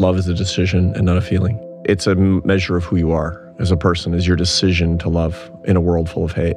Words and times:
Love 0.00 0.16
is 0.16 0.26
a 0.28 0.32
decision 0.32 0.94
and 0.96 1.04
not 1.04 1.18
a 1.18 1.20
feeling. 1.20 1.60
It's 1.84 2.06
a 2.06 2.14
measure 2.14 2.74
of 2.74 2.84
who 2.84 2.96
you 2.96 3.12
are 3.12 3.46
as 3.58 3.70
a 3.70 3.76
person, 3.76 4.14
is 4.14 4.26
your 4.26 4.34
decision 4.34 4.96
to 4.96 5.10
love 5.10 5.50
in 5.64 5.76
a 5.76 5.80
world 5.82 6.08
full 6.08 6.24
of 6.24 6.32
hate. 6.32 6.56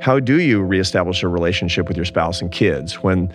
How 0.00 0.18
do 0.18 0.40
you 0.40 0.60
reestablish 0.60 1.22
a 1.22 1.28
relationship 1.28 1.86
with 1.86 1.96
your 1.96 2.04
spouse 2.04 2.42
and 2.42 2.50
kids 2.50 3.00
when 3.00 3.32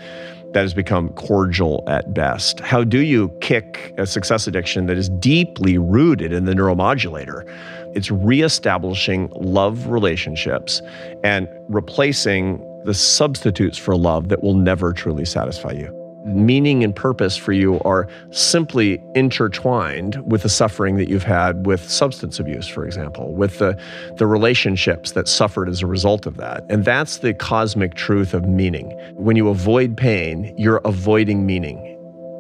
that 0.52 0.60
has 0.60 0.74
become 0.74 1.08
cordial 1.14 1.86
at 1.88 2.14
best? 2.14 2.60
How 2.60 2.84
do 2.84 3.00
you 3.00 3.30
kick 3.40 3.94
a 3.98 4.06
success 4.06 4.46
addiction 4.46 4.88
that 4.88 4.98
is 4.98 5.08
deeply 5.08 5.78
rooted 5.78 6.34
in 6.34 6.44
the 6.44 6.54
neuromodulator? 6.54 7.50
It's 7.96 8.12
reestablishing 8.12 9.32
love 9.36 9.88
relationships 9.88 10.82
and 11.24 11.48
replacing 11.70 12.60
the 12.84 12.94
substitutes 12.94 13.78
for 13.78 13.96
love 13.96 14.28
that 14.28 14.44
will 14.44 14.56
never 14.56 14.92
truly 14.92 15.24
satisfy 15.24 15.72
you 15.72 16.05
meaning 16.26 16.84
and 16.84 16.96
purpose 16.96 17.38
for 17.38 17.54
you 17.54 17.80
are 17.82 18.08
simply 18.32 19.02
intertwined 19.14 20.22
with 20.30 20.42
the 20.42 20.50
suffering 20.50 20.98
that 20.98 21.08
you've 21.08 21.24
had 21.24 21.66
with 21.66 21.90
substance 21.90 22.40
abuse, 22.40 22.68
for 22.68 22.86
example, 22.86 23.34
with 23.34 23.60
the, 23.60 23.80
the 24.18 24.26
relationships 24.26 25.12
that 25.12 25.28
suffered 25.28 25.70
as 25.70 25.82
a 25.82 25.88
result 25.88 26.26
of 26.26 26.38
that. 26.38 26.66
And 26.70 26.84
that's 26.84 27.20
the 27.20 27.34
cosmic 27.34 27.94
truth 27.94 28.34
of 28.34 28.48
meaning. 28.48 28.90
When 29.14 29.36
you 29.36 29.50
avoid 29.50 29.96
pain, 29.96 30.54
you're 30.58 30.82
avoiding 30.84 31.46
meaning. 31.46 31.92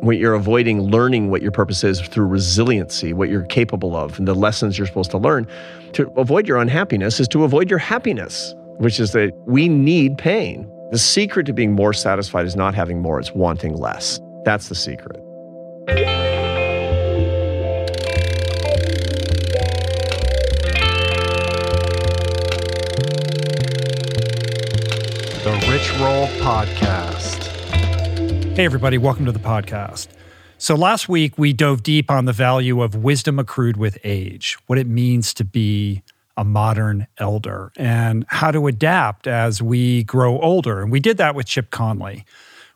When 0.01 0.17
you're 0.19 0.33
avoiding 0.33 0.81
learning 0.81 1.29
what 1.29 1.41
your 1.41 1.51
purpose 1.51 1.83
is 1.83 2.01
through 2.01 2.27
resiliency, 2.27 3.13
what 3.13 3.29
you're 3.29 3.45
capable 3.45 3.95
of, 3.95 4.17
and 4.19 4.27
the 4.27 4.35
lessons 4.35 4.77
you're 4.77 4.87
supposed 4.87 5.11
to 5.11 5.17
learn, 5.17 5.47
to 5.93 6.11
avoid 6.17 6.47
your 6.47 6.57
unhappiness 6.57 7.19
is 7.19 7.27
to 7.29 7.43
avoid 7.43 7.69
your 7.69 7.79
happiness, 7.79 8.53
which 8.77 8.99
is 8.99 9.11
that 9.13 9.31
we 9.45 9.69
need 9.69 10.17
pain. 10.17 10.69
The 10.91 10.99
secret 10.99 11.47
to 11.47 11.53
being 11.53 11.73
more 11.73 11.93
satisfied 11.93 12.45
is 12.45 12.55
not 12.55 12.75
having 12.75 13.01
more, 13.01 13.19
it's 13.19 13.33
wanting 13.33 13.75
less. 13.75 14.19
That's 14.43 14.69
the 14.69 14.75
secret. 14.75 15.15
The 25.43 25.65
Rich 25.67 25.91
Roll 25.99 26.27
Podcast. 26.43 27.45
Hey, 28.55 28.65
everybody, 28.65 28.99
welcome 28.99 29.25
to 29.25 29.31
the 29.31 29.39
podcast. 29.39 30.09
So, 30.59 30.75
last 30.75 31.09
week 31.09 31.39
we 31.39 31.51
dove 31.51 31.81
deep 31.81 32.11
on 32.11 32.25
the 32.25 32.33
value 32.33 32.83
of 32.83 32.93
wisdom 32.93 33.39
accrued 33.39 33.75
with 33.75 33.97
age, 34.03 34.55
what 34.67 34.77
it 34.77 34.85
means 34.85 35.33
to 35.33 35.43
be 35.43 36.03
a 36.37 36.43
modern 36.43 37.07
elder 37.17 37.71
and 37.77 38.25
how 38.27 38.51
to 38.51 38.67
adapt 38.67 39.27
as 39.27 39.61
we 39.61 40.03
grow 40.03 40.39
older. 40.39 40.81
And 40.81 40.91
we 40.91 40.99
did 40.99 41.17
that 41.17 41.35
with 41.35 41.45
Chip 41.45 41.71
Conley. 41.71 42.25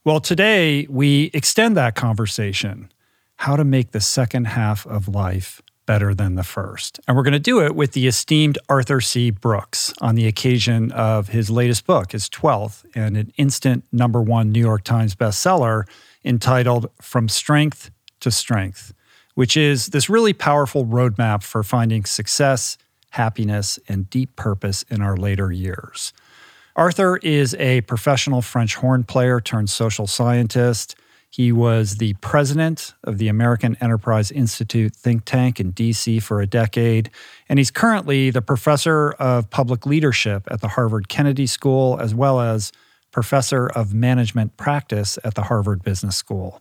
Well, 0.04 0.20
today 0.20 0.88
we 0.90 1.30
extend 1.34 1.76
that 1.78 1.96
conversation 1.96 2.92
how 3.38 3.56
to 3.56 3.64
make 3.64 3.92
the 3.92 4.02
second 4.02 4.46
half 4.46 4.86
of 4.86 5.08
life 5.08 5.62
better 5.86 6.14
than 6.14 6.36
the 6.36 6.44
first. 6.44 7.00
And 7.08 7.18
we're 7.18 7.24
going 7.24 7.34
to 7.34 7.40
do 7.40 7.66
it 7.66 7.76
with 7.76 7.94
the 7.94 8.06
esteemed 8.06 8.60
Arthur 8.70 9.02
C. 9.02 9.32
Brooks 9.32 9.92
on 10.02 10.14
the 10.14 10.28
occasion 10.28 10.92
of 10.92 11.30
his 11.30 11.50
latest 11.50 11.88
book, 11.88 12.12
his 12.12 12.30
12th, 12.30 12.86
and 12.94 13.18
an 13.18 13.34
instant 13.38 13.84
number 13.92 14.22
one 14.22 14.52
New 14.52 14.60
York 14.60 14.84
Times 14.84 15.16
bestseller 15.16 15.86
entitled 16.24 16.92
From 17.02 17.28
Strength 17.28 17.90
to 18.20 18.30
Strength, 18.30 18.94
which 19.34 19.58
is 19.58 19.88
this 19.88 20.10
really 20.10 20.34
powerful 20.34 20.86
roadmap 20.86 21.42
for 21.42 21.64
finding 21.64 22.06
success 22.06 22.78
happiness, 23.10 23.80
and 23.88 24.10
deep 24.10 24.36
purpose 24.36 24.84
in 24.90 25.02
our 25.02 25.18
later 25.18 25.52
years. 25.52 26.14
Arthur 26.76 27.18
is 27.18 27.56
a 27.56 27.82
professional 27.82 28.42
French 28.42 28.76
horn 28.76 29.04
player 29.04 29.42
turned 29.42 29.70
social 29.70 30.08
scientist. 30.08 30.96
He 31.30 31.52
was 31.52 31.98
the 31.98 32.14
president 32.16 32.94
of 33.04 33.18
the 33.18 33.28
American 33.28 33.78
Enterprise 33.82 34.32
Institute 34.32 34.96
think 34.96 35.26
tank 35.26 35.60
in 35.60 35.74
DC 35.74 36.24
for 36.24 36.42
a 36.42 36.48
decade, 36.48 37.10
and 37.48 37.60
he's 37.60 37.70
currently 37.70 38.30
the 38.30 38.42
professor 38.42 39.12
of 39.12 39.50
public 39.50 39.86
leadership 39.86 40.48
at 40.50 40.62
the 40.62 40.70
Harvard 40.70 41.08
Kennedy 41.08 41.46
School, 41.46 42.00
as 42.00 42.16
well 42.16 42.40
as 42.40 42.72
professor 43.12 43.68
of 43.68 43.94
management 43.94 44.56
practice 44.58 45.20
at 45.24 45.36
the 45.36 45.44
Harvard 45.44 45.84
Business 45.84 46.16
School. 46.16 46.60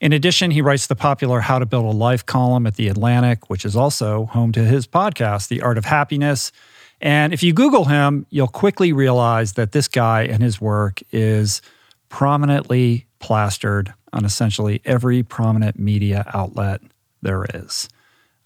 In 0.00 0.12
addition, 0.12 0.50
he 0.50 0.60
writes 0.60 0.88
the 0.88 0.96
popular 0.96 1.40
How 1.40 1.58
to 1.58 1.64
Build 1.64 1.86
a 1.86 1.96
Life 1.96 2.26
column 2.26 2.66
at 2.66 2.74
The 2.74 2.88
Atlantic, 2.88 3.48
which 3.48 3.64
is 3.64 3.74
also 3.74 4.26
home 4.26 4.52
to 4.52 4.64
his 4.64 4.86
podcast, 4.86 5.48
The 5.48 5.62
Art 5.62 5.78
of 5.78 5.86
Happiness. 5.86 6.52
And 7.00 7.32
if 7.32 7.42
you 7.42 7.54
Google 7.54 7.86
him, 7.86 8.26
you'll 8.28 8.46
quickly 8.46 8.92
realize 8.92 9.54
that 9.54 9.72
this 9.72 9.88
guy 9.88 10.24
and 10.24 10.42
his 10.42 10.60
work 10.60 11.02
is 11.12 11.62
prominently 12.10 13.06
plastered 13.20 13.92
on 14.12 14.24
essentially 14.26 14.82
every 14.84 15.22
prominent 15.22 15.78
media 15.78 16.30
outlet 16.34 16.82
there 17.22 17.46
is. 17.54 17.88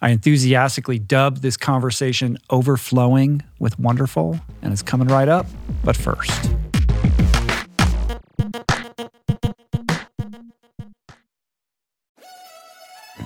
I 0.01 0.11
enthusiastically 0.11 0.99
dubbed 0.99 1.43
this 1.43 1.57
conversation 1.57 2.39
Overflowing 2.49 3.43
with 3.59 3.79
Wonderful, 3.79 4.41
and 4.63 4.73
it's 4.73 4.83
coming 4.83 5.09
right 5.09 5.29
up. 5.29 5.47
But 5.85 5.97
first, 5.97 6.51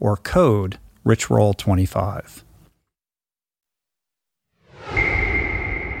or 0.00 0.16
code 0.16 0.78
richroll25. 1.04 2.42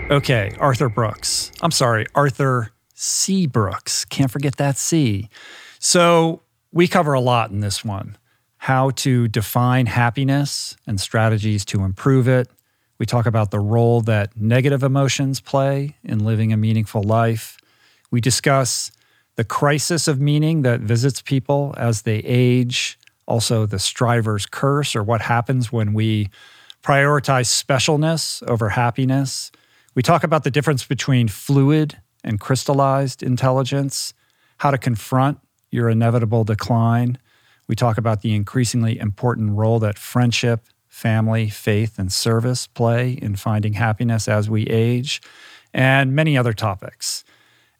Okay, 0.08 0.52
Arthur 0.58 0.88
Brooks. 0.88 1.50
I'm 1.60 1.72
sorry, 1.72 2.06
Arthur 2.14 2.70
C. 2.94 3.46
Brooks. 3.46 4.04
Can't 4.04 4.30
forget 4.30 4.56
that 4.56 4.76
C. 4.76 5.28
So 5.80 6.42
we 6.72 6.86
cover 6.86 7.12
a 7.12 7.20
lot 7.20 7.50
in 7.50 7.60
this 7.60 7.84
one 7.84 8.16
how 8.58 8.90
to 8.90 9.28
define 9.28 9.86
happiness 9.86 10.76
and 10.86 11.00
strategies 11.00 11.64
to 11.64 11.84
improve 11.84 12.26
it. 12.26 12.48
We 12.98 13.06
talk 13.06 13.26
about 13.26 13.50
the 13.50 13.60
role 13.60 14.00
that 14.02 14.36
negative 14.36 14.82
emotions 14.82 15.40
play 15.40 15.96
in 16.02 16.24
living 16.24 16.52
a 16.52 16.56
meaningful 16.56 17.02
life. 17.02 17.58
We 18.10 18.20
discuss 18.20 18.90
the 19.36 19.44
crisis 19.44 20.08
of 20.08 20.20
meaning 20.20 20.62
that 20.62 20.80
visits 20.80 21.20
people 21.20 21.74
as 21.76 22.02
they 22.02 22.16
age, 22.18 22.98
also 23.26 23.66
the 23.66 23.78
striver's 23.78 24.46
curse, 24.46 24.96
or 24.96 25.02
what 25.02 25.20
happens 25.20 25.72
when 25.72 25.92
we 25.92 26.30
prioritize 26.82 27.46
specialness 27.46 28.42
over 28.48 28.70
happiness. 28.70 29.50
We 29.94 30.02
talk 30.02 30.22
about 30.22 30.44
the 30.44 30.50
difference 30.50 30.84
between 30.84 31.28
fluid 31.28 31.98
and 32.22 32.38
crystallized 32.38 33.22
intelligence, 33.22 34.14
how 34.58 34.70
to 34.70 34.78
confront 34.78 35.38
your 35.70 35.88
inevitable 35.88 36.44
decline. 36.44 37.18
We 37.68 37.74
talk 37.74 37.98
about 37.98 38.22
the 38.22 38.34
increasingly 38.34 38.98
important 38.98 39.52
role 39.56 39.78
that 39.80 39.98
friendship, 39.98 40.66
family, 40.88 41.50
faith, 41.50 41.98
and 41.98 42.12
service 42.12 42.66
play 42.66 43.12
in 43.12 43.36
finding 43.36 43.74
happiness 43.74 44.28
as 44.28 44.48
we 44.48 44.64
age, 44.68 45.20
and 45.74 46.14
many 46.14 46.38
other 46.38 46.52
topics. 46.52 47.24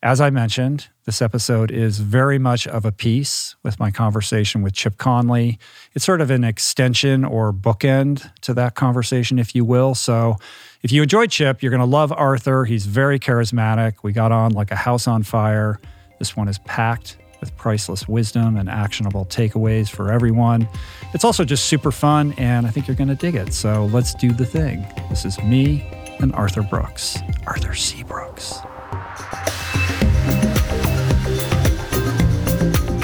As 0.07 0.21
I 0.21 0.31
mentioned, 0.31 0.87
this 1.05 1.21
episode 1.21 1.73
is 1.73 1.99
very 1.99 2.39
much 2.39 2.69
of 2.69 2.85
a 2.85 2.93
piece 2.93 3.57
with 3.65 3.81
my 3.81 3.91
conversation 3.91 4.63
with 4.63 4.73
Chip 4.73 4.99
Conley. 4.99 5.59
It's 5.95 6.05
sort 6.05 6.21
of 6.21 6.31
an 6.31 6.45
extension 6.45 7.25
or 7.25 7.53
bookend 7.53 8.31
to 8.43 8.55
that 8.55 8.77
conversation, 8.77 9.41
if 9.41 9.57
you 9.57 9.65
will. 9.65 9.97
So 9.97 10.37
if 10.85 10.93
you 10.93 11.03
enjoyed 11.03 11.33
Chip, 11.33 11.61
you're 11.61 11.71
going 11.71 11.81
to 11.81 11.87
love 11.87 12.13
Arthur. 12.13 12.65
He's 12.65 12.87
very 12.87 13.19
charismatic. 13.19 13.95
We 14.05 14.13
got 14.13 14.31
on 14.31 14.53
like 14.53 14.71
a 14.71 14.77
house 14.77 15.09
on 15.09 15.25
fire. 15.25 15.81
This 16.21 16.37
one 16.37 16.47
is 16.47 16.59
packed 16.59 17.17
with 17.41 17.57
priceless 17.57 18.07
wisdom 18.07 18.57
and 18.57 18.69
actionable 18.71 19.25
takeaways 19.25 19.89
for 19.89 20.13
everyone. 20.13 20.69
It's 21.15 21.25
also 21.25 21.45
just 21.45 21.65
super 21.65 21.91
fun, 21.91 22.33
and 22.39 22.65
I 22.65 22.71
think 22.71 22.87
you're 22.87 22.95
going 22.95 23.09
to 23.09 23.17
dig 23.17 23.35
it. 23.35 23.53
So 23.53 23.87
let's 23.87 24.15
do 24.15 24.31
the 24.31 24.47
thing. 24.47 24.87
This 25.11 25.25
is 25.25 25.37
me 25.43 25.85
and 26.21 26.33
Arthur 26.33 26.63
Brooks, 26.63 27.19
Arthur 27.45 27.75
C. 27.75 28.05
Brooks. 28.05 28.61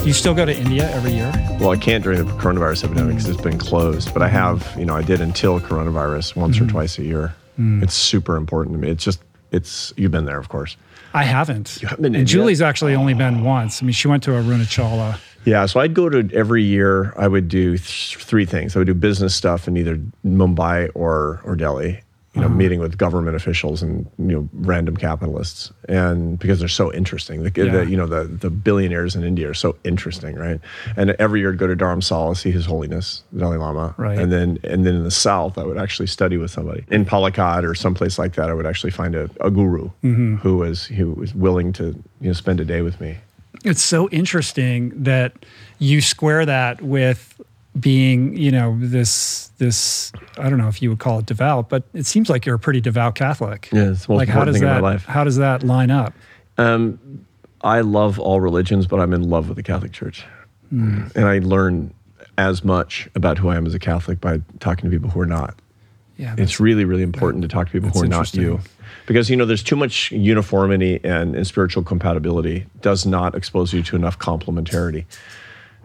Do 0.02 0.08
you 0.08 0.14
still 0.14 0.34
go 0.34 0.44
to 0.44 0.52
India 0.52 0.90
every 0.90 1.12
year? 1.12 1.32
Well, 1.60 1.70
I 1.70 1.76
can't 1.76 2.02
during 2.02 2.26
the 2.26 2.32
coronavirus 2.32 2.86
epidemic 2.86 3.14
because 3.14 3.28
it's 3.28 3.40
been 3.40 3.56
closed, 3.56 4.12
but 4.12 4.20
I 4.20 4.26
have, 4.26 4.74
you 4.76 4.84
know, 4.84 4.96
I 4.96 5.02
did 5.02 5.20
until 5.20 5.60
coronavirus 5.60 6.34
once 6.34 6.56
mm-hmm. 6.56 6.66
or 6.66 6.70
twice 6.70 6.98
a 6.98 7.04
year. 7.04 7.32
Mm. 7.56 7.84
It's 7.84 7.94
super 7.94 8.34
important 8.34 8.74
to 8.74 8.80
me. 8.80 8.90
It's 8.90 9.04
just, 9.04 9.22
it's, 9.52 9.92
you've 9.96 10.10
been 10.10 10.24
there, 10.24 10.40
of 10.40 10.48
course. 10.48 10.76
I 11.14 11.22
haven't. 11.22 11.80
You 11.80 11.86
haven't 11.86 12.02
been 12.02 12.16
and 12.16 12.26
Julie's 12.26 12.60
actually 12.60 12.96
only 12.96 13.14
been 13.14 13.44
once. 13.44 13.80
I 13.80 13.86
mean, 13.86 13.92
she 13.92 14.08
went 14.08 14.24
to 14.24 14.30
Arunachala. 14.30 15.20
Yeah, 15.44 15.66
so 15.66 15.78
I'd 15.78 15.94
go 15.94 16.08
to 16.08 16.28
every 16.34 16.64
year. 16.64 17.14
I 17.16 17.28
would 17.28 17.46
do 17.46 17.78
th- 17.78 18.16
three 18.16 18.44
things. 18.44 18.74
I 18.74 18.80
would 18.80 18.88
do 18.88 18.94
business 18.94 19.36
stuff 19.36 19.68
in 19.68 19.76
either 19.76 20.00
Mumbai 20.26 20.90
or 20.96 21.40
or 21.44 21.54
Delhi, 21.54 22.00
you 22.34 22.40
know, 22.40 22.46
uh-huh. 22.46 22.56
meeting 22.56 22.80
with 22.80 22.96
government 22.96 23.36
officials 23.36 23.82
and 23.82 24.06
you 24.18 24.32
know 24.32 24.48
random 24.54 24.96
capitalists, 24.96 25.70
and 25.86 26.38
because 26.38 26.60
they're 26.60 26.68
so 26.68 26.90
interesting, 26.92 27.42
the, 27.42 27.52
yeah. 27.54 27.70
the, 27.70 27.86
you 27.86 27.96
know 27.96 28.06
the 28.06 28.24
the 28.24 28.48
billionaires 28.48 29.14
in 29.14 29.22
India 29.22 29.50
are 29.50 29.54
so 29.54 29.76
interesting, 29.84 30.36
right? 30.36 30.58
And 30.96 31.10
every 31.12 31.40
year 31.40 31.52
I'd 31.52 31.58
go 31.58 31.66
to 31.66 31.76
Dharamsala, 31.76 32.36
see 32.38 32.50
His 32.50 32.64
Holiness 32.64 33.22
Dalai 33.36 33.58
Lama, 33.58 33.94
right? 33.98 34.18
And 34.18 34.32
then 34.32 34.58
and 34.64 34.86
then 34.86 34.94
in 34.94 35.04
the 35.04 35.10
south, 35.10 35.58
I 35.58 35.64
would 35.64 35.76
actually 35.76 36.06
study 36.06 36.38
with 36.38 36.50
somebody 36.50 36.84
in 36.90 37.04
Palakkad 37.04 37.64
or 37.64 37.74
someplace 37.74 38.18
like 38.18 38.34
that. 38.36 38.48
I 38.48 38.54
would 38.54 38.66
actually 38.66 38.92
find 38.92 39.14
a, 39.14 39.28
a 39.40 39.50
guru 39.50 39.90
mm-hmm. 40.02 40.36
who 40.36 40.56
was 40.56 40.86
who 40.86 41.12
was 41.12 41.34
willing 41.34 41.70
to 41.74 41.84
you 42.20 42.28
know 42.28 42.32
spend 42.32 42.60
a 42.60 42.64
day 42.64 42.80
with 42.80 42.98
me. 42.98 43.18
It's 43.62 43.82
so 43.82 44.08
interesting 44.08 44.90
that 45.02 45.34
you 45.78 46.00
square 46.00 46.46
that 46.46 46.80
with 46.80 47.40
being, 47.78 48.36
you 48.36 48.50
know, 48.50 48.76
this 48.78 49.48
this 49.58 50.12
I 50.38 50.48
don't 50.50 50.58
know 50.58 50.68
if 50.68 50.82
you 50.82 50.90
would 50.90 50.98
call 50.98 51.18
it 51.18 51.26
devout, 51.26 51.68
but 51.68 51.84
it 51.94 52.06
seems 52.06 52.28
like 52.28 52.44
you're 52.44 52.56
a 52.56 52.58
pretty 52.58 52.80
devout 52.80 53.14
Catholic. 53.14 53.68
Yeah, 53.72 53.90
it's 53.90 54.06
the 54.06 54.12
most 54.12 54.18
like 54.18 54.28
how 54.28 54.44
does 54.44 54.60
that 54.60 55.00
how 55.02 55.24
does 55.24 55.36
that 55.36 55.62
line 55.62 55.90
up? 55.90 56.12
Um, 56.58 57.26
I 57.62 57.80
love 57.80 58.18
all 58.18 58.40
religions, 58.40 58.86
but 58.86 59.00
I'm 59.00 59.12
in 59.12 59.28
love 59.28 59.48
with 59.48 59.56
the 59.56 59.62
Catholic 59.62 59.92
Church, 59.92 60.24
mm. 60.72 61.14
and 61.14 61.26
I 61.26 61.38
learn 61.38 61.94
as 62.38 62.64
much 62.64 63.08
about 63.14 63.38
who 63.38 63.48
I 63.48 63.56
am 63.56 63.66
as 63.66 63.74
a 63.74 63.78
Catholic 63.78 64.20
by 64.20 64.40
talking 64.60 64.90
to 64.90 64.94
people 64.94 65.10
who 65.10 65.20
are 65.20 65.26
not. 65.26 65.54
Yeah, 66.18 66.34
it's 66.36 66.60
really 66.60 66.84
really 66.84 67.02
important 67.02 67.42
to 67.42 67.48
talk 67.48 67.68
to 67.68 67.72
people 67.72 67.88
who 67.88 68.04
are 68.04 68.08
not 68.08 68.34
you 68.34 68.60
because 69.06 69.30
you 69.30 69.36
know 69.36 69.46
there's 69.46 69.62
too 69.62 69.76
much 69.76 70.12
uniformity 70.12 71.00
and, 71.04 71.34
and 71.34 71.46
spiritual 71.46 71.82
compatibility 71.82 72.66
does 72.82 73.06
not 73.06 73.34
expose 73.34 73.72
you 73.72 73.82
to 73.82 73.96
enough 73.96 74.18
complementarity 74.18 75.06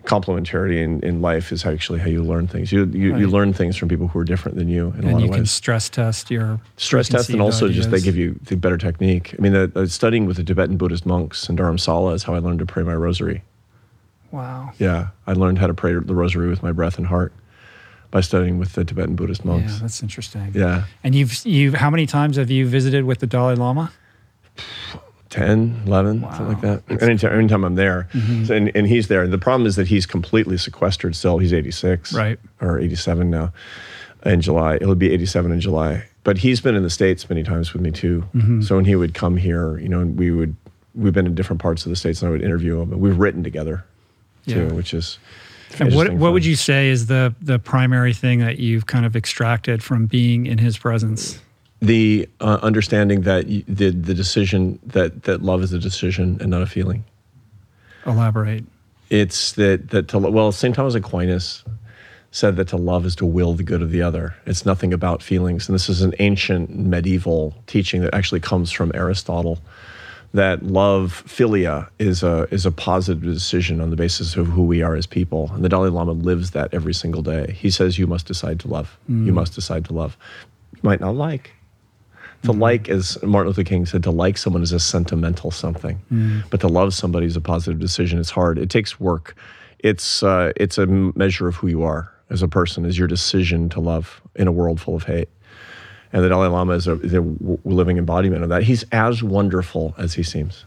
complementarity 0.08 0.82
in, 0.82 1.02
in 1.02 1.22
life 1.22 1.52
is 1.52 1.66
actually 1.66 2.00
how 2.00 2.08
you 2.08 2.24
learn 2.24 2.48
things. 2.48 2.72
You 2.72 2.86
you, 2.86 3.12
right. 3.12 3.20
you 3.20 3.28
learn 3.28 3.52
things 3.54 3.76
from 3.76 3.90
people 3.90 4.08
who 4.08 4.18
are 4.20 4.24
different 4.24 4.58
than 4.58 4.70
you 4.70 4.88
in 4.88 4.94
and 4.94 5.04
a 5.04 5.06
lot 5.06 5.10
of 5.10 5.14
ways. 5.14 5.24
And 5.24 5.34
you 5.34 5.38
can 5.40 5.46
stress 5.46 5.90
test 5.90 6.32
your 6.32 6.62
stress 6.78 7.10
test, 7.10 7.30
and 7.30 7.42
also 7.42 7.66
ideas. 7.66 7.78
just 7.78 7.92
they 7.92 8.00
give 8.00 8.16
you 8.16 8.40
the 8.44 8.56
better 8.56 8.78
technique. 8.78 9.36
I 9.38 9.42
mean, 9.42 9.54
the, 9.54 9.68
the 9.68 9.88
studying 9.88 10.26
with 10.26 10.38
the 10.38 10.44
Tibetan 10.44 10.78
Buddhist 10.78 11.06
monks 11.06 11.50
in 11.50 11.58
Dharamsala 11.58 12.16
is 12.16 12.24
how 12.24 12.34
I 12.34 12.40
learned 12.40 12.60
to 12.60 12.66
pray 12.66 12.84
my 12.84 12.96
rosary. 12.96 13.44
Wow. 14.32 14.72
Yeah, 14.80 15.10
I 15.28 15.34
learned 15.34 15.60
how 15.60 15.68
to 15.68 15.74
pray 15.74 15.94
the 15.94 16.16
rosary 16.16 16.50
with 16.50 16.64
my 16.64 16.72
breath 16.72 16.98
and 16.98 17.06
heart 17.06 17.34
by 18.10 18.22
studying 18.22 18.58
with 18.58 18.74
the 18.74 18.86
Tibetan 18.86 19.16
Buddhist 19.16 19.44
monks. 19.44 19.74
Yeah, 19.74 19.80
that's 19.82 20.02
interesting. 20.02 20.52
Yeah. 20.56 20.86
And 21.04 21.14
you've 21.16 21.46
you 21.46 21.74
how 21.74 21.90
many 21.90 22.06
times 22.06 22.38
have 22.38 22.50
you 22.50 22.66
visited 22.66 23.04
with 23.04 23.20
the 23.20 23.28
Dalai 23.28 23.56
Lama? 23.56 23.92
10, 25.30 25.82
11, 25.86 26.22
Wow. 26.22 26.30
something 26.32 26.48
like 26.48 26.62
that. 26.62 27.02
Anytime, 27.02 27.38
anytime 27.40 27.64
I'm 27.64 27.76
there. 27.76 28.08
Mm-hmm. 28.14 28.46
So, 28.46 28.56
and, 28.56 28.72
and 28.76 28.88
he's 28.88 29.08
there. 29.08 29.28
The 29.28 29.38
problem 29.38 29.68
is 29.68 29.76
that 29.76 29.88
he's 29.88 30.06
completely 30.06 30.58
sequestered 30.58 31.16
still. 31.16 31.38
He's 31.38 31.54
86. 31.54 32.14
Right. 32.14 32.40
Or 32.62 32.80
87 32.80 33.30
now 33.30 33.52
in 34.26 34.42
July. 34.42 34.76
It'll 34.76 34.96
be 34.96 35.12
87 35.12 35.52
in 35.52 35.60
July. 35.60 36.06
But 36.24 36.38
he's 36.38 36.60
been 36.62 36.76
in 36.76 36.84
the 36.84 36.90
States 36.90 37.30
many 37.30 37.44
times 37.44 37.74
with 37.74 37.82
me 37.82 37.92
too. 37.92 38.24
Mm-hmm. 38.36 38.62
So 38.62 38.76
when 38.76 38.86
he 38.86 38.96
would 38.96 39.14
come 39.14 39.38
here, 39.38 39.78
you 39.80 39.88
know, 39.90 40.00
and 40.02 40.18
we 40.18 40.32
would, 40.32 40.56
we've 40.96 41.14
been 41.14 41.26
in 41.26 41.36
different 41.36 41.62
parts 41.62 41.86
of 41.86 41.90
the 41.90 41.96
States 41.96 42.22
and 42.22 42.30
I 42.30 42.32
would 42.32 42.42
interview 42.42 42.82
him. 42.82 42.92
And 42.92 43.02
we've 43.02 43.18
written 43.18 43.44
together 43.44 43.86
too, 44.46 44.66
Yeah. 44.68 44.74
which 44.74 44.94
is. 44.94 45.20
And 45.80 45.94
what 45.94 46.14
what 46.14 46.32
would 46.32 46.46
you 46.46 46.56
say 46.56 46.88
is 46.88 47.08
the 47.08 47.36
the 47.42 47.60
primary 47.60 48.14
thing 48.14 48.40
that 48.40 48.58
you've 48.58 48.86
kind 48.86 49.06
of 49.06 49.18
extracted 49.18 49.84
from 49.84 50.06
being 50.06 50.46
in 50.46 50.58
his 50.60 50.78
presence? 50.78 51.40
The 51.82 52.28
uh, 52.40 52.60
understanding 52.62 53.22
that 53.22 53.48
y- 53.48 53.64
the 53.68 53.92
the 53.92 54.14
decision 54.14 54.80
that 54.86 55.24
that 55.24 55.42
love 55.42 55.62
is 55.62 55.74
a 55.74 55.80
decision 55.80 56.38
and 56.42 56.50
not 56.50 56.62
a 56.62 56.66
feeling. 56.66 57.04
Elaborate. 58.06 58.64
It's 59.10 59.54
that 59.54 59.90
that 59.90 60.08
to 60.10 60.20
well, 60.20 60.52
St. 60.52 60.76
Thomas 60.76 60.96
Aquinas 60.96 61.64
said 62.32 62.56
that 62.58 62.68
to 62.68 62.78
love 62.78 63.06
is 63.06 63.16
to 63.16 63.26
will 63.26 63.54
the 63.54 63.64
good 63.64 63.82
of 63.82 63.92
the 63.92 64.02
other. 64.02 64.36
It's 64.46 64.66
nothing 64.66 64.94
about 64.94 65.24
feelings, 65.24 65.68
and 65.68 65.76
this 65.76 65.90
is 65.90 66.02
an 66.02 66.14
ancient 66.20 66.76
medieval 66.76 67.56
teaching 67.68 68.02
that 68.02 68.14
actually 68.14 68.42
comes 68.42 68.72
from 68.72 68.92
Aristotle. 68.94 69.60
That 70.34 70.62
love, 70.62 71.24
philia, 71.26 71.90
is 72.00 72.22
a 72.22 72.48
is 72.52 72.66
a 72.66 72.72
positive 72.72 73.24
decision 73.24 73.80
on 73.80 73.92
the 73.92 73.96
basis 73.96 74.36
of 74.36 74.48
who 74.48 74.66
we 74.66 74.82
are 74.82 74.96
as 74.96 75.06
people, 75.06 75.52
and 75.54 75.64
the 75.64 75.70
Dalai 75.70 75.90
Lama 75.90 76.12
lives 76.12 76.52
that 76.52 76.74
every 76.74 76.94
single 76.94 77.22
day. 77.22 77.54
He 77.58 77.70
says, 77.70 77.98
"You 77.98 78.08
must 78.08 78.26
decide 78.26 78.60
to 78.62 78.68
love. 78.68 78.98
You 79.08 79.32
must 79.32 79.54
decide 79.56 79.86
to 79.86 79.94
love. 79.94 80.18
You 80.74 80.82
might 80.84 81.00
not 81.00 81.16
like, 81.16 81.52
to 82.44 82.52
like, 82.52 82.90
as 82.90 83.22
Martin 83.24 83.50
Luther 83.50 83.64
King 83.64 83.86
said, 83.86 84.04
to 84.04 84.12
like 84.12 84.38
someone 84.38 84.64
is 84.64 84.72
a 84.72 84.80
sentimental 84.80 85.52
something, 85.52 86.00
but 86.50 86.60
to 86.62 86.68
love 86.68 86.94
somebody 86.94 87.26
is 87.26 87.36
a 87.36 87.42
positive 87.42 87.80
decision. 87.80 88.20
It's 88.20 88.30
hard. 88.30 88.58
It 88.58 88.70
takes 88.70 89.00
work. 89.00 89.36
It's 89.80 90.24
uh, 90.24 90.54
it's 90.56 90.78
a 90.78 90.86
measure 90.86 91.48
of 91.48 91.56
who 91.56 91.68
you 91.68 91.84
are 91.84 92.12
as 92.30 92.42
a 92.42 92.48
person. 92.48 92.86
Is 92.86 92.98
your 92.98 93.08
decision 93.08 93.70
to 93.70 93.80
love 93.80 94.22
in 94.36 94.48
a 94.48 94.52
world 94.52 94.80
full 94.80 94.96
of 94.96 95.04
hate. 95.04 95.30
And 96.14 96.24
the 96.24 96.30
Dalai 96.30 96.48
Lama 96.48 96.74
is 96.74 96.88
a, 96.88 96.94
is 97.02 97.14
a 97.14 97.22
w- 97.22 97.60
living 97.66 97.98
embodiment 97.98 98.44
of 98.44 98.50
that. 98.50 98.64
He's 98.64 98.86
as 98.92 99.22
wonderful 99.22 99.94
as 99.98 100.14
he 100.14 100.24
seems. 100.24 100.64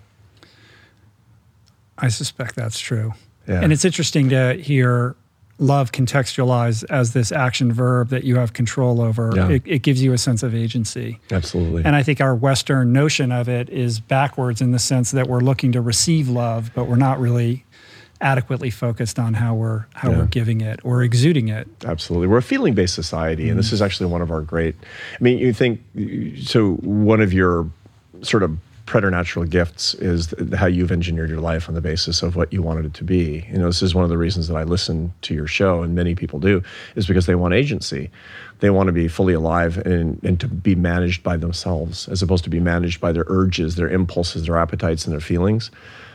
I 1.96 2.08
suspect 2.08 2.56
that's 2.56 2.78
true. 2.78 3.14
Yeah. 3.48 3.62
And 3.62 3.72
it's 3.72 3.84
interesting 3.84 4.28
to 4.30 4.54
hear 4.54 5.16
love 5.60 5.92
contextualized 5.92 6.84
as 6.90 7.12
this 7.12 7.30
action 7.30 7.72
verb 7.72 8.08
that 8.08 8.24
you 8.24 8.36
have 8.36 8.54
control 8.54 9.00
over. 9.00 9.32
Yeah. 9.36 9.48
It, 9.50 9.62
it 9.66 9.78
gives 9.82 10.02
you 10.02 10.12
a 10.12 10.18
sense 10.18 10.42
of 10.42 10.54
agency. 10.54 11.20
Absolutely. 11.30 11.84
And 11.84 11.94
I 11.94 12.02
think 12.02 12.20
our 12.20 12.34
Western 12.34 12.92
notion 12.92 13.30
of 13.30 13.48
it 13.48 13.68
is 13.68 14.00
backwards 14.00 14.60
in 14.60 14.72
the 14.72 14.78
sense 14.78 15.10
that 15.12 15.28
we're 15.28 15.40
looking 15.40 15.72
to 15.72 15.80
receive 15.80 16.28
love, 16.28 16.70
but 16.74 16.84
we're 16.84 16.96
not 16.96 17.20
really 17.20 17.64
adequately 18.22 18.70
focused 18.70 19.18
on 19.18 19.34
how 19.34 19.54
we're 19.54 19.86
how 19.94 20.10
Yeah. 20.10 20.18
we're 20.18 20.26
giving 20.26 20.60
it 20.60 20.80
or 20.82 21.02
exuding 21.02 21.48
it. 21.48 21.68
Absolutely. 21.84 22.26
We're 22.26 22.38
a 22.38 22.42
feeling 22.42 22.74
based 22.74 22.94
society, 22.94 23.48
and 23.48 23.58
this 23.58 23.66
mm-hmm. 23.66 23.76
is 23.76 23.82
actually 23.82 24.06
one 24.10 24.22
of 24.22 24.30
our 24.30 24.42
great. 24.42 24.74
I 24.82 25.22
mean, 25.22 25.38
you 25.38 25.52
think 25.52 25.80
so, 26.42 26.74
one 26.76 27.20
of 27.20 27.32
your 27.32 27.70
sort 28.22 28.42
of 28.42 28.58
preternatural 28.90 29.46
gifts 29.46 29.94
is 29.94 30.34
how 30.56 30.66
you've 30.66 30.90
engineered 30.90 31.30
your 31.30 31.38
life 31.38 31.68
on 31.68 31.76
the 31.76 31.80
basis 31.80 32.24
of 32.24 32.34
what 32.34 32.52
you 32.52 32.60
wanted 32.60 32.84
it 32.84 32.92
to 32.92 33.04
be. 33.04 33.46
You 33.48 33.58
know, 33.58 33.66
this 33.66 33.82
is 33.82 33.94
one 33.94 34.02
of 34.02 34.10
the 34.10 34.18
reasons 34.18 34.48
that 34.48 34.56
I 34.56 34.64
listen 34.64 35.14
to 35.22 35.32
your 35.32 35.46
show, 35.46 35.84
and 35.84 35.94
many 35.94 36.16
people 36.16 36.40
do, 36.40 36.60
is 36.96 37.06
because 37.06 37.26
they 37.26 37.36
want 37.36 37.54
agency. 37.54 38.10
They 38.58 38.68
want 38.70 38.88
to 38.88 38.92
be 38.92 39.06
fully 39.06 39.32
alive 39.32 39.78
and, 39.78 40.20
and 40.24 40.40
to 40.40 40.48
be 40.48 40.74
managed 40.74 41.22
by 41.22 41.36
themselves, 41.36 42.08
as 42.08 42.20
opposed 42.20 42.42
to 42.42 42.50
be 42.50 42.58
managed 42.58 43.00
by 43.00 43.12
their 43.12 43.26
urges, 43.28 43.76
their 43.76 43.88
impulses, 43.88 44.46
their 44.46 44.56
appetites, 44.56 45.04
and 45.04 45.12
their 45.12 45.20
feelings 45.20 45.70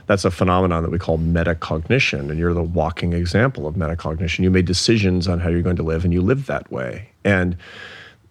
that's 0.07 0.23
a 0.23 0.29
phenomenon 0.29 0.83
that 0.83 0.91
we 0.91 0.99
call 0.99 1.17
metacognition 1.17 2.29
and 2.29 2.37
you're 2.37 2.53
the 2.53 2.61
walking 2.61 3.13
example 3.13 3.65
of 3.65 3.73
metacognition 3.73 4.43
you 4.43 4.51
made 4.51 4.67
decisions 4.67 5.27
on 5.27 5.39
how 5.39 5.49
you're 5.49 5.63
going 5.63 5.75
to 5.75 5.81
live 5.81 6.03
and 6.03 6.13
you 6.13 6.21
live 6.21 6.45
that 6.45 6.71
way 6.71 7.09
and 7.23 7.57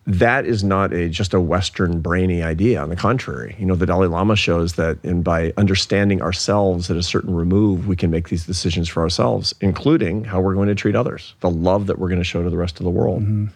that 0.06 0.44
is 0.44 0.62
not 0.62 0.92
a 0.92 1.08
just 1.08 1.32
a 1.32 1.40
western 1.40 2.00
brainy 2.00 2.42
idea. 2.42 2.80
On 2.80 2.88
the 2.88 2.96
contrary 2.96 3.56
you 3.58 3.66
know 3.66 3.74
the 3.74 3.86
dalai 3.86 4.06
lama 4.06 4.36
shows 4.36 4.74
that 4.74 5.02
and 5.04 5.24
by 5.24 5.52
understanding 5.56 6.20
ourselves 6.20 6.90
at 6.90 6.96
a 6.96 7.02
certain 7.02 7.34
remove 7.34 7.86
we 7.86 7.96
can 7.96 8.10
make 8.10 8.28
these 8.28 8.46
decisions 8.46 8.88
for 8.88 9.02
ourselves 9.02 9.54
including 9.60 10.24
how 10.24 10.40
we're 10.40 10.54
going 10.54 10.68
to 10.68 10.74
treat 10.74 10.94
others 10.94 11.34
the 11.40 11.50
love 11.50 11.86
that 11.86 11.98
we're 11.98 12.08
going 12.08 12.20
to 12.20 12.24
show 12.24 12.42
to 12.42 12.50
the 12.50 12.56
rest 12.56 12.80
of 12.80 12.84
the 12.84 12.90
world. 12.90 13.22
Mm-hmm. 13.22 13.46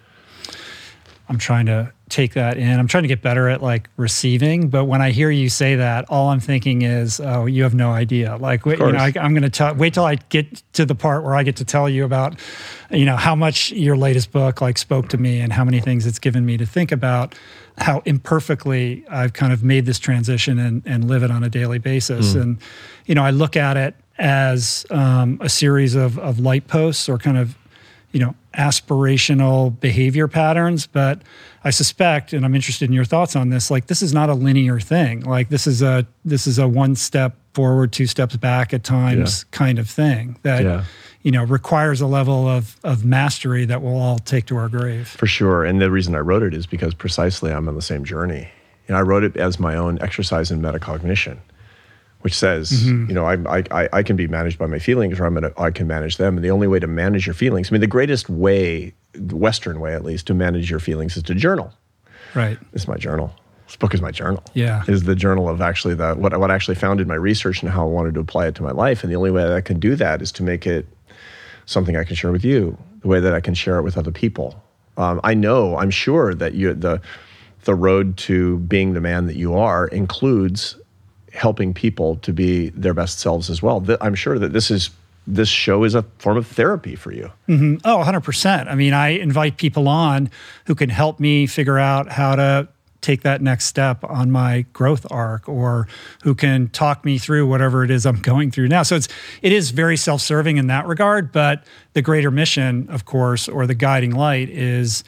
I'm 1.28 1.38
trying 1.38 1.66
to 1.66 1.92
take 2.08 2.34
that 2.34 2.56
in. 2.56 2.78
I'm 2.78 2.88
trying 2.88 3.04
to 3.04 3.08
get 3.08 3.22
better 3.22 3.48
at 3.48 3.62
like 3.62 3.88
receiving, 3.96 4.68
but 4.68 4.86
when 4.86 5.02
I 5.02 5.10
hear 5.10 5.30
you 5.30 5.48
say 5.48 5.76
that, 5.76 6.04
all 6.08 6.28
I'm 6.28 6.40
thinking 6.40 6.82
is, 6.82 7.20
oh, 7.20 7.46
you 7.46 7.62
have 7.62 7.74
no 7.74 7.90
idea. 7.90 8.36
Like, 8.36 8.66
wait, 8.66 8.78
you 8.78 8.92
know, 8.92 8.98
I, 8.98 9.12
I'm 9.20 9.32
going 9.32 9.42
to 9.42 9.50
tell. 9.50 9.74
Wait 9.74 9.94
till 9.94 10.04
I 10.04 10.16
get 10.16 10.62
to 10.74 10.84
the 10.84 10.94
part 10.94 11.24
where 11.24 11.34
I 11.34 11.42
get 11.42 11.56
to 11.56 11.64
tell 11.64 11.88
you 11.88 12.04
about, 12.04 12.38
you 12.90 13.04
know, 13.04 13.16
how 13.16 13.34
much 13.34 13.72
your 13.72 13.96
latest 13.96 14.32
book 14.32 14.60
like 14.60 14.78
spoke 14.78 15.08
to 15.10 15.18
me 15.18 15.40
and 15.40 15.52
how 15.52 15.64
many 15.64 15.80
things 15.80 16.06
it's 16.06 16.18
given 16.18 16.44
me 16.44 16.56
to 16.56 16.66
think 16.66 16.92
about. 16.92 17.34
How 17.78 18.02
imperfectly 18.04 19.04
I've 19.08 19.34
kind 19.34 19.52
of 19.52 19.62
made 19.62 19.86
this 19.86 19.98
transition 19.98 20.58
and 20.58 20.82
and 20.84 21.06
live 21.06 21.22
it 21.22 21.30
on 21.30 21.44
a 21.44 21.48
daily 21.48 21.78
basis. 21.78 22.32
Hmm. 22.32 22.40
And 22.40 22.58
you 23.06 23.14
know, 23.14 23.22
I 23.22 23.30
look 23.30 23.56
at 23.56 23.76
it 23.76 23.94
as 24.18 24.84
um, 24.90 25.38
a 25.40 25.48
series 25.48 25.94
of 25.94 26.18
of 26.18 26.40
light 26.40 26.66
posts 26.66 27.08
or 27.08 27.18
kind 27.18 27.38
of 27.38 27.56
you 28.12 28.20
know 28.20 28.34
aspirational 28.54 29.78
behavior 29.78 30.26
patterns 30.26 30.86
but 30.86 31.22
i 31.68 31.70
suspect 31.70 32.32
and 32.32 32.44
i'm 32.44 32.54
interested 32.54 32.86
in 32.88 32.94
your 32.94 33.04
thoughts 33.04 33.36
on 33.36 33.50
this 33.50 33.70
like 33.70 33.86
this 33.86 34.00
is 34.02 34.12
not 34.12 34.28
a 34.30 34.34
linear 34.34 34.80
thing 34.80 35.20
like 35.36 35.48
this 35.50 35.66
is 35.66 35.82
a 35.82 36.06
this 36.24 36.46
is 36.46 36.58
a 36.58 36.66
one 36.66 36.94
step 36.96 37.36
forward 37.54 37.92
two 37.92 38.06
steps 38.06 38.36
back 38.36 38.72
at 38.72 38.82
times 38.82 39.44
kind 39.50 39.78
of 39.78 39.88
thing 39.88 40.36
that 40.42 40.62
Yeah. 40.64 40.84
you 41.22 41.30
know 41.32 41.44
requires 41.44 42.00
a 42.00 42.06
level 42.06 42.48
of 42.48 42.76
of 42.84 43.04
mastery 43.04 43.64
that 43.66 43.82
we'll 43.82 43.96
all 44.06 44.18
take 44.18 44.46
to 44.46 44.56
our 44.56 44.68
grave 44.68 45.08
For 45.08 45.26
sure. 45.26 45.64
And 45.64 45.80
the 45.80 45.90
reason 45.90 46.14
I 46.14 46.20
wrote 46.20 46.42
it 46.42 46.54
is 46.54 46.66
because 46.66 46.94
precisely 46.94 47.52
I'm 47.52 47.68
on 47.68 47.74
the 47.74 47.82
same 47.92 48.04
journey. 48.04 48.48
And 48.86 48.96
I 48.96 49.00
wrote 49.00 49.24
it 49.24 49.36
as 49.36 49.58
my 49.60 49.74
own 49.76 49.98
exercise 50.00 50.50
in 50.52 50.62
metacognition, 50.62 51.36
which 52.22 52.34
says, 52.36 52.84
you 52.86 53.14
know, 53.14 53.24
I, 53.24 53.34
I, 53.58 53.64
I- 53.70 53.88
I 53.92 54.02
can 54.02 54.16
be 54.16 54.26
managed 54.26 54.58
by 54.58 54.66
my 54.66 54.78
feelings 54.78 55.20
or 55.20 55.24
I'm 55.26 55.34
gonna, 55.34 55.52
I 55.56 55.70
can 55.70 55.86
manage 55.86 56.16
them. 56.16 56.36
And 56.36 56.44
the 56.44 56.50
only 56.50 56.66
way 56.66 56.78
to 56.80 56.86
manage 56.86 57.26
your 57.26 57.34
feelings, 57.34 57.70
I 57.70 57.72
mean, 57.72 57.80
the 57.80 57.86
greatest 57.86 58.28
way, 58.28 58.92
the 59.12 59.36
Western 59.36 59.78
way 59.80 59.94
at 59.94 60.04
least, 60.04 60.26
to 60.26 60.34
manage 60.34 60.70
your 60.70 60.80
feelings 60.80 61.16
is 61.16 61.22
to 61.24 61.34
journal. 61.34 61.72
right 62.34 62.58
This 62.72 62.82
is 62.82 62.88
my 62.88 62.96
journal. 62.96 63.32
This 63.66 63.76
book 63.76 63.92
is 63.94 64.00
my 64.00 64.10
journal. 64.10 64.42
Yeah. 64.54 64.82
Is 64.88 65.04
the 65.04 65.14
journal 65.14 65.48
of 65.48 65.60
actually 65.60 65.94
the 65.94 66.14
what, 66.14 66.36
what 66.40 66.50
I 66.50 66.54
actually 66.54 66.74
found 66.76 67.00
in 67.00 67.06
my 67.06 67.14
research 67.14 67.62
and 67.62 67.70
how 67.70 67.82
I 67.82 67.90
wanted 67.90 68.14
to 68.14 68.20
apply 68.20 68.46
it 68.48 68.54
to 68.56 68.62
my 68.62 68.70
life. 68.72 69.02
And 69.04 69.12
the 69.12 69.16
only 69.16 69.30
way 69.30 69.42
that 69.42 69.52
I 69.52 69.60
can 69.60 69.78
do 69.78 69.94
that 69.96 70.20
is 70.22 70.32
to 70.32 70.42
make 70.42 70.66
it 70.66 70.86
something 71.66 71.94
I 71.96 72.04
can 72.04 72.16
share 72.16 72.32
with 72.32 72.44
you, 72.44 72.76
the 73.02 73.08
way 73.08 73.20
that 73.20 73.34
I 73.34 73.40
can 73.40 73.52
share 73.54 73.78
it 73.78 73.82
with 73.82 73.96
other 73.98 74.10
people. 74.10 74.60
Um, 74.96 75.20
I 75.22 75.34
know, 75.34 75.76
I'm 75.76 75.90
sure 75.90 76.34
that 76.34 76.54
you 76.54 76.74
the 76.74 77.00
the 77.64 77.74
road 77.74 78.16
to 78.16 78.58
being 78.60 78.94
the 78.94 79.00
man 79.00 79.26
that 79.26 79.36
you 79.36 79.54
are 79.54 79.86
includes 79.88 80.76
helping 81.32 81.74
people 81.74 82.16
to 82.16 82.32
be 82.32 82.70
their 82.70 82.94
best 82.94 83.18
selves 83.18 83.50
as 83.50 83.62
well. 83.62 83.84
I'm 84.00 84.14
sure 84.14 84.38
that 84.38 84.52
this 84.52 84.70
is 84.70 84.90
this 85.26 85.48
show 85.48 85.84
is 85.84 85.94
a 85.94 86.02
form 86.18 86.38
of 86.38 86.46
therapy 86.46 86.96
for 86.96 87.12
you. 87.12 87.30
Mm-hmm. 87.48 87.76
Oh, 87.84 88.02
100%. 88.02 88.66
I 88.66 88.74
mean, 88.74 88.94
I 88.94 89.08
invite 89.08 89.58
people 89.58 89.86
on 89.86 90.30
who 90.64 90.74
can 90.74 90.88
help 90.88 91.20
me 91.20 91.46
figure 91.46 91.78
out 91.78 92.10
how 92.10 92.34
to 92.34 92.68
take 93.00 93.22
that 93.22 93.40
next 93.40 93.66
step 93.66 94.02
on 94.04 94.30
my 94.30 94.62
growth 94.72 95.06
arc 95.10 95.48
or 95.48 95.86
who 96.22 96.34
can 96.34 96.68
talk 96.70 97.04
me 97.04 97.18
through 97.18 97.46
whatever 97.46 97.84
it 97.84 97.90
is 97.90 98.04
I'm 98.06 98.20
going 98.20 98.50
through 98.50 98.68
now. 98.68 98.82
So 98.82 98.96
it's 98.96 99.08
it 99.42 99.52
is 99.52 99.70
very 99.70 99.96
self-serving 99.96 100.56
in 100.56 100.66
that 100.68 100.86
regard, 100.86 101.30
but 101.30 101.64
the 101.92 102.02
greater 102.02 102.30
mission, 102.30 102.88
of 102.88 103.04
course, 103.04 103.48
or 103.48 103.66
the 103.66 103.74
guiding 103.74 104.12
light 104.12 104.48
is 104.48 105.04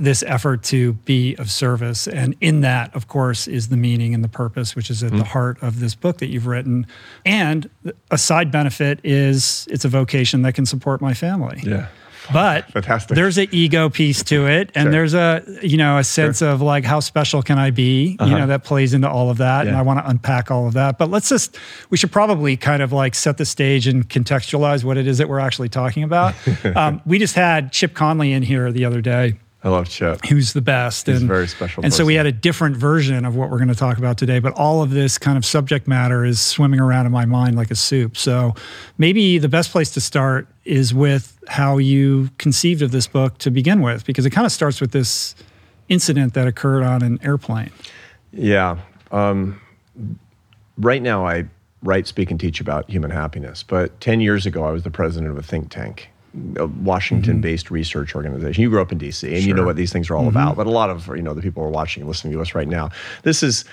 this 0.00 0.22
effort 0.26 0.62
to 0.64 0.94
be 1.04 1.34
of 1.36 1.50
service. 1.50 2.06
And 2.08 2.34
in 2.40 2.62
that, 2.62 2.94
of 2.94 3.06
course, 3.08 3.46
is 3.46 3.68
the 3.68 3.76
meaning 3.76 4.14
and 4.14 4.24
the 4.24 4.28
purpose, 4.28 4.74
which 4.74 4.90
is 4.90 5.02
at 5.02 5.12
the 5.12 5.24
heart 5.24 5.62
of 5.62 5.80
this 5.80 5.94
book 5.94 6.18
that 6.18 6.28
you've 6.28 6.46
written. 6.46 6.86
And 7.24 7.68
a 8.10 8.18
side 8.18 8.50
benefit 8.50 9.00
is 9.04 9.66
it's 9.70 9.84
a 9.84 9.88
vocation 9.88 10.42
that 10.42 10.54
can 10.54 10.66
support 10.66 11.00
my 11.00 11.14
family. 11.14 11.60
Yeah. 11.62 11.88
But 12.32 12.70
Fantastic. 12.70 13.16
there's 13.16 13.38
an 13.38 13.48
ego 13.50 13.88
piece 13.88 14.22
to 14.24 14.46
it, 14.46 14.70
and 14.76 14.84
Sure. 14.84 14.92
there's 14.92 15.14
a 15.14 15.42
you 15.62 15.76
know 15.78 15.98
a 15.98 16.04
sense 16.04 16.42
of 16.42 16.60
like 16.60 16.84
how 16.84 17.00
special 17.00 17.42
can 17.42 17.58
I 17.58 17.70
be? 17.70 18.16
You 18.20 18.36
know 18.38 18.46
that 18.46 18.62
plays 18.62 18.94
into 18.94 19.08
all 19.08 19.30
of 19.30 19.38
that, 19.38 19.62
and 19.62 19.70
Uh-huh. 19.70 19.78
I 19.80 19.82
want 19.82 19.98
to 20.04 20.08
unpack 20.08 20.50
all 20.50 20.66
of 20.68 20.74
that. 20.74 20.96
But 20.98 21.10
let's 21.10 21.28
just 21.30 21.58
we 21.88 21.96
should 21.96 22.12
probably 22.12 22.56
kind 22.56 22.82
of 22.82 22.92
like 22.92 23.14
set 23.16 23.36
the 23.38 23.44
stage 23.46 23.88
and 23.88 24.08
contextualize 24.08 24.84
what 24.84 24.96
it 24.96 25.08
is 25.08 25.18
that 25.18 25.28
we're 25.28 25.40
actually 25.40 25.70
talking 25.70 26.04
about. 26.04 26.34
um, 26.76 27.00
we 27.04 27.18
just 27.18 27.34
had 27.34 27.72
Chip 27.72 27.94
Conley 27.94 28.32
in 28.32 28.42
here 28.44 28.70
the 28.70 28.84
other 28.84 29.00
day, 29.00 29.34
I 29.62 29.68
love 29.68 29.88
Chip. 29.90 30.24
who's 30.26 30.54
the 30.54 30.62
best. 30.62 31.06
He's 31.06 31.16
a 31.16 31.20
and 31.20 31.28
very 31.28 31.46
special 31.46 31.84
And 31.84 31.92
so 31.92 32.04
we 32.06 32.14
had 32.14 32.24
a 32.24 32.32
different 32.32 32.76
version 32.76 33.26
of 33.26 33.36
what 33.36 33.50
we're 33.50 33.58
going 33.58 33.68
to 33.68 33.74
talk 33.74 33.98
about 33.98 34.16
today, 34.16 34.38
but 34.38 34.54
all 34.54 34.82
of 34.82 34.90
this 34.90 35.18
kind 35.18 35.36
of 35.36 35.44
subject 35.44 35.86
matter 35.86 36.24
is 36.24 36.40
swimming 36.40 36.80
around 36.80 37.04
in 37.04 37.12
my 37.12 37.26
mind 37.26 37.56
like 37.56 37.70
a 37.70 37.74
soup. 37.74 38.16
So 38.16 38.54
maybe 38.96 39.36
the 39.36 39.50
best 39.50 39.70
place 39.70 39.90
to 39.92 40.00
start 40.00 40.48
is 40.64 40.94
with 40.94 41.38
how 41.46 41.76
you 41.76 42.30
conceived 42.38 42.80
of 42.80 42.90
this 42.90 43.06
book 43.06 43.36
to 43.38 43.50
begin 43.50 43.82
with, 43.82 44.06
because 44.06 44.24
it 44.24 44.30
kind 44.30 44.46
of 44.46 44.52
starts 44.52 44.80
with 44.80 44.92
this 44.92 45.34
incident 45.90 46.32
that 46.34 46.46
occurred 46.46 46.82
on 46.82 47.02
an 47.02 47.18
airplane. 47.22 47.70
Yeah. 48.32 48.78
Um, 49.10 49.60
right 50.78 51.02
now, 51.02 51.26
I 51.26 51.44
write, 51.82 52.06
speak, 52.06 52.30
and 52.30 52.40
teach 52.40 52.60
about 52.60 52.88
human 52.88 53.10
happiness. 53.10 53.62
But 53.62 54.00
10 54.00 54.20
years 54.20 54.46
ago, 54.46 54.64
I 54.64 54.70
was 54.70 54.84
the 54.84 54.90
president 54.90 55.30
of 55.30 55.38
a 55.38 55.42
think 55.42 55.70
tank, 55.70 56.10
a 56.56 56.66
Washington 56.66 57.40
based 57.40 57.70
research 57.70 58.14
organization. 58.14 58.62
You 58.62 58.70
grew 58.70 58.80
up 58.82 58.92
in 58.92 58.98
DC 58.98 59.26
and 59.34 59.42
you 59.42 59.52
know 59.54 59.64
what 59.64 59.76
these 59.76 59.92
things 59.92 60.10
are 60.10 60.16
all 60.16 60.28
about. 60.28 60.56
But 60.56 60.66
a 60.66 60.70
lot 60.70 60.90
of 60.90 61.06
you 61.08 61.22
know 61.22 61.34
the 61.34 61.42
people 61.42 61.62
who 61.62 61.68
are 61.68 61.72
watching 61.72 62.02
and 62.02 62.08
listening 62.08 62.32
to 62.34 62.40
us 62.40 62.54
right 62.54 62.68
now, 62.68 62.90
this 63.22 63.42
is 63.42 63.64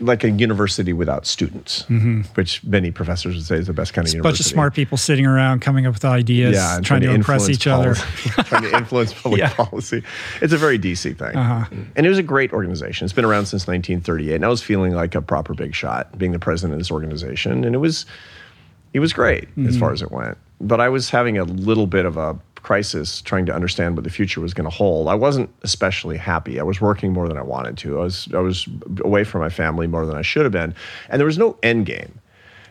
like 0.00 0.24
a 0.24 0.30
university 0.30 0.92
without 0.92 1.24
students, 1.24 1.84
which 2.34 2.64
many 2.64 2.90
professors 2.90 3.36
would 3.36 3.44
say 3.44 3.56
is 3.56 3.68
the 3.68 3.72
best 3.72 3.94
kind 3.94 4.04
of 4.08 4.12
university. 4.12 4.18
A 4.18 4.32
bunch 4.32 4.40
of 4.40 4.46
smart 4.46 4.74
people 4.74 4.98
sitting 4.98 5.24
around 5.24 5.60
coming 5.60 5.86
up 5.86 5.94
with 5.94 6.04
ideas, 6.04 6.56
yeah, 6.56 6.76
and 6.76 6.84
trying, 6.84 7.00
to 7.02 7.10
impress 7.12 7.48
influence 7.48 7.56
each 7.56 7.66
other. 7.68 7.94
trying 8.44 8.62
to 8.64 8.76
influence 8.76 9.14
public 9.22 9.38
Yeah. 9.38 9.54
policy. 9.54 10.02
It's 10.42 10.52
a 10.52 10.58
very 10.58 10.80
DC 10.80 11.16
thing, 11.16 11.36
Uh-huh. 11.36 11.64
and 11.94 12.04
it 12.04 12.08
was 12.08 12.18
a 12.18 12.24
great 12.24 12.52
organization. 12.52 13.04
It's 13.04 13.14
been 13.14 13.24
around 13.24 13.46
since 13.46 13.68
1938, 13.68 14.34
and 14.34 14.44
I 14.44 14.48
was 14.48 14.62
feeling 14.62 14.94
like 14.94 15.14
a 15.14 15.22
proper 15.22 15.54
big 15.54 15.74
shot 15.76 16.18
being 16.18 16.32
the 16.32 16.40
president 16.40 16.72
of 16.74 16.80
this 16.80 16.90
organization, 16.90 17.64
and 17.64 17.74
it 17.74 17.78
was 17.78 18.04
it 18.94 19.00
was 19.00 19.12
great 19.12 19.44
Mm-hmm. 19.50 19.68
as 19.68 19.78
far 19.78 19.92
as 19.92 20.02
it 20.02 20.10
went. 20.10 20.36
But 20.60 20.80
I 20.80 20.88
was 20.88 21.10
having 21.10 21.38
a 21.38 21.44
little 21.44 21.86
bit 21.86 22.04
of 22.06 22.16
a 22.16 22.38
crisis 22.56 23.20
trying 23.20 23.44
to 23.46 23.54
understand 23.54 23.94
what 23.94 24.04
the 24.04 24.10
future 24.10 24.40
was 24.40 24.54
going 24.54 24.68
to 24.68 24.74
hold. 24.74 25.08
I 25.08 25.14
wasn't 25.14 25.50
especially 25.62 26.16
happy. 26.16 26.58
I 26.58 26.62
was 26.62 26.80
working 26.80 27.12
more 27.12 27.28
than 27.28 27.36
I 27.36 27.42
wanted 27.42 27.76
to. 27.78 28.00
I 28.00 28.02
was 28.02 28.28
I 28.34 28.38
was 28.38 28.66
away 29.02 29.24
from 29.24 29.40
my 29.40 29.50
family 29.50 29.86
more 29.86 30.06
than 30.06 30.16
I 30.16 30.22
should 30.22 30.44
have 30.44 30.52
been, 30.52 30.74
and 31.08 31.20
there 31.20 31.26
was 31.26 31.38
no 31.38 31.58
end 31.62 31.86
game. 31.86 32.18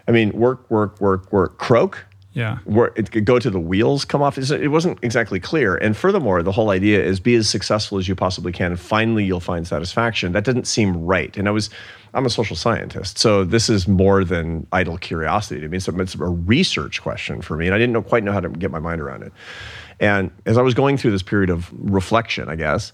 I 0.08 0.12
mean, 0.12 0.32
work, 0.32 0.70
work, 0.70 1.00
work, 1.00 1.32
work, 1.32 1.58
croak 1.58 2.06
Yeah. 2.34 2.58
where 2.66 2.92
it 2.96 3.12
could 3.12 3.26
go 3.26 3.38
to 3.38 3.50
the 3.52 3.60
wheels 3.60 4.06
come 4.06 4.24
off. 4.24 4.38
It 4.40 4.68
wasn't 4.70 4.98
exactly 5.04 5.40
clear. 5.40 5.76
And 5.76 5.96
furthermore, 5.96 6.42
the 6.42 6.52
whole 6.52 6.72
idea 6.72 7.04
is 7.04 7.20
be 7.20 7.36
as 7.36 7.48
successful 7.48 8.00
as 8.00 8.08
you 8.08 8.16
possibly 8.16 8.52
can, 8.52 8.72
and 8.72 8.80
finally 8.80 9.24
you'll 9.24 9.40
find 9.40 9.68
satisfaction. 9.68 10.32
That 10.32 10.44
didn't 10.44 10.66
seem 10.66 11.06
right. 11.06 11.38
And 11.38 11.48
I 11.48 11.52
was, 11.52 11.70
I'm 12.16 12.26
a 12.26 12.32
social 12.32 12.56
scientist, 12.56 13.20
so 13.20 13.44
this 13.44 13.70
is 13.70 13.88
more 13.88 14.24
than 14.24 14.66
idle 14.72 14.98
curiosity 14.98 15.62
to 15.62 15.68
me. 15.68 15.78
It's 15.78 15.88
a, 15.88 16.00
it's 16.00 16.16
a 16.16 16.26
research 16.26 17.04
question 17.04 17.42
for 17.42 17.56
me, 17.56 17.68
and 17.68 17.76
I 17.76 17.78
didn't 17.78 17.94
know, 17.94 18.02
quite 18.02 18.24
know 18.24 18.32
how 18.32 18.40
to 18.40 18.50
get 18.50 18.72
my 18.72 18.80
mind 18.80 19.00
around 19.00 19.22
it. 19.22 19.32
And 20.00 20.32
as 20.48 20.58
I 20.58 20.64
was 20.64 20.74
going 20.74 20.98
through 20.98 21.12
this 21.12 21.24
period 21.24 21.52
of 21.52 21.70
reflection, 21.72 22.50
I 22.50 22.56
guess. 22.56 22.94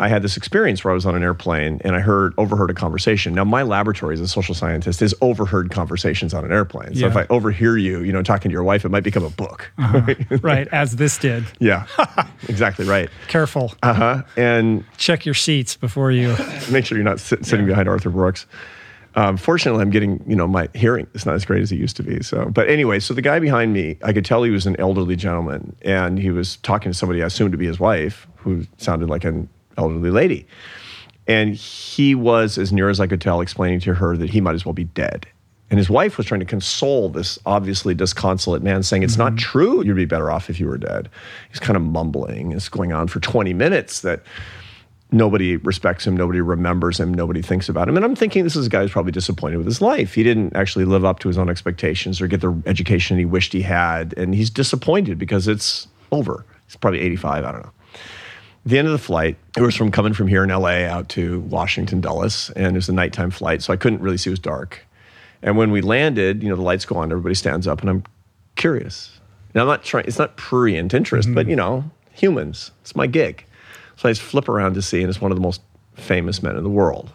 I 0.00 0.08
had 0.08 0.22
this 0.22 0.36
experience 0.36 0.84
where 0.84 0.92
I 0.92 0.94
was 0.94 1.06
on 1.06 1.16
an 1.16 1.22
airplane 1.22 1.80
and 1.84 1.96
I 1.96 2.00
heard 2.00 2.32
overheard 2.38 2.70
a 2.70 2.74
conversation. 2.74 3.34
Now, 3.34 3.44
my 3.44 3.62
laboratory 3.62 4.14
as 4.14 4.20
a 4.20 4.28
social 4.28 4.54
scientist 4.54 5.02
is 5.02 5.14
overheard 5.20 5.70
conversations 5.70 6.32
on 6.34 6.44
an 6.44 6.52
airplane. 6.52 6.94
So 6.94 7.06
if 7.06 7.16
I 7.16 7.26
overhear 7.30 7.76
you, 7.76 8.00
you 8.00 8.12
know, 8.12 8.22
talking 8.22 8.48
to 8.50 8.52
your 8.52 8.62
wife, 8.62 8.84
it 8.84 8.90
might 8.90 9.02
become 9.02 9.24
a 9.24 9.30
book. 9.30 9.72
right, 10.42 10.68
as 10.68 10.96
this 10.96 11.18
did. 11.18 11.44
Yeah, 11.58 11.86
exactly 12.48 12.86
right. 12.86 13.08
Careful. 13.26 13.74
Uh 13.82 13.94
huh. 13.94 14.22
And 14.36 14.84
Check 14.98 15.24
your 15.26 15.34
seats 15.34 15.76
before 15.76 16.12
you. 16.12 16.36
make 16.70 16.86
sure 16.86 16.96
you're 16.96 17.04
not 17.04 17.18
sit, 17.18 17.44
sitting 17.44 17.66
behind 17.66 17.88
Arthur 17.88 18.10
Brooks. 18.10 18.46
Um, 19.14 19.36
fortunately, 19.36 19.82
I'm 19.82 19.90
getting, 19.90 20.22
you 20.28 20.36
know, 20.36 20.46
my 20.46 20.68
hearing 20.74 21.08
is 21.14 21.26
not 21.26 21.34
as 21.34 21.44
great 21.44 21.62
as 21.62 21.72
it 21.72 21.76
used 21.76 21.96
to 21.96 22.04
be. 22.04 22.22
So, 22.22 22.44
but 22.44 22.68
anyway, 22.68 23.00
so 23.00 23.14
the 23.14 23.22
guy 23.22 23.40
behind 23.40 23.72
me, 23.72 23.98
I 24.04 24.12
could 24.12 24.24
tell 24.24 24.44
he 24.44 24.50
was 24.50 24.66
an 24.66 24.76
elderly 24.78 25.16
gentleman, 25.16 25.74
and 25.82 26.20
he 26.20 26.30
was 26.30 26.58
talking 26.58 26.92
to 26.92 26.96
somebody 26.96 27.22
I 27.22 27.26
assumed 27.26 27.50
to 27.50 27.58
be 27.58 27.66
his 27.66 27.80
wife, 27.80 28.28
who 28.36 28.64
sounded 28.76 29.08
like 29.08 29.24
an 29.24 29.48
elderly 29.78 30.10
lady. 30.10 30.46
And 31.26 31.54
he 31.54 32.14
was, 32.14 32.58
as 32.58 32.72
near 32.72 32.88
as 32.88 33.00
I 33.00 33.06
could 33.06 33.20
tell, 33.20 33.40
explaining 33.40 33.80
to 33.80 33.94
her 33.94 34.16
that 34.16 34.30
he 34.30 34.40
might 34.40 34.54
as 34.54 34.64
well 34.64 34.72
be 34.72 34.84
dead. 34.84 35.26
And 35.70 35.78
his 35.78 35.90
wife 35.90 36.16
was 36.16 36.26
trying 36.26 36.40
to 36.40 36.46
console 36.46 37.10
this 37.10 37.38
obviously 37.44 37.94
disconsolate 37.94 38.62
man, 38.62 38.82
saying, 38.82 39.02
It's 39.02 39.18
not 39.18 39.32
mm-hmm. 39.32 39.38
true. 39.38 39.84
You'd 39.84 39.96
be 39.96 40.06
better 40.06 40.30
off 40.30 40.48
if 40.48 40.58
you 40.58 40.66
were 40.66 40.78
dead. 40.78 41.10
He's 41.50 41.60
kind 41.60 41.76
of 41.76 41.82
mumbling. 41.82 42.52
It's 42.52 42.70
going 42.70 42.92
on 42.92 43.08
for 43.08 43.20
20 43.20 43.52
minutes 43.52 44.00
that 44.00 44.22
nobody 45.10 45.56
respects 45.56 46.06
him, 46.06 46.16
nobody 46.16 46.40
remembers 46.40 46.98
him, 46.98 47.12
nobody 47.12 47.42
thinks 47.42 47.68
about 47.68 47.88
him. 47.88 47.96
And 47.96 48.04
I'm 48.04 48.14
thinking 48.14 48.44
this 48.44 48.56
is 48.56 48.66
a 48.66 48.70
guy 48.70 48.82
who's 48.82 48.90
probably 48.90 49.12
disappointed 49.12 49.56
with 49.58 49.66
his 49.66 49.80
life. 49.80 50.14
He 50.14 50.22
didn't 50.22 50.56
actually 50.56 50.84
live 50.84 51.04
up 51.04 51.18
to 51.20 51.28
his 51.28 51.38
own 51.38 51.48
expectations 51.48 52.20
or 52.20 52.26
get 52.26 52.40
the 52.40 52.60
education 52.66 53.18
he 53.18 53.24
wished 53.24 53.52
he 53.52 53.62
had. 53.62 54.14
And 54.16 54.34
he's 54.34 54.50
disappointed 54.50 55.18
because 55.18 55.48
it's 55.48 55.88
over. 56.12 56.44
He's 56.66 56.76
probably 56.76 57.00
85, 57.00 57.44
I 57.44 57.52
don't 57.52 57.62
know. 57.62 57.72
At 58.68 58.72
the 58.72 58.78
end 58.80 58.88
of 58.88 58.92
the 58.92 58.98
flight, 58.98 59.38
it 59.56 59.62
was 59.62 59.74
from 59.74 59.90
coming 59.90 60.12
from 60.12 60.28
here 60.28 60.44
in 60.44 60.50
LA 60.50 60.84
out 60.84 61.08
to 61.08 61.40
Washington 61.40 62.02
Dulles, 62.02 62.50
and 62.50 62.66
it 62.66 62.74
was 62.74 62.90
a 62.90 62.92
nighttime 62.92 63.30
flight, 63.30 63.62
so 63.62 63.72
I 63.72 63.76
couldn't 63.76 64.02
really 64.02 64.18
see. 64.18 64.28
It 64.28 64.32
was 64.32 64.40
dark. 64.40 64.84
And 65.40 65.56
when 65.56 65.70
we 65.70 65.80
landed, 65.80 66.42
you 66.42 66.50
know, 66.50 66.54
the 66.54 66.60
lights 66.60 66.84
go 66.84 66.96
on, 66.96 67.10
everybody 67.10 67.34
stands 67.34 67.66
up, 67.66 67.80
and 67.80 67.88
I'm 67.88 68.04
curious. 68.56 69.20
Now, 69.54 69.62
I'm 69.62 69.68
not 69.68 69.84
trying, 69.84 70.04
it's 70.04 70.18
not 70.18 70.36
prurient 70.36 70.92
interest, 70.92 71.34
but, 71.34 71.44
mm-hmm. 71.44 71.50
you 71.50 71.56
know, 71.56 71.90
humans, 72.12 72.70
it's 72.82 72.94
my 72.94 73.06
gig. 73.06 73.46
So 73.96 74.06
I 74.06 74.12
just 74.12 74.20
flip 74.20 74.50
around 74.50 74.74
to 74.74 74.82
see, 74.82 75.00
and 75.00 75.08
it's 75.08 75.18
one 75.18 75.32
of 75.32 75.38
the 75.38 75.42
most 75.42 75.62
famous 75.94 76.42
men 76.42 76.54
in 76.54 76.62
the 76.62 76.68
world. 76.68 77.10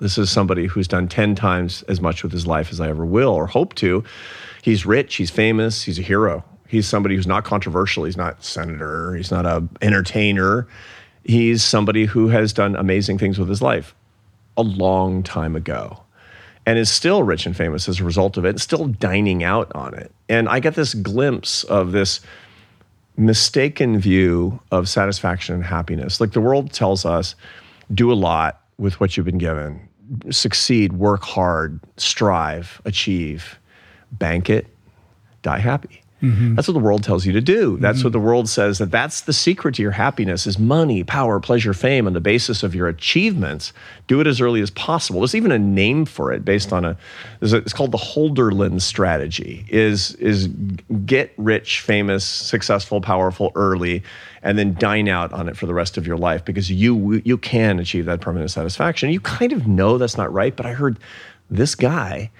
This 0.00 0.18
is 0.18 0.30
somebody 0.30 0.66
who's 0.66 0.88
done 0.88 1.08
10 1.08 1.34
times 1.34 1.84
as 1.84 2.02
much 2.02 2.22
with 2.22 2.32
his 2.32 2.46
life 2.46 2.70
as 2.70 2.82
I 2.82 2.88
ever 2.90 3.06
will 3.06 3.32
or 3.32 3.46
hope 3.46 3.72
to. 3.76 4.04
He's 4.60 4.84
rich, 4.84 5.14
he's 5.14 5.30
famous, 5.30 5.84
he's 5.84 5.98
a 5.98 6.02
hero. 6.02 6.44
He's 6.68 6.86
somebody 6.86 7.16
who's 7.16 7.26
not 7.26 7.44
controversial. 7.44 8.04
He's 8.04 8.18
not 8.18 8.44
senator, 8.44 9.14
he's 9.14 9.30
not 9.30 9.46
a 9.46 9.66
entertainer. 9.80 10.68
He's 11.24 11.62
somebody 11.62 12.06
who 12.06 12.28
has 12.28 12.52
done 12.52 12.76
amazing 12.76 13.18
things 13.18 13.38
with 13.38 13.48
his 13.48 13.62
life 13.62 13.94
a 14.56 14.62
long 14.62 15.22
time 15.22 15.56
ago 15.56 16.02
and 16.66 16.78
is 16.78 16.90
still 16.90 17.22
rich 17.22 17.46
and 17.46 17.56
famous 17.56 17.88
as 17.88 18.00
a 18.00 18.04
result 18.04 18.36
of 18.36 18.44
it, 18.44 18.60
still 18.60 18.88
dining 18.88 19.42
out 19.42 19.72
on 19.74 19.94
it. 19.94 20.12
And 20.28 20.48
I 20.48 20.60
get 20.60 20.74
this 20.74 20.94
glimpse 20.94 21.64
of 21.64 21.92
this 21.92 22.20
mistaken 23.16 23.98
view 23.98 24.60
of 24.70 24.88
satisfaction 24.88 25.54
and 25.54 25.64
happiness. 25.64 26.20
Like 26.20 26.32
the 26.32 26.40
world 26.40 26.72
tells 26.72 27.04
us, 27.04 27.34
do 27.94 28.12
a 28.12 28.14
lot 28.14 28.62
with 28.76 29.00
what 29.00 29.16
you've 29.16 29.26
been 29.26 29.38
given, 29.38 29.88
succeed, 30.30 30.92
work 30.92 31.22
hard, 31.22 31.80
strive, 31.96 32.80
achieve, 32.84 33.58
bank 34.12 34.50
it, 34.50 34.66
die 35.42 35.58
happy. 35.58 36.02
Mm-hmm. 36.22 36.56
That's 36.56 36.66
what 36.66 36.74
the 36.74 36.80
world 36.80 37.04
tells 37.04 37.24
you 37.24 37.32
to 37.32 37.40
do. 37.40 37.76
That's 37.76 38.02
what 38.02 38.12
mm-hmm. 38.12 38.20
the 38.20 38.26
world 38.26 38.48
says 38.48 38.78
that 38.78 38.90
that's 38.90 39.20
the 39.20 39.32
secret 39.32 39.76
to 39.76 39.82
your 39.82 39.92
happiness 39.92 40.46
is 40.46 40.58
money, 40.58 41.04
power, 41.04 41.38
pleasure, 41.38 41.72
fame 41.72 42.06
on 42.06 42.12
the 42.12 42.20
basis 42.20 42.62
of 42.64 42.74
your 42.74 42.88
achievements. 42.88 43.72
Do 44.08 44.20
it 44.20 44.26
as 44.26 44.40
early 44.40 44.60
as 44.60 44.70
possible. 44.70 45.20
There's 45.20 45.36
even 45.36 45.52
a 45.52 45.58
name 45.58 46.04
for 46.04 46.32
it 46.32 46.44
based 46.44 46.72
on 46.72 46.84
a, 46.84 46.96
a 47.40 47.56
it's 47.56 47.72
called 47.72 47.92
the 47.92 47.98
Holderlin 47.98 48.80
strategy 48.80 49.64
is 49.68 50.14
is 50.16 50.48
get 51.06 51.32
rich, 51.36 51.80
famous, 51.80 52.24
successful, 52.24 53.00
powerful 53.00 53.52
early 53.54 54.02
and 54.42 54.58
then 54.58 54.74
dine 54.74 55.08
out 55.08 55.32
on 55.32 55.48
it 55.48 55.56
for 55.56 55.66
the 55.66 55.74
rest 55.74 55.96
of 55.96 56.06
your 56.06 56.16
life 56.16 56.44
because 56.44 56.70
you 56.70 57.22
you 57.24 57.38
can 57.38 57.78
achieve 57.78 58.06
that 58.06 58.20
permanent 58.20 58.50
satisfaction. 58.50 59.10
You 59.10 59.20
kind 59.20 59.52
of 59.52 59.66
know 59.66 59.98
that's 59.98 60.16
not 60.16 60.32
right, 60.32 60.54
but 60.54 60.66
I 60.66 60.72
heard 60.72 60.98
this 61.50 61.74
guy 61.74 62.30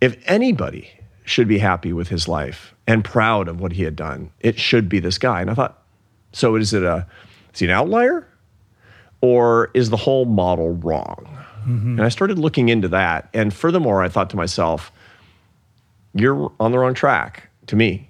if 0.00 0.16
anybody 0.26 0.90
should 1.24 1.46
be 1.46 1.58
happy 1.58 1.92
with 1.92 2.08
his 2.08 2.26
life 2.26 2.71
and 2.86 3.04
proud 3.04 3.48
of 3.48 3.60
what 3.60 3.72
he 3.72 3.82
had 3.82 3.96
done, 3.96 4.30
it 4.40 4.58
should 4.58 4.88
be 4.88 4.98
this 5.00 5.18
guy. 5.18 5.40
And 5.40 5.50
I 5.50 5.54
thought, 5.54 5.82
so 6.32 6.56
is 6.56 6.72
it 6.72 6.82
a 6.82 7.06
is 7.52 7.60
he 7.60 7.66
an 7.66 7.72
outlier? 7.72 8.26
Or 9.20 9.70
is 9.74 9.90
the 9.90 9.96
whole 9.96 10.24
model 10.24 10.74
wrong? 10.74 11.26
Mm-hmm. 11.60 11.98
And 11.98 12.02
I 12.02 12.08
started 12.08 12.38
looking 12.38 12.68
into 12.68 12.88
that. 12.88 13.28
And 13.32 13.54
furthermore, 13.54 14.02
I 14.02 14.08
thought 14.08 14.30
to 14.30 14.36
myself, 14.36 14.90
you're 16.14 16.50
on 16.58 16.72
the 16.72 16.78
wrong 16.78 16.94
track 16.94 17.48
to 17.66 17.76
me. 17.76 18.08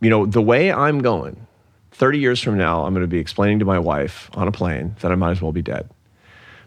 You 0.00 0.08
know, 0.08 0.24
the 0.24 0.40
way 0.40 0.72
I'm 0.72 1.00
going, 1.00 1.46
30 1.92 2.18
years 2.18 2.40
from 2.40 2.56
now, 2.56 2.84
I'm 2.84 2.94
going 2.94 3.04
to 3.04 3.08
be 3.08 3.18
explaining 3.18 3.58
to 3.58 3.64
my 3.64 3.78
wife 3.78 4.30
on 4.34 4.48
a 4.48 4.52
plane 4.52 4.96
that 5.00 5.12
I 5.12 5.14
might 5.14 5.32
as 5.32 5.42
well 5.42 5.52
be 5.52 5.62
dead 5.62 5.90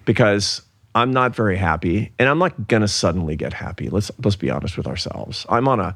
because 0.05 0.61
I'm 0.95 1.11
not 1.11 1.35
very 1.35 1.57
happy 1.57 2.11
and 2.17 2.27
I'm 2.27 2.39
not 2.39 2.67
going 2.67 2.81
to 2.81 2.87
suddenly 2.87 3.35
get 3.35 3.53
happy. 3.53 3.89
Let's 3.89 4.11
let's 4.23 4.35
be 4.35 4.49
honest 4.49 4.75
with 4.75 4.87
ourselves. 4.87 5.45
I'm 5.49 5.67
on 5.67 5.79
a 5.79 5.95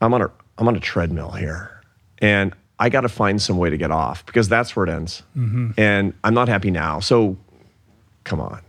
I'm 0.00 0.14
on 0.14 0.22
a 0.22 0.30
I'm 0.58 0.68
on 0.68 0.76
a 0.76 0.80
treadmill 0.80 1.30
here. 1.30 1.82
And 2.18 2.54
I 2.78 2.88
got 2.88 3.02
to 3.02 3.08
find 3.08 3.40
some 3.40 3.58
way 3.58 3.70
to 3.70 3.76
get 3.76 3.90
off 3.90 4.26
because 4.26 4.48
that's 4.48 4.74
where 4.74 4.84
it 4.84 4.90
ends. 4.90 5.22
Mm-hmm. 5.36 5.70
And 5.76 6.14
I'm 6.24 6.34
not 6.34 6.48
happy 6.48 6.70
now. 6.70 7.00
So 7.00 7.36
come 8.24 8.40
on. 8.40 8.60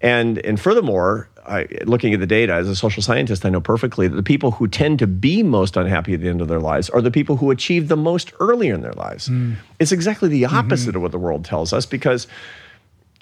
And 0.00 0.38
and 0.38 0.60
furthermore, 0.60 1.28
I, 1.46 1.66
looking 1.84 2.12
at 2.12 2.20
the 2.20 2.26
data 2.26 2.52
as 2.52 2.68
a 2.68 2.76
social 2.76 3.02
scientist, 3.02 3.44
I 3.44 3.50
know 3.50 3.60
perfectly 3.60 4.06
that 4.08 4.14
the 4.14 4.22
people 4.22 4.52
who 4.52 4.68
tend 4.68 4.98
to 4.98 5.06
be 5.06 5.42
most 5.42 5.76
unhappy 5.76 6.14
at 6.14 6.20
the 6.20 6.28
end 6.28 6.40
of 6.40 6.48
their 6.48 6.60
lives 6.60 6.90
are 6.90 7.00
the 7.00 7.10
people 7.10 7.36
who 7.36 7.50
achieve 7.50 7.88
the 7.88 7.96
most 7.96 8.32
earlier 8.40 8.74
in 8.74 8.82
their 8.82 8.92
lives. 8.92 9.28
Mm. 9.28 9.56
It's 9.78 9.92
exactly 9.92 10.28
the 10.28 10.42
mm-hmm. 10.42 10.56
opposite 10.56 10.94
of 10.94 11.02
what 11.02 11.12
the 11.12 11.18
world 11.18 11.44
tells 11.44 11.72
us 11.72 11.86
because 11.86 12.26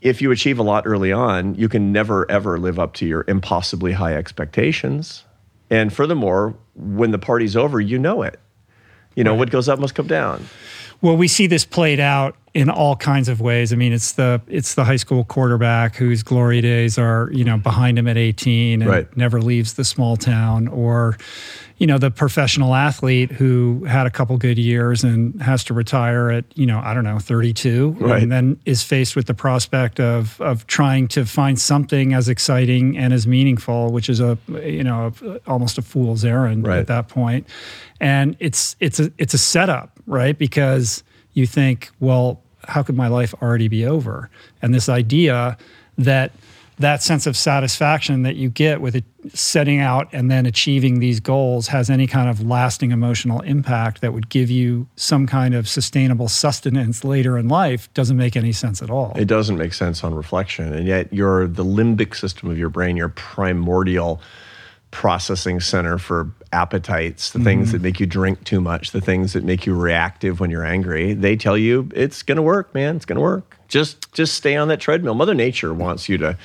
if 0.02 0.22
you 0.22 0.30
achieve 0.30 0.58
a 0.58 0.62
lot 0.62 0.86
early 0.86 1.12
on, 1.12 1.54
you 1.54 1.68
can 1.68 1.92
never 1.92 2.30
ever 2.30 2.58
live 2.58 2.78
up 2.78 2.94
to 2.94 3.06
your 3.06 3.24
impossibly 3.28 3.92
high 3.92 4.14
expectations. 4.14 5.24
And 5.68 5.92
furthermore, 5.92 6.56
when 6.80 7.10
the 7.10 7.18
party's 7.18 7.56
over, 7.56 7.80
you 7.80 7.98
know 7.98 8.22
it. 8.22 8.38
You 9.14 9.24
know, 9.24 9.34
what 9.34 9.50
goes 9.50 9.68
up 9.68 9.78
must 9.78 9.94
come 9.94 10.06
down. 10.06 10.48
Well, 11.02 11.16
we 11.16 11.28
see 11.28 11.46
this 11.46 11.64
played 11.64 12.00
out 12.00 12.36
in 12.52 12.68
all 12.68 12.96
kinds 12.96 13.28
of 13.28 13.40
ways. 13.40 13.72
I 13.72 13.76
mean, 13.76 13.92
it's 13.92 14.12
the 14.12 14.40
it's 14.48 14.74
the 14.74 14.84
high 14.84 14.96
school 14.96 15.24
quarterback 15.24 15.94
whose 15.96 16.22
glory 16.22 16.60
days 16.60 16.98
are 16.98 17.30
you 17.32 17.44
know 17.44 17.56
behind 17.58 17.98
him 17.98 18.08
at 18.08 18.16
18 18.16 18.82
and 18.82 18.90
Right. 18.90 19.16
never 19.16 19.40
leaves 19.40 19.74
the 19.74 19.84
small 19.84 20.16
town, 20.16 20.66
or 20.66 21.16
you 21.78 21.86
know 21.86 21.96
the 21.96 22.10
professional 22.10 22.74
athlete 22.74 23.30
who 23.30 23.84
had 23.84 24.04
a 24.06 24.10
couple 24.10 24.36
good 24.36 24.58
years 24.58 25.04
and 25.04 25.40
has 25.40 25.62
to 25.64 25.74
retire 25.74 26.28
at 26.30 26.44
you 26.56 26.66
know 26.66 26.80
I 26.84 26.92
don't 26.92 27.04
know 27.04 27.20
32, 27.20 27.96
Right. 28.00 28.20
and 28.22 28.32
then 28.32 28.58
is 28.66 28.82
faced 28.82 29.14
with 29.14 29.26
the 29.26 29.34
prospect 29.34 30.00
of 30.00 30.40
of 30.40 30.66
trying 30.66 31.06
to 31.08 31.24
find 31.24 31.56
something 31.58 32.14
as 32.14 32.28
exciting 32.28 32.98
and 32.98 33.12
as 33.12 33.26
meaningful, 33.28 33.92
which 33.92 34.08
is 34.08 34.18
a 34.18 34.36
you 34.64 34.82
know 34.82 35.12
a, 35.22 35.36
almost 35.48 35.78
a 35.78 35.82
fool's 35.82 36.24
errand 36.24 36.66
Right. 36.66 36.78
at 36.80 36.88
that 36.88 37.06
point. 37.08 37.46
And 38.00 38.36
it's 38.40 38.74
it's 38.80 38.98
a 38.98 39.12
it's 39.18 39.34
a 39.34 39.38
setup, 39.38 39.92
right? 40.06 40.36
Because 40.36 41.04
you 41.34 41.46
think, 41.46 41.90
well, 42.00 42.42
how 42.64 42.82
could 42.82 42.96
my 42.96 43.08
life 43.08 43.34
already 43.42 43.68
be 43.68 43.86
over? 43.86 44.30
And 44.62 44.74
this 44.74 44.88
idea 44.88 45.56
that 45.98 46.32
that 46.80 47.02
sense 47.02 47.26
of 47.26 47.36
satisfaction 47.36 48.22
that 48.22 48.36
you 48.36 48.48
get 48.48 48.80
with 48.80 48.96
it 48.96 49.04
setting 49.34 49.80
out 49.80 50.08
and 50.12 50.30
then 50.30 50.46
achieving 50.46 50.98
these 50.98 51.20
goals 51.20 51.68
has 51.68 51.90
any 51.90 52.06
kind 52.06 52.30
of 52.30 52.42
lasting 52.42 52.90
emotional 52.90 53.42
impact 53.42 54.00
that 54.00 54.14
would 54.14 54.30
give 54.30 54.50
you 54.50 54.88
some 54.96 55.26
kind 55.26 55.54
of 55.54 55.68
sustainable 55.68 56.26
sustenance 56.26 57.04
later 57.04 57.36
in 57.36 57.48
life 57.48 57.92
doesn't 57.92 58.16
make 58.16 58.34
any 58.34 58.50
sense 58.50 58.80
at 58.80 58.88
all. 58.88 59.12
It 59.14 59.26
doesn't 59.26 59.58
make 59.58 59.74
sense 59.74 60.02
on 60.02 60.14
reflection. 60.14 60.72
And 60.72 60.86
yet, 60.86 61.12
your 61.12 61.46
the 61.46 61.64
limbic 61.64 62.16
system 62.16 62.50
of 62.50 62.56
your 62.56 62.70
brain, 62.70 62.96
your 62.96 63.10
primordial 63.10 64.22
processing 64.90 65.60
center 65.60 65.98
for 65.98 66.32
appetites, 66.52 67.30
the 67.30 67.38
things 67.38 67.70
that 67.70 67.78
mm-hmm. 67.78 67.84
make 67.84 68.00
you 68.00 68.06
drink 68.06 68.44
too 68.44 68.60
much, 68.60 68.90
the 68.90 69.00
things 69.00 69.32
that 69.34 69.44
make 69.44 69.66
you 69.66 69.74
reactive 69.74 70.40
when 70.40 70.50
you're 70.50 70.64
angry, 70.64 71.14
they 71.14 71.36
tell 71.36 71.56
you 71.56 71.88
it's 71.94 72.22
going 72.22 72.36
to 72.36 72.42
work, 72.42 72.74
man. 72.74 72.96
It's 72.96 73.04
going 73.04 73.16
to 73.16 73.22
work. 73.22 73.56
Just 73.68 74.12
just 74.12 74.34
stay 74.34 74.56
on 74.56 74.68
that 74.68 74.80
treadmill. 74.80 75.14
Mother 75.14 75.34
Nature 75.34 75.72
wants 75.72 76.08
you 76.08 76.18
to 76.18 76.36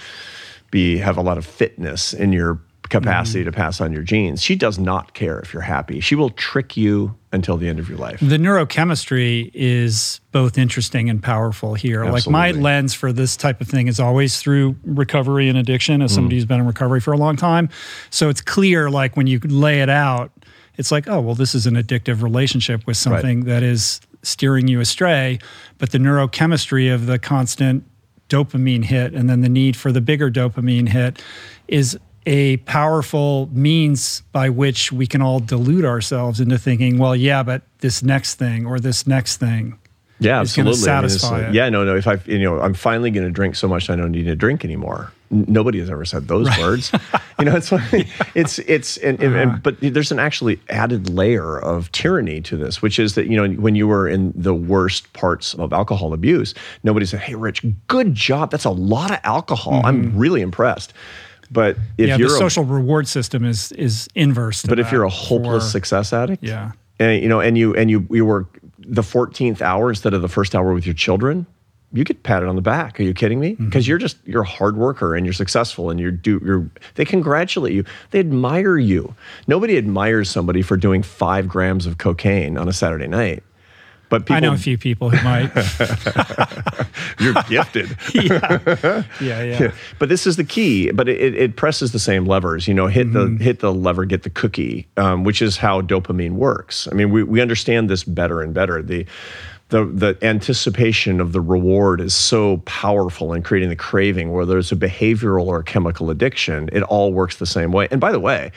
be 0.70 0.98
have 0.98 1.18
a 1.18 1.22
lot 1.22 1.38
of 1.38 1.46
fitness 1.46 2.14
in 2.14 2.32
your 2.34 2.60
capacity 2.90 3.44
to 3.44 3.52
pass 3.52 3.82
on 3.82 3.92
your 3.92 4.04
genes. 4.04 4.42
She 4.42 4.56
does 4.56 4.78
not 4.80 5.14
care 5.14 5.40
if 5.40 5.54
you're 5.54 5.62
happy. 5.64 6.00
She 6.00 6.16
will 6.16 6.30
trick 6.32 6.76
you 6.78 7.16
until 7.32 7.58
the 7.58 7.68
end 7.68 7.80
of 7.80 7.90
your 7.90 7.98
life. 7.98 8.20
The 8.22 8.38
neurochemistry 8.38 9.52
is 9.54 10.22
both 10.32 10.58
interesting 10.58 11.10
and 11.10 11.22
powerful 11.22 11.74
here. 11.74 12.06
Like 12.06 12.28
my 12.28 12.52
lens 12.52 12.94
for 12.94 13.12
this 13.12 13.36
type 13.36 13.60
of 13.62 13.68
thing 13.68 13.88
is 13.88 14.00
always 14.00 14.40
through 14.40 14.76
recovery 14.84 15.50
and 15.50 15.58
addiction 15.58 16.02
as 16.02 16.12
Mm. 16.12 16.16
somebody 16.16 16.36
who's 16.38 16.46
been 16.46 16.60
in 16.60 16.66
recovery 16.68 17.00
for 17.02 17.12
a 17.14 17.18
long 17.18 17.36
time. 17.36 17.70
So 18.10 18.30
it's 18.30 18.42
clear 18.42 18.90
like 18.90 19.18
when 19.18 19.28
you 19.28 19.40
lay 19.44 19.82
it 19.82 19.90
out, 19.90 20.32
it's 20.78 20.92
like, 20.92 21.08
oh, 21.08 21.22
well, 21.22 21.36
this 21.36 21.56
is 21.56 21.66
an 21.68 21.76
addictive 21.76 22.22
relationship 22.22 22.86
with 22.86 22.98
something 22.98 23.46
that 23.46 23.64
is 23.64 24.02
steering 24.24 24.68
you 24.68 24.80
astray. 24.80 25.40
But 25.78 25.92
the 25.92 25.98
neurochemistry 25.98 26.94
of 26.94 27.06
the 27.06 27.18
constant 27.20 27.84
dopamine 28.30 28.84
hit 28.86 29.14
and 29.14 29.30
then 29.30 29.42
the 29.42 29.50
need 29.50 29.76
for 29.76 29.92
the 29.92 30.02
bigger 30.02 30.32
dopamine 30.32 30.90
hit 30.90 31.22
is 31.68 31.98
a 32.26 32.58
powerful 32.58 33.50
means 33.52 34.22
by 34.32 34.50
which 34.50 34.92
we 34.92 35.06
can 35.08 35.22
all 35.22 35.40
delude 35.40 35.86
ourselves 35.86 36.40
into 36.40 36.58
thinking, 36.58 36.98
well, 36.98 37.16
yeah, 37.16 37.44
but 37.44 37.62
this 37.80 38.02
next 38.04 38.36
thing 38.36 38.66
or 38.66 38.80
this 38.80 39.06
next 39.06 39.38
thing. 39.38 39.78
Yeah, 40.20 40.40
absolutely. 40.40 40.90
I 40.90 40.96
mean, 41.02 41.06
it's 41.06 41.24
like- 41.30 41.44
it. 41.44 41.54
yeah, 41.54 41.68
no, 41.70 41.84
no. 41.84 41.96
If 41.96 42.08
I, 42.08 42.18
you 42.26 42.40
know, 42.40 42.60
I'm 42.62 42.74
finally 42.74 43.12
going 43.12 43.26
to 43.26 43.32
drink 43.32 43.56
so 43.56 43.68
much 43.68 43.90
I 43.90 43.96
don't 43.98 44.12
need 44.12 44.24
to 44.24 44.36
drink 44.36 44.64
anymore. 44.64 45.12
N- 45.30 45.44
Nobody 45.50 45.80
has 45.80 45.90
ever 45.90 46.06
said 46.06 46.30
those 46.30 46.48
words. 46.58 46.92
you 47.40 47.46
know, 47.46 47.56
it's 47.58 47.70
like, 47.72 48.08
it's 48.34 48.60
it's 48.60 48.96
and, 48.98 49.22
and, 49.22 49.36
Uh-huh. 49.36 49.42
and 49.56 49.64
but 49.64 49.76
there's 49.82 50.12
an 50.14 50.20
actually 50.20 50.60
added 50.70 51.10
layer 51.10 51.60
of 51.60 51.92
tyranny 51.92 52.40
to 52.42 52.56
this, 52.56 52.82
which 52.82 52.98
is 52.98 53.16
that 53.16 53.28
you 53.28 53.36
know 53.36 53.50
when 53.60 53.76
you 53.76 53.88
were 53.88 54.08
in 54.08 54.32
the 54.36 54.54
worst 54.54 55.12
parts 55.14 55.54
of 55.56 55.74
alcohol 55.74 56.14
abuse, 56.14 56.54
nobody 56.84 57.06
said, 57.06 57.20
"Hey, 57.20 57.36
Rich, 57.36 57.66
good 57.88 58.16
job. 58.16 58.52
That's 58.52 58.66
a 58.66 58.70
lot 58.70 59.12
of 59.12 59.20
alcohol. 59.26 59.82
I'm 59.84 60.16
really 60.18 60.40
impressed." 60.42 60.94
But 61.52 61.72
if 61.72 61.78
Mm-hmm. 61.78 62.02
yeah, 62.08 62.18
you're 62.18 62.30
the 62.30 62.36
a, 62.36 62.38
social 62.40 62.64
reward 62.64 63.08
system 63.08 63.46
is 63.46 63.72
is 63.74 64.08
inverse. 64.16 64.62
to 64.64 64.68
but 64.68 64.80
if 64.80 64.92
you're 64.92 65.04
a 65.04 65.10
hopeless 65.10 65.66
for- 65.66 65.70
success 65.70 66.12
addict, 66.14 66.44
Yeah. 66.44 66.72
and 67.00 67.22
you 67.22 67.30
know, 67.30 67.40
and 67.40 67.58
you 67.58 67.76
and 67.76 67.90
you 67.92 68.08
you 68.10 68.26
work 68.26 68.60
the 68.80 69.02
14th 69.02 69.62
hour 69.62 69.90
instead 69.90 70.14
of 70.14 70.22
the 70.22 70.28
first 70.28 70.54
hour 70.56 70.74
with 70.74 70.86
your 70.86 70.94
children, 70.96 71.46
you 71.94 72.04
get 72.04 72.24
patted 72.24 72.48
on 72.50 72.56
the 72.56 72.62
back. 72.62 73.00
Are 73.00 73.04
you 73.04 73.14
kidding 73.14 73.40
me? 73.40 73.54
Mm-hmm. 73.54 73.66
Because 73.66 73.88
you're 73.88 73.98
just 73.98 74.18
you're 74.26 74.42
a 74.44 74.48
hard 74.48 74.76
worker 74.78 75.16
and 75.16 75.26
you're 75.26 75.34
successful 75.34 75.90
and 75.90 76.00
you're 76.00 76.12
do 76.12 76.42
you're 76.44 76.70
they 76.96 77.06
congratulate 77.06 77.74
you. 77.74 77.84
They 78.12 78.20
admire 78.20 78.78
you. 78.78 79.16
Nobody 79.48 79.78
admires 79.78 80.30
somebody 80.30 80.62
for 80.62 80.78
doing 80.78 81.04
five 81.04 81.48
grams 81.48 81.86
of 81.86 81.98
cocaine 81.98 82.58
on 82.58 82.68
a 82.68 82.74
Saturday 82.74 83.08
night. 83.08 83.44
But 84.16 84.28
people, 84.28 84.36
I 84.38 84.40
know 84.40 84.54
a 84.54 84.58
few 84.58 84.78
people 84.78 85.10
who 85.10 85.22
might. 85.26 85.52
you're 87.20 87.34
gifted. 87.50 87.98
yeah. 88.14 89.04
yeah, 89.20 89.42
yeah. 89.44 89.72
but 90.00 90.08
this 90.08 90.26
is 90.26 90.38
the 90.38 90.46
key. 90.46 90.90
But 90.92 91.10
it, 91.10 91.36
it 91.36 91.56
presses 91.58 91.92
the 91.92 92.00
same 92.00 92.26
levers. 92.26 92.66
You 92.68 92.74
know, 92.74 92.88
hit 92.88 93.08
Mm-hmm. 93.08 93.38
the 93.38 93.44
hit 93.44 93.60
the 93.60 93.74
lever, 93.74 94.06
get 94.06 94.24
the 94.24 94.30
cookie, 94.30 94.88
um, 94.96 95.26
which 95.26 95.42
is 95.42 95.58
how 95.58 95.82
dopamine 95.82 96.32
works. 96.36 96.88
I 96.90 96.96
mean, 96.96 97.12
we, 97.12 97.24
we 97.24 97.42
understand 97.42 97.90
this 97.90 98.06
better 98.06 98.42
and 98.42 98.54
better. 98.54 98.82
The 98.82 99.06
the 99.70 99.84
the 99.86 100.18
anticipation 100.22 101.20
of 101.20 101.34
the 101.34 101.42
reward 101.42 102.00
is 102.00 102.16
so 102.16 102.58
powerful 102.66 103.34
in 103.34 103.44
creating 103.44 103.68
the 103.70 103.76
craving. 103.76 104.32
Whether 104.32 104.58
it's 104.58 104.72
a 104.72 104.78
behavioral 104.78 105.46
or 105.48 105.60
a 105.60 105.64
chemical 105.64 106.10
addiction, 106.10 106.70
it 106.72 106.84
all 106.84 107.12
works 107.12 107.36
the 107.36 107.46
same 107.46 107.72
way. 107.74 107.90
And 107.92 108.00
by 108.00 108.14
the 108.14 108.20
way. 108.22 108.52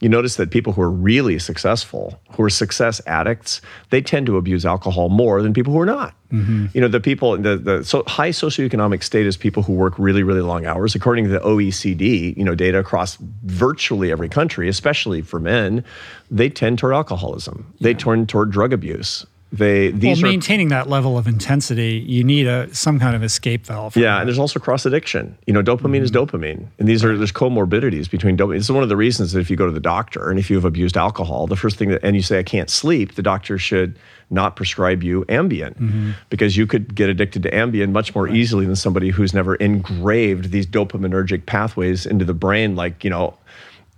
You 0.00 0.08
notice 0.08 0.36
that 0.36 0.50
people 0.50 0.72
who 0.72 0.80
are 0.80 0.90
really 0.90 1.38
successful, 1.38 2.20
who 2.30 2.42
are 2.42 2.50
success 2.50 3.02
addicts, 3.06 3.60
they 3.90 4.00
tend 4.00 4.26
to 4.26 4.38
abuse 4.38 4.64
alcohol 4.64 5.10
more 5.10 5.42
than 5.42 5.52
people 5.52 5.74
who 5.74 5.80
are 5.80 5.86
not. 5.86 6.14
Mm-hmm. 6.32 6.66
You 6.72 6.80
know, 6.80 6.88
the 6.88 7.00
people, 7.00 7.36
the, 7.36 7.56
the 7.56 7.84
so 7.84 8.02
high 8.06 8.30
socioeconomic 8.30 9.02
status 9.02 9.36
people 9.36 9.62
who 9.62 9.74
work 9.74 9.98
really, 9.98 10.22
really 10.22 10.40
long 10.40 10.64
hours, 10.64 10.94
according 10.94 11.24
to 11.24 11.30
the 11.30 11.40
OECD, 11.40 12.36
you 12.36 12.44
know, 12.44 12.54
data 12.54 12.78
across 12.78 13.16
virtually 13.44 14.10
every 14.10 14.28
country, 14.28 14.68
especially 14.68 15.20
for 15.20 15.38
men, 15.38 15.84
they 16.30 16.48
tend 16.48 16.78
toward 16.78 16.94
alcoholism. 16.94 17.72
They 17.80 17.92
turn 17.92 18.26
toward 18.26 18.50
drug 18.50 18.72
abuse. 18.72 19.26
They 19.52 19.90
Well, 19.90 19.98
these 19.98 20.22
are 20.22 20.26
maintaining 20.26 20.68
that 20.68 20.88
level 20.88 21.18
of 21.18 21.26
intensity, 21.26 22.04
you 22.06 22.22
need 22.22 22.46
a 22.46 22.72
some 22.72 23.00
kind 23.00 23.16
of 23.16 23.22
escape 23.24 23.66
valve. 23.66 23.96
yeah, 23.96 24.14
that. 24.14 24.20
and 24.20 24.28
there's 24.28 24.38
also 24.38 24.60
cross 24.60 24.86
addiction. 24.86 25.36
You 25.46 25.52
know, 25.52 25.62
dopamine 25.62 26.02
is 26.02 26.12
Mm-hmm. 26.12 26.36
dopamine, 26.36 26.66
and 26.78 26.88
these 26.88 27.04
are 27.04 27.16
there's 27.18 27.32
comorbidities 27.32 28.08
between 28.08 28.36
dopamine. 28.36 28.58
This 28.58 28.64
is 28.66 28.72
one 28.72 28.84
of 28.84 28.88
the 28.88 28.96
reasons 28.96 29.32
that 29.32 29.40
if 29.40 29.50
you 29.50 29.56
go 29.56 29.66
to 29.66 29.72
the 29.72 29.80
doctor 29.80 30.30
and 30.30 30.38
if 30.38 30.50
you 30.50 30.56
have 30.56 30.64
abused 30.64 30.96
alcohol, 30.96 31.46
the 31.48 31.56
first 31.56 31.76
thing 31.78 31.88
that 31.90 32.00
and 32.04 32.14
you 32.14 32.22
say 32.22 32.38
I 32.38 32.42
can't 32.44 32.70
sleep, 32.70 33.16
the 33.16 33.22
doctor 33.22 33.58
should 33.58 33.98
not 34.32 34.54
prescribe 34.54 35.02
you 35.02 35.24
Ambien 35.28 35.74
Mm-hmm. 35.76 36.10
because 36.28 36.56
you 36.56 36.64
could 36.68 36.94
get 36.94 37.08
addicted 37.10 37.42
to 37.42 37.50
Ambien 37.50 37.90
much 37.90 38.14
more 38.14 38.28
easily 38.28 38.64
than 38.66 38.76
somebody 38.76 39.10
who's 39.10 39.34
never 39.34 39.56
engraved 39.56 40.52
these 40.52 40.66
dopaminergic 40.66 41.46
pathways 41.46 42.06
into 42.06 42.24
the 42.24 42.34
brain, 42.34 42.76
like 42.76 43.02
you 43.02 43.10
know. 43.10 43.34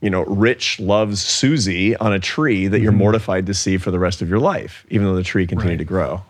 You 0.02 0.10
know, 0.10 0.24
Rich 0.24 0.80
loves 0.80 1.22
Susie 1.22 1.96
on 1.96 2.12
a 2.12 2.18
tree 2.18 2.66
that 2.66 2.76
Mm-hmm. 2.76 2.82
you're 2.82 2.92
mortified 2.92 3.46
to 3.46 3.54
see 3.54 3.78
for 3.78 3.90
the 3.90 3.98
rest 3.98 4.20
of 4.20 4.28
your 4.28 4.40
life, 4.40 4.84
even 4.90 5.06
though 5.06 5.14
the 5.14 5.22
tree 5.22 5.46
continued 5.46 5.78
to 5.78 5.84
grow. 5.84 6.22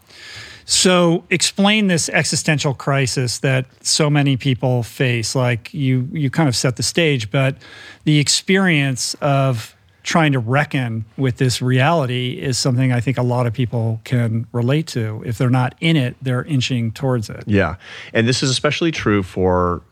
So 0.64 1.24
explain 1.28 1.88
this 1.88 2.08
existential 2.08 2.72
crisis 2.74 3.38
that 3.38 3.66
so 3.84 4.08
many 4.08 4.36
people 4.36 4.84
face. 4.84 5.34
Like 5.34 5.74
you, 5.74 6.08
you 6.12 6.30
kind 6.30 6.48
of 6.48 6.54
set 6.54 6.76
the 6.76 6.84
stage, 6.84 7.30
but 7.32 7.56
the 8.04 8.18
experience 8.20 9.14
of 9.20 9.74
trying 10.04 10.32
to 10.32 10.38
reckon 10.38 11.04
with 11.16 11.38
this 11.38 11.60
reality 11.62 12.38
is 12.40 12.58
something 12.58 12.92
I 12.92 13.00
think 13.00 13.18
a 13.18 13.22
lot 13.22 13.46
of 13.46 13.52
people 13.52 14.00
can 14.04 14.46
relate 14.52 14.86
to. 14.88 15.22
If 15.24 15.38
they're 15.38 15.50
not 15.50 15.74
in 15.80 15.96
it, 15.96 16.16
they're 16.22 16.44
inching 16.44 16.92
towards 16.92 17.28
it. 17.30 17.44
Yeah. 17.46 17.76
And 18.12 18.28
this 18.28 18.42
is 18.42 18.50
especially 18.50 18.90
true 18.92 19.22
for 19.22 19.82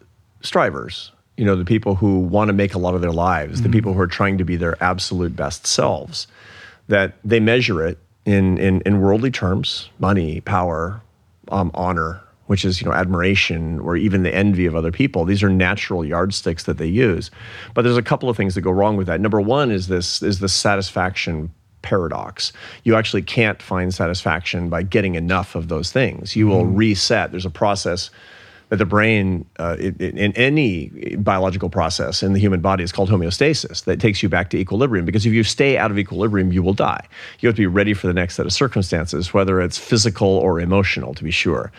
strivers, 0.42 1.12
you 1.40 1.46
know, 1.46 1.56
the 1.56 1.64
people 1.64 1.94
who 1.94 2.18
want 2.18 2.48
to 2.48 2.52
make 2.52 2.74
a 2.74 2.78
lot 2.78 2.94
of 2.94 3.00
their 3.00 3.12
lives, 3.12 3.62
the 3.62 3.70
people 3.70 3.94
who 3.94 4.00
are 4.00 4.06
trying 4.06 4.36
to 4.36 4.44
be 4.44 4.56
their 4.56 4.76
absolute 4.84 5.34
best 5.34 5.66
selves, 5.66 6.26
that 6.88 7.14
they 7.24 7.40
measure 7.40 7.82
it 7.82 7.96
in, 8.26 8.58
in, 8.58 8.82
in 8.82 9.00
worldly 9.00 9.30
terms 9.30 9.88
money, 9.98 10.42
power, 10.42 11.00
um, 11.48 11.70
honor, 11.72 12.20
which 12.48 12.62
is, 12.62 12.82
you 12.82 12.86
know, 12.86 12.92
admiration 12.92 13.80
or 13.80 13.96
even 13.96 14.22
the 14.22 14.34
envy 14.34 14.66
of 14.66 14.76
other 14.76 14.92
people. 14.92 15.24
These 15.24 15.42
are 15.42 15.48
natural 15.48 16.04
yardsticks 16.04 16.64
that 16.64 16.76
they 16.76 16.86
use. 16.86 17.30
But 17.72 17.82
there's 17.82 17.96
a 17.96 18.02
couple 18.02 18.28
of 18.28 18.36
things 18.36 18.54
that 18.54 18.60
go 18.60 18.70
wrong 18.70 18.98
with 18.98 19.06
that. 19.06 19.22
Number 19.22 19.40
one 19.40 19.70
is 19.70 19.88
this 19.88 20.22
is 20.22 20.40
the 20.40 20.48
satisfaction 20.48 21.50
paradox. 21.80 22.52
You 22.84 22.96
actually 22.96 23.22
can't 23.22 23.62
find 23.62 23.94
satisfaction 23.94 24.68
by 24.68 24.82
getting 24.82 25.14
enough 25.14 25.54
of 25.54 25.68
those 25.68 25.90
things. 25.90 26.36
You 26.36 26.48
will 26.48 26.66
reset. 26.66 27.30
There's 27.30 27.46
a 27.46 27.50
process 27.50 28.10
But 28.70 28.78
the 28.78 28.86
brain, 28.86 29.44
uh, 29.58 29.76
it, 29.78 30.00
it, 30.00 30.16
in 30.16 30.32
any 30.36 31.16
biological 31.16 31.68
process 31.68 32.22
in 32.22 32.32
the 32.32 32.38
human 32.38 32.60
body, 32.60 32.84
is 32.84 32.92
called 32.92 33.10
homeostasis. 33.10 33.84
That 33.84 34.00
takes 34.00 34.22
you 34.22 34.28
back 34.28 34.48
to 34.50 34.56
equilibrium. 34.56 35.04
Because 35.04 35.26
if 35.26 35.32
you 35.32 35.42
stay 35.42 35.76
out 35.76 35.90
of 35.90 35.98
equilibrium, 35.98 36.52
you 36.52 36.62
will 36.62 36.72
die. 36.72 37.06
You 37.40 37.48
have 37.48 37.56
to 37.56 37.62
be 37.62 37.66
ready 37.66 37.94
for 37.94 38.06
the 38.06 38.14
next 38.14 38.36
set 38.36 38.46
of 38.46 38.52
circumstances, 38.52 39.34
whether 39.34 39.60
it's 39.60 39.76
physical 39.76 40.28
or 40.28 40.60
emotional, 40.60 41.14
to 41.14 41.24
be 41.24 41.32
sure. 41.32 41.72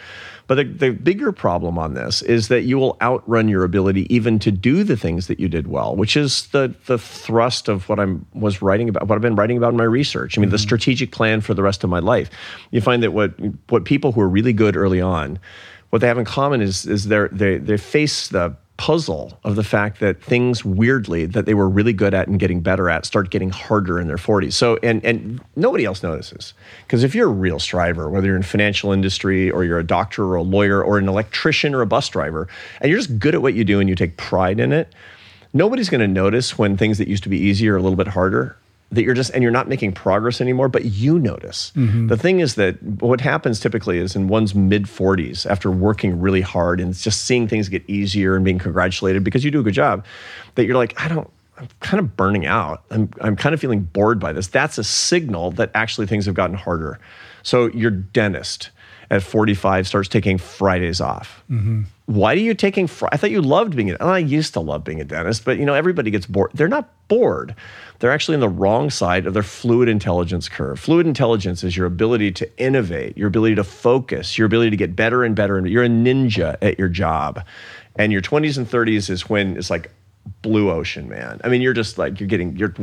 But 0.47 0.56
the, 0.56 0.63
the 0.65 0.89
bigger 0.89 1.32
problem 1.32 1.77
on 1.77 1.93
this 1.93 2.21
is 2.21 2.49
that 2.49 2.63
you 2.63 2.77
will 2.77 2.97
outrun 3.01 3.47
your 3.47 3.63
ability 3.63 4.13
even 4.13 4.38
to 4.39 4.51
do 4.51 4.84
the 4.84 4.97
things 4.97 5.27
that 5.27 5.39
you 5.39 5.47
did 5.47 5.67
well, 5.67 5.95
which 5.95 6.17
is 6.17 6.47
the 6.47 6.75
the 6.88 6.97
thrust 6.97 7.69
of 7.69 7.88
what 7.88 8.01
I'm 8.01 8.25
was 8.34 8.62
writing 8.62 8.89
about, 8.89 9.08
what 9.08 9.15
I've 9.15 9.21
been 9.21 9.36
writing 9.36 9.56
about 9.56 9.71
in 9.71 9.77
my 9.77 9.86
research. 9.86 10.38
I 10.38 10.41
mean, 10.41 10.47
mm-hmm. 10.47 10.51
the 10.51 10.60
strategic 10.60 11.13
plan 11.13 11.39
for 11.39 11.54
the 11.54 11.63
rest 11.63 11.86
of 11.86 11.89
my 11.89 11.99
life. 11.99 12.30
You 12.71 12.82
find 12.82 13.01
that 13.01 13.13
what 13.13 13.32
what 13.69 13.86
people 13.86 14.12
who 14.12 14.19
are 14.19 14.27
really 14.27 14.51
good 14.51 14.75
early 14.75 14.99
on 14.99 15.39
what 15.91 15.99
they 15.99 16.08
have 16.08 16.17
in 16.17 16.25
common 16.25 16.62
is 16.62 16.86
is 16.86 17.06
they 17.06 17.27
they 17.32 17.58
they 17.58 17.77
face 17.77 18.30
the 18.30 18.56
puzzle 18.77 19.38
of 19.43 19.56
the 19.56 19.63
fact 19.63 19.99
that 19.99 20.23
things 20.23 20.65
weirdly 20.65 21.27
that 21.27 21.45
they 21.45 21.54
were 21.54 21.69
really 21.69 21.93
good 21.93 22.15
at 22.15 22.27
and 22.27 22.39
getting 22.39 22.62
better 22.62 22.89
at 22.89 23.06
start 23.06 23.30
getting 23.30 23.51
harder 23.51 23.99
in 23.99 24.08
their 24.08 24.17
40s. 24.17 24.54
So 24.54 24.80
and 24.82 25.06
and 25.06 25.39
nobody 25.56 25.86
else 25.86 26.01
notices. 26.01 26.56
Because 26.88 27.04
if 27.04 27.13
you're 27.13 27.27
a 27.27 27.32
real 27.32 27.60
striver, 27.60 28.10
whether 28.10 28.25
you're 28.25 28.36
in 28.36 28.41
financial 28.41 28.91
industry 28.91 29.51
or 29.51 29.63
you're 29.63 29.77
a 29.77 29.86
doctor 29.86 30.25
or 30.25 30.36
a 30.36 30.41
lawyer 30.41 30.84
or 30.84 30.97
an 30.97 31.08
electrician 31.08 31.75
or 31.75 31.82
a 31.82 31.86
bus 31.86 32.10
driver, 32.10 32.47
and 32.80 32.89
you're 32.89 32.99
just 32.99 33.19
good 33.19 33.36
at 33.36 33.43
what 33.43 33.54
you 33.54 33.63
do 33.63 33.80
and 33.80 33.88
you 33.88 33.95
take 33.95 34.17
pride 34.17 34.60
in 34.60 34.71
it, 34.71 34.95
nobody's 35.54 35.89
going 35.89 36.01
to 36.01 36.08
notice 36.08 36.58
when 36.58 36.75
things 36.75 36.97
that 36.97 37.08
used 37.08 37.23
to 37.23 37.30
be 37.30 37.38
easier 37.38 37.75
are 37.75 37.77
a 37.77 37.82
little 37.82 37.97
bit 37.97 38.08
harder 38.08 38.58
that 38.91 39.04
you're 39.04 39.13
just 39.13 39.32
and 39.32 39.41
you're 39.41 39.51
not 39.51 39.67
making 39.67 39.91
progress 39.91 40.41
anymore 40.41 40.67
but 40.67 40.86
you 40.86 41.17
notice 41.17 41.71
mm-hmm. 41.75 42.08
the 42.08 42.17
thing 42.17 42.39
is 42.39 42.56
that 42.56 42.82
what 42.84 43.21
happens 43.21 43.60
typically 43.60 43.97
is 43.97 44.15
in 44.15 44.27
one's 44.27 44.54
mid 44.54 44.84
40s 44.84 45.49
after 45.49 45.71
working 45.71 46.19
really 46.19 46.41
hard 46.41 46.80
and 46.80 46.93
just 46.93 47.23
seeing 47.23 47.47
things 47.47 47.69
get 47.69 47.88
easier 47.89 48.36
and 48.36 48.43
being 48.43 48.60
congratulated 48.60 49.23
because 49.23 49.43
you 49.43 49.51
do 49.51 49.60
a 49.60 49.63
good 49.63 49.73
job 49.73 50.06
that 50.56 50.65
you're 50.65 50.75
like 50.75 50.99
i 51.01 51.08
don't 51.08 51.30
i'm 51.58 51.69
kind 51.80 51.99
of 51.99 52.15
burning 52.15 52.45
out 52.45 52.84
i'm, 52.91 53.10
I'm 53.21 53.36
kind 53.36 53.54
of 53.54 53.62
feeling 53.62 53.82
bored 53.82 54.19
by 54.19 54.34
this 54.34 54.47
that's 54.47 54.77
a 54.77 54.84
signal 54.84 55.51
that 55.51 55.71
actually 55.73 56.08
things 56.08 56.25
have 56.25 56.36
gotten 56.36 56.56
harder 56.56 56.99
so 57.43 57.67
your 57.67 57.91
dentist 57.91 58.71
at 59.12 59.21
45 59.21 59.88
starts 59.88 60.08
taking 60.08 60.38
Fridays 60.38 61.01
off. 61.01 61.43
Mm-hmm. 61.51 61.82
Why 62.06 62.32
are 62.34 62.38
you 62.38 62.54
taking? 62.54 62.88
Fr- 62.88 63.08
I 63.12 63.17
thought 63.17 63.30
you 63.30 63.41
loved 63.41 63.75
being 63.75 63.91
a. 63.91 63.97
Oh, 63.99 64.10
I 64.10 64.19
used 64.19 64.54
to 64.54 64.62
love 64.62 64.86
being 64.86 65.01
a 65.01 65.04
dentist, 65.04 65.43
but 65.43 65.60
you 65.60 65.65
know 65.65 65.73
everybody 65.73 66.10
gets 66.12 66.25
bored. 66.25 66.51
They're 66.54 66.69
not 66.69 66.89
bored. 67.10 67.54
They're 68.01 68.11
actually 68.11 68.33
on 68.33 68.41
the 68.41 68.49
wrong 68.49 68.89
side 68.89 69.27
of 69.27 69.35
their 69.35 69.43
fluid 69.43 69.87
intelligence 69.87 70.49
curve. 70.49 70.79
Fluid 70.79 71.05
intelligence 71.05 71.63
is 71.63 71.77
your 71.77 71.85
ability 71.85 72.31
to 72.31 72.57
innovate, 72.57 73.15
your 73.15 73.27
ability 73.27 73.53
to 73.55 73.63
focus, 73.63 74.39
your 74.39 74.47
ability 74.47 74.71
to 74.71 74.75
get 74.77 74.95
better 74.95 75.23
and 75.23 75.35
better. 75.35 75.55
And 75.55 75.69
you're 75.69 75.83
a 75.83 75.87
ninja 75.87 76.57
at 76.63 76.79
your 76.79 76.89
job. 76.89 77.45
And 77.95 78.11
your 78.11 78.23
20s 78.23 78.57
and 78.57 78.67
30s 78.67 79.11
is 79.11 79.29
when 79.29 79.55
it's 79.55 79.69
like 79.69 79.91
blue 80.41 80.71
ocean, 80.71 81.09
man. 81.09 81.39
I 81.43 81.49
mean, 81.49 81.61
you're 81.61 81.73
just 81.73 81.99
like 81.99 82.19
you're 82.19 82.27
getting 82.27 82.57
you're, 82.57 82.73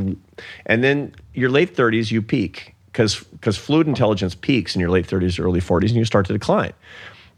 and 0.67 0.85
then 0.85 1.13
your 1.35 1.51
late 1.51 1.75
30s 1.75 2.13
you 2.13 2.23
peak 2.23 2.77
because 2.93 3.25
because 3.25 3.57
fluid 3.57 3.89
intelligence 3.89 4.37
peaks 4.37 4.77
in 4.77 4.81
your 4.81 4.91
late 4.91 5.07
30s 5.09 5.43
early 5.43 5.61
40s 5.61 5.89
and 5.89 5.97
you 5.97 6.05
start 6.05 6.27
to 6.27 6.33
decline 6.33 6.73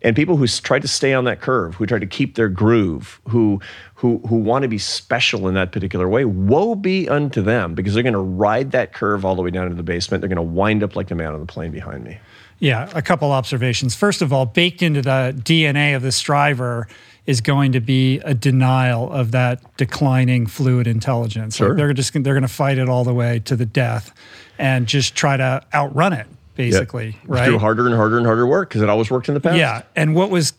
and 0.02 0.16
people 0.16 0.36
who 0.36 0.46
try 0.46 0.78
to 0.78 0.88
stay 0.88 1.12
on 1.12 1.24
that 1.24 1.40
curve 1.40 1.74
who 1.74 1.86
try 1.86 1.98
to 1.98 2.06
keep 2.06 2.34
their 2.34 2.48
groove 2.48 3.20
who 3.28 3.60
who 3.94 4.18
who 4.28 4.36
want 4.36 4.62
to 4.62 4.68
be 4.68 4.78
special 4.78 5.48
in 5.48 5.54
that 5.54 5.72
particular 5.72 6.08
way 6.08 6.24
woe 6.24 6.74
be 6.74 7.08
unto 7.08 7.42
them 7.42 7.74
because 7.74 7.94
they're 7.94 8.02
going 8.02 8.12
to 8.12 8.18
ride 8.18 8.72
that 8.72 8.92
curve 8.92 9.24
all 9.24 9.34
the 9.34 9.42
way 9.42 9.50
down 9.50 9.68
to 9.68 9.74
the 9.74 9.82
basement. 9.82 10.20
They're 10.20 10.28
going 10.28 10.36
to 10.36 10.42
wind 10.42 10.82
up 10.82 10.96
like 10.96 11.08
the 11.08 11.14
man 11.14 11.34
on 11.34 11.40
the 11.40 11.46
plane 11.46 11.70
behind 11.70 12.04
me. 12.04 12.18
Yeah 12.58 12.90
a 12.94 13.02
couple 13.02 13.32
observations. 13.32 13.94
First 13.94 14.22
of 14.22 14.32
all 14.32 14.46
baked 14.46 14.82
into 14.82 15.02
the 15.02 15.34
dna 15.36 15.96
of 15.96 16.02
the 16.02 16.12
striver 16.12 16.88
is 17.26 17.40
going 17.40 17.72
to 17.72 17.80
be 17.80 18.18
a 18.20 18.34
denial 18.34 19.10
of 19.12 19.30
that 19.32 19.76
declining 19.76 20.46
fluid 20.46 20.86
intelligence. 20.86 21.56
Sure. 21.56 21.68
Like 21.68 21.76
they're 21.76 21.92
just 21.92 22.12
they're 22.12 22.34
going 22.34 22.42
to 22.42 22.48
fight 22.48 22.78
it 22.78 22.88
all 22.88 23.04
the 23.04 23.14
way 23.14 23.40
to 23.40 23.56
the 23.56 23.66
death 23.66 24.12
and 24.58 24.86
just 24.86 25.14
try 25.14 25.36
to 25.36 25.62
outrun 25.72 26.12
it, 26.12 26.26
basically. 26.54 27.06
Yep. 27.06 27.14
Right. 27.26 27.46
Do 27.46 27.58
harder 27.58 27.86
and 27.86 27.94
harder 27.94 28.18
and 28.18 28.26
harder 28.26 28.46
work 28.46 28.68
because 28.68 28.82
it 28.82 28.88
always 28.88 29.10
worked 29.10 29.28
in 29.28 29.34
the 29.34 29.40
past. 29.40 29.56
Yeah. 29.56 29.82
And 29.96 30.14
what 30.14 30.30
was, 30.30 30.52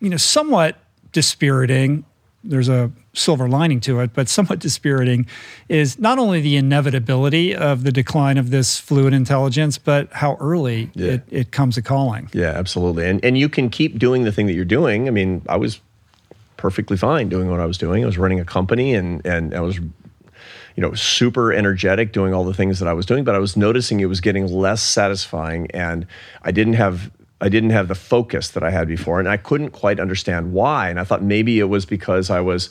you 0.00 0.08
know, 0.08 0.16
somewhat 0.16 0.76
dispiriting, 1.12 2.04
there's 2.44 2.68
a 2.68 2.90
silver 3.14 3.48
lining 3.48 3.80
to 3.80 4.00
it, 4.00 4.12
but 4.12 4.28
somewhat 4.28 4.58
dispiriting 4.58 5.26
is 5.68 5.98
not 5.98 6.18
only 6.18 6.40
the 6.40 6.56
inevitability 6.56 7.54
of 7.54 7.82
the 7.82 7.90
decline 7.90 8.38
of 8.38 8.50
this 8.50 8.78
fluid 8.78 9.14
intelligence, 9.14 9.78
but 9.78 10.12
how 10.12 10.36
early 10.40 10.90
yeah. 10.94 11.12
it, 11.12 11.22
it 11.30 11.50
comes 11.52 11.76
a 11.76 11.82
calling. 11.82 12.28
Yeah, 12.32 12.50
absolutely. 12.50 13.06
And 13.08 13.24
and 13.24 13.38
you 13.38 13.48
can 13.48 13.70
keep 13.70 13.98
doing 13.98 14.24
the 14.24 14.32
thing 14.32 14.46
that 14.46 14.52
you're 14.52 14.64
doing. 14.64 15.08
I 15.08 15.10
mean, 15.10 15.42
I 15.48 15.56
was 15.56 15.80
perfectly 16.56 16.96
fine 16.96 17.28
doing 17.28 17.50
what 17.50 17.60
I 17.60 17.66
was 17.66 17.78
doing. 17.78 18.02
I 18.02 18.06
was 18.06 18.18
running 18.18 18.40
a 18.40 18.44
company 18.44 18.94
and 18.94 19.24
and 19.24 19.54
I 19.54 19.60
was 19.60 19.80
you 20.76 20.82
know, 20.82 20.92
super 20.94 21.52
energetic 21.52 22.12
doing 22.12 22.34
all 22.34 22.44
the 22.44 22.54
things 22.54 22.78
that 22.78 22.88
I 22.88 22.92
was 22.92 23.06
doing, 23.06 23.24
but 23.24 23.34
I 23.34 23.38
was 23.38 23.56
noticing 23.56 24.00
it 24.00 24.06
was 24.06 24.20
getting 24.20 24.46
less 24.46 24.82
satisfying 24.82 25.70
and 25.70 26.06
I 26.42 26.52
didn't 26.52 26.74
have 26.74 27.10
I 27.40 27.50
didn't 27.50 27.70
have 27.70 27.88
the 27.88 27.94
focus 27.94 28.48
that 28.50 28.62
I 28.62 28.70
had 28.70 28.88
before 28.88 29.18
and 29.18 29.28
I 29.28 29.36
couldn't 29.36 29.70
quite 29.70 30.00
understand 30.00 30.52
why. 30.52 30.88
And 30.88 30.98
I 30.98 31.04
thought 31.04 31.22
maybe 31.22 31.58
it 31.58 31.64
was 31.64 31.84
because 31.84 32.30
I 32.30 32.40
was 32.40 32.70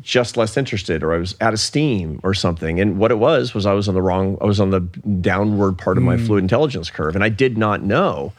just 0.00 0.36
less 0.36 0.56
interested 0.56 1.02
or 1.02 1.12
I 1.12 1.18
was 1.18 1.34
out 1.42 1.52
of 1.52 1.60
steam 1.60 2.20
or 2.22 2.32
something. 2.32 2.80
And 2.80 2.98
what 2.98 3.10
it 3.10 3.18
was 3.18 3.52
was 3.52 3.66
I 3.66 3.72
was 3.72 3.88
on 3.88 3.94
the 3.94 4.02
wrong 4.02 4.38
I 4.40 4.44
was 4.44 4.60
on 4.60 4.70
the 4.70 4.80
downward 4.80 5.78
part 5.78 5.96
of 5.96 6.04
my 6.04 6.16
mm. 6.16 6.26
fluid 6.26 6.44
intelligence 6.44 6.90
curve 6.90 7.14
and 7.14 7.24
I 7.24 7.30
did 7.30 7.56
not 7.56 7.82
know 7.82 8.32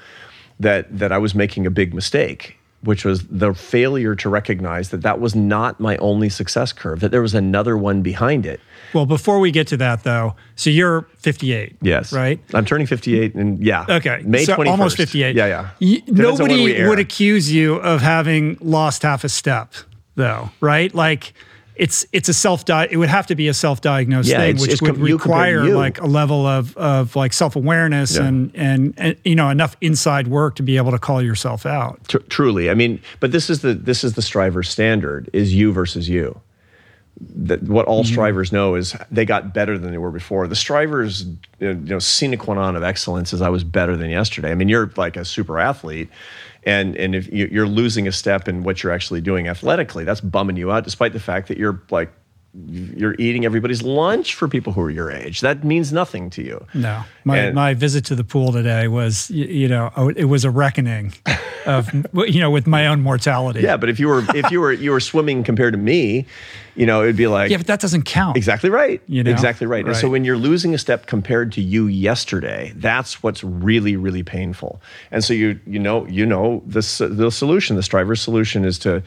that 0.60 0.98
that 0.98 1.12
I 1.12 1.18
was 1.18 1.34
making 1.34 1.66
a 1.66 1.72
big 1.72 1.94
mistake 1.94 2.60
which 2.82 3.04
was 3.04 3.28
the 3.28 3.54
failure 3.54 4.16
to 4.16 4.30
recognize 4.30 4.90
that 4.90 5.02
that 5.02 5.20
was 5.20 5.36
not 5.36 5.80
my 5.80 5.98
only 5.98 6.30
success 6.30 6.72
curve, 6.72 7.02
that 7.02 7.12
there 7.12 7.22
was 7.22 7.34
another 7.34 7.78
one 7.78 8.02
behind 8.02 8.46
it. 8.46 8.62
Well, 8.94 9.06
before 9.06 9.40
we 9.40 9.52
get 9.52 9.68
to 9.68 9.78
that, 9.78 10.04
though, 10.04 10.36
so 10.56 10.70
you're 10.70 11.04
58. 11.18 11.78
Yes. 11.82 12.12
Right? 12.12 12.40
I'm 12.54 12.66
turning 12.66 12.88
58, 12.88 13.36
and 13.36 13.60
yeah. 13.64 13.86
Okay. 13.90 14.22
May 14.26 14.46
so 14.46 14.56
21st. 14.56 14.68
Almost 14.68 14.98
58. 14.98 15.36
Yeah, 15.36 15.70
yeah. 15.80 16.02
Nobody 16.08 16.86
would 16.88 17.00
accuse 17.00 17.52
you 17.52 17.76
of 17.76 18.02
having 18.02 18.58
lost 18.62 19.04
half 19.04 19.24
a 19.24 19.30
step, 19.30 19.74
though, 20.16 20.50
right? 20.62 20.94
Like, 20.94 21.34
it's 21.80 22.06
it's 22.12 22.28
a 22.28 22.34
self 22.34 22.70
it 22.70 22.98
would 22.98 23.10
have 23.10 23.26
to 23.28 23.36
be 23.36 23.48
a 23.48 23.54
self 23.54 23.80
diagnosed 23.80 24.28
yeah, 24.28 24.40
thing, 24.40 24.58
which 24.58 24.74
it's 24.74 24.82
would 24.82 24.96
com- 24.96 25.02
require 25.02 25.64
like 25.64 26.00
a 26.00 26.06
level 26.06 26.46
of 26.46 26.76
of 26.76 27.16
like 27.16 27.32
self 27.32 27.56
awareness 27.56 28.18
yeah. 28.18 28.26
and, 28.26 28.52
and, 28.54 28.94
and 28.98 29.16
you 29.24 29.34
know 29.34 29.50
enough 29.50 29.78
inside 29.80 30.28
work 30.28 30.56
to 30.56 30.64
be 30.64 30.76
able 30.76 30.92
to 30.92 31.00
call 31.00 31.22
yourself 31.22 31.66
out. 31.66 32.06
T- 32.10 32.20
truly, 32.28 32.70
I 32.70 32.74
mean, 32.74 33.02
but 33.22 33.32
this 33.32 33.50
is 33.50 33.62
the 33.62 33.74
this 33.74 34.04
is 34.04 34.14
the 34.14 34.22
striver 34.22 34.62
standard 34.62 35.30
is 35.32 35.54
you 35.54 35.72
versus 35.72 36.10
you. 36.10 36.40
That 37.22 37.64
what 37.64 37.86
all 37.86 38.04
mm-hmm. 38.04 38.14
strivers 38.14 38.52
know 38.52 38.76
is 38.76 38.96
they 39.12 39.26
got 39.26 39.54
better 39.54 39.78
than 39.78 39.92
they 39.92 39.98
were 39.98 40.12
before. 40.12 40.48
The 40.48 40.56
strivers, 40.56 41.26
you 41.60 41.74
know, 41.74 42.00
sine 42.00 42.38
qua 42.38 42.54
non 42.54 42.76
of 42.76 42.84
excellence 42.84 43.34
is 43.34 43.42
I 43.42 43.50
was 43.50 43.64
better 43.64 43.98
than 43.98 44.10
yesterday. 44.10 44.52
I 44.52 44.56
mean, 44.56 44.70
you're 44.70 44.92
like 44.96 45.18
a 45.18 45.26
super 45.26 45.60
athlete 45.60 46.10
and 46.64 46.96
and 46.98 47.16
if 47.16 47.28
you're 47.30 47.68
losing 47.68 48.08
a 48.08 48.12
step 48.12 48.48
in 48.48 48.64
what 48.64 48.84
you're 48.84 48.92
actually 48.92 49.22
doing 49.22 49.48
athletically, 49.48 50.04
that's 50.04 50.22
bumming 50.22 50.58
you 50.58 50.72
out, 50.72 50.84
despite 50.84 51.14
the 51.14 51.20
fact 51.20 51.48
that 51.48 51.58
you're 51.58 51.82
like 51.90 52.12
you're 52.54 53.16
eating 53.20 53.46
everybody's 53.46 53.84
lunch 53.84 54.34
for 54.34 54.48
people 54.48 54.74
who 54.74 54.82
are 54.82 54.90
your 54.90 55.12
age. 55.12 55.42
That 55.42 55.64
means 55.64 55.94
nothing 55.94 56.30
to 56.32 56.44
you. 56.44 56.66
No, 56.74 57.04
my 57.24 57.38
and, 57.38 57.56
my 57.56 57.76
visit 57.76 58.06
to 58.06 58.16
the 58.16 58.24
pool 58.24 58.52
today 58.52 58.88
was 58.88 59.30
you, 59.30 59.68
know 59.68 59.92
oh, 59.96 60.10
it 60.10 60.26
was 60.26 60.46
a 60.46 60.52
reckoning 60.52 61.14
of 61.68 61.94
you 62.14 62.40
know 62.40 62.50
with 62.50 62.66
my 62.66 62.88
own 62.88 63.02
mortality. 63.02 63.62
Yeah, 63.62 63.78
but 63.78 63.90
if 63.90 64.00
you 64.00 64.08
were 64.08 64.24
if 64.36 64.50
you 64.50 64.62
were 64.62 64.74
you 64.74 64.92
were 64.92 65.00
swimming 65.00 65.44
compared 65.44 65.74
to 65.74 65.78
me, 65.78 66.26
you 66.76 66.88
know 66.88 67.04
it'd 67.04 67.16
be 67.16 67.28
like 67.28 67.52
yeah, 67.52 67.58
but 67.58 67.68
that 67.68 67.82
doesn't 67.82 68.04
count. 68.04 68.36
Exactly 68.36 68.72
right. 68.72 69.02
You 69.08 69.24
know? 69.24 69.32
exactly 69.32 69.68
right. 69.68 69.86
right. 69.86 69.90
And 69.90 69.96
so 69.96 70.10
when 70.10 70.24
you're 70.24 70.38
losing 70.38 70.74
a 70.74 70.80
step 70.80 71.06
compared 71.06 71.52
to 71.54 71.62
you 71.62 71.86
yesterday, 71.86 72.74
that's 72.76 73.22
what's 73.22 73.44
really 73.44 73.96
really 73.96 74.24
painful. 74.24 74.82
And 75.12 75.24
so 75.24 75.34
you 75.34 75.60
you 75.68 75.78
know 75.78 76.08
you 76.08 76.26
know 76.26 76.64
the 76.66 76.82
the 77.12 77.30
solution, 77.30 77.76
the 77.76 77.84
striver's 77.84 78.22
solution 78.22 78.66
is 78.66 78.80
to 78.80 79.04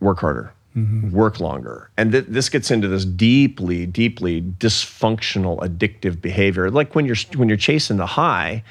work 0.00 0.20
harder 0.20 0.50
mm-hmm. 0.86 1.10
work 1.10 1.40
longer. 1.40 1.90
And 1.96 2.12
th- 2.12 2.26
this 2.28 2.48
gets 2.48 2.70
into 2.70 2.88
this 2.88 3.04
deeply, 3.04 3.86
deeply 3.86 4.42
dysfunctional, 4.42 5.58
addictive 5.60 6.20
behavior. 6.20 6.70
Like 6.70 6.94
when 6.94 7.06
you're 7.06 7.16
when 7.36 7.48
you're 7.48 7.58
chasing 7.58 7.96
the 7.96 8.06
high, 8.06 8.62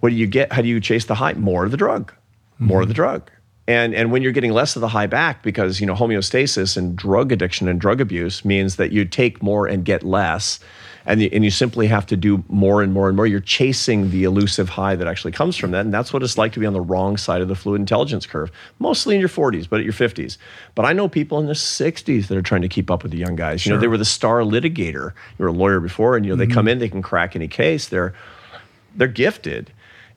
what 0.00 0.10
do 0.10 0.16
you 0.16 0.26
get? 0.26 0.52
How 0.52 0.62
do 0.62 0.68
you 0.68 0.80
chase 0.80 1.06
the 1.06 1.14
high? 1.14 1.34
More 1.34 1.64
of 1.64 1.70
the 1.70 1.76
drug, 1.76 2.12
more 2.58 2.78
mm-hmm. 2.78 2.82
of 2.82 2.88
the 2.88 2.94
drug. 2.94 3.30
And 3.66 3.94
and 3.94 4.12
when 4.12 4.22
you're 4.22 4.32
getting 4.32 4.52
less 4.52 4.76
of 4.76 4.80
the 4.80 4.88
high 4.88 5.06
back, 5.06 5.42
because 5.42 5.80
you 5.80 5.86
know 5.86 5.94
homeostasis 5.94 6.76
and 6.76 6.96
drug 6.96 7.32
addiction 7.32 7.68
and 7.68 7.80
drug 7.80 8.00
abuse 8.00 8.44
means 8.44 8.76
that 8.76 8.92
you 8.92 9.04
take 9.04 9.42
more 9.42 9.66
and 9.66 9.84
get 9.84 10.02
less 10.02 10.60
and 11.06 11.20
you, 11.22 11.28
and 11.32 11.44
you 11.44 11.50
simply 11.50 11.86
have 11.86 12.06
to 12.06 12.16
do 12.16 12.44
more 12.48 12.82
and 12.82 12.92
more 12.92 13.08
and 13.08 13.16
more. 13.16 13.26
You're 13.26 13.40
chasing 13.40 14.10
the 14.10 14.24
elusive 14.24 14.70
high 14.70 14.96
that 14.96 15.06
actually 15.06 15.32
comes 15.32 15.56
from 15.56 15.70
that, 15.72 15.84
and 15.84 15.92
that's 15.92 16.12
what 16.12 16.22
it's 16.22 16.38
like 16.38 16.52
to 16.52 16.60
be 16.60 16.66
on 16.66 16.72
the 16.72 16.80
wrong 16.80 17.16
side 17.16 17.40
of 17.40 17.48
the 17.48 17.54
fluid 17.54 17.80
intelligence 17.80 18.26
curve. 18.26 18.50
Mostly 18.78 19.14
in 19.14 19.20
your 19.20 19.28
40s, 19.28 19.68
but 19.68 19.80
at 19.80 19.84
your 19.84 19.92
50s. 19.92 20.38
But 20.74 20.84
I 20.84 20.92
know 20.92 21.08
people 21.08 21.38
in 21.38 21.46
their 21.46 21.54
60s 21.54 22.28
that 22.28 22.36
are 22.36 22.42
trying 22.42 22.62
to 22.62 22.68
keep 22.68 22.90
up 22.90 23.02
with 23.02 23.12
the 23.12 23.18
young 23.18 23.36
guys. 23.36 23.66
You 23.66 23.72
know, 23.72 23.78
they 23.78 23.88
were 23.88 23.98
the 23.98 24.04
star 24.04 24.40
litigator. 24.40 25.12
You 25.38 25.44
were 25.44 25.48
a 25.48 25.52
lawyer 25.52 25.80
before, 25.80 26.16
and 26.16 26.24
you 26.24 26.32
know 26.32 26.36
they 26.36 26.44
mm-hmm. 26.44 26.54
come 26.54 26.68
in, 26.68 26.78
they 26.78 26.88
can 26.88 27.02
crack 27.02 27.36
any 27.36 27.48
case. 27.48 27.88
They're 27.88 28.14
they're 28.96 29.08
gifted 29.08 29.72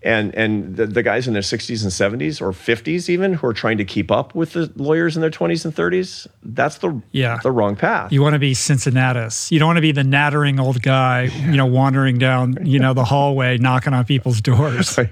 and 0.07 0.33
and 0.35 0.75
the, 0.77 0.87
the 0.87 1.03
guys 1.03 1.27
in 1.27 1.33
their 1.33 1.41
60s 1.43 1.83
and 1.83 2.21
70s 2.21 2.41
or 2.41 2.51
50s 2.51 3.09
even 3.09 3.33
who 3.33 3.45
are 3.47 3.53
trying 3.53 3.77
to 3.77 3.85
keep 3.85 4.09
up 4.09 4.33
with 4.33 4.53
the 4.53 4.71
lawyers 4.75 5.15
in 5.15 5.21
their 5.21 5.29
20s 5.29 5.65
and 5.65 5.75
30s 5.75 6.25
that's 6.41 6.77
the 6.77 7.01
Yeah. 7.11 7.37
the 7.43 7.51
wrong 7.51 7.75
path 7.75 8.11
You 8.11 8.21
want 8.21 8.33
to 8.33 8.39
be 8.39 8.53
Cincinnatus. 8.53 9.51
You 9.51 9.59
don't 9.59 9.67
want 9.67 9.77
to 9.77 9.81
be 9.81 9.91
the 9.91 10.03
nattering 10.03 10.59
old 10.59 10.81
guy, 10.81 11.23
you 11.23 11.57
know, 11.57 11.65
wandering 11.65 12.17
down, 12.17 12.57
you 12.65 12.79
know, 12.79 12.93
the 12.93 13.03
hallway, 13.03 13.57
knocking 13.57 13.93
on 13.93 14.05
people's 14.05 14.41
doors. 14.41 14.97
right? 14.97 15.09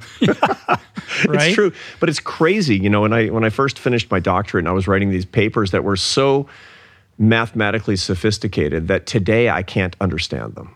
It's 1.27 1.53
true, 1.55 1.71
but 1.99 2.09
it's 2.09 2.19
crazy. 2.19 2.77
You 2.77 2.89
know, 2.89 3.01
when 3.01 3.13
I 3.13 3.27
when 3.27 3.43
I 3.43 3.49
first 3.49 3.77
finished 3.79 4.09
my 4.09 4.19
doctorate 4.19 4.61
and 4.63 4.69
I 4.69 4.71
was 4.73 4.87
writing 4.87 5.09
these 5.11 5.25
papers 5.25 5.71
that 5.71 5.83
were 5.83 5.97
so 5.97 6.47
mathematically 7.17 7.95
sophisticated 7.95 8.87
that 8.87 9.05
today 9.05 9.49
I 9.49 9.63
can't 9.63 9.95
understand 10.01 10.55
them. 10.55 10.75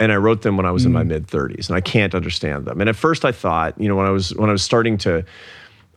And 0.00 0.10
I 0.10 0.16
wrote 0.16 0.42
them 0.42 0.56
when 0.56 0.66
I 0.66 0.70
was 0.70 0.84
in 0.84 0.92
my 0.92 1.02
mm. 1.02 1.08
mid 1.08 1.26
30s, 1.26 1.68
and 1.68 1.76
I 1.76 1.80
can't 1.80 2.14
understand 2.14 2.64
them. 2.64 2.80
And 2.80 2.88
at 2.88 2.96
first, 2.96 3.24
I 3.24 3.32
thought, 3.32 3.80
you 3.80 3.88
know, 3.88 3.96
when 3.96 4.06
I 4.06 4.10
was 4.10 4.34
when 4.34 4.48
I 4.48 4.52
was 4.52 4.62
starting 4.62 4.98
to 4.98 5.24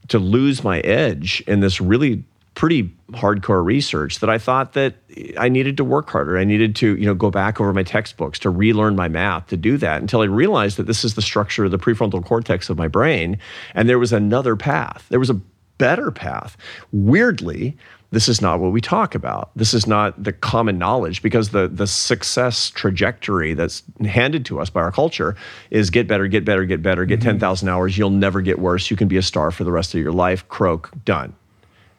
to 0.09 0.19
lose 0.19 0.63
my 0.63 0.79
edge 0.81 1.43
in 1.47 1.59
this 1.59 1.81
really 1.81 2.23
pretty 2.57 2.91
hardcore 3.11 3.63
research 3.63 4.19
that 4.19 4.31
I 4.31 4.39
thought 4.39 4.73
that 4.73 4.95
I 5.37 5.47
needed 5.47 5.77
to 5.77 5.83
work 5.83 6.09
harder. 6.09 6.39
I 6.39 6.43
needed 6.43 6.75
to, 6.77 6.97
you 6.97 7.05
know, 7.05 7.13
go 7.13 7.29
back 7.29 7.61
over 7.61 7.71
my 7.71 7.83
textbooks 7.83 8.39
to 8.39 8.49
relearn 8.49 8.95
my 8.95 9.07
math 9.07 9.45
to 9.47 9.57
do 9.57 9.77
that 9.77 10.01
until 10.01 10.21
I 10.21 10.25
realized 10.25 10.77
that 10.77 10.87
this 10.87 11.03
is 11.03 11.13
the 11.13 11.21
structure 11.21 11.65
of 11.65 11.71
the 11.71 11.77
prefrontal 11.77 12.25
cortex 12.25 12.71
of 12.71 12.77
my 12.77 12.87
brain 12.87 13.37
and 13.75 13.87
there 13.87 13.99
was 13.99 14.11
another 14.11 14.55
path. 14.55 15.05
There 15.09 15.19
was 15.19 15.29
a 15.29 15.39
better 15.77 16.09
path. 16.09 16.57
Weirdly, 16.91 17.77
this 18.11 18.29
is 18.29 18.41
not 18.41 18.59
what 18.59 18.71
we 18.71 18.79
talk 18.79 19.15
about. 19.15 19.51
This 19.55 19.73
is 19.73 19.85
not 19.85 20.23
the 20.23 20.31
common 20.31 20.77
knowledge 20.77 21.21
because 21.21 21.49
the 21.49 21.67
the 21.67 21.87
success 21.87 22.69
trajectory 22.69 23.53
that's 23.53 23.83
handed 24.05 24.45
to 24.45 24.59
us 24.59 24.69
by 24.69 24.81
our 24.81 24.91
culture 24.91 25.35
is 25.71 25.89
get 25.89 26.07
better, 26.07 26.27
get 26.27 26.45
better, 26.45 26.65
get 26.65 26.81
better, 26.81 27.05
get 27.05 27.19
mm-hmm. 27.19 27.29
10,000 27.29 27.67
hours, 27.67 27.97
you'll 27.97 28.09
never 28.09 28.41
get 28.41 28.59
worse, 28.59 28.89
you 28.89 28.97
can 28.97 29.07
be 29.07 29.17
a 29.17 29.21
star 29.21 29.51
for 29.51 29.63
the 29.63 29.71
rest 29.71 29.93
of 29.93 30.01
your 30.01 30.13
life, 30.13 30.47
croak, 30.47 30.91
done. 31.03 31.35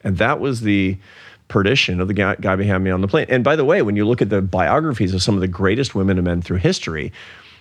And 0.03 0.17
that 0.19 0.41
was 0.41 0.63
the 0.63 0.97
perdition 1.49 2.01
of 2.01 2.09
the 2.09 2.15
guy, 2.15 2.37
guy 2.37 2.57
behind 2.57 2.85
me 2.85 2.91
on 2.91 3.01
the 3.01 3.09
plane. 3.09 3.27
And 3.29 3.43
by 3.43 3.57
the 3.57 3.65
way, 3.65 3.83
when 3.83 3.97
you 3.97 4.07
look 4.07 4.23
at 4.23 4.29
the 4.29 4.41
biographies 4.41 5.15
of 5.15 5.23
some 5.23 5.35
of 5.35 5.41
the 5.41 5.49
greatest 5.49 5.95
women 5.95 6.19
and 6.19 6.27
men 6.27 6.43
through 6.43 6.59
history, 6.59 7.13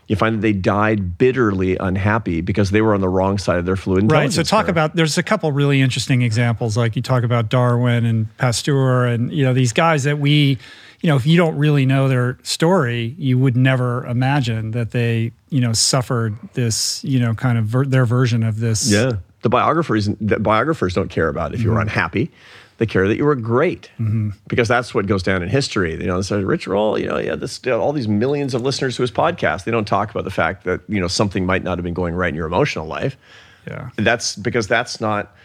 you 0.07 0.15
find 0.15 0.35
that 0.37 0.41
they 0.41 0.53
died 0.53 1.17
bitterly 1.17 1.77
unhappy 1.77 2.41
because 2.41 2.71
they 2.71 2.81
were 2.81 2.93
on 2.93 3.01
the 3.01 3.09
wrong 3.09 3.37
side 3.37 3.57
of 3.59 3.65
their 3.65 3.75
fluid 3.75 4.09
Right. 4.11 4.31
So 4.31 4.41
talk 4.43 4.61
curve. 4.65 4.69
about 4.69 4.95
there's 4.95 5.17
a 5.17 5.23
couple 5.23 5.51
really 5.51 5.81
interesting 5.81 6.21
examples. 6.21 6.77
Like 6.77 6.95
you 6.95 7.01
talk 7.01 7.23
about 7.23 7.49
Darwin 7.49 8.05
and 8.05 8.35
Pasteur 8.37 9.05
and 9.05 9.31
you 9.31 9.43
know 9.43 9.53
these 9.53 9.73
guys 9.73 10.03
that 10.05 10.17
we, 10.19 10.57
you 11.01 11.09
know, 11.09 11.15
if 11.17 11.25
you 11.25 11.37
don't 11.37 11.57
really 11.57 11.85
know 11.85 12.07
their 12.07 12.37
story, 12.43 13.15
you 13.17 13.37
would 13.37 13.55
never 13.57 14.05
imagine 14.05 14.71
that 14.71 14.91
they, 14.91 15.31
you 15.49 15.61
know, 15.61 15.73
suffered 15.73 16.35
this, 16.53 17.03
you 17.03 17.19
know, 17.19 17.33
kind 17.33 17.57
of 17.57 17.65
ver- 17.65 17.85
their 17.85 18.05
version 18.05 18.43
of 18.43 18.59
this. 18.59 18.89
Yeah. 18.89 19.13
The 19.43 19.49
biographers, 19.49 20.09
the 20.19 20.39
biographers 20.39 20.93
don't 20.95 21.09
care 21.09 21.27
about 21.29 21.53
if 21.53 21.59
you 21.61 21.67
Mm-hmm. 21.67 21.75
were 21.75 21.81
unhappy. 21.81 22.31
They 22.77 22.85
care 22.85 23.07
that 23.07 23.17
you 23.17 23.25
were 23.25 23.35
great 23.35 23.89
because 24.47 24.67
that's 24.67 24.93
what 24.93 25.07
goes 25.07 25.23
down 25.23 25.41
in 25.41 25.49
history. 25.49 25.93
You 25.93 26.05
know, 26.05 26.21
so 26.21 26.39
Rich 26.39 26.67
Roll, 26.67 26.99
you 26.99 27.07
know, 27.07 27.17
yeah, 27.17 27.35
this, 27.35 27.59
all 27.65 27.91
these 27.91 28.07
millions 28.07 28.53
of 28.53 28.61
listeners 28.61 28.95
to 28.97 29.01
his 29.01 29.11
podcast, 29.11 29.63
they 29.63 29.71
don't 29.71 29.87
talk 29.87 30.11
about 30.11 30.25
the 30.25 30.31
fact 30.31 30.63
that, 30.65 30.81
you 30.87 30.99
know, 30.99 31.07
something 31.07 31.45
might 31.45 31.63
not 31.63 31.79
have 31.79 31.83
been 31.83 31.95
going 31.95 32.13
right 32.13 32.29
in 32.29 32.35
your 32.35 32.45
emotional 32.45 32.85
life. 32.85 33.17
Yeah. 33.67 33.89
That's 33.95 34.35
because 34.35 34.67
that's 34.67 35.01
not 35.01 35.35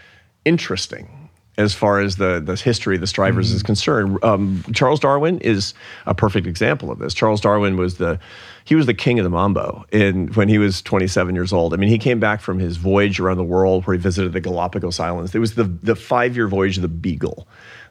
interesting 0.44 1.30
as 1.58 1.74
far 1.74 2.00
as 2.00 2.16
the, 2.16 2.40
the 2.40 2.56
history 2.56 2.94
of 2.94 3.00
the 3.00 3.06
strivers 3.06 3.50
is 3.50 3.62
concerned. 3.62 4.18
Um, 4.22 4.64
Charles 4.74 5.00
Darwin 5.00 5.38
is 5.40 5.74
a 6.06 6.14
perfect 6.14 6.46
example 6.46 6.90
of 6.90 6.98
this. 6.98 7.14
Charles 7.14 7.40
Darwin 7.40 7.76
was 7.76 7.96
the 7.96 8.18
he 8.64 8.74
was 8.74 8.86
the 8.86 8.94
king 8.94 9.18
of 9.18 9.24
the 9.24 9.30
mambo 9.30 9.84
in 9.90 10.28
when 10.28 10.48
he 10.48 10.58
was 10.58 10.82
27 10.82 11.34
years 11.34 11.52
old. 11.52 11.74
I 11.74 11.76
mean, 11.76 11.88
he 11.88 11.98
came 11.98 12.20
back 12.20 12.40
from 12.40 12.58
his 12.58 12.76
voyage 12.76 13.20
around 13.20 13.36
the 13.36 13.44
world 13.44 13.86
where 13.86 13.94
he 13.94 14.00
visited 14.00 14.32
the 14.32 14.40
Galapagos 14.40 15.00
Islands. 15.00 15.34
It 15.34 15.38
was 15.38 15.54
the 15.54 15.64
the 15.64 15.96
five 15.96 16.36
year 16.36 16.48
voyage 16.48 16.76
of 16.78 16.82
the 16.82 16.88
Beagle 16.88 17.46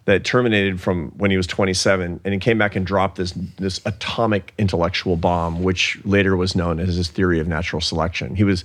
that 0.06 0.24
terminated 0.24 0.82
from 0.82 1.12
when 1.18 1.30
he 1.30 1.38
was 1.38 1.46
27 1.48 2.22
and 2.24 2.34
he 2.34 2.40
came 2.40 2.58
back 2.58 2.76
and 2.76 2.86
dropped 2.86 3.18
this 3.18 3.34
this 3.58 3.80
atomic 3.86 4.54
intellectual 4.58 5.16
bomb 5.16 5.64
which 5.64 6.00
later 6.06 6.36
was 6.36 6.56
known 6.56 6.80
as 6.80 6.96
his 6.96 7.10
theory 7.10 7.40
of 7.40 7.48
natural 7.48 7.82
selection 7.82 8.36
he 8.36 8.44
was 8.44 8.64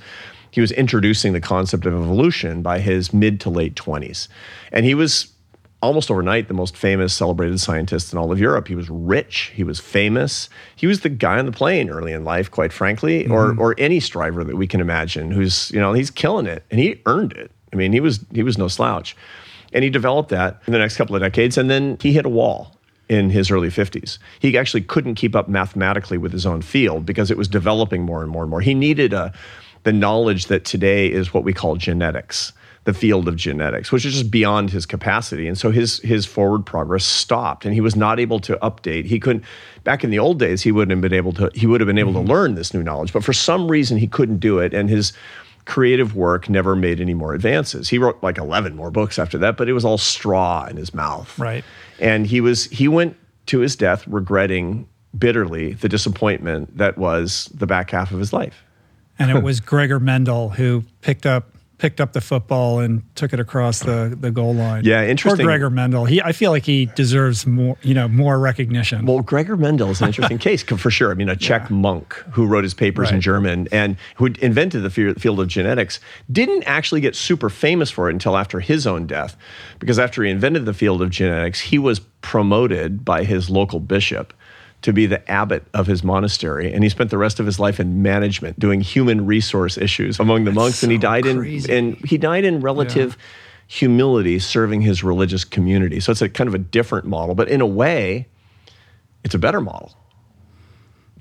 he 0.51 0.61
was 0.61 0.73
introducing 0.73 1.35
the 1.35 1.40
concept 1.40 1.85
of 1.85 1.92
evolution 1.92 2.62
by 2.62 2.79
his 2.79 3.12
mid 3.12 3.40
to 3.40 3.51
late 3.51 3.75
20s 3.75 4.29
and 4.73 4.87
he 4.87 4.95
was 4.95 5.33
almost 5.87 6.11
overnight 6.11 6.49
the 6.49 6.55
most 6.55 6.77
famous 6.77 7.14
celebrated 7.14 7.59
scientist 7.61 8.12
in 8.12 8.18
all 8.18 8.31
of 8.31 8.38
Europe 8.38 8.68
he 8.68 8.75
was 8.75 8.90
rich 8.90 9.53
he 9.55 9.64
was 9.64 9.81
famous 9.81 10.49
he 10.75 10.87
was 10.87 11.01
the 11.01 11.09
guy 11.09 11.38
on 11.38 11.46
the 11.46 11.53
plane 11.53 11.88
early 11.88 12.12
in 12.12 12.25
life 12.25 12.51
quite 12.51 12.72
frankly 12.72 13.27
or 13.29 13.49
mm-hmm. 13.49 13.61
or 13.61 13.75
any 13.79 14.01
striver 14.01 14.44
that 14.44 14.57
we 14.57 14.66
can 14.66 14.81
imagine 14.81 15.31
who's 15.31 15.70
you 15.70 15.81
know 15.81 15.92
he's 15.92 16.11
killing 16.11 16.46
it 16.46 16.64
and 16.70 16.81
he 16.81 17.01
earned 17.07 17.33
it 17.33 17.51
i 17.72 17.77
mean 17.77 17.92
he 17.92 18.01
was 18.01 18.25
he 18.33 18.42
was 18.42 18.59
no 18.59 18.68
slouch 18.68 19.16
and 19.72 19.85
he 19.85 19.90
developed 19.90 20.31
that 20.31 20.62
in 20.66 20.72
the 20.72 20.79
next 20.79 20.96
couple 20.96 21.14
of 21.14 21.22
decades. 21.22 21.59
And 21.59 21.70
then 21.70 21.99
he 22.01 22.12
hit 22.12 22.27
a 22.27 22.31
wall 22.31 22.75
in 23.09 23.31
his 23.31 23.51
early 23.51 23.68
50s. 23.68 24.18
He 24.40 24.57
actually 24.57 24.81
couldn't 24.81 25.14
keep 25.14 25.37
up 25.37 25.49
mathematically 25.49 26.18
with 26.18 26.33
his 26.33 26.46
own 26.46 26.62
field 26.62 27.07
because 27.07 27.31
it 27.31 27.37
was 27.37 27.46
developing 27.46 28.03
more 28.03 28.22
and 28.22 28.31
more 28.31 28.42
and 28.42 28.51
more. 28.51 28.61
He 28.61 28.75
needed 28.75 29.12
a, 29.12 29.33
the 29.85 29.92
knowledge 29.92 30.46
that 30.46 30.64
today 30.64 31.11
is 31.11 31.33
what 31.33 31.44
we 31.44 31.53
call 31.53 31.77
genetics, 31.77 32.53
the 32.87 32.94
field 32.94 33.27
of 33.27 33.35
genetics, 33.35 33.90
which 33.90 34.07
is 34.07 34.14
just 34.14 34.31
beyond 34.31 34.70
his 34.70 34.87
capacity. 34.87 35.49
And 35.49 35.59
so 35.59 35.72
his, 35.72 35.99
his 35.99 36.25
forward 36.25 36.64
progress 36.64 37.05
stopped 37.05 37.64
and 37.64 37.75
he 37.75 37.81
was 37.81 37.96
not 37.96 38.20
able 38.20 38.38
to 38.40 38.57
update. 38.62 39.07
He 39.07 39.18
couldn't, 39.18 39.44
back 39.83 40.05
in 40.05 40.11
the 40.11 40.20
old 40.20 40.38
days, 40.38 40.62
he 40.62 40.70
wouldn't 40.70 40.92
have 40.92 41.01
been 41.01 41.12
able 41.12 41.33
to, 41.33 41.51
he 41.53 41.66
would 41.66 41.81
have 41.81 41.87
been 41.87 41.99
able 41.99 42.12
to 42.12 42.20
mm-hmm. 42.20 42.31
learn 42.31 42.55
this 42.55 42.72
new 42.72 42.85
knowledge. 42.85 43.12
But 43.12 43.25
for 43.25 43.33
some 43.33 43.68
reason, 43.68 43.99
he 43.99 44.07
couldn't 44.07 44.38
do 44.38 44.61
it. 44.61 44.72
And 44.72 44.88
his, 44.88 45.12
creative 45.64 46.14
work 46.14 46.49
never 46.49 46.77
made 46.77 47.01
any 47.01 47.12
more 47.12 47.35
advances. 47.35 47.88
He 47.88 47.99
wrote 47.99 48.22
like 48.22 48.38
11 48.38 48.77
more 48.77 48.92
books 48.92 49.18
after 49.18 49.37
that, 49.38 49.57
but 49.57 49.68
it 49.68 49.72
was 49.72 49.85
all 49.85 49.99
straw 49.99 50.64
in 50.66 50.77
his 50.77 50.94
mouth. 50.94 51.37
Right. 51.40 51.64
And 51.99 52.25
he 52.25 52.40
was 52.40 52.66
he 52.66 52.87
went 52.87 53.16
to 53.46 53.59
his 53.59 53.75
death 53.75 54.07
regretting 54.07 54.88
bitterly 55.18 55.72
the 55.72 55.88
disappointment 55.88 56.79
that 56.79 56.96
was 56.96 57.51
the 57.53 57.66
back 57.66 57.90
half 57.90 58.12
of 58.12 58.20
his 58.20 58.33
life. 58.33 58.62
And 59.18 59.29
it 59.29 59.42
was 59.42 59.59
Gregor 59.72 59.99
Mendel 59.99 60.51
who 60.51 60.85
picked 61.01 61.27
up 61.27 61.56
picked 61.79 62.01
up 62.01 62.12
the 62.12 62.21
football 62.21 62.81
and 62.81 63.03
took 63.15 63.33
it 63.33 63.41
across 63.41 63.81
the, 63.81 64.17
the 64.19 64.31
goal 64.31 64.55
line. 64.55 64.85
Yeah, 64.85 65.05
interesting. 65.05 65.39
Poor 65.39 65.47
Gregor 65.47 65.71
Mendel. 65.71 66.05
He 66.05 66.23
I 66.23 66.33
feel 66.33 66.51
like 66.51 66.65
he 66.65 66.87
deserves 66.87 67.47
more, 67.47 67.77
you 67.83 67.95
know, 67.95 68.09
more 68.09 68.39
recognition. 68.39 69.05
Well, 69.05 69.21
Gregor 69.21 69.57
Mendel 69.57 69.91
is 69.91 70.01
an 70.01 70.09
interesting 70.09 70.39
case 70.47 70.62
for 70.62 70.91
sure. 70.91 71.11
I 71.11 71.15
mean, 71.15 71.29
a 71.29 71.37
Czech 71.37 71.71
monk 71.71 72.15
who 72.33 72.47
wrote 72.47 72.65
his 72.65 72.75
papers 72.75 73.11
in 73.11 73.21
German 73.21 73.69
and 73.73 73.97
who 74.17 74.27
invented 74.27 74.83
the 74.83 74.91
field 74.91 75.41
of 75.41 75.49
genetics 75.49 76.01
didn't 76.31 76.62
actually 76.65 77.01
get 77.01 77.15
super 77.15 77.51
famous 77.51 77.91
for 77.91 78.09
it 78.09 78.12
until 78.12 78.37
after 78.37 78.61
his 78.61 78.87
own 78.87 79.07
death. 79.07 79.37
Because 79.79 79.99
after 79.99 80.23
he 80.23 80.31
invented 80.31 80.65
the 80.65 80.75
field 80.75 81.03
of 81.03 81.11
genetics, 81.11 81.61
he 81.61 81.79
was 81.79 82.01
promoted 82.01 83.05
by 83.05 83.25
his 83.25 83.51
local 83.51 83.81
bishop 83.81 84.33
to 84.87 84.92
be 84.92 85.05
the 85.05 85.29
abbot 85.29 85.64
of 85.75 85.88
his 85.88 86.05
monastery. 86.05 86.72
And 86.72 86.85
he 86.85 86.88
spent 86.88 87.11
the 87.11 87.18
rest 87.18 87.40
of 87.40 87.46
his 87.46 87.59
life 87.59 87.81
in 87.81 88.03
management, 88.03 88.57
doing 88.57 88.81
human 88.81 89.27
resource 89.27 89.77
issues 89.77 90.20
among 90.20 90.44
the 90.44 90.53
monks. 90.53 90.85
and 90.85 90.92
he 90.92 90.96
died 90.96 91.25
crazy. 91.25 91.72
in, 91.72 91.94
in 91.96 92.07
he 92.07 92.16
died 92.16 92.44
in 92.44 92.61
relative 92.61 93.18
humility, 93.66 94.38
serving 94.38 94.83
his 94.83 95.03
religious 95.03 95.44
community. 95.44 95.99
So 95.99 96.12
it's 96.12 96.22
a 96.22 96.29
kind 96.29 96.46
of 96.46 96.55
a 96.55 96.59
different 96.59 97.05
model, 97.05 97.35
but 97.35 97.49
in 97.49 97.61
a 97.61 97.66
way, 97.66 98.29
it's 99.25 99.35
a 99.35 99.40
better 99.40 99.61
model. 99.61 99.92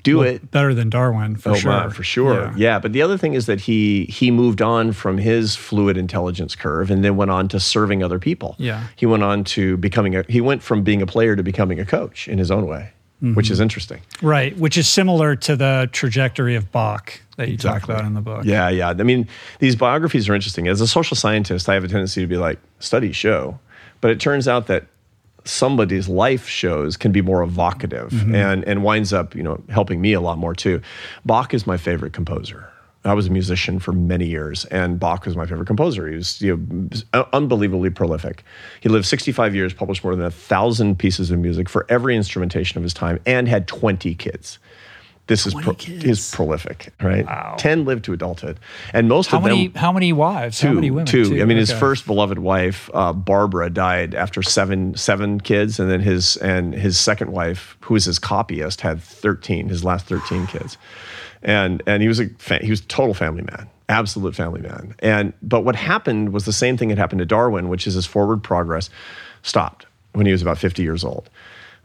Do 0.03 0.21
it. 0.21 0.51
Better 0.51 0.75
than 0.75 0.91
Darwin, 0.91 1.35
for 1.35 1.49
oh, 1.49 1.55
sure. 1.55 1.71
wow, 1.71 1.89
for 1.89 2.03
sure. 2.03 2.35
Yeah. 2.35 2.53
Yeah. 2.55 2.79
But 2.79 2.93
the 2.93 3.01
other 3.01 3.17
thing 3.17 3.33
is 3.33 3.47
that 3.47 3.61
he 3.61 4.05
he 4.05 4.29
moved 4.29 4.61
on 4.61 4.91
from 4.91 5.17
his 5.17 5.55
fluid 5.55 5.97
intelligence 5.97 6.55
curve 6.55 6.91
and 6.91 7.03
then 7.03 7.17
went 7.17 7.31
on 7.31 7.47
to 7.47 7.59
serving 7.59 8.03
other 8.03 8.19
people. 8.19 8.55
Yeah. 8.59 8.85
He 8.95 9.07
went 9.07 9.23
on 9.23 9.43
to 9.45 9.75
becoming 9.77 10.15
a 10.15 10.23
he 10.29 10.39
went 10.39 10.61
from 10.61 10.83
being 10.83 11.01
a 11.01 11.07
player 11.07 11.35
to 11.35 11.41
becoming 11.41 11.79
a 11.79 11.85
coach 11.85 12.27
in 12.27 12.37
his 12.37 12.51
own 12.51 12.67
way, 12.67 12.91
which 13.33 13.45
Mm-hmm. 13.47 13.53
is 13.53 13.59
interesting. 13.59 14.01
Right, 14.21 14.55
which 14.57 14.77
is 14.77 14.87
similar 14.87 15.35
to 15.37 15.55
the 15.55 15.89
trajectory 15.91 16.55
of 16.55 16.71
Bach 16.71 17.19
that 17.37 17.49
you 17.49 17.57
talk 17.57 17.83
about 17.83 18.05
in 18.05 18.13
the 18.13 18.21
book. 18.21 18.45
Yeah, 18.45 18.69
yeah. 18.69 18.89
I 18.89 18.93
mean, 18.93 19.27
these 19.59 19.75
biographies 19.75 20.29
are 20.29 20.35
interesting. 20.35 20.67
As 20.67 20.79
a 20.81 20.87
social 20.87 21.17
scientist, 21.17 21.67
I 21.67 21.73
have 21.73 21.83
a 21.83 21.87
tendency 21.87 22.21
to 22.21 22.27
be 22.27 22.37
like, 22.37 22.59
studies 22.79 23.15
show. 23.15 23.59
But 24.01 24.11
it 24.11 24.19
turns 24.19 24.47
out 24.47 24.67
that 24.67 24.85
somebody's 25.45 26.07
life 26.07 26.47
shows 26.47 26.97
can 26.97 27.11
be 27.11 27.21
more 27.21 27.43
evocative 27.43 28.11
and, 28.33 28.63
and 28.65 28.83
winds 28.83 29.13
up, 29.13 29.35
you 29.35 29.43
know, 29.43 29.61
helping 29.69 30.01
me 30.01 30.13
a 30.13 30.21
lot 30.21 30.37
more 30.37 30.55
too. 30.55 30.81
Bach 31.25 31.53
is 31.53 31.67
my 31.67 31.77
favorite 31.77 32.13
composer. 32.13 32.69
I 33.05 33.13
was 33.13 33.27
a 33.27 33.29
musician 33.29 33.79
for 33.79 33.91
many 33.91 34.25
years, 34.25 34.65
and 34.65 34.99
Bach 34.99 35.25
was 35.25 35.37
my 35.37 35.45
favorite 35.45 35.67
composer. 35.67 36.07
He 36.07 36.15
was 36.15 36.41
you 36.41 36.57
know, 37.13 37.27
unbelievably 37.33 37.91
prolific. 37.91 38.43
He 38.81 38.89
lived 38.89 39.05
65 39.05 39.53
years, 39.53 39.73
published 39.73 40.03
more 40.03 40.15
than 40.15 40.25
a 40.25 40.31
thousand 40.31 40.97
pieces 40.97 41.29
of 41.29 41.39
music 41.39 41.69
for 41.69 41.85
every 41.87 42.15
instrumentation 42.15 42.77
of 42.77 42.83
his 42.83 42.93
time, 42.93 43.19
and 43.25 43.47
had 43.47 43.67
20 43.67 44.15
kids. 44.15 44.57
This 45.27 45.47
is 45.47 45.55
pro- 45.55 45.73
kids. 45.73 46.03
is 46.03 46.35
prolific, 46.35 46.93
right? 47.01 47.25
Wow. 47.25 47.55
10 47.57 47.85
lived 47.85 48.05
to 48.05 48.13
adulthood. 48.13 48.59
And 48.93 49.09
most 49.09 49.31
How 49.31 49.37
of 49.37 49.43
many 49.43 49.69
them 49.69 49.81
how 49.81 49.91
many 49.91 50.13
wives? 50.13 50.59
two, 50.59 50.67
how 50.67 50.73
many 50.73 50.91
women? 50.91 51.07
two. 51.07 51.25
two. 51.25 51.41
I 51.41 51.45
mean, 51.45 51.57
his 51.57 51.71
first 51.71 52.05
beloved 52.05 52.37
wife, 52.37 52.91
uh, 52.93 53.11
Barbara, 53.11 53.71
died 53.71 54.13
after 54.13 54.43
seven 54.43 54.95
seven 54.95 55.41
kids, 55.41 55.79
and 55.79 55.89
then 55.89 55.99
his 55.99 56.37
and 56.37 56.75
his 56.75 56.99
second 56.99 57.31
wife, 57.31 57.75
who 57.81 57.95
was 57.95 58.05
his 58.05 58.19
copyist, 58.19 58.81
had 58.81 59.01
thirteen. 59.01 59.67
His 59.69 59.83
last 59.83 60.05
thirteen 60.05 60.45
kids. 60.45 60.77
And 61.43 61.81
and 61.85 62.01
he 62.01 62.07
was 62.07 62.19
a 62.19 62.29
fa- 62.37 62.63
he 62.63 62.69
was 62.69 62.81
a 62.81 62.85
total 62.85 63.13
family 63.13 63.43
man, 63.43 63.69
absolute 63.89 64.35
family 64.35 64.61
man. 64.61 64.95
And 64.99 65.33
but 65.41 65.61
what 65.61 65.75
happened 65.75 66.33
was 66.33 66.45
the 66.45 66.53
same 66.53 66.77
thing 66.77 66.89
that 66.89 66.97
happened 66.97 67.19
to 67.19 67.25
Darwin, 67.25 67.69
which 67.69 67.87
is 67.87 67.93
his 67.93 68.05
forward 68.05 68.43
progress 68.43 68.89
stopped 69.43 69.85
when 70.13 70.25
he 70.25 70.31
was 70.31 70.41
about 70.41 70.57
50 70.57 70.81
years 70.81 71.03
old. 71.03 71.29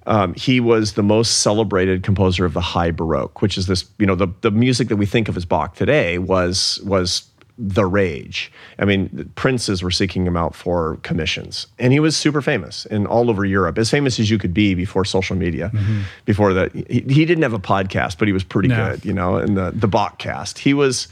Um, 0.07 0.35
he 0.35 0.61
was 0.61 0.95
the 0.95 1.03
most 1.03 1.39
celebrated 1.39 2.03
composer 2.03 2.45
of 2.45 2.55
the 2.55 2.61
High 2.61 2.91
Baroque, 2.91 3.43
which 3.43 3.59
is 3.59 3.67
this, 3.67 3.85
you 3.99 4.07
know, 4.07 4.15
the, 4.15 4.29
the 4.41 4.51
music 4.51 4.89
that 4.89 4.97
we 4.97 5.05
think 5.05 5.29
of 5.29 5.37
as 5.37 5.45
Bach 5.45 5.77
today 5.77 6.19
was 6.19 6.81
was 6.85 7.29
the 7.61 7.85
rage. 7.85 8.51
I 8.79 8.87
mean, 8.87 9.31
princes 9.35 9.83
were 9.83 9.91
seeking 9.91 10.27
him 10.27 10.37
out 10.37 10.55
for 10.55 10.97
commissions, 11.03 11.67
and 11.79 11.93
he 11.93 12.01
was 12.01 12.17
super 12.17 12.41
famous 12.41 12.87
in 12.87 13.07
all 13.07 13.29
over 13.29 13.45
Europe, 13.45 13.77
as 13.77 13.91
famous 13.91 14.19
as 14.19 14.31
you 14.31 14.39
could 14.39 14.55
be 14.55 14.75
before 14.75 15.05
social 15.05 15.37
media. 15.37 15.71
Mm-hmm. 15.75 16.01
Before 16.25 16.55
that, 16.55 16.73
he, 16.73 17.05
he, 17.09 17.27
didn't 17.27 17.43
have 17.43 17.53
a 17.53 17.59
podcast, 17.59 18.19
but 18.19 18.27
he 18.27 18.33
was 18.33 18.43
pretty 18.43 18.69
no. 18.69 18.91
good, 18.91 19.05
you 19.05 19.13
know, 19.13 19.37
in 19.37 19.55
the 19.55 19.73
the 19.73 19.89
Bachcast. 19.89 20.59
He 20.59 20.73
was 20.73 21.09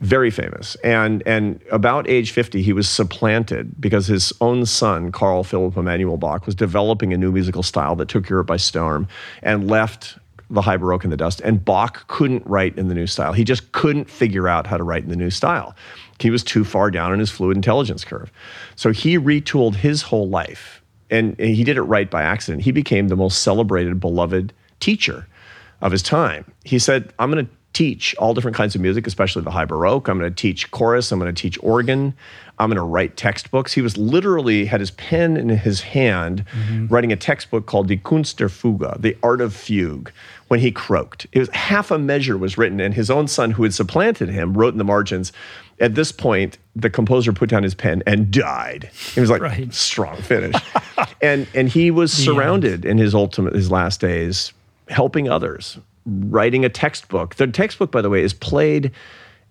very 0.00 0.30
famous, 0.30 0.76
and 0.76 1.22
and 1.26 1.60
about 1.70 2.08
age 2.08 2.30
fifty, 2.30 2.62
he 2.62 2.72
was 2.72 2.88
supplanted 2.88 3.78
because 3.78 4.06
his 4.06 4.32
own 4.40 4.64
son, 4.64 5.12
Carl 5.12 5.44
Philipp 5.44 5.76
Emanuel 5.76 6.16
Bach, 6.16 6.46
was 6.46 6.54
developing 6.54 7.12
a 7.12 7.18
new 7.18 7.32
musical 7.32 7.62
style 7.62 7.96
that 7.96 8.08
took 8.08 8.30
Europe 8.30 8.46
by 8.46 8.56
storm, 8.56 9.08
and 9.42 9.68
left 9.68 10.18
the 10.50 10.62
high 10.62 10.76
baroque 10.76 11.04
in 11.04 11.10
the 11.10 11.16
dust 11.16 11.40
and 11.42 11.64
bach 11.64 12.06
couldn't 12.08 12.46
write 12.46 12.76
in 12.78 12.88
the 12.88 12.94
new 12.94 13.06
style 13.06 13.32
he 13.32 13.44
just 13.44 13.72
couldn't 13.72 14.08
figure 14.08 14.48
out 14.48 14.66
how 14.66 14.76
to 14.76 14.84
write 14.84 15.02
in 15.02 15.08
the 15.08 15.16
new 15.16 15.30
style 15.30 15.74
he 16.18 16.30
was 16.30 16.42
too 16.42 16.64
far 16.64 16.90
down 16.90 17.12
in 17.12 17.18
his 17.18 17.30
fluid 17.30 17.56
intelligence 17.56 18.04
curve 18.04 18.30
so 18.76 18.92
he 18.92 19.18
retooled 19.18 19.74
his 19.74 20.02
whole 20.02 20.28
life 20.28 20.82
and, 21.08 21.38
he 21.38 21.62
did 21.62 21.76
it 21.76 21.82
right 21.82 22.10
by 22.10 22.22
accident 22.22 22.62
he 22.62 22.72
became 22.72 23.08
the 23.08 23.16
most 23.16 23.42
celebrated 23.42 23.98
beloved 24.00 24.52
teacher 24.80 25.26
of 25.80 25.92
his 25.92 26.02
time 26.02 26.44
he 26.64 26.78
said 26.78 27.12
i'm 27.18 27.30
going 27.30 27.44
to 27.44 27.52
teach 27.76 28.14
all 28.16 28.32
different 28.32 28.56
kinds 28.56 28.74
of 28.74 28.80
music, 28.80 29.06
especially 29.06 29.42
the 29.42 29.50
high 29.50 29.66
baroque. 29.66 30.08
I'm 30.08 30.18
going 30.18 30.30
to 30.30 30.34
teach 30.34 30.70
chorus. 30.70 31.12
I'm 31.12 31.18
going 31.18 31.32
to 31.32 31.38
teach 31.38 31.58
organ. 31.62 32.14
I'm 32.58 32.70
going 32.70 32.76
to 32.76 32.82
write 32.82 33.16
textbooks. 33.16 33.72
He 33.72 33.82
was 33.82 33.96
literally 33.96 34.64
had 34.64 34.80
his 34.80 34.90
pen 34.92 35.36
in 35.36 35.48
his 35.50 35.82
hand, 35.82 36.44
mm-hmm. 36.52 36.86
writing 36.86 37.12
a 37.12 37.16
textbook 37.16 37.66
called 37.66 37.88
Die 37.88 37.96
Kunst 37.96 38.38
der 38.38 38.48
Fuge, 38.48 39.00
the 39.00 39.16
art 39.22 39.40
of 39.40 39.54
fugue. 39.54 40.10
When 40.48 40.60
he 40.60 40.70
croaked, 40.70 41.26
it 41.32 41.40
was 41.40 41.48
half 41.50 41.90
a 41.90 41.98
measure 41.98 42.38
was 42.38 42.56
written, 42.56 42.80
and 42.80 42.94
his 42.94 43.10
own 43.10 43.26
son, 43.26 43.50
who 43.50 43.64
had 43.64 43.74
supplanted 43.74 44.28
him, 44.28 44.54
wrote 44.54 44.72
in 44.72 44.78
the 44.78 44.84
margins. 44.84 45.32
At 45.80 45.96
this 45.96 46.12
point, 46.12 46.56
the 46.76 46.88
composer 46.88 47.32
put 47.32 47.50
down 47.50 47.64
his 47.64 47.74
pen 47.74 48.02
and 48.06 48.30
died. 48.30 48.88
He 49.14 49.20
was 49.20 49.28
like, 49.28 49.42
right. 49.42 49.74
strong 49.74 50.16
finish, 50.22 50.54
and 51.20 51.48
and 51.52 51.68
he 51.68 51.90
was 51.90 52.12
surrounded 52.12 52.84
in 52.84 52.96
his 52.96 53.14
ultimate 53.14 53.54
his 53.54 53.72
last 53.72 54.00
days, 54.00 54.52
helping 54.88 55.28
others 55.28 55.78
writing 56.06 56.64
a 56.64 56.68
textbook. 56.68 57.34
The 57.34 57.48
textbook, 57.48 57.90
by 57.90 58.00
the 58.00 58.08
way, 58.08 58.22
is 58.22 58.32
played 58.32 58.92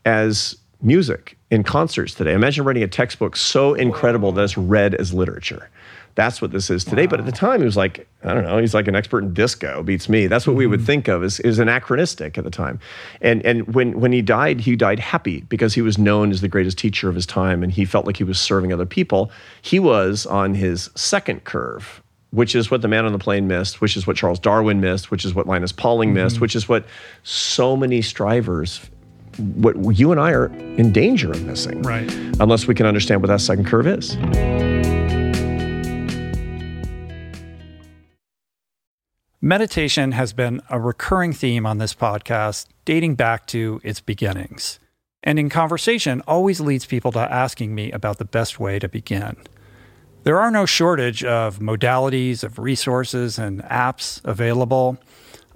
as 0.05 0.57
music 0.85 1.37
in 1.49 1.63
concerts 1.63 2.13
today. 2.13 2.33
Imagine 2.33 2.63
writing 2.63 2.83
a 2.83 2.87
textbook 2.87 3.35
so 3.35 3.73
incredible 3.73 4.31
that 4.31 4.43
it's 4.43 4.57
read 4.57 4.95
as 4.95 5.13
literature. 5.13 5.69
That's 6.13 6.41
what 6.41 6.51
this 6.51 6.69
is 6.69 6.85
today. 6.85 7.03
Wow. 7.03 7.11
But 7.11 7.19
at 7.21 7.25
the 7.25 7.31
time, 7.33 7.59
he 7.59 7.65
was 7.65 7.75
like, 7.75 8.07
I 8.23 8.33
don't 8.33 8.45
know, 8.45 8.57
he's 8.57 8.73
like 8.73 8.87
an 8.87 8.95
expert 8.95 9.23
in 9.23 9.33
disco, 9.33 9.83
beats 9.83 10.07
me. 10.07 10.27
That's 10.27 10.47
what 10.47 10.51
mm-hmm. 10.51 10.59
we 10.59 10.67
would 10.67 10.79
mm-hmm. 10.79 10.85
think 10.85 11.07
of 11.09 11.23
as, 11.23 11.41
as 11.41 11.59
anachronistic 11.59 12.37
at 12.37 12.45
the 12.45 12.49
time. 12.49 12.79
And, 13.19 13.45
and 13.45 13.75
when, 13.75 13.99
when 13.99 14.13
he 14.13 14.21
died, 14.21 14.61
he 14.61 14.77
died 14.77 14.99
happy 14.99 15.41
because 15.41 15.73
he 15.73 15.81
was 15.81 15.97
known 15.97 16.31
as 16.31 16.39
the 16.39 16.47
greatest 16.47 16.77
teacher 16.77 17.09
of 17.09 17.15
his 17.15 17.25
time 17.25 17.63
and 17.63 17.71
he 17.71 17.83
felt 17.83 18.05
like 18.05 18.15
he 18.15 18.23
was 18.23 18.39
serving 18.39 18.71
other 18.71 18.85
people. 18.85 19.29
He 19.61 19.79
was 19.79 20.25
on 20.25 20.53
his 20.53 20.89
second 20.95 21.43
curve 21.43 22.01
which 22.31 22.53
is 22.53 22.69
what 22.69 22.81
the 22.81 22.87
man 22.89 23.05
on 23.05 23.13
the 23.13 23.19
plane 23.19 23.47
missed, 23.47 23.79
which 23.79 23.95
is 23.95 24.05
what 24.05 24.17
Charles 24.17 24.39
Darwin 24.39 24.81
missed, 24.81 25.09
which 25.09 25.23
is 25.23 25.33
what 25.33 25.47
Linus 25.47 25.71
Pauling 25.71 26.13
missed, 26.13 26.35
mm-hmm. 26.35 26.41
which 26.41 26.53
is 26.53 26.67
what 26.67 26.85
so 27.23 27.77
many 27.77 28.01
strivers, 28.01 28.81
what 29.37 29.97
you 29.97 30.11
and 30.11 30.19
I 30.19 30.31
are 30.31 30.47
in 30.77 30.91
danger 30.91 31.31
of 31.31 31.43
missing. 31.43 31.81
Right. 31.81 32.11
Unless 32.39 32.67
we 32.67 32.75
can 32.75 32.85
understand 32.85 33.21
what 33.21 33.27
that 33.27 33.41
second 33.41 33.65
curve 33.65 33.87
is. 33.87 34.17
Meditation 39.41 40.13
has 40.13 40.33
been 40.33 40.59
a 40.71 40.79
recurring 40.79 41.31
theme 41.31 41.67
on 41.67 41.77
this 41.77 41.93
podcast 41.93 42.65
dating 42.83 43.13
back 43.13 43.45
to 43.45 43.79
its 43.83 44.01
beginnings. 44.01 44.79
And 45.21 45.37
in 45.37 45.49
conversation, 45.49 46.23
always 46.27 46.59
leads 46.59 46.85
people 46.85 47.11
to 47.11 47.19
asking 47.19 47.75
me 47.75 47.91
about 47.91 48.17
the 48.17 48.25
best 48.25 48.59
way 48.59 48.79
to 48.79 48.89
begin. 48.89 49.35
There 50.23 50.39
are 50.39 50.49
no 50.49 50.65
shortage 50.65 51.23
of 51.23 51.59
modalities, 51.59 52.43
of 52.43 52.57
resources, 52.57 53.37
and 53.37 53.61
apps 53.65 54.19
available. 54.23 54.97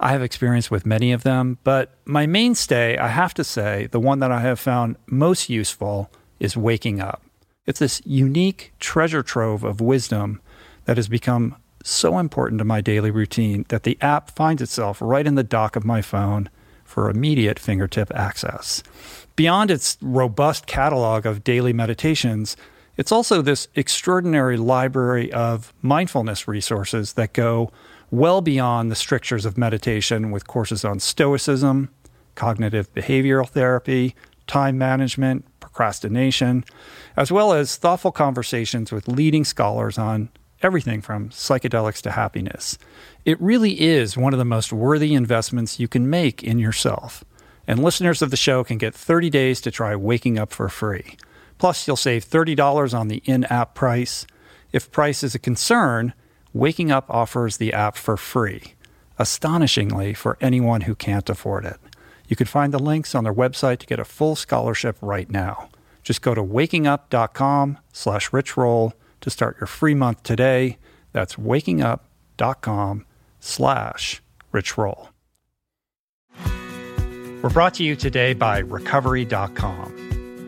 I 0.02 0.12
have 0.12 0.22
experience 0.22 0.70
with 0.70 0.86
many 0.86 1.12
of 1.12 1.24
them, 1.24 1.58
but 1.62 1.94
my 2.06 2.26
mainstay, 2.26 2.96
I 2.96 3.08
have 3.08 3.34
to 3.34 3.44
say, 3.44 3.86
the 3.92 4.00
one 4.00 4.18
that 4.20 4.32
I 4.32 4.40
have 4.40 4.58
found 4.58 4.96
most 5.06 5.50
useful 5.50 6.10
is 6.38 6.56
waking 6.56 7.00
up. 7.00 7.22
It's 7.66 7.80
this 7.80 8.00
unique 8.06 8.72
treasure 8.80 9.22
trove 9.22 9.62
of 9.62 9.82
wisdom 9.82 10.40
that 10.86 10.96
has 10.96 11.06
become 11.06 11.54
so 11.84 12.18
important 12.18 12.58
to 12.60 12.64
my 12.64 12.80
daily 12.80 13.10
routine 13.10 13.66
that 13.68 13.82
the 13.82 13.98
app 14.00 14.30
finds 14.30 14.62
itself 14.62 15.02
right 15.02 15.26
in 15.26 15.34
the 15.34 15.44
dock 15.44 15.76
of 15.76 15.84
my 15.84 16.00
phone 16.00 16.48
for 16.82 17.10
immediate 17.10 17.58
fingertip 17.58 18.10
access. 18.14 18.82
Beyond 19.36 19.70
its 19.70 19.98
robust 20.00 20.66
catalog 20.66 21.26
of 21.26 21.44
daily 21.44 21.74
meditations, 21.74 22.56
it's 22.96 23.12
also 23.12 23.42
this 23.42 23.68
extraordinary 23.74 24.56
library 24.56 25.30
of 25.32 25.74
mindfulness 25.82 26.48
resources 26.48 27.12
that 27.14 27.34
go 27.34 27.70
well 28.10 28.40
beyond 28.40 28.90
the 28.90 28.96
strictures 28.96 29.44
of 29.44 29.58
meditation 29.58 30.30
with 30.30 30.46
courses 30.46 30.84
on 30.84 31.00
stoicism, 31.00 31.90
cognitive 32.34 32.92
behavioral 32.94 33.48
therapy, 33.48 34.14
time 34.46 34.76
management, 34.76 35.44
procrastination, 35.60 36.64
as 37.16 37.30
well 37.30 37.52
as 37.52 37.76
thoughtful 37.76 38.12
conversations 38.12 38.90
with 38.90 39.06
leading 39.06 39.44
scholars 39.44 39.96
on 39.98 40.28
everything 40.62 41.00
from 41.00 41.30
psychedelics 41.30 42.02
to 42.02 42.10
happiness. 42.10 42.76
It 43.24 43.40
really 43.40 43.80
is 43.80 44.16
one 44.16 44.32
of 44.32 44.38
the 44.38 44.44
most 44.44 44.72
worthy 44.72 45.14
investments 45.14 45.78
you 45.78 45.88
can 45.88 46.10
make 46.10 46.42
in 46.42 46.58
yourself. 46.58 47.24
And 47.66 47.82
listeners 47.82 48.22
of 48.22 48.30
the 48.30 48.36
show 48.36 48.64
can 48.64 48.78
get 48.78 48.94
30 48.94 49.30
days 49.30 49.60
to 49.60 49.70
try 49.70 49.94
waking 49.94 50.38
up 50.38 50.52
for 50.52 50.68
free. 50.68 51.16
Plus, 51.58 51.86
you'll 51.86 51.96
save 51.96 52.24
$30 52.24 52.98
on 52.98 53.08
the 53.08 53.22
in 53.24 53.44
app 53.44 53.74
price. 53.74 54.26
If 54.72 54.90
price 54.90 55.22
is 55.22 55.34
a 55.34 55.38
concern, 55.38 56.14
Waking 56.52 56.90
Up 56.90 57.06
offers 57.08 57.58
the 57.58 57.72
app 57.72 57.96
for 57.96 58.16
free, 58.16 58.74
astonishingly 59.18 60.14
for 60.14 60.36
anyone 60.40 60.82
who 60.82 60.94
can't 60.94 61.28
afford 61.30 61.64
it. 61.64 61.78
You 62.26 62.36
can 62.36 62.46
find 62.46 62.72
the 62.72 62.78
links 62.78 63.14
on 63.14 63.24
their 63.24 63.34
website 63.34 63.78
to 63.78 63.86
get 63.86 64.00
a 64.00 64.04
full 64.04 64.36
scholarship 64.36 64.96
right 65.00 65.30
now. 65.30 65.68
Just 66.02 66.22
go 66.22 66.34
to 66.34 66.42
wakingup.com 66.42 67.78
slash 67.92 68.30
richroll 68.30 68.92
to 69.20 69.30
start 69.30 69.58
your 69.60 69.66
free 69.66 69.94
month 69.94 70.22
today. 70.22 70.78
That's 71.12 71.36
wakingup.com 71.36 73.06
slash 73.38 74.22
richroll. 74.52 75.08
We're 77.42 77.50
brought 77.50 77.74
to 77.74 77.84
you 77.84 77.96
today 77.96 78.34
by 78.34 78.58
recovery.com. 78.58 80.09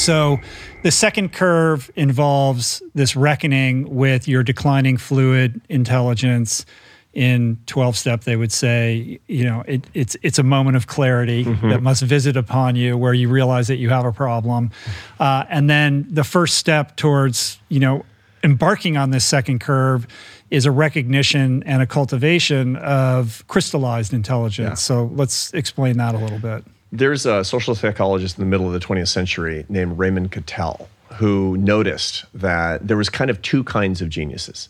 So, 0.00 0.40
the 0.82 0.90
second 0.90 1.32
curve 1.32 1.90
involves 1.94 2.82
this 2.94 3.14
reckoning 3.14 3.94
with 3.94 4.26
your 4.26 4.42
declining 4.42 4.96
fluid 4.96 5.60
intelligence 5.68 6.64
in 7.12 7.58
12 7.66 7.96
step 7.96 8.22
they 8.22 8.36
would 8.36 8.52
say 8.52 9.18
you 9.26 9.42
know 9.42 9.64
it, 9.66 9.84
it's 9.94 10.16
it's 10.22 10.38
a 10.38 10.44
moment 10.44 10.76
of 10.76 10.86
clarity 10.86 11.44
mm-hmm. 11.44 11.68
that 11.68 11.82
must 11.82 12.04
visit 12.04 12.36
upon 12.36 12.76
you 12.76 12.96
where 12.96 13.12
you 13.12 13.28
realize 13.28 13.66
that 13.66 13.76
you 13.76 13.88
have 13.88 14.04
a 14.04 14.12
problem 14.12 14.70
uh, 15.18 15.44
and 15.48 15.68
then 15.68 16.06
the 16.08 16.22
first 16.22 16.56
step 16.56 16.94
towards 16.96 17.58
you 17.68 17.80
know 17.80 18.04
embarking 18.44 18.96
on 18.96 19.10
this 19.10 19.24
second 19.24 19.58
curve 19.58 20.06
is 20.50 20.66
a 20.66 20.70
recognition 20.70 21.64
and 21.64 21.82
a 21.82 21.86
cultivation 21.86 22.76
of 22.76 23.44
crystallized 23.48 24.12
intelligence 24.12 24.68
yeah. 24.68 24.74
so 24.74 25.10
let's 25.14 25.52
explain 25.52 25.96
that 25.96 26.14
a 26.14 26.18
little 26.18 26.38
bit 26.38 26.64
there's 26.92 27.26
a 27.26 27.44
social 27.44 27.74
psychologist 27.74 28.38
in 28.38 28.44
the 28.44 28.48
middle 28.50 28.66
of 28.66 28.72
the 28.72 28.80
20th 28.80 29.08
century 29.08 29.64
named 29.68 29.98
raymond 29.98 30.32
cattell 30.32 30.88
who 31.14 31.56
noticed 31.56 32.24
that 32.34 32.86
there 32.86 32.96
was 32.96 33.08
kind 33.08 33.30
of 33.30 33.40
two 33.42 33.64
kinds 33.64 34.00
of 34.00 34.08
geniuses 34.08 34.68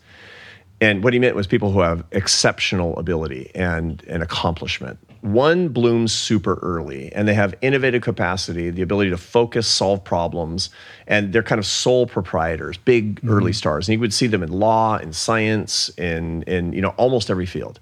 and 0.80 1.04
what 1.04 1.12
he 1.12 1.18
meant 1.18 1.36
was 1.36 1.46
people 1.46 1.72
who 1.72 1.80
have 1.80 2.04
exceptional 2.10 2.98
ability 2.98 3.50
and, 3.54 4.02
and 4.08 4.22
accomplishment. 4.22 4.98
One 5.20 5.68
blooms 5.68 6.14
super 6.14 6.54
early 6.62 7.12
and 7.12 7.28
they 7.28 7.34
have 7.34 7.54
innovative 7.60 8.00
capacity, 8.00 8.70
the 8.70 8.80
ability 8.80 9.10
to 9.10 9.18
focus, 9.18 9.66
solve 9.66 10.02
problems, 10.02 10.70
and 11.06 11.34
they're 11.34 11.42
kind 11.42 11.58
of 11.58 11.66
sole 11.66 12.06
proprietors, 12.06 12.78
big 12.78 13.16
mm-hmm. 13.16 13.30
early 13.30 13.52
stars. 13.52 13.86
And 13.86 13.92
you 13.92 14.00
would 14.00 14.14
see 14.14 14.26
them 14.26 14.42
in 14.42 14.50
law, 14.50 14.96
in 14.96 15.12
science, 15.12 15.90
in, 15.98 16.42
in 16.44 16.72
you 16.72 16.80
know, 16.80 16.94
almost 16.96 17.28
every 17.28 17.44
field. 17.44 17.78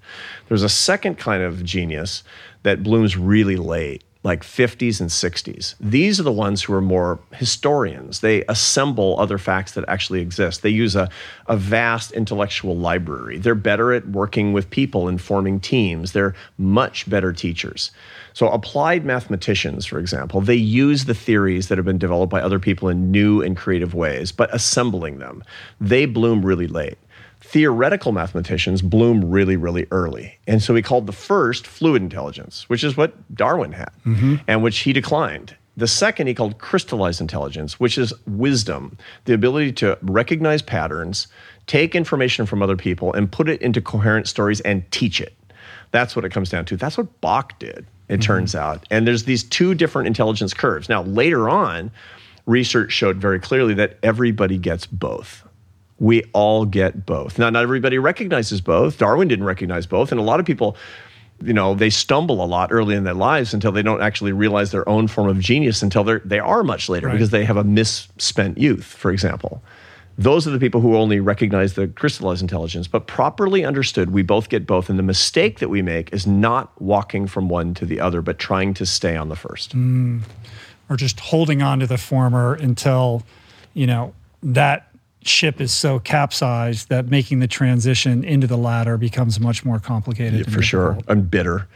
There's 0.49 0.63
a 0.63 0.69
second 0.69 1.17
kind 1.17 1.41
of 1.41 1.63
genius 1.63 2.23
that 2.63 2.83
blooms 2.83 3.15
really 3.15 3.55
late 3.55 4.03
like 4.21 4.43
50s 4.43 4.99
and 4.99 5.09
60s. 5.09 5.75
These 5.79 6.19
are 6.19 6.23
the 6.23 6.31
ones 6.31 6.61
who 6.61 6.73
are 6.73 6.81
more 6.81 7.19
historians. 7.31 8.19
They 8.19 8.43
assemble 8.49 9.17
other 9.17 9.37
facts 9.37 9.71
that 9.73 9.85
actually 9.87 10.19
exist. 10.19 10.61
They 10.61 10.69
use 10.69 10.93
a, 10.93 11.09
a 11.47 11.55
vast 11.55 12.11
intellectual 12.11 12.75
library. 12.75 13.37
They're 13.37 13.55
better 13.55 13.93
at 13.93 14.09
working 14.09 14.51
with 14.51 14.69
people 14.69 15.07
and 15.07 15.21
forming 15.21 15.61
teams. 15.61 16.11
They're 16.11 16.35
much 16.57 17.09
better 17.09 17.31
teachers. 17.31 17.91
So, 18.33 18.49
applied 18.49 19.05
mathematicians, 19.05 19.85
for 19.85 19.99
example, 19.99 20.41
they 20.41 20.55
use 20.55 21.05
the 21.05 21.13
theories 21.13 21.69
that 21.69 21.77
have 21.77 21.85
been 21.85 21.97
developed 21.97 22.29
by 22.29 22.41
other 22.41 22.59
people 22.59 22.89
in 22.89 23.11
new 23.11 23.41
and 23.41 23.55
creative 23.55 23.93
ways, 23.93 24.33
but 24.33 24.53
assembling 24.53 25.19
them. 25.19 25.43
They 25.79 26.05
bloom 26.05 26.45
really 26.45 26.67
late 26.67 26.97
theoretical 27.49 28.11
mathematicians 28.11 28.83
bloom 28.83 29.27
really, 29.27 29.55
really 29.55 29.87
early. 29.89 30.37
And 30.45 30.61
so 30.61 30.75
he 30.75 30.83
called 30.83 31.07
the 31.07 31.11
first 31.11 31.65
fluid 31.65 32.03
intelligence, 32.03 32.69
which 32.69 32.83
is 32.83 32.95
what 32.95 33.13
Darwin 33.35 33.71
had 33.71 33.91
mm-hmm. 34.05 34.35
and 34.47 34.61
which 34.61 34.79
he 34.79 34.93
declined. 34.93 35.55
The 35.75 35.87
second 35.87 36.27
he 36.27 36.35
called 36.35 36.59
crystallized 36.59 37.21
intelligence, 37.21 37.79
which 37.79 37.97
is 37.97 38.13
wisdom, 38.27 38.99
the 39.25 39.33
ability 39.33 39.71
to 39.73 39.97
recognize 40.03 40.61
patterns, 40.61 41.27
take 41.65 41.95
information 41.95 42.45
from 42.45 42.61
other 42.61 42.75
people, 42.75 43.13
and 43.13 43.31
put 43.31 43.49
it 43.49 43.59
into 43.63 43.81
coherent 43.81 44.27
stories 44.27 44.61
and 44.61 44.89
teach 44.91 45.19
it. 45.19 45.33
That's 45.89 46.15
what 46.15 46.25
it 46.25 46.29
comes 46.29 46.51
down 46.51 46.65
to. 46.65 46.77
That's 46.77 46.99
what 46.99 47.19
Bach 47.19 47.57
did, 47.57 47.87
it 48.09 48.13
mm-hmm. 48.13 48.19
turns 48.19 48.53
out. 48.53 48.85
And 48.91 49.07
there's 49.07 49.23
these 49.23 49.43
two 49.43 49.73
different 49.73 50.05
intelligence 50.05 50.53
curves. 50.53 50.87
Now, 50.87 51.01
later 51.01 51.49
on, 51.49 51.89
research 52.45 52.91
showed 52.91 53.17
very 53.17 53.39
clearly 53.39 53.73
that 53.75 53.97
everybody 54.03 54.59
gets 54.59 54.85
both 54.85 55.48
we 55.99 56.23
all 56.33 56.65
get 56.65 57.05
both. 57.05 57.37
Now, 57.37 57.49
not 57.49 57.63
everybody 57.63 57.97
recognizes 57.97 58.61
both. 58.61 58.97
Darwin 58.97 59.27
didn't 59.27 59.45
recognize 59.45 59.85
both. 59.85 60.11
And 60.11 60.19
a 60.19 60.23
lot 60.23 60.39
of 60.39 60.45
people, 60.45 60.77
you 61.43 61.53
know, 61.53 61.75
they 61.75 61.89
stumble 61.89 62.43
a 62.43 62.47
lot 62.47 62.71
early 62.71 62.95
in 62.95 63.03
their 63.03 63.13
lives 63.13 63.53
until 63.53 63.71
they 63.71 63.81
don't 63.81 64.01
actually 64.01 64.31
realize 64.31 64.71
their 64.71 64.87
own 64.87 65.07
form 65.07 65.27
of 65.27 65.39
genius 65.39 65.83
until 65.83 66.03
they're, 66.03 66.21
they 66.23 66.39
are 66.39 66.63
much 66.63 66.89
later 66.89 67.07
right. 67.07 67.13
because 67.13 67.31
they 67.31 67.43
have 67.43 67.57
a 67.57 67.63
misspent 67.63 68.57
youth, 68.57 68.85
for 68.85 69.11
example. 69.11 69.61
Those 70.17 70.45
are 70.45 70.51
the 70.51 70.59
people 70.59 70.81
who 70.81 70.97
only 70.97 71.21
recognize 71.21 71.75
the 71.75 71.87
crystallized 71.87 72.41
intelligence. 72.41 72.87
But 72.87 73.07
properly 73.07 73.63
understood, 73.63 74.11
we 74.11 74.21
both 74.21 74.49
get 74.49 74.67
both. 74.67 74.89
And 74.89 74.99
the 74.99 75.03
mistake 75.03 75.59
that 75.59 75.69
we 75.69 75.81
make 75.81 76.13
is 76.13 76.27
not 76.27 76.79
walking 76.81 77.25
from 77.25 77.47
one 77.47 77.73
to 77.75 77.85
the 77.85 78.01
other, 78.01 78.21
but 78.21 78.37
trying 78.37 78.73
to 78.75 78.85
stay 78.85 79.15
on 79.15 79.29
the 79.29 79.37
first. 79.37 79.75
Mm. 79.75 80.21
Or 80.89 80.97
just 80.97 81.19
holding 81.21 81.61
on 81.61 81.79
to 81.79 81.87
the 81.87 81.97
former 81.97 82.53
until, 82.53 83.23
you 83.73 83.87
know, 83.87 84.13
that 84.43 84.88
ship 85.23 85.59
is 85.59 85.73
so 85.73 85.99
capsized 85.99 86.89
that 86.89 87.07
making 87.07 87.39
the 87.39 87.47
transition 87.47 88.23
into 88.23 88.47
the 88.47 88.57
latter 88.57 88.97
becomes 88.97 89.39
much 89.39 89.65
more 89.65 89.79
complicated. 89.79 90.47
Yeah, 90.47 90.53
for 90.53 90.61
sure, 90.61 90.97
and 91.07 91.29
bitter, 91.29 91.67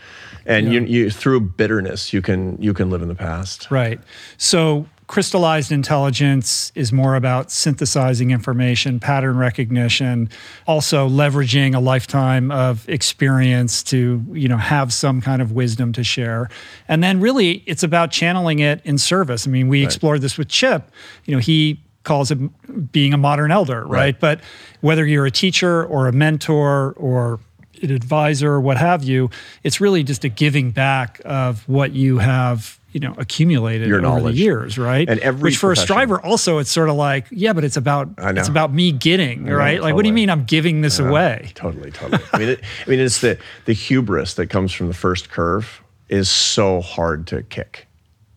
and 0.46 0.68
yeah. 0.68 0.80
you, 0.80 0.86
you 0.86 1.10
through 1.10 1.42
bitterness 1.42 2.14
you 2.14 2.22
can 2.22 2.62
you 2.62 2.74
can 2.74 2.90
live 2.90 3.02
in 3.02 3.08
the 3.08 3.16
past. 3.16 3.70
Right. 3.70 4.00
So 4.38 4.88
crystallized 5.08 5.72
intelligence 5.72 6.72
is 6.76 6.92
more 6.92 7.16
about 7.16 7.52
synthesizing 7.52 8.32
information, 8.32 9.00
pattern 9.00 9.38
recognition, 9.38 10.30
also 10.66 11.08
leveraging 11.08 11.76
a 11.76 11.80
lifetime 11.80 12.50
of 12.52 12.88
experience 12.90 13.84
to, 13.84 14.26
you 14.32 14.48
know, 14.48 14.58
have 14.58 14.94
some 14.94 15.22
kind 15.22 15.42
of 15.42 15.52
wisdom 15.52 15.94
to 15.94 16.04
share. 16.04 16.50
And 16.88 17.04
then 17.04 17.20
really 17.20 17.64
it's 17.68 17.84
about 17.84 18.12
channeling 18.12 18.60
it 18.60 18.82
in 18.86 18.98
service. 18.98 19.46
I 19.46 19.52
mean, 19.52 19.68
we 19.68 19.82
right. 19.82 19.86
explored 19.86 20.22
this 20.22 20.38
with 20.38 20.48
Chip. 20.48 20.90
You 21.26 21.36
know, 21.36 21.40
he 21.40 21.83
calls 22.04 22.32
it 22.32 22.92
being 22.92 23.14
a 23.14 23.18
modern 23.18 23.52
elder, 23.52 23.82
right? 23.82 23.90
right? 23.90 24.20
But 24.20 24.42
whether 24.82 25.06
you're 25.06 25.26
a 25.26 25.32
teacher 25.32 25.86
or 25.86 26.08
a 26.08 26.12
mentor 26.12 26.94
or 26.94 27.40
an 27.82 27.92
advisor, 27.92 28.60
what 28.60 28.78
have 28.78 29.04
you, 29.04 29.30
it's 29.64 29.82
really 29.82 30.04
just 30.04 30.24
a 30.24 30.30
giving 30.30 30.72
back 30.72 31.22
of 31.26 31.68
what 31.68 31.94
you 31.94 32.18
have 32.20 32.80
you 32.94 33.00
know 33.00 33.14
accumulated 33.18 33.88
Your 33.88 33.98
over 33.98 34.08
knowledge. 34.08 34.36
the 34.36 34.42
years, 34.42 34.78
right? 34.78 35.10
And 35.10 35.20
every 35.20 35.50
which 35.50 35.58
for 35.58 35.72
a 35.72 35.76
striver 35.76 36.22
also 36.22 36.60
it's 36.60 36.70
sort 36.70 36.90
of 36.90 36.96
like 36.96 37.26
yeah, 37.32 37.52
but 37.52 37.64
it's 37.64 37.76
about 37.76 38.10
it's 38.18 38.48
about 38.48 38.72
me 38.72 38.92
getting 38.92 39.46
right. 39.46 39.74
Like 39.74 39.78
totally. 39.78 39.94
what 39.94 40.02
do 40.04 40.08
you 40.08 40.14
mean 40.14 40.30
I'm 40.30 40.46
giving 40.46 40.82
this 40.82 41.00
away? 41.00 41.52
Totally, 41.56 41.92
totally. 41.92 42.24
I 42.32 42.38
mean, 42.38 42.50
it, 42.50 42.62
I 42.86 42.90
mean 42.90 43.00
it's 43.00 43.22
the 43.22 43.38
the 43.66 43.74
hubris 43.74 44.36
that 44.36 44.48
comes 44.48 44.72
from 44.72 44.88
the 44.88 44.94
first 44.94 45.30
curve 45.30 45.82
is 46.08 46.30
so 46.30 46.82
hard 46.82 47.28
to 47.28 47.42
kick. 47.44 47.88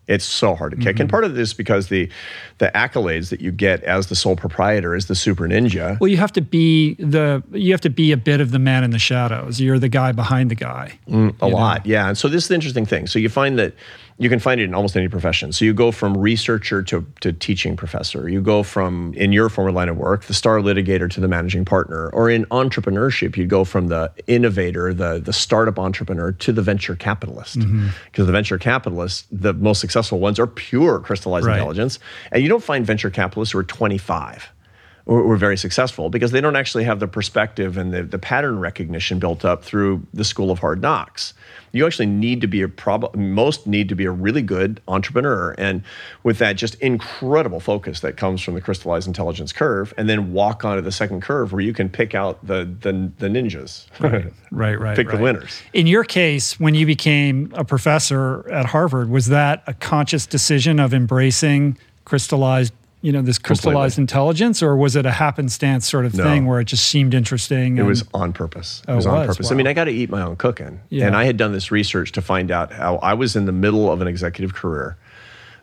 It's 0.07 0.25
so 0.25 0.55
hard 0.55 0.71
to 0.71 0.77
kick. 0.77 0.95
Mm-hmm. 0.95 1.01
And 1.01 1.09
part 1.09 1.23
of 1.25 1.35
this 1.35 1.49
is 1.49 1.53
because 1.53 1.89
the 1.89 2.09
the 2.59 2.71
accolades 2.73 3.29
that 3.29 3.41
you 3.41 3.51
get 3.51 3.83
as 3.83 4.07
the 4.07 4.15
sole 4.15 4.35
proprietor 4.35 4.95
is 4.95 5.07
the 5.07 5.15
super 5.15 5.47
ninja. 5.47 5.99
Well, 5.99 6.07
you 6.07 6.17
have 6.17 6.31
to 6.33 6.41
be 6.41 6.95
the 6.95 7.43
you 7.51 7.71
have 7.73 7.81
to 7.81 7.89
be 7.89 8.11
a 8.11 8.17
bit 8.17 8.41
of 8.41 8.51
the 8.51 8.59
man 8.59 8.83
in 8.83 8.91
the 8.91 8.99
shadows. 8.99 9.59
You're 9.59 9.79
the 9.79 9.89
guy 9.89 10.11
behind 10.13 10.49
the 10.49 10.55
guy. 10.55 10.97
Mm, 11.09 11.35
a 11.41 11.47
lot, 11.47 11.85
know? 11.85 11.91
yeah. 11.91 12.07
And 12.07 12.17
so 12.17 12.27
this 12.27 12.43
is 12.43 12.47
the 12.49 12.55
interesting 12.55 12.85
thing. 12.85 13.07
So 13.07 13.19
you 13.19 13.29
find 13.29 13.59
that 13.59 13.73
You 14.19 14.29
can 14.29 14.39
find 14.39 14.59
it 14.59 14.63
in 14.63 14.73
almost 14.73 14.97
any 14.97 15.07
profession. 15.07 15.51
So 15.51 15.63
you 15.63 15.73
go 15.73 15.91
from 15.91 16.17
researcher 16.17 16.81
to, 16.83 17.05
to 17.21 17.31
teaching 17.33 17.75
professor. 17.75 18.27
You 18.27 18.41
go 18.41 18.63
from, 18.63 19.13
in 19.13 19.31
your 19.31 19.47
former 19.49 19.71
line 19.71 19.89
of 19.89 19.97
work, 19.97 20.23
the 20.23 20.33
star 20.33 20.57
litigator 20.57 21.09
to 21.11 21.19
the 21.19 21.27
managing 21.27 21.65
partner. 21.65 22.09
Or 22.09 22.29
in 22.29 22.45
entrepreneurship, 22.45 23.37
you 23.37 23.45
go 23.45 23.63
from 23.63 23.87
the 23.87 24.11
innovator, 24.25 24.93
the, 24.93 25.19
the 25.19 25.33
startup 25.33 25.77
entrepreneur, 25.77 26.31
to 26.31 26.51
the 26.51 26.61
venture 26.61 26.95
capitalist. 26.95 27.59
Because 27.59 27.69
mm-hmm. 27.69 28.25
the 28.25 28.31
venture 28.31 28.57
capitalists, 28.57 29.27
the 29.31 29.53
most 29.53 29.79
successful 29.79 30.19
ones, 30.19 30.39
are 30.39 30.47
pure 30.47 30.99
crystallized 30.99 31.45
right. 31.45 31.57
intelligence. 31.57 31.99
And 32.31 32.41
you 32.41 32.49
don't 32.49 32.63
find 32.63 32.85
venture 32.85 33.11
capitalists 33.11 33.51
who 33.51 33.59
are 33.59 33.63
25 33.63 34.51
were 35.07 35.37
very 35.37 35.57
successful 35.57 36.09
because 36.09 36.31
they 36.31 36.41
don't 36.41 36.55
actually 36.55 36.83
have 36.83 36.99
the 36.99 37.07
perspective 37.07 37.77
and 37.77 37.93
the, 37.93 38.03
the 38.03 38.19
pattern 38.19 38.59
recognition 38.59 39.19
built 39.19 39.45
up 39.45 39.63
through 39.63 40.05
the 40.13 40.25
school 40.25 40.51
of 40.51 40.59
hard 40.59 40.81
knocks. 40.81 41.33
You 41.71 41.85
actually 41.85 42.07
need 42.07 42.41
to 42.41 42.47
be 42.47 42.61
a 42.61 42.67
prob- 42.67 43.15
most 43.15 43.67
need 43.67 43.87
to 43.89 43.95
be 43.95 44.05
a 44.05 44.11
really 44.11 44.41
good 44.41 44.81
entrepreneur, 44.87 45.53
and 45.57 45.83
with 46.23 46.39
that 46.39 46.53
just 46.53 46.75
incredible 46.75 47.59
focus 47.59 47.99
that 47.99 48.17
comes 48.17 48.41
from 48.41 48.55
the 48.55 48.61
crystallized 48.61 49.07
intelligence 49.07 49.53
curve, 49.53 49.93
and 49.97 50.09
then 50.09 50.33
walk 50.33 50.65
onto 50.65 50.81
the 50.81 50.91
second 50.91 51.21
curve 51.21 51.51
where 51.51 51.61
you 51.61 51.73
can 51.73 51.89
pick 51.89 52.15
out 52.15 52.45
the 52.45 52.65
the, 52.81 53.11
the 53.19 53.27
ninjas, 53.27 53.85
right, 53.99 54.33
right, 54.51 54.79
right, 54.79 54.95
pick 54.95 55.07
right. 55.07 55.17
the 55.17 55.23
winners. 55.23 55.61
In 55.73 55.87
your 55.87 56.03
case, 56.03 56.59
when 56.59 56.73
you 56.73 56.85
became 56.85 57.51
a 57.53 57.63
professor 57.63 58.49
at 58.49 58.67
Harvard, 58.67 59.09
was 59.09 59.27
that 59.27 59.63
a 59.67 59.73
conscious 59.73 60.25
decision 60.25 60.79
of 60.79 60.93
embracing 60.93 61.77
crystallized 62.05 62.73
you 63.07 63.13
know 63.13 63.21
this 63.21 63.37
crystallized 63.37 63.95
Completely. 63.95 64.01
intelligence 64.01 64.61
or 64.61 64.75
was 64.75 64.97
it 64.97 65.05
a 65.05 65.11
happenstance 65.11 65.89
sort 65.89 66.05
of 66.05 66.13
no. 66.13 66.25
thing 66.25 66.45
where 66.45 66.59
it 66.59 66.65
just 66.65 66.83
seemed 66.83 67.13
interesting 67.13 67.77
it 67.77 67.83
was 67.83 68.03
on 68.13 68.33
purpose 68.33 68.81
it 68.85 68.91
oh, 68.91 68.97
was 68.97 69.05
on 69.05 69.25
purpose 69.25 69.45
wow. 69.49 69.53
i 69.53 69.55
mean 69.55 69.65
i 69.65 69.71
got 69.71 69.85
to 69.85 69.91
eat 69.91 70.09
my 70.09 70.21
own 70.21 70.35
cooking 70.35 70.81
yeah. 70.89 71.07
and 71.07 71.15
i 71.15 71.23
had 71.23 71.37
done 71.37 71.53
this 71.53 71.71
research 71.71 72.11
to 72.11 72.21
find 72.21 72.51
out 72.51 72.73
how 72.73 72.97
i 72.97 73.13
was 73.13 73.37
in 73.37 73.45
the 73.45 73.53
middle 73.53 73.89
of 73.89 74.01
an 74.01 74.09
executive 74.09 74.53
career 74.53 74.97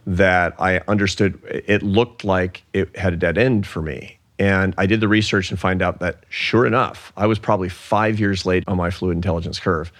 that 0.06 0.54
i 0.58 0.78
understood 0.88 1.38
it 1.44 1.82
looked 1.82 2.24
like 2.24 2.62
it 2.72 2.96
had 2.96 3.12
a 3.12 3.16
dead 3.16 3.36
end 3.36 3.66
for 3.66 3.82
me 3.82 4.18
and 4.38 4.72
i 4.78 4.86
did 4.86 5.00
the 5.00 5.08
research 5.08 5.50
and 5.50 5.60
find 5.60 5.82
out 5.82 5.98
that 5.98 6.24
sure 6.30 6.64
enough 6.64 7.12
i 7.14 7.26
was 7.26 7.38
probably 7.38 7.68
five 7.68 8.18
years 8.18 8.46
late 8.46 8.64
on 8.66 8.78
my 8.78 8.90
fluid 8.90 9.14
intelligence 9.14 9.60
curve 9.60 9.92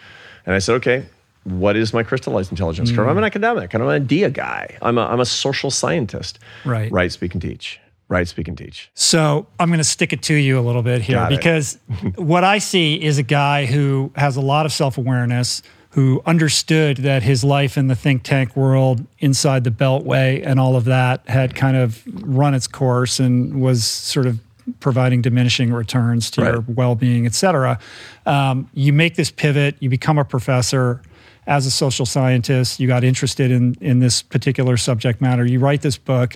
and 0.47 0.55
i 0.55 0.59
said 0.59 0.77
okay 0.77 1.05
what 1.45 1.77
is 1.77 1.93
my 1.93 2.03
crystallized 2.03 2.51
intelligence 2.51 2.91
curve? 2.91 3.07
I'm 3.07 3.19
an 3.19 3.25
academic 3.25 3.75
and 3.75 3.83
I'm 3.83 3.89
an 3.89 4.03
idea 4.03 4.31
guy. 4.31 4.77
I'm 4.83 4.99
a, 4.99 5.03
I'm 5.03 5.21
a 5.21 5.27
social 5.27 5.71
scientist. 5.71 6.39
Right. 6.65 6.91
Write, 6.91 7.13
speak, 7.13 7.35
and 7.35 7.43
teach. 7.43 7.81
Write, 8.09 8.29
speak, 8.29 8.49
and 8.49 8.57
teach. 8.57 8.91
So 8.95 9.47
I'm 9.59 9.69
going 9.69 9.79
to 9.79 9.85
stick 9.85 10.13
it 10.13 10.23
to 10.23 10.35
you 10.35 10.59
a 10.59 10.63
little 10.63 10.83
bit 10.83 11.03
here 11.03 11.17
Got 11.17 11.29
because 11.31 11.79
what 12.17 12.45
I 12.45 12.59
see 12.59 13.03
is 13.03 13.19
a 13.19 13.23
guy 13.23 13.67
who 13.67 14.11
has 14.17 14.37
a 14.37 14.41
lot 14.41 14.67
of 14.67 14.73
self 14.73 14.99
awareness, 14.99 15.63
who 15.91 16.23
understood 16.27 16.99
that 16.99 17.23
his 17.23 17.45
life 17.45 17.77
in 17.77 17.89
the 17.89 17.95
think 17.95 18.23
tank 18.23 18.57
world 18.57 19.07
inside 19.19 19.65
the 19.65 19.71
Beltway 19.71 20.43
and 20.45 20.59
all 20.59 20.77
of 20.77 20.87
that 20.87 21.27
had 21.29 21.55
kind 21.55 21.77
of 21.77 22.03
run 22.23 22.55
its 22.55 22.67
course 22.67 23.21
and 23.21 23.61
was 23.61 23.85
sort 23.85 24.27
of 24.27 24.39
providing 24.81 25.21
diminishing 25.21 25.73
returns 25.73 26.31
to 26.31 26.41
right. 26.41 26.53
your 26.55 26.65
well 26.69 26.95
being, 26.95 27.27
et 27.27 27.35
cetera. 27.35 27.79
Um, 28.27 28.71
you 28.75 28.93
make 28.93 29.17
this 29.17 29.31
pivot, 29.31 29.77
you 29.81 29.91
become 29.91 30.19
a 30.19 30.25
professor 30.25 31.03
as 31.47 31.67
a 31.67 31.71
social 31.71 32.07
scientist, 32.07 32.81
you 32.81 32.87
got 32.87 33.05
interested 33.05 33.51
in 33.51 33.77
in 33.81 34.01
this 34.01 34.23
particular 34.23 34.77
subject 34.77 35.21
matter. 35.21 35.45
You 35.45 35.59
write 35.59 35.83
this 35.83 35.99
book, 35.99 36.35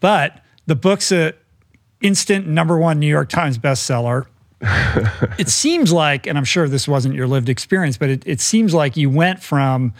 but 0.00 0.40
the 0.66 0.76
book's 0.76 1.12
a 1.12 1.34
instant 2.00 2.46
number 2.46 2.78
one 2.78 2.98
New 2.98 3.06
York 3.06 3.28
Times 3.28 3.58
bestseller. 3.58 4.26
it 5.38 5.48
seems 5.48 5.92
like, 5.92 6.26
and 6.26 6.38
I'm 6.38 6.44
sure 6.44 6.68
this 6.68 6.86
wasn't 6.86 7.14
your 7.14 7.26
lived 7.26 7.48
experience, 7.48 7.96
but 7.96 8.10
it, 8.10 8.22
it 8.26 8.40
seems 8.40 8.72
like 8.74 8.96
you 8.96 9.10
went 9.10 9.42
from 9.42 9.92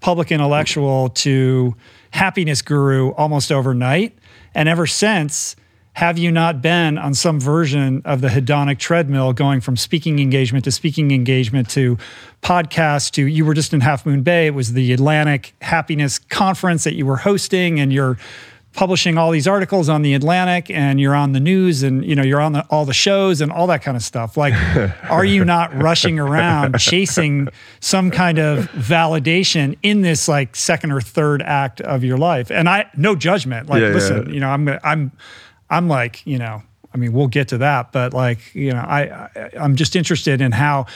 public 0.00 0.32
intellectual 0.32 1.10
to 1.10 1.76
happiness 2.10 2.62
guru 2.62 3.12
almost 3.12 3.52
overnight. 3.52 4.18
And 4.54 4.68
ever 4.68 4.86
since, 4.86 5.54
have 5.98 6.16
you 6.16 6.30
not 6.30 6.62
been 6.62 6.96
on 6.96 7.12
some 7.12 7.40
version 7.40 8.02
of 8.04 8.20
the 8.20 8.28
hedonic 8.28 8.78
treadmill 8.78 9.32
going 9.32 9.60
from 9.60 9.76
speaking 9.76 10.20
engagement 10.20 10.64
to 10.64 10.70
speaking 10.70 11.10
engagement 11.10 11.68
to 11.68 11.98
podcast 12.40 13.10
to 13.10 13.26
you 13.26 13.44
were 13.44 13.52
just 13.52 13.74
in 13.74 13.80
Half 13.80 14.06
Moon 14.06 14.22
Bay? 14.22 14.46
It 14.46 14.54
was 14.54 14.74
the 14.74 14.92
Atlantic 14.92 15.54
Happiness 15.60 16.20
Conference 16.20 16.84
that 16.84 16.94
you 16.94 17.04
were 17.04 17.16
hosting, 17.16 17.80
and 17.80 17.92
you're 17.92 18.16
publishing 18.74 19.18
all 19.18 19.32
these 19.32 19.48
articles 19.48 19.88
on 19.88 20.02
the 20.02 20.14
Atlantic 20.14 20.70
and 20.70 21.00
you're 21.00 21.16
on 21.16 21.32
the 21.32 21.40
news 21.40 21.82
and 21.82 22.04
you 22.04 22.14
know 22.14 22.22
you're 22.22 22.40
on 22.40 22.52
the, 22.52 22.64
all 22.70 22.84
the 22.84 22.94
shows 22.94 23.40
and 23.40 23.50
all 23.50 23.66
that 23.66 23.82
kind 23.82 23.96
of 23.96 24.02
stuff 24.04 24.36
like 24.36 24.54
are 25.10 25.24
you 25.24 25.44
not 25.44 25.74
rushing 25.82 26.20
around 26.20 26.78
chasing 26.78 27.48
some 27.80 28.08
kind 28.08 28.38
of 28.38 28.70
validation 28.72 29.76
in 29.82 30.02
this 30.02 30.28
like 30.28 30.54
second 30.54 30.92
or 30.92 31.00
third 31.00 31.42
act 31.42 31.80
of 31.80 32.04
your 32.04 32.18
life 32.18 32.52
and 32.52 32.68
I 32.68 32.88
no 32.96 33.16
judgment 33.16 33.68
like 33.68 33.80
yeah, 33.80 33.88
listen 33.88 34.26
yeah. 34.26 34.32
you 34.32 34.38
know 34.38 34.50
I'm 34.50 34.68
I'm 34.84 35.12
I'm 35.70 35.88
like, 35.88 36.26
you 36.26 36.38
know, 36.38 36.62
I 36.92 36.96
mean, 36.96 37.12
we'll 37.12 37.28
get 37.28 37.48
to 37.48 37.58
that, 37.58 37.92
but 37.92 38.14
like, 38.14 38.54
you 38.54 38.72
know, 38.72 38.78
I, 38.78 39.28
I 39.34 39.50
I'm 39.58 39.76
just 39.76 39.94
interested 39.96 40.40
in 40.40 40.52
how 40.52 40.86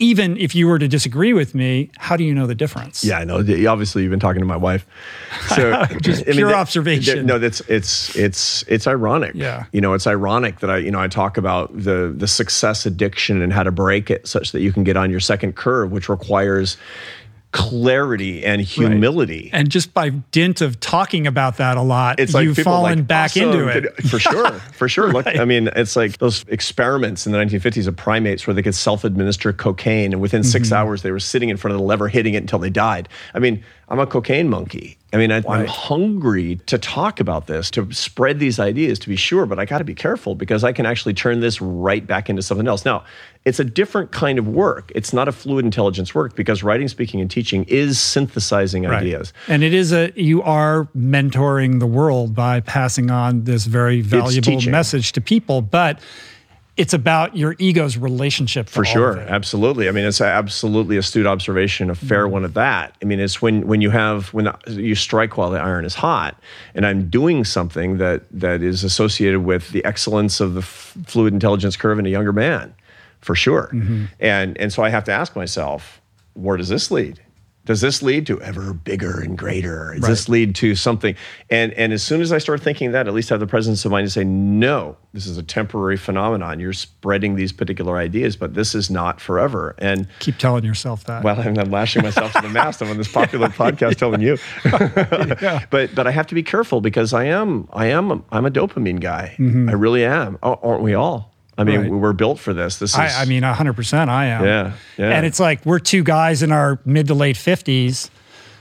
even 0.00 0.36
if 0.36 0.54
you 0.54 0.68
were 0.68 0.78
to 0.78 0.86
disagree 0.86 1.32
with 1.32 1.54
me, 1.54 1.90
how 1.98 2.16
do 2.16 2.22
you 2.22 2.32
know 2.32 2.46
the 2.46 2.54
difference? 2.54 3.02
Yeah, 3.04 3.18
I 3.18 3.24
know. 3.24 3.38
Obviously, 3.68 4.02
you've 4.02 4.10
been 4.10 4.20
talking 4.20 4.40
to 4.40 4.46
my 4.46 4.56
wife, 4.56 4.86
so 5.48 5.84
just 6.00 6.22
I 6.22 6.26
mean, 6.26 6.36
pure 6.36 6.54
observation. 6.54 7.26
no, 7.26 7.38
that's 7.38 7.60
it's 7.62 8.14
it's 8.14 8.62
it's 8.68 8.86
ironic. 8.86 9.32
Yeah, 9.34 9.64
you 9.72 9.80
know, 9.80 9.94
it's 9.94 10.06
ironic 10.06 10.60
that 10.60 10.70
I 10.70 10.78
you 10.78 10.90
know 10.90 11.00
I 11.00 11.08
talk 11.08 11.36
about 11.36 11.76
the 11.76 12.14
the 12.16 12.28
success 12.28 12.86
addiction 12.86 13.42
and 13.42 13.52
how 13.52 13.64
to 13.64 13.72
break 13.72 14.10
it 14.10 14.26
such 14.28 14.52
that 14.52 14.60
you 14.60 14.72
can 14.72 14.84
get 14.84 14.96
on 14.96 15.10
your 15.10 15.20
second 15.20 15.56
curve, 15.56 15.90
which 15.90 16.08
requires 16.08 16.76
clarity 17.52 18.44
and 18.44 18.60
humility. 18.60 19.50
Right. 19.52 19.60
And 19.60 19.70
just 19.70 19.94
by 19.94 20.10
dint 20.10 20.60
of 20.60 20.80
talking 20.80 21.26
about 21.26 21.56
that 21.56 21.76
a 21.76 21.82
lot, 21.82 22.20
it's 22.20 22.34
like 22.34 22.44
you've 22.44 22.58
fallen 22.58 22.98
like, 22.98 23.06
back 23.06 23.30
awesome. 23.30 23.50
into 23.50 23.68
it. 23.68 24.02
For 24.08 24.18
sure. 24.18 24.52
For 24.52 24.88
sure. 24.88 25.06
right. 25.12 25.26
Look, 25.26 25.38
I 25.38 25.44
mean, 25.44 25.68
it's 25.74 25.96
like 25.96 26.18
those 26.18 26.44
experiments 26.48 27.26
in 27.26 27.32
the 27.32 27.38
1950s 27.38 27.86
of 27.86 27.96
primates 27.96 28.46
where 28.46 28.54
they 28.54 28.62
could 28.62 28.74
self 28.74 29.04
administer 29.04 29.52
cocaine 29.52 30.12
and 30.12 30.20
within 30.20 30.44
6 30.44 30.66
mm-hmm. 30.66 30.74
hours 30.74 31.02
they 31.02 31.10
were 31.10 31.20
sitting 31.20 31.48
in 31.48 31.56
front 31.56 31.72
of 31.72 31.80
the 31.80 31.86
lever 31.86 32.08
hitting 32.08 32.34
it 32.34 32.38
until 32.38 32.58
they 32.58 32.70
died. 32.70 33.08
I 33.32 33.38
mean, 33.38 33.64
I'm 33.90 33.98
a 33.98 34.06
cocaine 34.06 34.48
monkey. 34.48 34.98
I 35.14 35.16
mean, 35.16 35.32
I, 35.32 35.38
am 35.38 35.66
hungry 35.66 36.56
to 36.66 36.76
talk 36.76 37.18
about 37.18 37.46
this, 37.46 37.70
to 37.70 37.90
spread 37.92 38.38
these 38.38 38.60
ideas, 38.60 38.98
to 38.98 39.08
be 39.08 39.16
sure, 39.16 39.46
but 39.46 39.58
I 39.58 39.64
got 39.64 39.78
to 39.78 39.84
be 39.84 39.94
careful 39.94 40.34
because 40.34 40.62
I 40.62 40.72
can 40.72 40.84
actually 40.84 41.14
turn 41.14 41.40
this 41.40 41.62
right 41.62 42.06
back 42.06 42.28
into 42.28 42.42
something 42.42 42.68
else. 42.68 42.84
Now, 42.84 43.04
it's 43.46 43.58
a 43.58 43.64
different 43.64 44.12
kind 44.12 44.38
of 44.38 44.46
work. 44.46 44.92
It's 44.94 45.14
not 45.14 45.26
a 45.26 45.32
fluid 45.32 45.64
intelligence 45.64 46.14
work 46.14 46.36
because 46.36 46.62
writing, 46.62 46.88
speaking, 46.88 47.22
and 47.22 47.30
teaching 47.30 47.64
is 47.64 47.98
synthesizing 47.98 48.82
right. 48.82 49.00
ideas. 49.00 49.32
And 49.46 49.62
it 49.62 49.72
is 49.72 49.94
a, 49.94 50.12
you 50.14 50.42
are 50.42 50.88
mentoring 50.94 51.80
the 51.80 51.86
world 51.86 52.34
by 52.34 52.60
passing 52.60 53.10
on 53.10 53.44
this 53.44 53.64
very 53.64 54.02
valuable 54.02 54.60
message 54.70 55.12
to 55.12 55.22
people. 55.22 55.62
But 55.62 56.00
it's 56.78 56.94
about 56.94 57.36
your 57.36 57.56
ego's 57.58 57.98
relationship 57.98 58.68
for 58.68 58.84
sure. 58.84 59.18
absolutely. 59.18 59.88
I 59.88 59.92
mean 59.92 60.04
it's 60.04 60.20
absolutely 60.20 60.96
astute 60.96 61.26
observation 61.26 61.90
a 61.90 61.94
fair 61.94 62.24
mm-hmm. 62.24 62.32
one 62.32 62.44
at 62.44 62.54
that. 62.54 62.96
I 63.02 63.04
mean 63.04 63.18
it's 63.18 63.42
when 63.42 63.66
when 63.66 63.80
you 63.80 63.90
have 63.90 64.32
when 64.32 64.48
you 64.68 64.94
strike 64.94 65.36
while 65.36 65.50
the 65.50 65.60
iron 65.60 65.84
is 65.84 65.94
hot 65.94 66.40
and 66.74 66.86
i'm 66.86 67.10
doing 67.10 67.44
something 67.44 67.98
that 67.98 68.22
that 68.30 68.62
is 68.62 68.84
associated 68.84 69.40
with 69.40 69.70
the 69.70 69.84
excellence 69.84 70.40
of 70.40 70.54
the 70.54 70.60
f- 70.60 70.96
fluid 71.04 71.34
intelligence 71.34 71.76
curve 71.76 71.98
in 71.98 72.06
a 72.06 72.10
younger 72.10 72.32
man 72.32 72.72
for 73.20 73.34
sure. 73.34 73.70
Mm-hmm. 73.72 74.04
and 74.20 74.56
and 74.58 74.72
so 74.72 74.82
i 74.84 74.88
have 74.88 75.04
to 75.04 75.12
ask 75.12 75.34
myself 75.34 76.00
where 76.34 76.56
does 76.56 76.68
this 76.68 76.90
lead 76.90 77.20
does 77.68 77.82
this 77.82 78.02
lead 78.02 78.26
to 78.26 78.40
ever 78.40 78.72
bigger 78.72 79.20
and 79.20 79.36
greater? 79.36 79.92
Does 79.92 80.02
right. 80.02 80.08
this 80.08 80.28
lead 80.30 80.54
to 80.54 80.74
something? 80.74 81.14
And 81.50 81.74
and 81.74 81.92
as 81.92 82.02
soon 82.02 82.22
as 82.22 82.32
I 82.32 82.38
start 82.38 82.62
thinking 82.62 82.92
that, 82.92 83.06
at 83.06 83.12
least 83.12 83.30
I 83.30 83.34
have 83.34 83.40
the 83.40 83.46
presence 83.46 83.84
of 83.84 83.92
mind 83.92 84.06
to 84.06 84.10
say, 84.10 84.24
no, 84.24 84.96
this 85.12 85.26
is 85.26 85.36
a 85.36 85.42
temporary 85.42 85.98
phenomenon. 85.98 86.60
You're 86.60 86.72
spreading 86.72 87.36
these 87.36 87.52
particular 87.52 87.98
ideas, 87.98 88.36
but 88.36 88.54
this 88.54 88.74
is 88.74 88.88
not 88.88 89.20
forever. 89.20 89.74
And 89.76 90.08
keep 90.20 90.38
telling 90.38 90.64
yourself 90.64 91.04
that. 91.04 91.22
Well, 91.22 91.38
I'm, 91.38 91.58
I'm 91.58 91.70
lashing 91.70 92.02
myself 92.02 92.32
to 92.32 92.40
the 92.40 92.48
mast. 92.48 92.80
I'm 92.80 92.88
on 92.88 92.96
this 92.96 93.12
popular 93.12 93.48
podcast 93.48 93.96
telling 93.96 94.22
you. 94.22 94.38
yeah. 94.64 95.66
But 95.68 95.94
but 95.94 96.06
I 96.06 96.10
have 96.10 96.26
to 96.28 96.34
be 96.34 96.42
careful 96.42 96.80
because 96.80 97.12
I 97.12 97.24
am 97.24 97.68
I 97.74 97.88
am 97.88 98.24
I'm 98.32 98.46
a 98.46 98.50
dopamine 98.50 99.00
guy. 99.00 99.36
Mm-hmm. 99.38 99.68
I 99.68 99.72
really 99.74 100.06
am. 100.06 100.38
aren't 100.42 100.80
we 100.80 100.94
all? 100.94 101.34
I 101.58 101.64
mean, 101.64 101.80
right. 101.80 101.90
we're 101.90 102.12
built 102.12 102.38
for 102.38 102.54
this. 102.54 102.78
This 102.78 102.90
is. 102.90 102.96
I, 102.96 103.22
I, 103.22 103.24
mean, 103.24 103.42
hundred 103.42 103.74
percent. 103.74 104.08
I 104.08 104.26
am. 104.26 104.44
Yeah, 104.44 104.72
yeah. 104.96 105.10
And 105.10 105.26
it's 105.26 105.40
like 105.40 105.66
we're 105.66 105.80
two 105.80 106.04
guys 106.04 106.42
in 106.42 106.52
our 106.52 106.78
mid 106.84 107.08
to 107.08 107.14
late 107.14 107.36
fifties, 107.36 108.10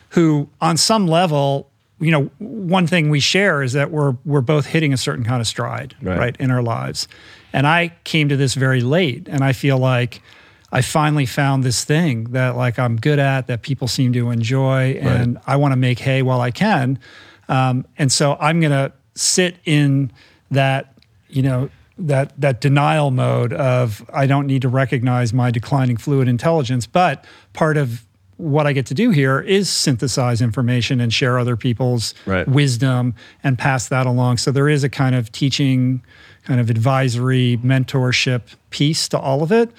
who, 0.09 0.49
on 0.59 0.77
some 0.77 1.07
level, 1.07 1.69
you 1.99 2.09
know, 2.09 2.31
one 2.39 2.87
thing 2.87 3.09
we 3.09 3.19
share 3.19 3.61
is 3.61 3.73
that 3.73 3.91
we're 3.91 4.17
we're 4.25 4.41
both 4.41 4.65
hitting 4.65 4.93
a 4.93 4.97
certain 4.97 5.23
kind 5.23 5.41
of 5.41 5.47
stride, 5.47 5.95
right, 6.01 6.17
right 6.17 6.37
in 6.39 6.49
our 6.49 6.63
lives. 6.63 7.07
And 7.53 7.67
I 7.67 7.93
came 8.03 8.29
to 8.29 8.35
this 8.35 8.55
very 8.55 8.81
late, 8.81 9.27
and 9.29 9.43
I 9.43 9.53
feel 9.53 9.77
like 9.77 10.21
I 10.71 10.81
finally 10.81 11.27
found 11.27 11.63
this 11.63 11.85
thing 11.85 12.25
that 12.31 12.55
like 12.55 12.79
I'm 12.79 12.97
good 12.97 13.19
at, 13.19 13.45
that 13.45 13.61
people 13.61 13.87
seem 13.87 14.11
to 14.13 14.31
enjoy, 14.31 14.99
and 15.01 15.35
right. 15.35 15.43
I 15.45 15.55
want 15.57 15.73
to 15.73 15.77
make 15.77 15.99
hay 15.99 16.23
while 16.23 16.41
I 16.41 16.49
can. 16.49 16.97
Um, 17.47 17.85
and 17.97 18.11
so 18.11 18.37
I'm 18.39 18.59
gonna 18.59 18.91
sit 19.13 19.57
in 19.65 20.11
that, 20.51 20.97
you 21.29 21.41
know, 21.41 21.69
that 21.99 22.39
that 22.39 22.61
denial 22.61 23.11
mode 23.11 23.53
of 23.53 24.07
I 24.13 24.27
don't 24.27 24.47
need 24.47 24.61
to 24.61 24.69
recognize 24.69 25.33
my 25.33 25.51
declining 25.51 25.97
fluid 25.97 26.27
intelligence, 26.27 26.85
but 26.85 27.25
part 27.53 27.77
of 27.77 28.03
what 28.37 28.67
I 28.67 28.73
get 28.73 28.85
to 28.87 28.93
do 28.93 29.09
here 29.09 29.39
is 29.39 29.67
synthesize 29.67 30.41
information 30.43 31.01
and 31.01 31.11
share 31.11 31.39
other 31.39 31.55
people's 31.55 32.13
Right. 32.27 32.47
wisdom 32.47 33.15
and 33.43 33.57
pass 33.57 33.87
that 33.87 34.05
along. 34.05 34.37
So 34.37 34.51
there 34.51 34.69
is 34.69 34.83
a 34.83 34.89
kind 34.89 35.15
of 35.15 35.31
teaching, 35.31 36.03
kind 36.43 36.59
of 36.59 36.69
advisory, 36.69 37.57
mentorship 37.63 38.41
piece 38.69 39.07
to 39.09 39.17
all 39.19 39.41
of 39.41 39.51
it. 39.51 39.71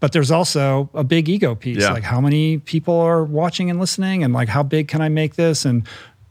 But 0.00 0.12
there's 0.12 0.30
also 0.30 0.88
a 0.94 1.04
big 1.04 1.28
ego 1.28 1.54
piece. 1.54 1.82
Yeah. 1.82 1.92
Like 1.92 2.04
how 2.04 2.20
many 2.20 2.56
people 2.58 2.94
are 3.00 3.22
watching 3.24 3.68
and 3.70 3.78
listening 3.78 4.24
and 4.24 4.32
like 4.32 4.48
how 4.48 4.62
big 4.62 4.88
can 4.88 5.02
I 5.02 5.08
make 5.10 5.34
this 5.36 5.64
and 5.66 5.86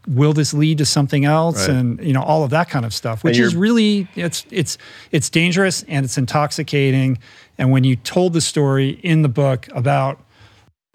will 0.06 0.32
this 0.32 0.54
lead 0.54 0.78
to 0.78 0.84
something 0.86 1.24
else 1.24 1.68
Right. 1.68 1.76
and 1.76 2.00
you 2.00 2.12
know 2.12 2.22
all 2.22 2.44
of 2.44 2.50
that 2.50 2.68
kind 2.70 2.84
of 2.84 2.94
stuff 2.94 3.24
which 3.24 3.38
is 3.38 3.56
really 3.56 4.06
it's 4.14 4.46
it's 4.50 4.78
it's 5.10 5.28
dangerous 5.28 5.82
and 5.88 6.04
it's 6.04 6.16
intoxicating 6.16 7.18
and 7.58 7.70
when 7.72 7.82
you 7.84 7.96
told 7.96 8.32
the 8.32 8.40
story 8.40 8.90
in 9.02 9.22
the 9.22 9.28
book 9.28 9.66
about 9.74 10.20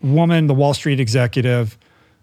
woman, 0.01 0.47
the 0.47 0.53
Wall 0.53 0.73
Street 0.73 0.99
executive, 0.99 1.77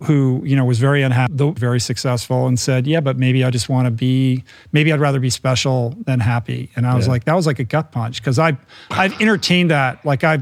who 0.05 0.41
you 0.45 0.55
know 0.57 0.65
was 0.65 0.79
very 0.79 1.03
unhappy, 1.03 1.33
though 1.37 1.51
very 1.53 1.81
successful, 1.81 2.47
and 2.47 2.59
said, 2.59 2.87
"Yeah, 2.87 3.01
but 3.01 3.17
maybe 3.19 3.43
I 3.45 3.51
just 3.51 3.69
want 3.69 3.87
to 3.87 3.91
be. 3.91 4.45
Maybe 4.73 4.93
I'd 4.93 5.01
rather 5.01 5.19
be 5.21 5.31
special 5.31 5.95
than 6.07 6.21
happy." 6.21 6.71
And 6.77 6.87
I 6.87 6.95
was 6.95 7.07
Yeah. 7.07 7.13
like, 7.13 7.25
that 7.25 7.35
was 7.35 7.47
like 7.47 7.59
a 7.59 7.65
gut 7.65 7.91
punch 7.93 8.21
because 8.21 8.39
I 8.39 8.57
I've 8.91 9.21
entertained 9.21 9.71
that. 9.71 10.05
Like 10.05 10.25
I. 10.25 10.35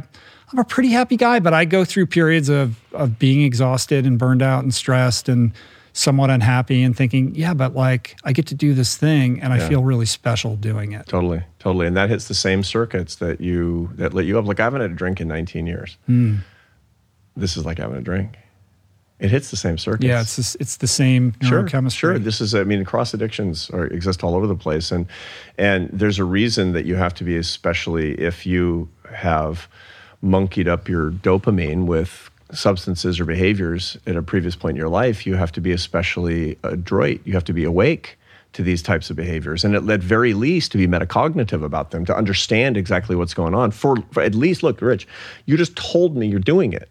I'm 0.53 0.61
a 0.61 0.65
pretty 0.65 0.91
happy 0.91 1.17
guy, 1.17 1.41
but 1.41 1.53
I 1.53 1.65
go 1.65 1.85
through 1.85 2.07
periods 2.07 2.49
of 2.49 2.77
of 2.93 3.19
being 3.19 3.43
exhausted 3.43 4.07
and 4.07 4.17
burned 4.19 4.43
out 4.43 4.63
and 4.63 4.73
stressed 4.73 5.29
and 5.29 5.53
somewhat 5.97 6.29
unhappy 6.29 6.83
and 6.83 6.95
thinking, 6.95 7.35
yeah, 7.35 7.55
but 7.55 7.75
like 7.75 8.17
I 8.23 8.33
get 8.33 8.47
to 8.49 8.55
do 8.55 8.75
this 8.75 8.97
thing 8.97 9.41
and 9.41 9.53
I 9.53 9.59
Yeah. 9.59 9.69
feel 9.69 9.83
really 9.83 10.05
special 10.07 10.55
doing 10.57 10.93
it. 10.93 11.07
Totally, 11.07 11.43
totally, 11.59 11.87
and 11.87 11.97
that 11.97 12.11
hits 12.11 12.29
the 12.29 12.35
same 12.35 12.63
circuits 12.63 13.17
that 13.17 13.41
you 13.41 13.91
that 13.97 14.13
lit 14.13 14.27
you 14.27 14.39
up. 14.39 14.45
Like 14.47 14.61
I 14.61 14.65
haven't 14.65 14.83
had 14.83 14.91
a 14.91 14.95
drink 14.95 15.21
in 15.21 15.29
19 15.29 15.67
years. 15.67 15.97
Hmm. 16.07 16.37
This 17.37 17.57
is 17.57 17.65
like 17.65 17.79
having 17.79 17.97
a 17.97 18.03
drink. 18.03 18.37
It 19.19 19.31
hits 19.31 19.51
the 19.51 19.57
same 19.57 19.79
circuits. 19.79 20.05
Yeah, 20.05 20.21
it's 20.21 20.37
this, 20.37 20.57
it's 20.61 20.77
the 20.77 20.87
same 20.87 21.33
sure, 21.43 21.63
neurochemistry. 21.63 21.91
sure. 21.97 22.19
This 22.19 22.43
is, 22.43 22.55
I 22.55 22.65
mean, 22.65 22.85
cross 22.85 23.15
addictions 23.15 23.71
are, 23.71 23.87
exist 23.87 24.23
all 24.23 24.35
over 24.35 24.47
the 24.47 24.55
place, 24.55 24.93
and 24.93 25.07
and 25.57 25.89
there's 25.91 26.19
a 26.19 26.25
reason 26.25 26.73
that 26.75 26.85
you 26.85 26.97
have 26.97 27.15
to 27.15 27.25
be, 27.25 27.37
especially 27.39 28.13
if 28.21 28.45
you 28.45 28.91
have 29.15 29.69
monkeyed 30.21 30.69
up 30.69 30.87
your 30.89 31.11
dopamine 31.11 31.87
with 31.87 32.31
substances 32.53 33.19
or 33.21 33.25
behaviors 33.25 33.97
at 34.07 34.17
a 34.17 34.23
previous 34.23 34.57
point 34.57 34.73
in 34.73 34.77
your 34.77 34.89
life. 34.89 35.27
You 35.27 35.35
have 35.35 35.53
to 35.53 35.61
be 35.61 35.73
especially 35.73 36.59
adroit. 36.63 37.21
You 37.25 37.33
have 37.35 37.45
to 37.45 37.53
be 37.53 37.65
awake 37.65 38.19
to 38.53 38.63
these 38.63 38.83
types 38.83 39.11
of 39.11 39.17
behaviors, 39.17 39.65
and 39.65 39.75
at, 39.75 39.89
at 39.91 40.01
very 40.01 40.33
least 40.33 40.73
to 40.73 40.79
be 40.79 40.87
metacognitive 40.87 41.63
about 41.63 41.91
them, 41.91 42.07
to 42.07 42.17
understand 42.17 42.77
exactly 42.79 43.15
what's 43.15 43.35
going 43.35 43.55
on. 43.55 43.71
For, 43.71 43.97
for 44.13 44.23
at 44.23 44.35
least, 44.35 44.63
look, 44.63 44.81
Rich, 44.81 45.07
you 45.45 45.59
just 45.59 45.77
told 45.77 46.17
me 46.17 46.27
you're 46.27 46.41
doing 46.41 46.73
it 46.73 46.89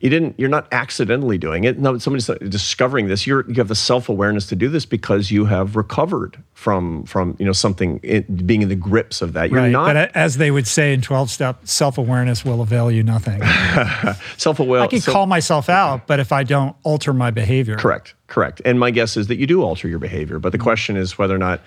you 0.00 0.10
didn't 0.10 0.34
you're 0.38 0.48
not 0.48 0.66
accidentally 0.72 1.38
doing 1.38 1.64
it 1.64 1.78
no 1.78 1.98
somebody's 1.98 2.26
discovering 2.48 3.08
this 3.08 3.26
you're 3.26 3.48
you 3.48 3.54
have 3.54 3.68
the 3.68 3.74
self-awareness 3.74 4.46
to 4.46 4.56
do 4.56 4.68
this 4.68 4.86
because 4.86 5.30
you 5.30 5.44
have 5.44 5.76
recovered 5.76 6.42
from 6.54 7.04
from 7.04 7.36
you 7.38 7.46
know 7.46 7.52
something 7.52 7.98
in, 8.02 8.22
being 8.46 8.62
in 8.62 8.68
the 8.68 8.76
grips 8.76 9.22
of 9.22 9.32
that 9.32 9.50
you're 9.50 9.60
right. 9.60 9.70
not 9.70 9.94
But 9.94 10.14
as 10.14 10.36
they 10.36 10.50
would 10.50 10.66
say 10.66 10.92
in 10.92 11.00
12 11.00 11.30
step, 11.30 11.66
self 11.66 11.98
awareness 11.98 12.44
will 12.44 12.60
avail 12.60 12.90
you 12.90 13.02
nothing. 13.02 13.42
self-aware 14.36 14.80
I 14.80 14.86
can 14.86 15.00
call 15.00 15.26
myself 15.26 15.68
out, 15.68 16.06
but 16.06 16.20
if 16.20 16.32
I 16.32 16.44
don't 16.44 16.76
alter 16.82 17.12
my 17.12 17.30
behavior. 17.30 17.76
correct 17.76 18.14
correct 18.26 18.60
and 18.64 18.78
my 18.78 18.90
guess 18.90 19.16
is 19.16 19.26
that 19.28 19.36
you 19.36 19.46
do 19.46 19.62
alter 19.62 19.88
your 19.88 19.98
behavior 19.98 20.38
but 20.38 20.52
the 20.52 20.58
mm. 20.58 20.62
question 20.62 20.96
is 20.96 21.16
whether 21.16 21.34
or 21.34 21.38
not 21.38 21.60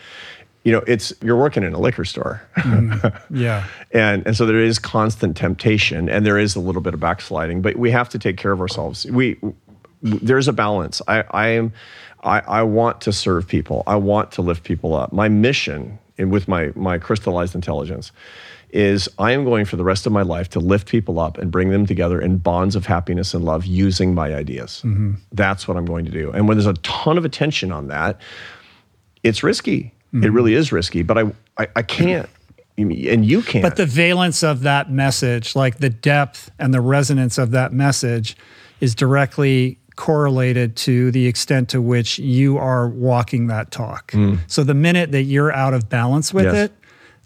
you 0.63 0.71
know 0.71 0.83
it's 0.87 1.13
you're 1.21 1.37
working 1.37 1.63
in 1.63 1.73
a 1.73 1.79
liquor 1.79 2.05
store. 2.05 2.41
Mm-hmm. 2.57 3.35
Yeah. 3.35 3.67
and 3.91 4.25
and 4.25 4.35
so 4.37 4.45
there 4.45 4.61
is 4.61 4.79
constant 4.79 5.35
temptation 5.35 6.09
and 6.09 6.25
there 6.25 6.37
is 6.37 6.55
a 6.55 6.59
little 6.59 6.81
bit 6.81 6.93
of 6.93 6.99
backsliding 6.99 7.61
but 7.61 7.75
we 7.77 7.91
have 7.91 8.09
to 8.09 8.19
take 8.19 8.37
care 8.37 8.51
of 8.51 8.61
ourselves. 8.61 9.05
We 9.05 9.37
there's 10.01 10.47
a 10.47 10.53
balance. 10.53 11.01
I 11.07 11.23
i 11.31 11.47
am 11.49 11.73
i 12.23 12.39
i 12.41 12.63
want 12.63 13.01
to 13.01 13.11
serve 13.11 13.47
people. 13.47 13.83
I 13.87 13.95
want 13.95 14.31
to 14.33 14.41
lift 14.41 14.63
people 14.63 14.93
up. 14.93 15.11
My 15.11 15.29
mission 15.29 15.99
and 16.17 16.31
with 16.31 16.47
my 16.47 16.71
my 16.75 16.97
crystallized 16.97 17.55
intelligence 17.55 18.11
is 18.69 19.09
i 19.19 19.33
am 19.33 19.43
going 19.43 19.65
for 19.65 19.75
the 19.75 19.83
rest 19.83 20.05
of 20.05 20.13
my 20.13 20.21
life 20.21 20.47
to 20.47 20.57
lift 20.57 20.87
people 20.87 21.19
up 21.19 21.37
and 21.37 21.51
bring 21.51 21.71
them 21.71 21.85
together 21.85 22.21
in 22.21 22.37
bonds 22.37 22.73
of 22.73 22.85
happiness 22.85 23.33
and 23.33 23.43
love 23.43 23.65
using 23.65 24.15
my 24.15 24.33
ideas. 24.33 24.81
Mm-hmm. 24.85 25.15
That's 25.33 25.67
what 25.67 25.75
i'm 25.75 25.85
going 25.85 26.05
to 26.05 26.11
do. 26.11 26.31
And 26.31 26.47
when 26.47 26.57
there's 26.57 26.67
a 26.67 26.73
ton 26.75 27.17
of 27.17 27.25
attention 27.25 27.71
on 27.71 27.87
that 27.87 28.21
it's 29.23 29.43
risky 29.43 29.93
it 30.13 30.31
really 30.31 30.53
is 30.53 30.71
risky 30.71 31.03
but 31.03 31.17
i 31.17 31.23
i, 31.57 31.67
I 31.75 31.81
can't 31.81 32.29
and 32.77 33.25
you 33.25 33.41
can't 33.43 33.61
But 33.63 33.75
the 33.75 33.85
valence 33.85 34.41
of 34.43 34.61
that 34.61 34.89
message, 34.91 35.55
like 35.55 35.77
the 35.77 35.89
depth 35.89 36.49
and 36.57 36.73
the 36.73 36.81
resonance 36.81 37.37
of 37.37 37.51
that 37.51 37.73
message, 37.73 38.35
is 38.79 38.95
directly 38.95 39.77
correlated 39.97 40.75
to 40.77 41.11
the 41.11 41.27
extent 41.27 41.69
to 41.69 41.81
which 41.81 42.17
you 42.17 42.57
are 42.57 42.87
walking 42.89 43.47
that 43.47 43.69
talk. 43.69 44.13
So 44.47 44.63
the 44.63 44.73
minute 44.73 45.11
that 45.11 45.23
you're 45.23 45.51
out 45.51 45.75
of 45.75 45.89
balance 45.89 46.33
with 46.33 46.45
Mm. 46.45 46.53
Yes. 46.53 46.65
it, 46.69 46.73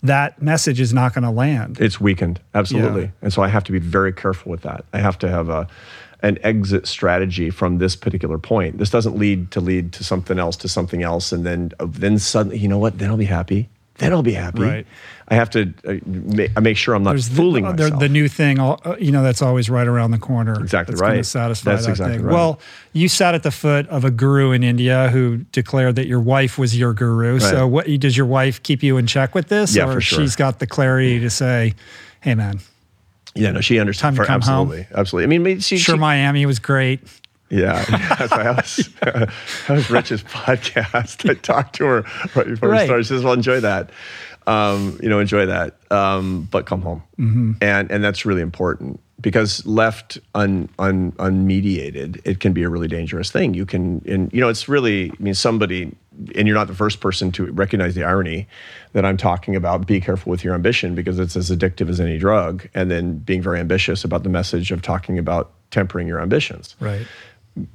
that 0.03 0.41
message 0.41 0.81
is 0.81 0.93
not 0.93 1.13
going 1.13 1.23
to 1.23 1.31
land. 1.31 1.79
it's 1.79 2.01
weakened 2.01 2.39
absolutely 2.53 3.03
Yeah. 3.03 3.09
and 3.21 3.31
so 3.33 3.41
i 3.41 3.47
have 3.47 3.63
to 3.63 3.71
be 3.71 3.79
very 3.79 4.11
careful 4.13 4.51
with 4.51 4.61
that 4.63 4.83
i 4.93 4.99
have 4.99 5.17
to 5.19 5.29
have 5.29 5.47
a 5.49 5.67
an 6.22 6.38
exit 6.43 6.88
strategy 6.88 7.49
from 7.49 7.78
this 7.78 7.95
particular 7.95 8.38
point 8.38 8.78
this 8.78 8.89
doesn't 8.89 9.18
lead 9.18 9.51
to 9.51 9.59
lead 9.59 9.91
to 9.93 10.03
something 10.03 10.39
else 10.39 10.55
to 10.57 10.68
something 10.68 11.03
else 11.03 11.32
and 11.32 11.45
then 11.45 11.72
uh, 11.80 11.86
then 11.89 12.18
suddenly 12.20 12.57
you 12.57 12.68
know 12.68 12.78
what 12.80 12.97
then 12.97 13.09
i'll 13.09 13.18
be 13.18 13.26
happy 13.26 13.68
then 13.97 14.11
i'll 14.11 14.24
be 14.24 14.34
happy 14.34 14.61
Right. 14.61 14.88
i 15.30 15.36
have 15.36 15.49
to 15.51 15.74
uh, 15.88 15.93
make, 16.05 16.59
make 16.59 16.76
sure 16.78 16.95
i'm 16.95 17.03
not 17.03 17.11
There's 17.11 17.30
fooling 17.30 17.63
the, 17.63 17.72
myself 17.84 17.99
the 17.99 18.09
new 18.09 18.28
thing, 18.28 18.59
uh, 18.59 18.95
you 18.99 19.11
know, 19.11 19.24
that's 19.24 19.41
always 19.41 19.70
right 19.70 19.88
around 19.88 20.11
the 20.11 20.18
corner. 20.18 20.59
Exactly 20.59 20.93
that's 20.95 21.01
right. 21.01 21.26
satisfy 21.26 21.72
That's 21.72 21.86
that 21.86 21.91
exactly 21.91 22.18
thing. 22.18 22.26
right. 22.26 22.34
Well, 22.34 22.59
you 22.91 23.07
sat 23.07 23.36
at 23.36 23.43
the 23.43 23.51
foot 23.51 23.88
of 23.88 24.03
a 24.03 24.11
guru 24.11 24.51
in 24.51 24.63
India 24.63 25.09
who 25.11 25.38
declared 25.53 25.95
that 25.95 26.07
your 26.07 26.20
wife 26.20 26.57
was 26.57 26.78
your 26.78 26.93
guru. 26.93 27.39
So, 27.39 27.68
what 27.68 27.86
does 27.99 28.18
your 28.18 28.26
wife 28.26 28.61
keep 28.63 28.84
you 28.84 28.97
in 28.97 29.07
check 29.07 29.34
with 29.34 29.47
this, 29.47 29.76
Yeah, 29.76 29.88
or 29.88 29.93
for 29.93 30.01
sure. 30.01 30.20
she's 30.20 30.36
got 30.36 30.59
the 30.59 30.68
clarity 30.68 31.20
to 31.22 31.30
say, 31.30 31.74
"Hey, 32.20 32.36
man, 32.36 32.59
yeah 33.36 33.51
no 33.51 33.61
she 33.61 33.79
understands 33.79 34.17
Time 34.17 34.25
to 34.25 34.27
come 34.27 34.41
home. 34.41 34.67
absolutely 34.71 34.88
absolutely 34.97 35.36
i 35.36 35.39
mean 35.39 35.59
she, 35.59 35.77
sure, 35.77 35.95
she- 35.95 35.99
Miami 35.99 36.45
was 36.45 36.59
great." 36.59 37.01
Yeah, 37.49 37.83
that 38.29 38.55
was 38.55 38.89
that 39.01 39.29
was 39.69 39.89
Rich's 39.91 40.23
podcast. 40.45 41.29
I 41.29 41.36
talked 41.36 41.75
to 41.75 41.86
her 41.86 42.01
right 42.33 42.47
before 42.47 42.71
we 42.71 42.79
started. 42.86 43.03
She 43.03 43.09
says, 43.09 43.23
"Well, 43.23 43.33
enjoy 43.33 43.59
that. 43.59 43.91
Um, 44.47 44.99
you 45.01 45.09
know, 45.09 45.19
enjoy 45.19 45.45
that, 45.45 45.75
um, 45.91 46.47
but 46.49 46.65
come 46.65 46.81
home." 46.81 47.03
And 47.61 47.91
and 47.91 48.03
that's 48.03 48.25
really 48.25 48.41
important 48.41 48.99
because 49.26 49.65
left 49.65 50.19
un, 50.36 50.69
un 50.78 51.11
unmediated, 51.13 52.21
it 52.26 52.39
can 52.39 52.53
be 52.53 52.61
a 52.61 52.69
really 52.69 52.88
dangerous 52.88 53.32
thing. 53.32 53.55
You 53.55 53.65
can, 53.65 54.03
and 54.05 54.32
you 54.32 54.39
know, 54.39 54.49
it's 54.49 54.69
really. 54.69 55.09
I 55.09 55.15
mean, 55.17 55.34
somebody, 55.34 55.95
and 56.36 56.47
you're 56.47 56.55
not 56.55 56.67
the 56.67 56.76
first 56.76 56.99
person 56.99 57.32
to 57.32 57.51
recognize 57.51 57.95
the 57.95 58.03
irony 58.03 58.47
that 58.93 59.03
I'm 59.03 59.17
talking 59.17 59.55
about. 59.55 59.88
Be 59.88 59.99
careful 59.99 60.30
with 60.30 60.43
your 60.43 60.53
ambition 60.53 60.93
because 60.93 61.17
it's 61.17 61.36
as 61.36 61.49
addictive 61.49 61.89
as 61.89 61.99
any 61.99 62.19
drug. 62.19 62.69
And 62.76 62.91
then 62.91 63.17
being 63.17 63.41
very 63.41 63.59
ambitious 63.59 64.03
about 64.03 64.21
the 64.21 64.30
message 64.30 64.71
of 64.71 64.84
talking 64.84 65.17
about 65.17 65.51
tempering 65.71 66.07
your 66.07 66.21
ambitions 66.21 66.76
Right. 66.80 67.07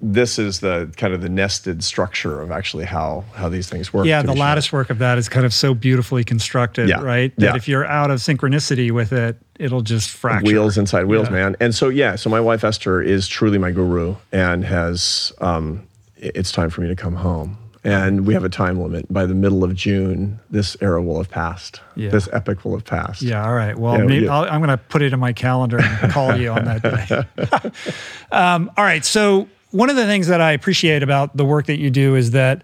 This 0.03 0.39
is 0.39 0.61
the 0.61 0.93
kind 0.99 1.15
of 1.15 1.23
the 1.23 1.29
nested 1.31 1.83
structure 1.83 2.41
of 2.43 2.51
actually 2.51 2.85
how 2.85 3.25
how 3.35 3.49
these 3.49 3.69
things 3.69 3.93
work. 3.95 4.07
Yeah, 4.07 4.21
the 4.21 4.29
be 4.29 4.35
sure. 4.35 4.41
lattice 4.41 4.73
work 4.73 4.91
of 4.91 4.99
that 4.99 5.17
is 5.17 5.29
kind 5.29 5.47
of 5.47 5.55
so 5.55 5.73
beautifully 5.73 6.23
constructed, 6.23 6.89
Yeah. 6.89 7.01
right? 7.01 7.35
That 7.37 7.45
Yeah. 7.45 7.57
if 7.57 7.67
you're 7.67 7.87
out 7.87 8.11
of 8.11 8.19
synchronicity 8.21 8.91
with 8.91 9.13
it, 9.13 9.39
it'll 9.59 9.81
just 9.81 10.11
fracture. 10.11 10.47
wheels 10.47 10.77
inside 10.77 11.07
wheels, 11.07 11.29
Yeah. 11.29 11.33
man. 11.35 11.57
And 11.61 11.75
so 11.75 11.89
yeah, 11.89 12.17
so 12.17 12.29
my 12.29 12.41
wife 12.41 12.63
Esther 12.63 13.01
is 13.01 13.27
truly 13.27 13.57
my 13.57 13.71
guru 13.71 14.17
and 14.33 14.65
has 14.65 15.33
um, 15.41 15.87
it's 16.17 16.53
time 16.53 16.69
for 16.69 16.83
me 16.83 16.89
to 16.89 16.97
come 16.97 17.15
home. 17.15 17.57
And 17.83 18.27
we 18.27 18.35
have 18.35 18.45
a 18.45 18.51
time 18.51 18.79
limit. 18.79 19.11
By 19.11 19.25
the 19.25 19.33
middle 19.35 19.65
of 19.65 19.75
June, 19.75 20.39
this 20.51 20.77
era 20.83 21.03
will 21.03 21.17
have 21.17 21.31
passed. 21.31 21.81
Yeah. 21.97 22.11
This 22.11 22.29
epic 22.31 22.63
will 22.63 22.73
have 22.73 22.85
passed. 22.85 23.23
Yeah, 23.23 23.43
all 23.43 23.55
right. 23.55 23.75
Well, 23.79 23.97
Yeah, 23.97 24.05
maybe 24.05 24.25
yeah. 24.27 24.35
I'll, 24.37 24.45
I'm 24.45 24.61
going 24.61 24.69
to 24.69 24.77
put 24.77 25.01
it 25.01 25.15
in 25.15 25.19
my 25.19 25.33
calendar 25.33 25.79
and 25.83 26.13
call 26.13 26.37
you 26.37 26.51
on 26.51 26.67
that 26.67 26.83
day. 26.83 27.71
um, 28.33 28.71
all 28.77 28.85
right. 28.85 29.03
So, 29.03 29.49
one 29.71 29.91
of 29.91 29.97
the 29.97 30.07
things 30.07 30.27
that 30.29 30.41
I 30.41 30.53
appreciate 30.53 31.03
about 31.03 31.37
the 31.37 31.45
work 31.45 31.67
that 31.67 31.79
you 31.79 31.91
do 31.91 32.15
is 32.15 32.33
that 32.33 32.63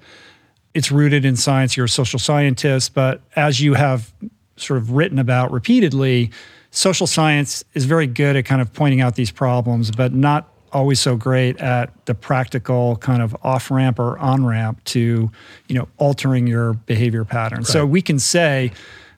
it's 0.74 0.92
rooted 0.92 1.24
in 1.24 1.36
science. 1.36 1.76
You're 1.76 1.86
a 1.86 1.88
social 1.88 2.18
scientist, 2.18 2.94
but 2.94 3.22
as 3.34 3.60
you 3.60 3.74
have 3.74 4.12
sort 4.56 4.78
of 4.78 4.90
written 4.90 5.18
about 5.18 5.50
repeatedly, 5.52 6.30
social 6.70 7.06
science 7.06 7.64
is 7.74 7.84
very 7.84 8.06
good 8.06 8.36
at 8.36 8.44
kind 8.44 8.60
of 8.60 8.72
pointing 8.72 9.00
out 9.00 9.14
these 9.14 9.30
problems, 9.30 9.90
but 9.90 10.12
not 10.12 10.52
always 10.72 11.00
so 11.00 11.16
great 11.16 11.58
at 11.58 11.90
the 12.06 12.14
practical 12.14 12.96
kind 12.96 13.22
of 13.22 13.34
off 13.42 13.70
ramp 13.70 13.98
or 13.98 14.18
on 14.18 14.44
ramp 14.44 14.82
to, 14.84 15.30
you 15.68 15.74
know, 15.74 15.88
altering 15.96 16.46
your 16.46 16.74
behavior 16.74 17.24
patterns. 17.24 17.68
So 17.68 17.86
we 17.86 18.02
can 18.02 18.18
say, 18.18 18.72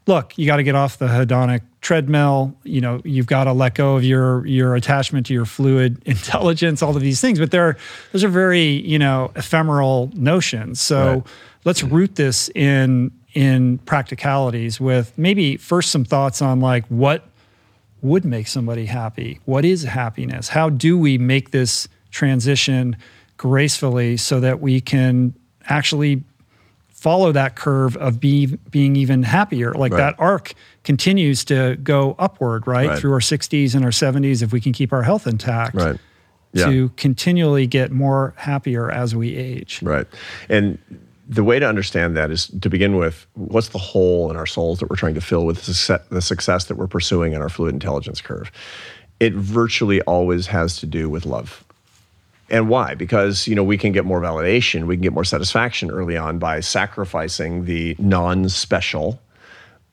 look, 0.08 0.36
you 0.36 0.46
got 0.46 0.56
to 0.56 0.62
get 0.64 0.74
off 0.74 0.98
the 0.98 1.06
hedonic 1.06 1.60
treadmill. 1.82 2.56
You 2.64 2.80
know, 2.80 3.00
you've 3.04 3.26
got 3.26 3.44
to 3.44 3.52
let 3.52 3.74
go 3.76 3.94
of 3.94 4.02
your 4.02 4.44
your 4.46 4.74
attachment 4.74 5.26
to 5.26 5.34
your 5.34 5.44
fluid 5.44 6.02
intelligence. 6.06 6.82
All 6.82 6.96
of 6.96 7.02
these 7.02 7.20
things, 7.20 7.38
but 7.38 7.52
they're 7.52 7.76
those 8.12 8.24
are 8.24 8.28
very 8.28 8.64
you 8.64 8.98
know 8.98 9.30
ephemeral 9.36 10.10
notions. 10.14 10.80
So 10.80 10.98
Right. 11.12 11.22
let's 11.64 11.84
root 11.84 12.16
this 12.16 12.48
in 12.56 13.12
in 13.34 13.78
practicalities 13.78 14.80
with 14.80 15.12
maybe 15.16 15.56
first 15.58 15.92
some 15.92 16.04
thoughts 16.04 16.42
on 16.42 16.58
like 16.60 16.84
what 16.86 17.28
would 18.00 18.24
make 18.24 18.48
somebody 18.48 18.86
happy. 18.86 19.38
What 19.44 19.64
is 19.64 19.82
happiness? 19.84 20.48
How 20.48 20.70
do 20.70 20.96
we 20.96 21.18
make 21.18 21.50
this 21.50 21.86
transition 22.10 22.96
gracefully 23.36 24.16
so 24.16 24.40
that 24.40 24.60
we 24.60 24.80
can 24.80 25.34
actually 25.66 26.24
follow 26.98 27.30
that 27.30 27.54
curve 27.54 27.96
of 27.98 28.18
be, 28.18 28.46
being 28.70 28.96
even 28.96 29.22
happier. 29.22 29.72
Like 29.72 29.92
right. 29.92 29.98
that 29.98 30.14
arc 30.18 30.54
continues 30.82 31.44
to 31.44 31.76
go 31.76 32.16
upward, 32.18 32.66
right? 32.66 32.88
right? 32.88 32.98
Through 32.98 33.12
our 33.12 33.20
60s 33.20 33.74
and 33.74 33.84
our 33.84 33.92
70s, 33.92 34.42
if 34.42 34.52
we 34.52 34.60
can 34.60 34.72
keep 34.72 34.92
our 34.92 35.02
health 35.02 35.26
intact. 35.26 35.76
Right. 35.76 35.98
Yeah. 36.54 36.70
To 36.70 36.88
continually 36.96 37.66
get 37.66 37.92
more 37.92 38.32
happier 38.38 38.90
as 38.90 39.14
we 39.14 39.36
age. 39.36 39.82
Right. 39.82 40.06
And 40.48 40.78
the 41.28 41.44
way 41.44 41.58
to 41.58 41.68
understand 41.68 42.16
that 42.16 42.30
is 42.30 42.46
to 42.46 42.70
begin 42.70 42.96
with 42.96 43.26
what's 43.34 43.68
the 43.68 43.78
hole 43.78 44.30
in 44.30 44.36
our 44.36 44.46
souls 44.46 44.78
that 44.78 44.88
we're 44.88 44.96
trying 44.96 45.14
to 45.14 45.20
fill 45.20 45.44
with 45.44 45.66
the 45.66 46.22
success 46.22 46.64
that 46.64 46.76
we're 46.76 46.86
pursuing 46.86 47.34
in 47.34 47.42
our 47.42 47.50
fluid 47.50 47.74
intelligence 47.74 48.22
curve? 48.22 48.50
It 49.20 49.34
virtually 49.34 50.00
always 50.02 50.46
has 50.46 50.78
to 50.78 50.86
do 50.86 51.10
with 51.10 51.26
love 51.26 51.64
and 52.50 52.68
why? 52.68 52.94
Because 52.94 53.46
you 53.46 53.54
know 53.54 53.64
we 53.64 53.78
can 53.78 53.92
get 53.92 54.04
more 54.04 54.20
validation, 54.20 54.86
we 54.86 54.96
can 54.96 55.02
get 55.02 55.12
more 55.12 55.24
satisfaction 55.24 55.90
early 55.90 56.16
on 56.16 56.38
by 56.38 56.60
sacrificing 56.60 57.64
the 57.64 57.96
non-special 57.98 59.20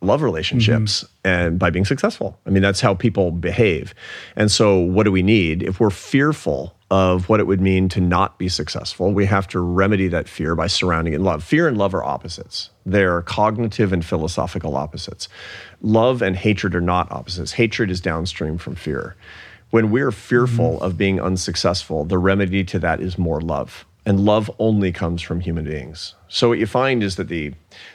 love 0.01 0.21
relationships 0.21 1.03
mm-hmm. 1.03 1.27
and 1.27 1.59
by 1.59 1.69
being 1.69 1.85
successful. 1.85 2.39
I 2.45 2.49
mean 2.49 2.61
that's 2.61 2.81
how 2.81 2.93
people 2.93 3.31
behave. 3.31 3.93
And 4.35 4.51
so 4.51 4.79
what 4.79 5.03
do 5.03 5.11
we 5.11 5.23
need 5.23 5.63
if 5.63 5.79
we're 5.79 5.89
fearful 5.89 6.75
of 6.91 7.27
what 7.27 7.39
it 7.39 7.47
would 7.47 7.61
mean 7.61 7.89
to 7.89 8.01
not 8.01 8.37
be 8.37 8.47
successful? 8.47 9.11
We 9.11 9.25
have 9.25 9.47
to 9.49 9.59
remedy 9.59 10.07
that 10.09 10.29
fear 10.29 10.55
by 10.55 10.67
surrounding 10.67 11.13
it 11.13 11.17
in 11.17 11.23
love. 11.23 11.43
Fear 11.43 11.67
and 11.67 11.77
love 11.77 11.95
are 11.95 12.03
opposites. 12.03 12.69
They're 12.85 13.21
cognitive 13.23 13.91
and 13.91 14.05
philosophical 14.05 14.75
opposites. 14.75 15.27
Love 15.81 16.21
and 16.21 16.35
hatred 16.35 16.75
are 16.75 16.81
not 16.81 17.11
opposites. 17.11 17.53
Hatred 17.53 17.89
is 17.89 17.99
downstream 17.99 18.57
from 18.57 18.75
fear 18.75 19.15
when 19.71 19.91
we're 19.91 20.11
fearful 20.11 20.75
mm-hmm. 20.75 20.85
of 20.85 20.97
being 20.97 21.19
unsuccessful, 21.19 22.05
the 22.05 22.17
remedy 22.17 22.63
to 22.65 22.79
that 22.79 23.01
is 23.01 23.17
more 23.17 23.41
love. 23.41 23.85
And 24.05 24.19
love 24.19 24.51
only 24.59 24.91
comes 24.91 25.21
from 25.21 25.39
human 25.39 25.65
beings. 25.65 26.13
So 26.27 26.49
what 26.49 26.59
you 26.59 26.67
find 26.67 27.01
is 27.01 27.15
that 27.15 27.27
the 27.27 27.53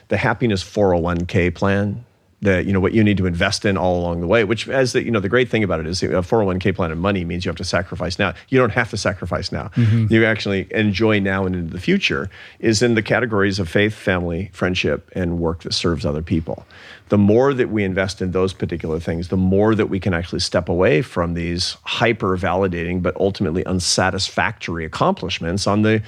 the 0.09 0.17
happiness 0.17 0.63
401k 0.63 1.55
plan 1.55 2.05
that 2.41 2.65
you 2.65 2.73
know 2.73 2.79
what 2.79 2.93
you 2.93 3.03
need 3.03 3.17
to 3.17 3.25
invest 3.25 3.65
in 3.65 3.77
all 3.77 3.99
along 3.99 4.19
the 4.19 4.27
way 4.27 4.43
which 4.43 4.67
as 4.67 4.93
the 4.93 5.03
you 5.03 5.11
know 5.11 5.19
the 5.19 5.29
great 5.29 5.49
thing 5.49 5.63
about 5.63 5.79
it 5.79 5.87
is 5.87 6.01
a 6.01 6.07
401k 6.07 6.75
plan 6.75 6.91
and 6.91 6.99
money 6.99 7.23
means 7.23 7.45
you 7.45 7.49
have 7.49 7.55
to 7.55 7.63
sacrifice 7.63 8.17
now 8.17 8.33
you 8.49 8.57
don't 8.57 8.71
have 8.71 8.89
to 8.89 8.97
sacrifice 8.97 9.51
now 9.51 9.69
mm-hmm. 9.75 10.11
you 10.11 10.25
actually 10.25 10.67
enjoy 10.71 11.19
now 11.19 11.45
and 11.45 11.55
into 11.55 11.71
the 11.71 11.79
future 11.79 12.29
is 12.59 12.81
in 12.81 12.95
the 12.95 13.03
categories 13.03 13.59
of 13.59 13.69
faith 13.69 13.93
family 13.93 14.49
friendship 14.53 15.09
and 15.13 15.39
work 15.39 15.61
that 15.61 15.73
serves 15.73 16.05
other 16.05 16.21
people 16.21 16.65
the 17.11 17.17
more 17.17 17.53
that 17.53 17.69
we 17.69 17.83
invest 17.83 18.21
in 18.21 18.31
those 18.31 18.53
particular 18.53 18.97
things 18.97 19.27
the 19.27 19.35
more 19.35 19.75
that 19.75 19.87
we 19.87 19.99
can 19.99 20.13
actually 20.13 20.39
step 20.39 20.69
away 20.69 21.01
from 21.01 21.33
these 21.33 21.75
hyper 21.83 22.37
validating 22.37 23.01
but 23.01 23.13
ultimately 23.17 23.65
unsatisfactory 23.65 24.85
accomplishments 24.85 25.67
on 25.67 25.81
the 25.81 26.01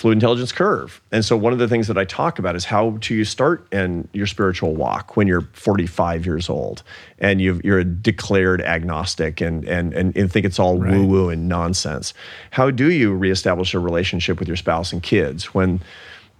fluid 0.00 0.16
intelligence 0.16 0.50
curve. 0.50 1.00
And 1.12 1.22
so 1.22 1.36
one 1.36 1.52
of 1.52 1.58
the 1.58 1.68
things 1.68 1.86
that 1.88 1.98
I 1.98 2.06
talk 2.06 2.38
about 2.38 2.56
is 2.56 2.64
how 2.64 2.92
do 2.92 3.14
you 3.14 3.24
start 3.24 3.70
in 3.70 4.08
your 4.14 4.26
spiritual 4.26 4.74
walk 4.74 5.14
when 5.14 5.26
you're 5.26 5.46
45 5.52 6.24
years 6.24 6.48
old 6.48 6.82
and 7.18 7.40
you 7.40 7.60
are 7.66 7.80
a 7.80 7.84
declared 7.84 8.62
agnostic 8.62 9.42
and, 9.42 9.62
and, 9.68 9.92
and, 9.92 10.16
and 10.16 10.32
think 10.32 10.46
it's 10.46 10.58
all 10.58 10.78
right. 10.78 10.92
woo 10.92 11.06
woo 11.06 11.28
and 11.28 11.50
nonsense. 11.50 12.14
How 12.50 12.70
do 12.70 12.90
you 12.90 13.12
reestablish 13.14 13.74
a 13.74 13.78
relationship 13.78 14.38
with 14.38 14.48
your 14.48 14.56
spouse 14.56 14.90
and 14.90 15.02
kids 15.02 15.52
when 15.52 15.80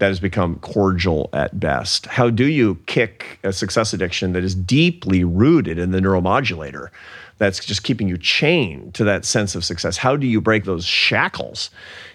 that 0.01 0.09
has 0.09 0.19
become 0.19 0.57
cordial 0.57 1.29
at 1.35 1.61
best? 1.61 2.07
How 2.07 2.31
do 2.31 2.47
you 2.47 2.77
kick 2.87 3.39
a 3.45 3.53
success 3.53 3.93
addiction 3.93 4.33
that 4.33 4.43
is 4.43 4.55
deeply 4.55 5.25
rooted 5.25 5.79
in 5.79 5.91
the 5.91 6.01
neuromodulator? 6.01 6.89
That's 7.37 7.65
just 7.65 7.85
keeping 7.85 8.09
you 8.09 8.19
chained 8.19 8.95
to 8.95 9.05
that 9.05 9.25
sense 9.25 9.55
of 9.55 9.65
success. 9.65 9.99
How 9.99 10.17
do 10.17 10.27
you 10.27 10.41
break 10.41 10.65
those 10.65 10.87
shackles? 10.87 11.71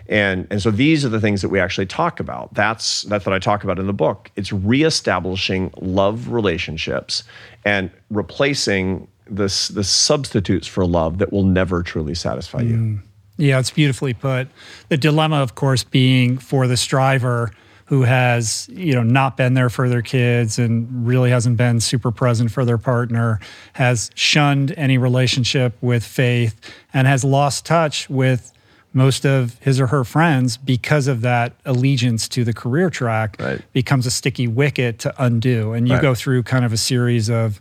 And, 0.07 0.47
and 0.49 0.61
so 0.61 0.71
these 0.71 1.05
are 1.05 1.09
the 1.09 1.21
things 1.21 1.41
that 1.43 1.49
we 1.49 1.59
actually 1.59 1.85
talk 1.85 2.19
about. 2.19 2.53
That's, 2.55 3.03
that's 3.03 3.25
what 3.25 3.33
I 3.33 3.39
talk 3.39 3.63
about 3.63 3.77
in 3.77 3.85
the 3.85 3.93
book. 3.93 4.31
It's 4.35 4.51
reestablishing 4.51 5.71
love 5.77 6.29
relationships 6.29 7.23
and 7.65 7.91
replacing 8.09 9.07
the, 9.27 9.45
the 9.73 9.83
substitutes 9.83 10.67
for 10.67 10.85
love 10.85 11.19
that 11.19 11.31
will 11.31 11.43
never 11.43 11.83
truly 11.83 12.15
satisfy 12.15 12.61
you. 12.61 12.75
Mm. 12.75 13.01
Yeah, 13.37 13.59
it's 13.59 13.71
beautifully 13.71 14.13
put. 14.13 14.47
The 14.89 14.97
dilemma, 14.97 15.37
of 15.37 15.55
course, 15.55 15.83
being 15.83 16.37
for 16.37 16.67
the 16.67 16.77
striver 16.77 17.51
who 17.85 18.01
has 18.03 18.67
you 18.71 18.93
know 18.93 19.03
not 19.03 19.37
been 19.37 19.53
there 19.53 19.69
for 19.69 19.87
their 19.89 20.01
kids 20.01 20.59
and 20.59 21.07
really 21.07 21.29
hasn't 21.29 21.57
been 21.57 21.79
super 21.79 22.11
present 22.11 22.51
for 22.51 22.65
their 22.65 22.77
partner 22.77 23.39
has 23.73 24.11
shunned 24.15 24.73
any 24.77 24.97
relationship 24.97 25.75
with 25.81 26.03
faith 26.03 26.59
and 26.93 27.07
has 27.07 27.23
lost 27.23 27.65
touch 27.65 28.09
with 28.09 28.51
most 28.93 29.25
of 29.25 29.59
his 29.59 29.79
or 29.79 29.87
her 29.87 30.03
friends 30.03 30.55
because 30.55 31.07
of 31.07 31.21
that 31.21 31.53
allegiance 31.65 32.29
to 32.29 32.43
the 32.43 32.53
career 32.53 32.89
track 32.89 33.35
right. 33.39 33.61
becomes 33.73 34.05
a 34.05 34.11
sticky 34.11 34.47
wicket 34.47 34.99
to 34.99 35.13
undo 35.23 35.73
and 35.73 35.87
you 35.87 35.93
right. 35.95 36.01
go 36.01 36.15
through 36.15 36.41
kind 36.41 36.65
of 36.65 36.71
a 36.73 36.77
series 36.77 37.29
of 37.29 37.59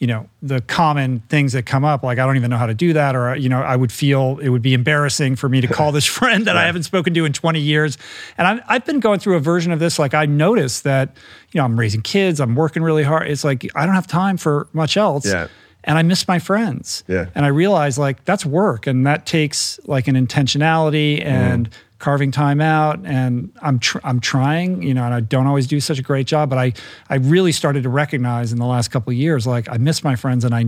you 0.00 0.06
know 0.06 0.28
the 0.42 0.60
common 0.62 1.20
things 1.28 1.52
that 1.52 1.66
come 1.66 1.84
up 1.84 2.02
like 2.02 2.18
i 2.18 2.26
don't 2.26 2.36
even 2.36 2.50
know 2.50 2.56
how 2.56 2.66
to 2.66 2.74
do 2.74 2.92
that 2.92 3.14
or 3.14 3.36
you 3.36 3.48
know 3.48 3.60
i 3.60 3.76
would 3.76 3.92
feel 3.92 4.38
it 4.42 4.48
would 4.48 4.62
be 4.62 4.74
embarrassing 4.74 5.36
for 5.36 5.48
me 5.48 5.60
to 5.60 5.68
call 5.68 5.92
this 5.92 6.06
friend 6.18 6.46
that 6.46 6.54
right. 6.54 6.62
i 6.62 6.66
haven't 6.66 6.82
spoken 6.82 7.14
to 7.14 7.24
in 7.24 7.32
20 7.32 7.60
years 7.60 7.98
and 8.36 8.48
I've, 8.48 8.60
I've 8.66 8.84
been 8.84 8.98
going 8.98 9.20
through 9.20 9.36
a 9.36 9.40
version 9.40 9.70
of 9.70 9.78
this 9.78 9.98
like 9.98 10.14
i 10.14 10.26
noticed 10.26 10.84
that 10.84 11.16
you 11.52 11.60
know 11.60 11.64
i'm 11.64 11.78
raising 11.78 12.00
kids 12.00 12.40
i'm 12.40 12.56
working 12.56 12.82
really 12.82 13.04
hard 13.04 13.28
it's 13.28 13.44
like 13.44 13.70
i 13.76 13.86
don't 13.86 13.94
have 13.94 14.06
time 14.06 14.36
for 14.36 14.66
much 14.72 14.96
else 14.96 15.26
yeah 15.26 15.46
and 15.84 15.96
I 15.96 16.02
miss 16.02 16.28
my 16.28 16.38
friends. 16.38 17.04
Yeah. 17.08 17.30
And 17.34 17.46
I 17.46 17.48
realize 17.48 17.98
like 17.98 18.22
that's 18.26 18.44
work 18.44 18.86
and 18.86 19.06
that 19.06 19.24
takes 19.24 19.80
like 19.86 20.08
an 20.08 20.14
intentionality 20.14 21.24
and 21.24 21.70
mm. 21.70 21.72
Carving 22.00 22.32
time 22.32 22.60
out 22.60 22.98
and 23.04 23.52
I'm 23.62 23.78
tr- 23.78 24.00
I'm 24.02 24.18
trying, 24.18 24.82
you 24.82 24.94
know, 24.94 25.04
and 25.04 25.14
I 25.14 25.20
don't 25.20 25.46
always 25.46 25.66
do 25.66 25.78
such 25.78 25.98
a 25.98 26.02
great 26.02 26.26
job, 26.26 26.50
but 26.50 26.58
I 26.58 26.72
I 27.08 27.16
really 27.16 27.52
started 27.52 27.84
to 27.84 27.88
recognize 27.88 28.52
in 28.52 28.58
the 28.58 28.66
last 28.66 28.88
couple 28.88 29.12
of 29.12 29.16
years 29.16 29.46
like 29.46 29.68
I 29.68 29.76
miss 29.76 30.02
my 30.02 30.16
friends 30.16 30.44
and 30.44 30.54
I 30.54 30.64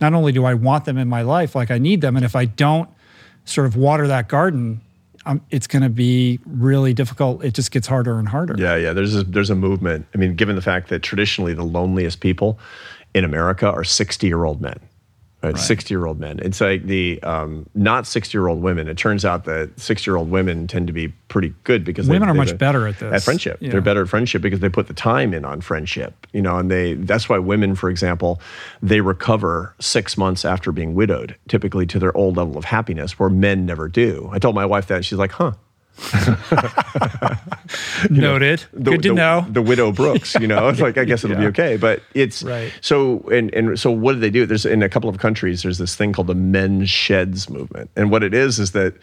not 0.00 0.14
only 0.14 0.32
do 0.32 0.46
I 0.46 0.54
want 0.54 0.86
them 0.86 0.96
in 0.96 1.08
my 1.08 1.22
life, 1.22 1.54
like 1.54 1.70
I 1.70 1.78
need 1.78 2.00
them 2.00 2.16
and 2.16 2.24
if 2.24 2.34
I 2.34 2.46
don't 2.46 2.88
sort 3.44 3.66
of 3.66 3.76
water 3.76 4.06
that 4.06 4.28
garden, 4.28 4.80
um, 5.26 5.42
it's 5.50 5.66
going 5.66 5.82
to 5.82 5.88
be 5.88 6.38
really 6.46 6.94
difficult. 6.94 7.44
It 7.44 7.52
just 7.52 7.72
gets 7.72 7.88
harder 7.88 8.18
and 8.18 8.28
harder. 8.28 8.54
Yeah, 8.56 8.76
yeah. 8.76 8.92
There's 8.92 9.14
a, 9.16 9.24
there's 9.24 9.50
a 9.50 9.56
movement. 9.56 10.06
I 10.14 10.18
mean, 10.18 10.36
given 10.36 10.54
the 10.56 10.62
fact 10.62 10.88
that 10.88 11.02
traditionally 11.02 11.52
the 11.52 11.64
loneliest 11.64 12.20
people 12.20 12.58
in 13.12 13.24
America 13.24 13.68
are 13.68 13.84
60 13.84 14.26
year 14.26 14.44
old 14.44 14.60
men. 14.60 14.78
Right? 15.42 15.58
60 15.58 15.92
year 15.92 16.06
old 16.06 16.18
men. 16.18 16.40
It's 16.40 16.60
like 16.60 16.84
the 16.84 17.22
um, 17.22 17.68
not 17.74 18.06
60 18.06 18.36
year 18.36 18.48
old 18.48 18.62
women. 18.62 18.88
It 18.88 18.96
turns 18.96 19.24
out 19.24 19.44
that 19.44 19.70
60 19.78 20.10
year 20.10 20.16
old 20.16 20.30
women 20.30 20.66
tend 20.66 20.86
to 20.88 20.92
be 20.92 21.08
pretty 21.28 21.54
good 21.62 21.84
because 21.84 22.08
women 22.08 22.26
they, 22.26 22.32
are 22.32 22.34
much 22.34 22.56
better 22.58 22.88
at 22.88 22.98
this. 22.98 23.12
At 23.12 23.22
friendship. 23.22 23.58
Yeah. 23.60 23.70
They're 23.70 23.80
better 23.80 24.02
at 24.02 24.08
friendship 24.08 24.42
because 24.42 24.60
they 24.60 24.68
put 24.68 24.88
the 24.88 24.94
time 24.94 25.34
in 25.34 25.44
on 25.44 25.60
friendship. 25.60 26.26
You 26.32 26.42
know, 26.42 26.58
and 26.58 26.70
they 26.70 26.94
that's 26.94 27.28
why 27.28 27.38
women, 27.38 27.74
for 27.74 27.90
example, 27.90 28.40
they 28.82 29.00
recover 29.00 29.74
six 29.78 30.16
months 30.16 30.44
after 30.44 30.72
being 30.72 30.94
widowed, 30.94 31.36
typically 31.48 31.86
to 31.86 31.98
their 31.98 32.16
old 32.16 32.36
level 32.36 32.56
of 32.56 32.64
happiness, 32.64 33.18
where 33.18 33.30
men 33.30 33.66
never 33.66 33.88
do. 33.88 34.28
I 34.32 34.38
told 34.38 34.54
my 34.54 34.66
wife 34.66 34.88
that, 34.88 34.96
and 34.96 35.04
she's 35.04 35.18
like, 35.18 35.32
huh. 35.32 35.52
Noted. 38.10 38.64
Know, 38.72 38.72
the, 38.72 38.90
Good 38.90 39.02
to 39.02 39.08
the, 39.08 39.14
know. 39.14 39.46
The 39.48 39.62
widow 39.62 39.92
Brooks, 39.92 40.34
you 40.34 40.46
know, 40.46 40.68
it's 40.68 40.80
like 40.86 40.98
I 40.98 41.04
guess 41.04 41.24
it'll 41.24 41.36
yeah. 41.36 41.42
be 41.42 41.46
okay. 41.48 41.76
But 41.76 42.02
it's 42.14 42.42
right. 42.42 42.72
so 42.80 43.20
and 43.32 43.52
and 43.54 43.78
so 43.78 43.90
what 43.90 44.14
do 44.14 44.20
they 44.20 44.30
do? 44.30 44.46
There's 44.46 44.66
in 44.66 44.82
a 44.82 44.88
couple 44.88 45.08
of 45.08 45.18
countries 45.18 45.62
there's 45.62 45.78
this 45.78 45.94
thing 45.94 46.12
called 46.12 46.26
the 46.26 46.34
men's 46.34 46.90
sheds 46.90 47.48
movement. 47.48 47.90
And 47.96 48.10
what 48.10 48.22
it 48.22 48.34
is 48.34 48.58
is 48.58 48.72
that 48.72 48.94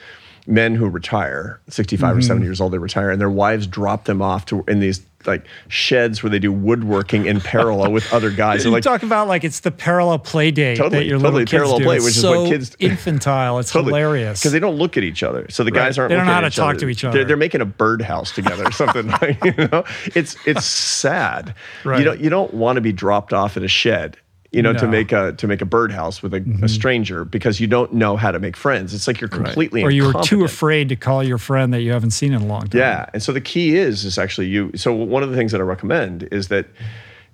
men 0.45 0.75
who 0.75 0.87
retire, 0.87 1.59
65 1.69 2.09
mm-hmm. 2.09 2.19
or 2.19 2.21
70 2.21 2.45
years 2.45 2.61
old, 2.61 2.73
they 2.73 2.77
retire, 2.77 3.09
and 3.09 3.19
their 3.19 3.29
wives 3.29 3.65
drop 3.65 4.05
them 4.05 4.21
off 4.21 4.45
to 4.47 4.63
in 4.67 4.79
these 4.79 4.99
like 5.27 5.45
sheds 5.67 6.23
where 6.23 6.29
they 6.29 6.39
do 6.39 6.51
woodworking 6.51 7.25
in 7.25 7.41
parallel 7.41 7.91
with 7.91 8.11
other 8.13 8.31
guys. 8.31 8.63
you 8.63 8.71
like, 8.71 8.83
talk 8.83 9.03
about 9.03 9.27
like 9.27 9.43
it's 9.43 9.61
the 9.61 9.71
parallel 9.71 10.19
play 10.19 10.51
date 10.51 10.77
totally, 10.77 10.99
that 10.99 11.05
your 11.05 11.19
totally 11.19 11.43
little 11.43 11.57
parallel 11.57 11.77
kids 11.77 11.85
play, 11.85 11.97
do. 11.97 12.03
which 12.03 12.13
so 12.13 12.33
is 12.33 12.39
what 12.39 12.49
kids 12.49 12.77
infantile. 12.79 13.59
It's 13.59 13.71
totally, 13.71 13.91
hilarious 13.91 14.39
because 14.39 14.51
they 14.51 14.59
don't 14.59 14.75
look 14.75 14.97
at 14.97 15.03
each 15.03 15.23
other. 15.23 15.47
So 15.49 15.63
the 15.63 15.71
right. 15.71 15.85
guys 15.85 15.97
aren't. 15.97 16.09
They 16.09 16.15
don't 16.15 16.25
know 16.25 16.33
how 16.33 16.41
to 16.41 16.49
talk 16.49 16.71
other. 16.71 16.79
to 16.79 16.89
each 16.89 17.03
other. 17.03 17.17
They're, 17.17 17.25
they're, 17.25 17.37
making 17.37 17.61
a 17.61 17.65
birdhouse 17.65 18.31
together 18.31 18.65
or 18.65 18.71
something. 18.71 19.07
like, 19.07 19.43
you 19.45 19.53
know, 19.57 19.83
it's 20.15 20.35
it's 20.45 20.65
sad. 20.93 21.55
Right. 21.83 21.99
You 21.99 22.05
don't 22.05 22.19
you 22.19 22.29
don't 22.29 22.53
want 22.53 22.77
to 22.77 22.81
be 22.81 22.91
dropped 22.91 23.33
off 23.33 23.57
in 23.57 23.63
a 23.63 23.67
shed 23.67 24.17
you 24.53 24.61
know, 24.61 24.71
no. 24.71 24.79
to 24.79 24.87
make 24.87 25.11
a 25.11 25.33
to 25.33 25.47
make 25.47 25.61
a 25.61 25.65
birdhouse 25.65 26.21
with 26.21 26.33
a, 26.33 26.39
mm-hmm. 26.39 26.63
a, 26.63 26.69
stranger 26.69 27.25
because 27.25 27.59
you 27.59 27.65
don't 27.65 27.91
know 27.91 28.15
how 28.15 28.31
to 28.31 28.39
make 28.39 28.55
friends. 28.55 28.93
It's 28.93 29.07
like 29.07 29.19
you're 29.19 29.27
completely 29.27 29.81
right. 29.81 29.87
or 29.87 29.91
you 29.91 30.05
were 30.05 30.21
too 30.21 30.43
afraid 30.45 30.89
to 30.89 30.95
call 30.95 31.23
your 31.23 31.39
friend 31.39 31.73
that 31.73 31.81
you 31.81 31.91
haven't 31.91 32.11
seen 32.11 32.33
in 32.33 32.41
a 32.43 32.45
long 32.45 32.67
time. 32.69 32.79
Yeah, 32.79 33.09
and 33.13 33.23
so 33.23 33.31
the 33.31 33.41
key 33.41 33.75
is 33.75 34.05
is 34.05 34.19
actually 34.19 34.47
you. 34.47 34.71
So 34.75 34.93
one 34.93 35.23
of 35.23 35.31
the 35.31 35.35
things 35.35 35.51
that 35.53 35.59
I 35.59 35.63
recommend 35.63 36.29
is 36.31 36.49
that 36.49 36.67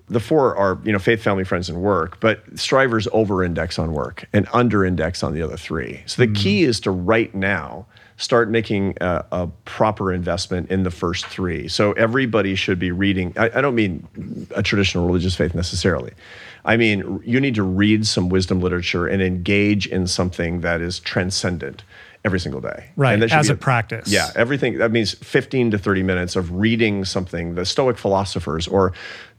the 0.07 0.21
four 0.21 0.55
are 0.55 0.79
you 0.85 0.93
know 0.93 0.99
faith, 0.99 1.21
family, 1.21 1.43
friends, 1.43 1.69
and 1.69 1.81
work, 1.81 2.21
but 2.21 2.41
strivers 2.57 3.05
over-index 3.11 3.77
on 3.77 3.91
work 3.91 4.25
and 4.31 4.47
under-index 4.53 5.21
on 5.21 5.33
the 5.33 5.41
other 5.41 5.57
three. 5.57 6.01
So 6.05 6.21
the 6.21 6.27
mm-hmm. 6.27 6.41
key 6.41 6.63
is 6.63 6.79
to 6.81 6.91
right 6.91 7.35
now 7.35 7.85
start 8.15 8.49
making 8.49 8.95
a, 8.99 9.25
a, 9.31 9.47
proper 9.63 10.11
investment 10.11 10.69
in 10.69 10.83
the 10.83 10.91
first 10.91 11.25
three. 11.27 11.69
So 11.69 11.93
everybody 11.93 12.53
should 12.53 12.77
be 12.77 12.91
reading. 12.91 13.33
I, 13.37 13.45
I 13.45 13.61
don't 13.61 13.75
mean 13.75 14.45
a 14.53 14.61
traditional 14.61 15.05
religious 15.05 15.35
faith 15.35 15.55
necessarily 15.55 16.11
I 16.69 16.77
mean, 16.77 17.19
you 17.25 17.39
need 17.41 17.55
to 17.55 17.63
read 17.63 18.05
some 18.05 18.29
wisdom 18.29 18.61
literature 18.61 19.07
and 19.07 19.23
engage 19.23 19.87
in 19.87 20.05
something 20.05 20.61
that 20.61 20.81
is 20.81 20.99
transcendent. 20.99 21.83
every 22.25 22.39
single 22.39 22.59
day. 22.59 22.91
Right. 22.97 23.13
And 23.13 23.21
that 23.21 23.29
should 23.29 23.39
As 23.39 23.47
be 23.47 23.53
a 23.53 23.57
practice. 23.57 24.11
Yeah. 24.11 24.29
Everything 24.35 24.77
that 24.79 24.91
means 24.91 25.13
15 25.13 25.71
to 25.71 25.77
30 25.77 26.03
minutes 26.03 26.35
of 26.35 26.51
reading 26.51 27.05
something, 27.05 27.55
the 27.55 27.65
Stoic 27.65 27.97
philosophers, 27.97 28.67
or 28.67 28.91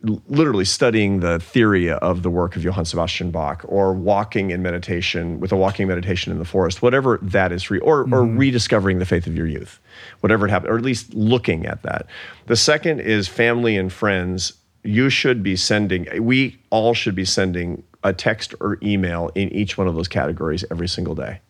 l- 0.08 0.22
literally 0.28 0.64
studying 0.64 1.20
the 1.20 1.38
theory 1.40 1.90
of 1.90 2.22
the 2.22 2.30
work 2.30 2.56
of 2.56 2.64
Johann 2.64 2.86
Sebastian 2.86 3.30
Bach, 3.30 3.64
or 3.68 3.92
walking 3.92 4.50
in 4.50 4.62
meditation 4.62 5.40
with 5.40 5.52
a 5.52 5.56
walking 5.56 5.88
meditation 5.88 6.32
in 6.32 6.38
the 6.38 6.46
forest, 6.46 6.80
whatever 6.80 7.18
that 7.20 7.52
is 7.52 7.62
for 7.62 7.74
you, 7.74 7.82
or, 7.82 8.00
or 8.00 8.04
mm-hmm. 8.04 8.38
rediscovering 8.38 8.98
the 8.98 9.06
faith 9.06 9.26
of 9.26 9.36
your 9.36 9.46
youth, 9.46 9.78
whatever 10.20 10.46
it 10.46 10.50
happened, 10.50 10.72
or 10.72 10.78
at 10.78 10.82
least 10.82 11.12
looking 11.12 11.66
at 11.66 11.82
that. 11.82 12.06
The 12.46 12.56
second 12.56 13.00
is 13.00 13.28
family 13.28 13.76
and 13.76 13.92
friends. 13.92 14.54
You 14.82 15.10
should 15.10 15.42
be 15.42 15.56
sending, 15.56 16.06
we 16.24 16.58
all 16.70 16.94
should 16.94 17.14
be 17.14 17.24
sending 17.24 17.82
a 18.02 18.12
text 18.12 18.54
or 18.60 18.78
email 18.82 19.30
in 19.34 19.50
each 19.50 19.76
one 19.76 19.86
of 19.86 19.94
those 19.94 20.08
categories 20.08 20.64
every 20.70 20.88
single 20.88 21.14
day. 21.14 21.40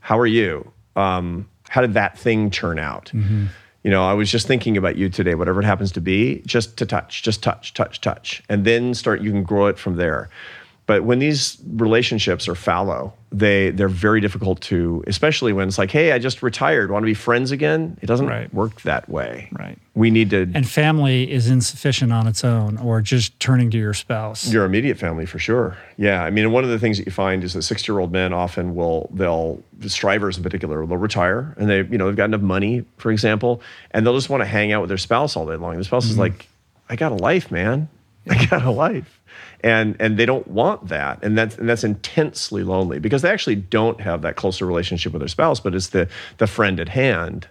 How 0.00 0.18
are 0.18 0.26
you? 0.26 0.70
Um, 0.94 1.48
how 1.68 1.80
did 1.80 1.94
that 1.94 2.16
thing 2.16 2.50
turn 2.50 2.78
out? 2.78 3.12
You 3.82 3.90
know, 3.90 4.04
I 4.04 4.14
was 4.14 4.30
just 4.30 4.46
thinking 4.46 4.76
about 4.76 4.96
you 4.96 5.08
today, 5.08 5.34
whatever 5.34 5.60
it 5.60 5.64
happens 5.64 5.92
to 5.92 6.00
be, 6.00 6.42
just 6.46 6.76
to 6.78 6.86
touch, 6.86 7.22
just 7.22 7.42
touch, 7.42 7.74
touch, 7.74 8.00
touch. 8.00 8.42
And 8.48 8.64
then 8.64 8.94
start, 8.94 9.20
you 9.20 9.30
can 9.30 9.42
grow 9.42 9.66
it 9.66 9.78
from 9.78 9.96
there. 9.96 10.28
But 10.86 11.02
when 11.02 11.18
these 11.18 11.58
relationships 11.66 12.46
are 12.46 12.54
fallow, 12.54 13.12
they 13.32 13.70
they're 13.70 13.88
very 13.88 14.20
difficult 14.20 14.60
to, 14.62 15.02
especially 15.08 15.52
when 15.52 15.66
it's 15.66 15.78
like, 15.78 15.90
hey, 15.90 16.12
I 16.12 16.20
just 16.20 16.44
retired, 16.44 16.92
want 16.92 17.02
to 17.02 17.06
be 17.06 17.14
friends 17.14 17.50
again? 17.50 17.98
It 18.00 18.06
doesn't 18.06 18.28
Right. 18.28 18.52
work 18.54 18.82
that 18.82 19.08
way. 19.08 19.48
Right. 19.50 19.78
We 19.94 20.10
need 20.10 20.30
to 20.30 20.48
And 20.54 20.68
family 20.68 21.30
is 21.30 21.48
insufficient 21.48 22.12
on 22.12 22.28
its 22.28 22.44
own, 22.44 22.76
or 22.78 23.00
just 23.00 23.38
turning 23.40 23.68
to 23.72 23.78
your 23.78 23.94
spouse. 23.94 24.46
Your 24.48 24.64
immediate 24.64 24.96
family, 24.96 25.26
for 25.26 25.40
sure. 25.40 25.76
Yeah, 25.96 26.22
I 26.22 26.30
mean, 26.30 26.52
one 26.52 26.62
of 26.62 26.70
the 26.70 26.78
things 26.78 26.98
that 26.98 27.06
you 27.06 27.12
find 27.12 27.42
is 27.42 27.54
that 27.54 27.62
sixty-year-old 27.62 28.12
men 28.12 28.32
often 28.32 28.76
will 28.76 29.10
they'll 29.12 29.60
the 29.78 29.90
strivers 29.90 30.36
in 30.36 30.42
particular 30.42 30.86
they'll 30.86 30.96
retire 30.96 31.54
and 31.58 31.68
they 31.68 31.78
you 31.82 31.98
know 31.98 32.06
they've 32.06 32.16
got 32.16 32.26
enough 32.26 32.42
money, 32.42 32.84
for 32.96 33.10
example, 33.10 33.60
and 33.90 34.06
they'll 34.06 34.14
just 34.14 34.30
want 34.30 34.42
to 34.42 34.46
hang 34.46 34.70
out 34.72 34.82
with 34.82 34.88
their 34.88 34.98
spouse 34.98 35.36
all 35.36 35.46
day 35.46 35.56
long. 35.56 35.76
The 35.76 35.84
spouse 35.84 36.04
is 36.04 36.12
mm-hmm. 36.12 36.20
like, 36.20 36.48
"I 36.88 36.94
got 36.94 37.10
a 37.10 37.16
life, 37.16 37.50
man. 37.50 37.88
I 38.30 38.46
got 38.46 38.64
a 38.64 38.70
life," 38.70 39.20
and 39.60 39.96
and 40.00 40.18
they 40.18 40.26
don't 40.26 40.46
want 40.48 40.88
that, 40.88 41.22
and 41.22 41.36
that's 41.36 41.56
and 41.56 41.68
that's 41.68 41.84
intensely 41.84 42.62
lonely 42.62 42.98
because 42.98 43.22
they 43.22 43.30
actually 43.30 43.56
don't 43.56 44.00
have 44.00 44.22
that 44.22 44.36
closer 44.36 44.66
relationship 44.66 45.12
with 45.12 45.20
their 45.20 45.28
spouse, 45.28 45.60
but 45.60 45.74
it's 45.74 45.88
the 45.88 46.08
the 46.38 46.46
friend 46.46 46.80
at 46.80 46.88
hand. 46.88 47.48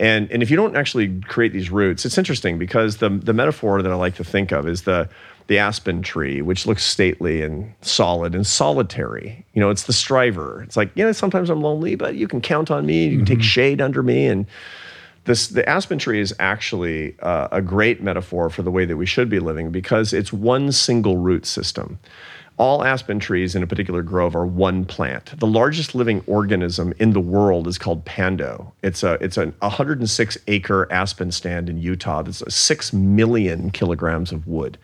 And, 0.00 0.30
and 0.30 0.42
if 0.42 0.50
you 0.50 0.56
don't 0.56 0.76
actually 0.76 1.20
create 1.22 1.52
these 1.52 1.70
roots, 1.70 2.04
it's 2.04 2.18
interesting 2.18 2.56
because 2.58 2.98
the, 2.98 3.08
the 3.08 3.32
metaphor 3.32 3.82
that 3.82 3.90
I 3.90 3.96
like 3.96 4.14
to 4.16 4.24
think 4.24 4.52
of 4.52 4.68
is 4.68 4.82
the, 4.82 5.08
the 5.48 5.58
aspen 5.58 6.02
tree, 6.02 6.40
which 6.40 6.66
looks 6.66 6.84
stately 6.84 7.42
and 7.42 7.74
solid 7.80 8.34
and 8.34 8.46
solitary. 8.46 9.44
You 9.54 9.60
know, 9.60 9.70
it's 9.70 9.84
the 9.84 9.92
striver. 9.92 10.62
It's 10.62 10.76
like, 10.76 10.90
yeah, 10.94 11.10
sometimes 11.12 11.50
I'm 11.50 11.62
lonely, 11.62 11.96
but 11.96 12.14
you 12.14 12.28
can 12.28 12.40
count 12.40 12.70
on 12.70 12.86
me. 12.86 13.08
You 13.08 13.16
can 13.16 13.26
take 13.26 13.38
mm-hmm. 13.38 13.42
shade 13.42 13.80
under 13.80 14.02
me. 14.02 14.26
And 14.26 14.46
this, 15.28 15.48
the 15.48 15.68
aspen 15.68 15.98
tree 15.98 16.20
is 16.20 16.34
actually 16.38 17.14
uh, 17.20 17.48
a 17.52 17.60
great 17.60 18.02
metaphor 18.02 18.48
for 18.48 18.62
the 18.62 18.70
way 18.70 18.86
that 18.86 18.96
we 18.96 19.04
should 19.04 19.28
be 19.28 19.38
living 19.38 19.70
because 19.70 20.12
it's 20.14 20.32
one 20.32 20.72
single 20.72 21.18
root 21.18 21.44
system. 21.44 21.98
All 22.56 22.82
aspen 22.82 23.20
trees 23.20 23.54
in 23.54 23.62
a 23.62 23.66
particular 23.66 24.02
grove 24.02 24.34
are 24.34 24.46
one 24.46 24.84
plant. 24.86 25.38
The 25.38 25.46
largest 25.46 25.94
living 25.94 26.24
organism 26.26 26.92
in 26.98 27.12
the 27.12 27.20
world 27.20 27.68
is 27.68 27.78
called 27.78 28.04
Pando. 28.04 28.72
It's 28.82 29.04
a 29.04 29.12
it's 29.22 29.36
an 29.36 29.54
106 29.60 30.38
acre 30.48 30.90
aspen 30.90 31.30
stand 31.30 31.68
in 31.68 31.78
Utah. 31.78 32.22
That's 32.22 32.42
six 32.52 32.92
million 32.92 33.70
kilograms 33.70 34.32
of 34.32 34.48
wood, 34.48 34.76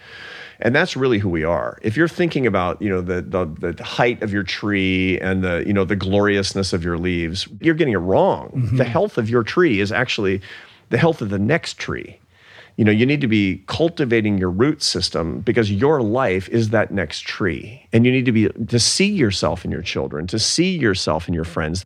and 0.61 0.74
that's 0.74 0.96
really 0.96 1.18
who 1.18 1.28
we 1.28 1.44
are. 1.44 1.78
If 1.82 1.96
you're 1.96 2.09
thinking 2.09 2.46
about 2.46 2.80
you 2.80 2.88
know 2.88 3.00
the, 3.00 3.22
the 3.22 3.72
the 3.72 3.84
height 3.84 4.22
of 4.22 4.32
your 4.32 4.42
tree 4.42 5.18
and 5.20 5.42
the 5.42 5.64
you 5.66 5.72
know 5.72 5.84
the 5.84 5.96
gloriousness 5.96 6.72
of 6.72 6.84
your 6.84 6.98
leaves, 6.98 7.48
you're 7.61 7.74
getting 7.74 7.94
it 7.94 7.98
wrong. 7.98 8.50
Mm-hmm. 8.55 8.76
The 8.76 8.84
health 8.84 9.18
of 9.18 9.28
your 9.28 9.42
tree 9.42 9.80
is 9.80 9.92
actually 9.92 10.40
the 10.90 10.98
health 10.98 11.20
of 11.22 11.30
the 11.30 11.38
next 11.38 11.78
tree. 11.78 12.18
You 12.76 12.84
know 12.84 12.92
you 12.92 13.07
need 13.07 13.20
to 13.20 13.28
be 13.28 13.62
cultivating 13.66 14.38
your 14.38 14.50
root 14.50 14.82
system 14.82 15.40
because 15.40 15.70
your 15.70 16.02
life 16.02 16.48
is 16.48 16.70
that 16.70 16.90
next 16.90 17.20
tree. 17.20 17.86
And 17.92 18.05
you 18.05 18.12
need 18.12 18.24
to 18.26 18.32
be 18.32 18.48
to 18.48 18.78
see 18.78 19.11
yourself 19.11 19.64
in 19.64 19.70
your 19.70 19.82
children 19.82 20.26
to 20.28 20.38
see 20.38 20.76
yourself 20.76 21.28
in 21.28 21.34
your 21.34 21.44
friends. 21.44 21.84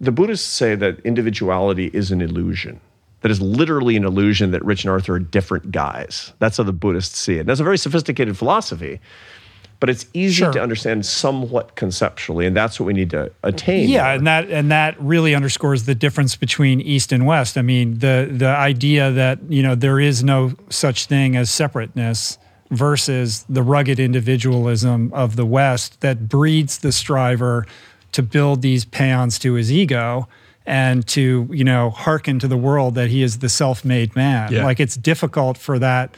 The 0.00 0.12
buddhists 0.12 0.48
say 0.48 0.74
that 0.74 0.98
individuality 1.00 1.86
is 1.94 2.10
an 2.10 2.20
illusion 2.20 2.80
that 3.24 3.30
is 3.30 3.40
literally 3.40 3.96
an 3.96 4.04
illusion 4.04 4.50
that 4.50 4.62
rich 4.62 4.84
and 4.84 4.90
arthur 4.90 5.14
are 5.14 5.18
different 5.18 5.70
guys 5.72 6.32
that's 6.40 6.58
how 6.58 6.62
the 6.62 6.72
buddhists 6.74 7.18
see 7.18 7.36
it 7.38 7.46
that's 7.46 7.58
a 7.60 7.64
very 7.64 7.78
sophisticated 7.78 8.36
philosophy 8.36 9.00
but 9.80 9.88
it's 9.90 10.06
easy 10.14 10.34
Sure. 10.36 10.52
to 10.52 10.62
understand 10.62 11.04
somewhat 11.04 11.74
conceptually 11.74 12.46
and 12.46 12.54
that's 12.56 12.78
what 12.78 12.86
we 12.86 12.92
need 12.92 13.10
to 13.10 13.30
attain 13.42 13.88
Yeah, 13.88 14.12
and 14.12 14.26
that 14.26 14.50
and 14.50 14.70
that 14.70 14.98
really 15.00 15.34
underscores 15.34 15.84
the 15.84 15.94
difference 15.94 16.36
between 16.36 16.80
East 16.80 17.12
and 17.12 17.26
West. 17.26 17.58
I 17.58 17.62
mean, 17.62 17.98
the 17.98 18.28
the 18.30 18.46
idea 18.48 19.10
that 19.10 19.40
you 19.48 19.62
know 19.62 19.74
there 19.74 19.98
is 20.00 20.22
no 20.22 20.52
such 20.70 21.06
thing 21.06 21.36
as 21.36 21.50
separateness 21.50 22.38
versus 22.70 23.44
the 23.48 23.62
rugged 23.62 23.98
individualism 24.00 25.12
of 25.12 25.36
the 25.36 25.44
West 25.44 26.00
that 26.00 26.28
breeds 26.28 26.78
the 26.78 26.92
striver 26.92 27.66
to 28.12 28.22
build 28.22 28.62
these 28.62 28.84
paeans 28.86 29.38
to 29.40 29.54
his 29.54 29.70
ego 29.70 30.28
and 30.66 31.06
to 31.08 31.48
you 31.52 31.64
know 31.64 31.90
hearken 31.90 32.38
to 32.38 32.48
the 32.48 32.56
world 32.56 32.94
that 32.94 33.08
he 33.10 33.22
is 33.22 33.38
the 33.38 33.48
self-made 33.48 34.14
man. 34.16 34.52
Yeah. 34.52 34.64
Like 34.64 34.80
it's 34.80 34.96
difficult 34.96 35.58
for 35.58 35.78
that 35.78 36.16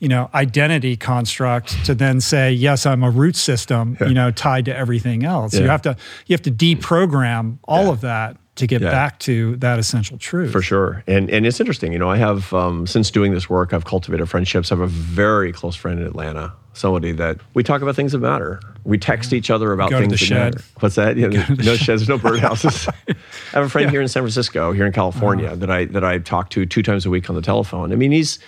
you 0.00 0.08
know 0.08 0.30
identity 0.34 0.96
construct 0.96 1.84
to 1.84 1.92
then 1.92 2.20
say 2.20 2.52
yes 2.52 2.86
i'm 2.86 3.02
a 3.02 3.10
root 3.10 3.34
system 3.34 3.96
you 4.00 4.14
know 4.14 4.30
tied 4.30 4.64
to 4.66 4.72
everything 4.76 5.24
else 5.24 5.58
you 5.58 5.66
have 5.66 5.82
to 5.82 5.96
you 6.28 6.34
have 6.34 6.42
to 6.42 6.52
deprogram 6.52 7.58
all 7.66 7.90
of 7.90 8.00
that 8.02 8.36
to 8.54 8.66
get 8.68 8.80
Yeah. 8.80 8.90
back 8.90 9.18
to 9.20 9.56
that 9.56 9.78
essential 9.80 10.16
truth 10.18 10.52
For 10.52 10.62
sure. 10.62 11.02
And 11.08 11.28
and 11.30 11.44
it's 11.46 11.58
interesting, 11.60 11.92
you 11.92 11.98
know, 11.98 12.10
I 12.10 12.16
have 12.16 12.52
um, 12.52 12.86
since 12.86 13.10
doing 13.10 13.32
this 13.32 13.48
work, 13.50 13.72
I've 13.72 13.84
cultivated 13.84 14.28
friendships. 14.28 14.70
I 14.72 14.76
have 14.76 14.80
a 14.80 14.86
very 14.88 15.52
close 15.52 15.76
friend 15.76 16.00
in 16.00 16.06
Atlanta, 16.06 16.52
somebody 16.78 17.12
that 17.12 17.38
we 17.54 17.62
talk 17.62 17.82
about 17.82 17.96
things 17.96 18.12
that 18.12 18.18
matter. 18.18 18.60
We 18.84 18.96
text 18.98 19.32
each 19.32 19.50
other 19.50 19.72
about 19.72 19.90
Go 19.90 20.00
to 20.00 20.06
things 20.06 20.12
the 20.12 20.24
that 20.24 20.24
shed. 20.24 20.54
matter. 20.54 20.64
What's 20.80 20.94
that? 20.94 21.16
Yeah, 21.16 21.46
no 21.64 21.76
sheds, 21.76 22.08
no 22.08 22.18
birdhouses. 22.18 22.88
I 23.08 23.14
have 23.52 23.64
a 23.64 23.68
friend 23.68 23.90
here 23.90 24.00
in 24.00 24.08
San 24.08 24.22
Francisco, 24.22 24.72
here 24.72 24.86
in 24.86 24.92
California, 24.92 25.54
that 25.56 25.70
I 25.70 25.84
that 25.86 26.04
I 26.04 26.18
talk 26.18 26.50
to 26.50 26.64
two 26.64 26.82
times 26.82 27.04
a 27.04 27.10
week 27.10 27.28
on 27.28 27.36
the 27.36 27.42
telephone. 27.42 27.92
I 27.92 27.96
mean, 27.96 28.12
he's 28.12 28.38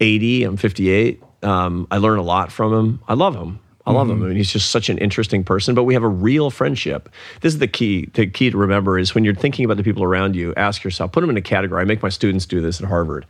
80, 0.00 0.44
I'm 0.44 0.56
58. 0.56 1.22
Um, 1.42 1.88
I 1.90 1.96
learn 1.98 2.18
a 2.18 2.22
lot 2.22 2.52
from 2.52 2.72
him. 2.72 3.00
I 3.08 3.14
love 3.14 3.34
him. 3.34 3.58
I 3.84 3.92
love 3.92 4.08
him. 4.08 4.16
Mm-hmm. 4.16 4.24
I 4.24 4.28
mean, 4.28 4.36
he's 4.36 4.52
just 4.52 4.70
such 4.70 4.88
an 4.88 4.98
interesting 4.98 5.42
person, 5.42 5.74
but 5.74 5.84
we 5.84 5.94
have 5.94 6.04
a 6.04 6.08
real 6.08 6.50
friendship. 6.50 7.08
This 7.40 7.52
is 7.54 7.58
the 7.58 7.66
key. 7.66 8.08
The 8.14 8.26
key 8.26 8.50
to 8.50 8.56
remember 8.56 8.98
is 8.98 9.14
when 9.14 9.24
you're 9.24 9.34
thinking 9.34 9.64
about 9.64 9.76
the 9.76 9.82
people 9.82 10.04
around 10.04 10.36
you, 10.36 10.54
ask 10.56 10.84
yourself, 10.84 11.10
put 11.10 11.20
them 11.20 11.30
in 11.30 11.36
a 11.36 11.42
category. 11.42 11.80
I 11.80 11.84
make 11.84 12.02
my 12.02 12.08
students 12.08 12.46
do 12.46 12.60
this 12.60 12.80
at 12.80 12.86
Harvard, 12.86 13.26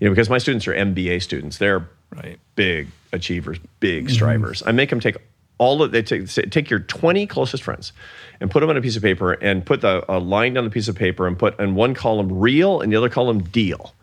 you 0.00 0.08
know, 0.08 0.12
because 0.12 0.28
my 0.28 0.38
students 0.38 0.66
are 0.66 0.74
MBA 0.74 1.22
students. 1.22 1.58
They're 1.58 1.88
Right. 2.14 2.38
big 2.56 2.88
achievers, 3.12 3.58
big 3.80 4.04
mm-hmm. 4.04 4.12
strivers. 4.12 4.62
I 4.66 4.72
make 4.72 4.90
them 4.90 5.00
take 5.00 5.16
all 5.58 5.82
of 5.82 5.92
they 5.92 6.02
take 6.02 6.28
say- 6.28 6.42
take 6.42 6.68
your 6.68 6.80
20 6.80 7.26
closest 7.26 7.62
friends 7.62 7.92
and 8.40 8.50
put 8.50 8.60
them 8.60 8.70
on 8.70 8.76
a 8.76 8.82
piece 8.82 8.96
of 8.96 9.02
paper 9.02 9.32
and 9.32 9.64
put 9.64 9.80
the 9.80 10.04
a 10.08 10.18
line 10.18 10.54
down 10.54 10.64
the 10.64 10.70
piece 10.70 10.88
of 10.88 10.96
paper 10.96 11.26
and 11.26 11.38
put 11.38 11.58
in 11.60 11.74
one 11.74 11.94
column 11.94 12.40
real 12.40 12.80
and 12.80 12.92
the 12.92 12.96
other 12.96 13.08
column 13.08 13.42
deal. 13.42 13.94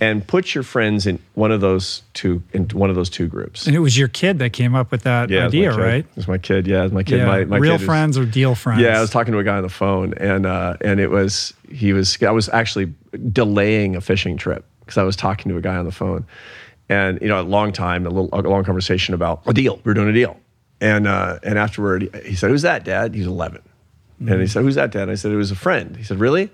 And 0.00 0.26
put 0.26 0.54
your 0.54 0.64
friends 0.64 1.06
in 1.06 1.18
one 1.34 1.52
of 1.52 1.60
those 1.60 2.02
two 2.14 2.42
in 2.54 2.64
one 2.70 2.88
of 2.88 2.96
those 2.96 3.10
two 3.10 3.26
groups. 3.26 3.66
and 3.66 3.76
it 3.76 3.80
was 3.80 3.98
your 3.98 4.08
kid 4.08 4.38
that 4.38 4.54
came 4.54 4.74
up 4.74 4.90
with 4.90 5.02
that 5.02 5.28
Yeah, 5.28 5.46
idea 5.48 5.70
kid. 5.72 5.78
right 5.78 6.06
was 6.16 6.26
my 6.26 6.38
kid. 6.38 6.66
Yeah, 6.66 6.84
it's 6.84 6.94
my 6.94 7.02
kid. 7.02 7.18
yeah 7.18 7.26
My, 7.26 7.44
my 7.44 7.58
real 7.58 7.74
kid 7.74 7.80
is- 7.82 7.86
friends 7.86 8.16
or 8.16 8.24
deal 8.24 8.54
friends 8.54 8.80
yeah, 8.80 8.96
I 8.96 9.00
was 9.02 9.10
talking 9.10 9.32
to 9.32 9.38
a 9.38 9.44
guy 9.44 9.58
on 9.58 9.62
the 9.62 9.68
phone, 9.68 10.14
and 10.14 10.46
uh, 10.46 10.76
and 10.80 10.98
it 10.98 11.10
was 11.10 11.52
he 11.70 11.92
was 11.92 12.16
I 12.22 12.30
was 12.30 12.48
actually 12.48 12.94
delaying 13.32 13.96
a 13.96 14.00
fishing 14.00 14.36
trip 14.38 14.64
because 14.80 14.96
I 14.96 15.02
was 15.02 15.14
talking 15.16 15.50
to 15.52 15.58
a 15.58 15.60
guy 15.60 15.76
on 15.76 15.84
the 15.84 15.92
phone, 15.92 16.24
and 16.88 17.20
you 17.20 17.28
know 17.28 17.40
a 17.40 17.42
long 17.42 17.72
time, 17.72 18.06
a 18.06 18.10
little 18.10 18.30
a 18.32 18.40
long 18.48 18.64
conversation 18.64 19.12
about 19.14 19.42
a 19.46 19.52
deal. 19.52 19.78
We 19.84 19.90
are 19.90 19.94
doing 19.94 20.08
a 20.08 20.12
deal, 20.14 20.40
and 20.80 21.06
uh, 21.06 21.38
and 21.42 21.58
afterward 21.58 22.08
he 22.24 22.34
said, 22.34 22.48
"Who's 22.50 22.62
that, 22.62 22.84
Dad?" 22.84 23.14
He's 23.14 23.26
11, 23.26 23.60
and 24.26 24.40
he 24.40 24.46
said, 24.46 24.62
"Who's 24.62 24.76
that, 24.76 24.90
Dad?" 24.90 25.10
I 25.10 25.16
said, 25.16 25.32
"It 25.32 25.36
was 25.36 25.50
a 25.50 25.56
friend." 25.56 25.96
He 25.96 26.02
said, 26.04 26.18
"Really? 26.18 26.50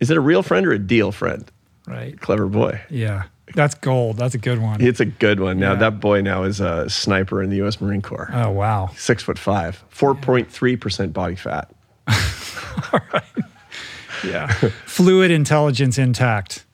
Is 0.00 0.10
it 0.12 0.16
a 0.16 0.20
real 0.20 0.44
friend 0.44 0.64
or 0.64 0.70
a 0.72 0.78
deal 0.78 1.10
friend?" 1.10 1.50
Right 1.88 2.20
Clever 2.20 2.46
boy. 2.46 2.80
yeah 2.90 3.24
that's 3.54 3.74
gold 3.74 4.16
that's 4.18 4.34
a 4.34 4.38
good 4.38 4.60
one 4.60 4.80
It's 4.80 5.00
a 5.00 5.06
good 5.06 5.40
one. 5.40 5.58
Now 5.58 5.72
Yeah. 5.72 5.78
that 5.78 6.00
boy 6.00 6.20
now 6.20 6.42
is 6.44 6.60
a 6.60 6.88
sniper 6.90 7.42
in 7.42 7.48
the 7.50 7.56
U.S. 7.56 7.80
Marine 7.80 8.02
Corps. 8.02 8.30
oh 8.32 8.50
wow 8.50 8.90
Six 8.96 9.22
foot 9.22 9.38
five, 9.38 9.82
four 9.88 10.14
point 10.14 10.50
three 10.50 10.76
percent 10.76 11.12
body 11.14 11.34
fat. 11.34 11.70
All 12.92 13.00
right. 13.12 13.22
Yeah 14.24 14.46
fluid 14.86 15.30
intelligence 15.30 15.96
intact 15.98 16.64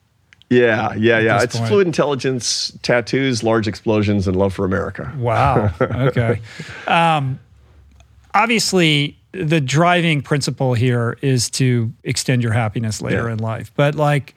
Yeah, 0.49 0.93
yeah, 0.95 1.19
yeah. 1.19 1.41
It's 1.43 1.55
point. 1.55 1.69
fluid 1.69 1.87
intelligence, 1.87 2.77
tattoos, 2.83 3.41
large 3.43 3.67
explosions, 3.67 4.27
and 4.27 4.35
love 4.35 4.53
for 4.53 4.65
America. 4.65 5.11
Wow. 5.17 5.71
Okay. 5.81 6.39
um, 6.87 7.39
obviously, 8.33 9.17
the 9.31 9.59
driving 9.61 10.21
principle 10.21 10.73
here 10.73 11.17
is 11.21 11.49
to 11.51 11.91
extend 12.03 12.43
your 12.43 12.53
happiness 12.53 13.01
later 13.01 13.27
Yeah. 13.27 13.33
in 13.33 13.39
life. 13.39 13.71
But 13.75 13.95
like, 13.95 14.35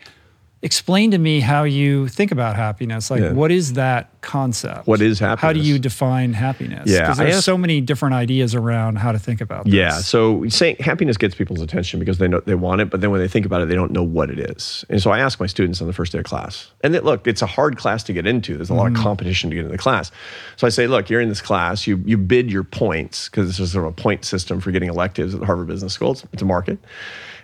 explain 0.61 1.13
to 1.13 1.19
me 1.19 1.39
how 1.39 1.63
you 1.63 2.09
think 2.09 2.33
about 2.33 2.57
happiness. 2.57 3.11
Like, 3.11 3.21
Yeah. 3.21 3.33
what 3.33 3.53
is 3.53 3.75
that 3.75 4.11
concept? 4.23 4.89
What 4.89 5.01
is 5.01 5.21
happiness? 5.21 5.41
How 5.41 5.53
do 5.53 5.61
you 5.61 5.79
define 5.79 6.33
happiness? 6.33 6.91
Yeah, 6.91 7.03
because 7.03 7.19
there's 7.19 7.37
asked- 7.37 7.45
so 7.45 7.57
many 7.57 7.81
different 7.81 8.17
ideas 8.17 8.57
around 8.57 8.97
how 8.97 9.13
to 9.13 9.21
think 9.21 9.41
about 9.41 9.67
this. 9.67 9.75
Yeah. 9.75 9.93
So 9.93 10.49
saying 10.49 10.77
happiness 10.81 11.17
gets 11.17 11.37
people's 11.37 11.61
attention 11.61 12.01
because 12.01 12.19
they 12.19 12.27
know 12.27 12.41
they 12.41 12.57
want 12.57 12.81
it, 12.81 12.91
but 12.91 13.01
then 13.01 13.11
when 13.11 13.21
they 13.21 13.29
think 13.29 13.47
about 13.47 13.63
it, 13.63 13.69
they 13.69 13.77
don't 13.77 13.93
know 13.93 14.03
what 14.03 14.31
it 14.31 14.41
is. 14.41 14.85
And 14.91 15.01
so 15.01 15.13
I 15.13 15.21
ask 15.21 15.39
my 15.39 15.47
students 15.47 15.81
on 15.81 15.87
the 15.87 15.93
first 15.93 16.11
day 16.11 16.19
of 16.19 16.25
class, 16.25 16.73
and 16.83 16.93
look, 17.05 17.29
it's 17.29 17.43
a 17.43 17.47
hard 17.47 17.77
class 17.77 18.03
to 18.05 18.13
get 18.13 18.27
into. 18.27 18.57
There's 18.57 18.71
a 18.71 18.75
lot 18.75 18.89
of 18.89 18.95
mm-hmm. 18.95 19.03
competition 19.03 19.51
to 19.51 19.55
get 19.55 19.65
into 19.65 19.73
the 19.73 19.79
class. 19.79 20.11
So 20.57 20.67
I 20.67 20.71
say, 20.71 20.89
look, 20.89 21.09
you're 21.09 21.21
in 21.21 21.29
this 21.29 21.41
class. 21.41 21.87
You 21.87 22.03
you 22.05 22.19
bid 22.19 22.51
your 22.51 22.65
points 22.65 23.29
because 23.29 23.47
this 23.47 23.61
is 23.61 23.73
sort 23.73 23.85
of 23.85 23.93
a 23.93 23.95
point 23.95 24.25
system 24.25 24.61
for 24.61 24.73
getting 24.73 24.89
electives 24.89 25.37
at 25.37 25.43
Harvard 25.45 25.69
Business 25.69 25.93
School. 25.93 26.13
It's, 26.13 26.25
it's 26.33 26.43
a 26.43 26.47
market. 26.47 26.79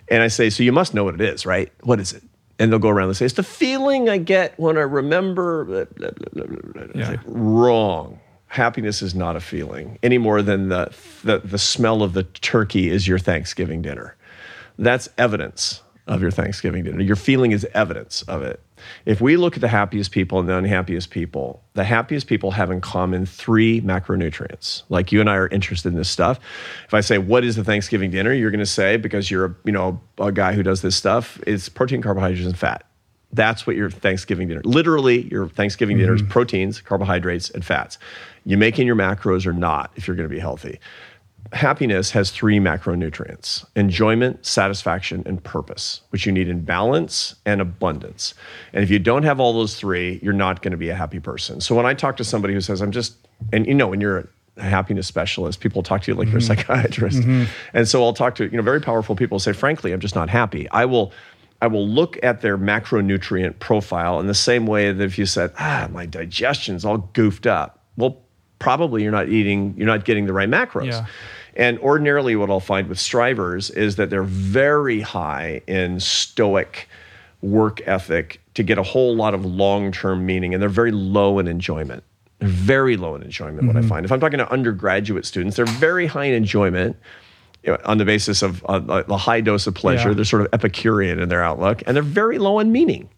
And 0.09 0.23
I 0.23 0.29
say, 0.29 0.51
so 0.51 0.63
you 0.63 0.73
must 0.73 0.93
know 0.93 1.05
what 1.05 1.15
it 1.15 1.21
is, 1.21 1.47
right? 1.47 1.73
What 1.83 2.01
is 2.01 2.13
it? 2.13 2.23
And 2.59 2.71
they'll 2.71 2.79
go 2.79 2.89
around 2.89 3.09
and 3.09 3.17
say, 3.17 3.25
it's 3.25 3.35
the 3.35 3.43
feeling 3.43 4.09
I 4.09 4.19
get 4.19 4.59
when 4.59 4.79
I 4.79 4.83
remember. 4.83 5.65
Blah, 5.65 5.85
blah, 5.85 6.11
blah, 6.33 6.47
blah, 6.47 6.73
blah. 6.73 6.87
Yeah. 6.95 7.11
like, 7.11 7.21
wrong. 7.27 8.21
Happiness 8.47 9.03
is 9.03 9.15
not 9.15 9.35
a 9.35 9.41
feeling 9.41 9.99
any 10.03 10.19
more 10.19 10.41
than 10.41 10.69
the, 10.69 10.95
the, 11.25 11.39
the 11.39 11.59
smell 11.59 12.03
of 12.03 12.13
the 12.13 12.23
turkey 12.23 12.89
is 12.89 13.09
your 13.09 13.19
Thanksgiving 13.19 13.83
dinner. 13.83 14.17
That's 14.79 15.09
evidence 15.19 15.83
of 16.07 16.21
your 16.21 16.31
Thanksgiving 16.31 16.85
dinner. 16.85 17.01
Your 17.01 17.17
feeling 17.17 17.53
is 17.53 17.67
evidence 17.73 18.23
of 18.23 18.43
it. 18.43 18.61
If 19.07 19.23
we 19.23 19.37
look 19.37 19.55
at 19.55 19.63
the 19.63 19.69
happiest 19.69 20.11
people 20.11 20.39
and 20.39 20.49
the 20.49 20.57
unhappiest 20.57 21.11
people, 21.11 21.63
the 21.73 21.85
happiest 21.85 22.27
people 22.27 22.51
have 22.51 22.71
in 22.71 22.83
common 22.83 23.25
three 23.25 23.81
macronutrients. 23.81 24.83
Like 24.91 25.13
you 25.13 25.21
and 25.21 25.31
I 25.31 25.37
are 25.37 25.49
interested 25.49 25.89
in 25.89 25.95
this 25.95 26.11
stuff. 26.11 26.39
If 26.87 26.93
I 26.93 27.01
say, 27.01 27.17
"What 27.17 27.45
is 27.45 27.57
the 27.57 27.65
Thanksgiving 27.65 28.11
dinner?" 28.11 28.33
you're 28.33 28.51
going 28.51 28.59
to 28.59 28.67
say, 28.67 28.97
because 28.99 29.31
you're 29.31 29.45
a, 29.47 29.55
you 29.65 29.73
know 29.73 30.01
a 30.19 30.33
guy 30.33 30.53
who 30.53 30.63
does 30.63 30.83
this 30.83 30.97
stuff, 30.97 31.41
it's 31.47 31.69
protein, 31.69 32.03
carbohydrates, 32.03 32.47
and 32.47 32.59
fat. 32.59 32.85
That's 33.33 33.67
what 33.67 33.75
your 33.75 33.91
Thanksgiving 33.91 34.49
dinner. 34.49 34.61
Literally, 34.65 35.23
your 35.23 35.49
Thanksgiving 35.49 35.99
dinner 35.99 36.15
is 36.15 36.23
mm-hmm. 36.23 36.31
proteins, 36.31 36.81
carbohydrates, 36.81 37.51
and 37.51 37.65
fats. 37.65 37.99
You 38.45 38.57
make 38.57 38.79
in 38.79 38.87
your 38.87 38.97
macros 38.97 39.47
or 39.47 39.53
not 39.53 39.91
if 39.97 40.07
you're 40.07 40.17
going 40.17 40.29
to 40.29 40.35
be 40.35 40.41
healthy. 40.41 40.79
Happiness 41.53 42.11
has 42.13 42.31
three 42.31 42.59
macronutrients 42.59 43.65
enjoyment, 43.77 44.45
satisfaction, 44.45 45.23
and 45.27 45.43
purpose, 45.45 46.01
which 46.11 46.27
you 46.27 46.33
need 46.33 46.49
in 46.49 46.63
balance 46.63 47.37
and 47.45 47.61
abundance. 47.61 48.35
And 48.73 48.83
if 48.83 48.91
you 48.91 48.99
don't 48.99 49.23
have 49.25 49.39
all 49.41 49.53
those 49.53 49.77
three, 49.77 50.19
you're 50.23 50.33
not 50.33 50.63
going 50.63 50.73
to 50.73 50.79
be 50.79 50.89
a 50.89 50.95
happy 50.95 51.21
person. 51.21 51.61
So 51.61 51.75
when 51.75 51.87
I 51.87 51.95
talk 51.95 52.17
to 52.17 52.25
somebody 52.25 52.55
who 52.55 52.61
says, 52.61 52.81
I'm 52.81 52.93
just, 52.93 53.17
and 53.53 53.67
you 53.67 53.75
know, 53.75 53.89
when 53.89 54.01
you're 54.01 54.29
a 54.57 54.63
happiness 54.63 55.07
specialist, 55.07 55.61
people 55.61 55.83
talk 55.83 56.03
to 56.03 56.13
you 56.13 56.17
like 56.17 56.29
you're 56.29 56.39
a 56.39 56.43
psychiatrist. 56.43 57.23
And 57.73 57.87
so 57.87 58.03
I'll 58.03 58.15
talk 58.15 58.35
to, 58.37 58.45
you 58.45 58.57
know, 58.57 58.63
very 58.63 58.81
powerful 58.81 59.15
people 59.15 59.39
say, 59.39 59.53
frankly, 59.53 59.93
I'm 59.93 60.01
just 60.01 60.15
not 60.15 60.31
happy. 60.31 60.69
I 60.71 60.87
will. 60.87 61.13
I 61.63 61.67
will 61.67 61.89
look 61.89 62.19
at 62.23 62.43
their 62.43 62.59
macronutrient 62.59 63.59
profile 63.59 64.21
in 64.21 64.27
the 64.27 64.35
same 64.35 64.67
way 64.67 64.93
that 64.93 65.03
if 65.03 65.19
you 65.19 65.25
said, 65.25 65.51
ah, 65.59 65.89
my 65.91 66.05
digestion's 66.05 66.85
all 66.85 66.99
goofed 67.15 67.47
up. 67.47 67.79
Well, 67.97 68.21
probably 68.59 69.03
you're 69.03 69.13
not 69.13 69.29
eating, 69.29 69.75
you're 69.77 69.87
not 69.87 70.05
getting 70.05 70.27
the 70.27 70.33
right 70.33 70.49
macros. 70.49 70.87
Yeah. 70.87 71.07
And 71.57 71.79
ordinarily, 71.79 72.35
what 72.37 72.51
I'll 72.51 72.61
find 72.61 72.89
with 72.89 72.99
strivers 72.99 73.71
is 73.71 73.97
that 73.97 74.11
they're 74.11 74.25
very 74.25 75.01
high 75.01 75.63
in 75.67 76.01
stoic 76.01 76.89
work 77.43 77.81
ethic 77.87 78.41
to 78.55 78.63
get 78.63 78.79
a 78.79 78.83
whole 78.83 79.15
lot 79.15 79.35
of 79.35 79.45
long 79.45 79.93
term 79.93 80.27
meaning, 80.27 80.53
and 80.53 80.63
they're 80.63 80.69
very 80.69 80.91
low 80.91 81.39
in 81.39 81.47
enjoyment. 81.47 82.03
They're 82.41 82.49
very 82.49 82.97
low 82.97 83.15
in 83.15 83.23
enjoyment, 83.23 83.67
what 83.67 83.77
I 83.77 83.83
find. 83.83 84.05
If 84.05 84.11
I'm 84.11 84.19
talking 84.19 84.39
to 84.39 84.51
undergraduate 84.51 85.25
students, 85.25 85.57
they're 85.57 85.67
very 85.67 86.07
high 86.07 86.25
in 86.25 86.35
enjoyment 86.35 86.97
you 87.63 87.73
know, 87.73 87.79
on 87.85 87.99
the 87.99 88.05
basis 88.05 88.43
of 88.43 88.65
uh, 88.65 89.03
the 89.03 89.17
high 89.17 89.41
dose 89.41 89.67
of 89.67 89.75
pleasure. 89.75 90.09
Yeah. 90.09 90.15
They're 90.15 90.25
sort 90.25 90.43
of 90.43 90.49
Epicurean 90.53 91.21
in 91.21 91.29
their 91.29 91.43
outlook, 91.43 91.83
and 91.87 91.95
they're 91.95 92.03
very 92.03 92.39
low 92.39 92.59
in 92.59 92.73
meaning. 92.73 93.09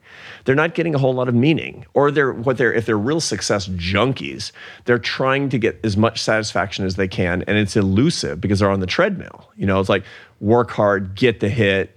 They're 0.44 0.54
not 0.54 0.74
getting 0.74 0.94
a 0.94 0.98
whole 0.98 1.14
lot 1.14 1.28
of 1.28 1.34
meaning, 1.34 1.86
or 1.94 2.10
they're 2.10 2.32
what 2.32 2.58
they're 2.58 2.72
if 2.72 2.86
they're 2.86 2.98
real 2.98 3.20
success 3.20 3.68
junkies, 3.68 4.52
they're 4.84 4.98
trying 4.98 5.48
to 5.50 5.58
get 5.58 5.80
as 5.84 5.96
much 5.96 6.22
satisfaction 6.22 6.84
as 6.84 6.96
they 6.96 7.08
can, 7.08 7.42
and 7.46 7.56
it's 7.58 7.76
elusive 7.76 8.40
because 8.40 8.60
they're 8.60 8.70
on 8.70 8.80
the 8.80 8.86
treadmill. 8.86 9.50
You 9.56 9.66
know, 9.66 9.80
it's 9.80 9.88
like 9.88 10.04
work 10.40 10.70
hard, 10.70 11.14
get 11.14 11.40
the 11.40 11.48
hit. 11.48 11.96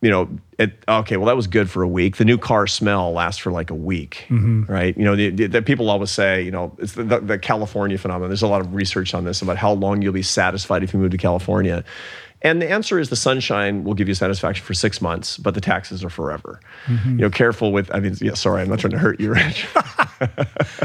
You 0.00 0.10
know, 0.10 0.28
it, 0.58 0.82
okay, 0.88 1.16
well 1.16 1.26
that 1.26 1.36
was 1.36 1.46
good 1.46 1.70
for 1.70 1.82
a 1.82 1.88
week. 1.88 2.16
The 2.16 2.24
new 2.24 2.36
car 2.36 2.66
smell 2.66 3.12
lasts 3.12 3.40
for 3.40 3.52
like 3.52 3.70
a 3.70 3.74
week, 3.74 4.24
mm-hmm. 4.28 4.64
right? 4.64 4.96
You 4.98 5.04
know, 5.04 5.14
the, 5.14 5.30
the, 5.30 5.46
the 5.46 5.62
people 5.62 5.90
always 5.90 6.10
say, 6.10 6.42
you 6.42 6.50
know, 6.50 6.74
it's 6.78 6.94
the, 6.94 7.20
the 7.20 7.38
California 7.38 7.96
phenomenon. 7.98 8.28
There's 8.28 8.42
a 8.42 8.48
lot 8.48 8.60
of 8.60 8.74
research 8.74 9.14
on 9.14 9.24
this 9.24 9.42
about 9.42 9.58
how 9.58 9.72
long 9.72 10.02
you'll 10.02 10.12
be 10.12 10.22
satisfied 10.22 10.82
if 10.82 10.92
you 10.92 10.98
move 10.98 11.12
to 11.12 11.18
California. 11.18 11.84
And 12.42 12.60
the 12.60 12.68
answer 12.68 12.98
is 12.98 13.08
the 13.08 13.16
sunshine 13.16 13.84
will 13.84 13.94
give 13.94 14.08
you 14.08 14.14
satisfaction 14.14 14.64
for 14.64 14.74
six 14.74 15.00
months, 15.00 15.38
but 15.38 15.54
the 15.54 15.60
taxes 15.60 16.04
are 16.04 16.10
forever. 16.10 16.60
Mm-hmm. 16.86 17.10
You 17.10 17.16
know, 17.16 17.30
careful 17.30 17.72
with, 17.72 17.92
I 17.94 18.00
mean, 18.00 18.16
yeah, 18.20 18.34
sorry, 18.34 18.62
I'm 18.62 18.68
not 18.68 18.80
trying 18.80 18.92
to 18.92 18.98
hurt 18.98 19.20
you, 19.20 19.32
Rich. 19.32 19.66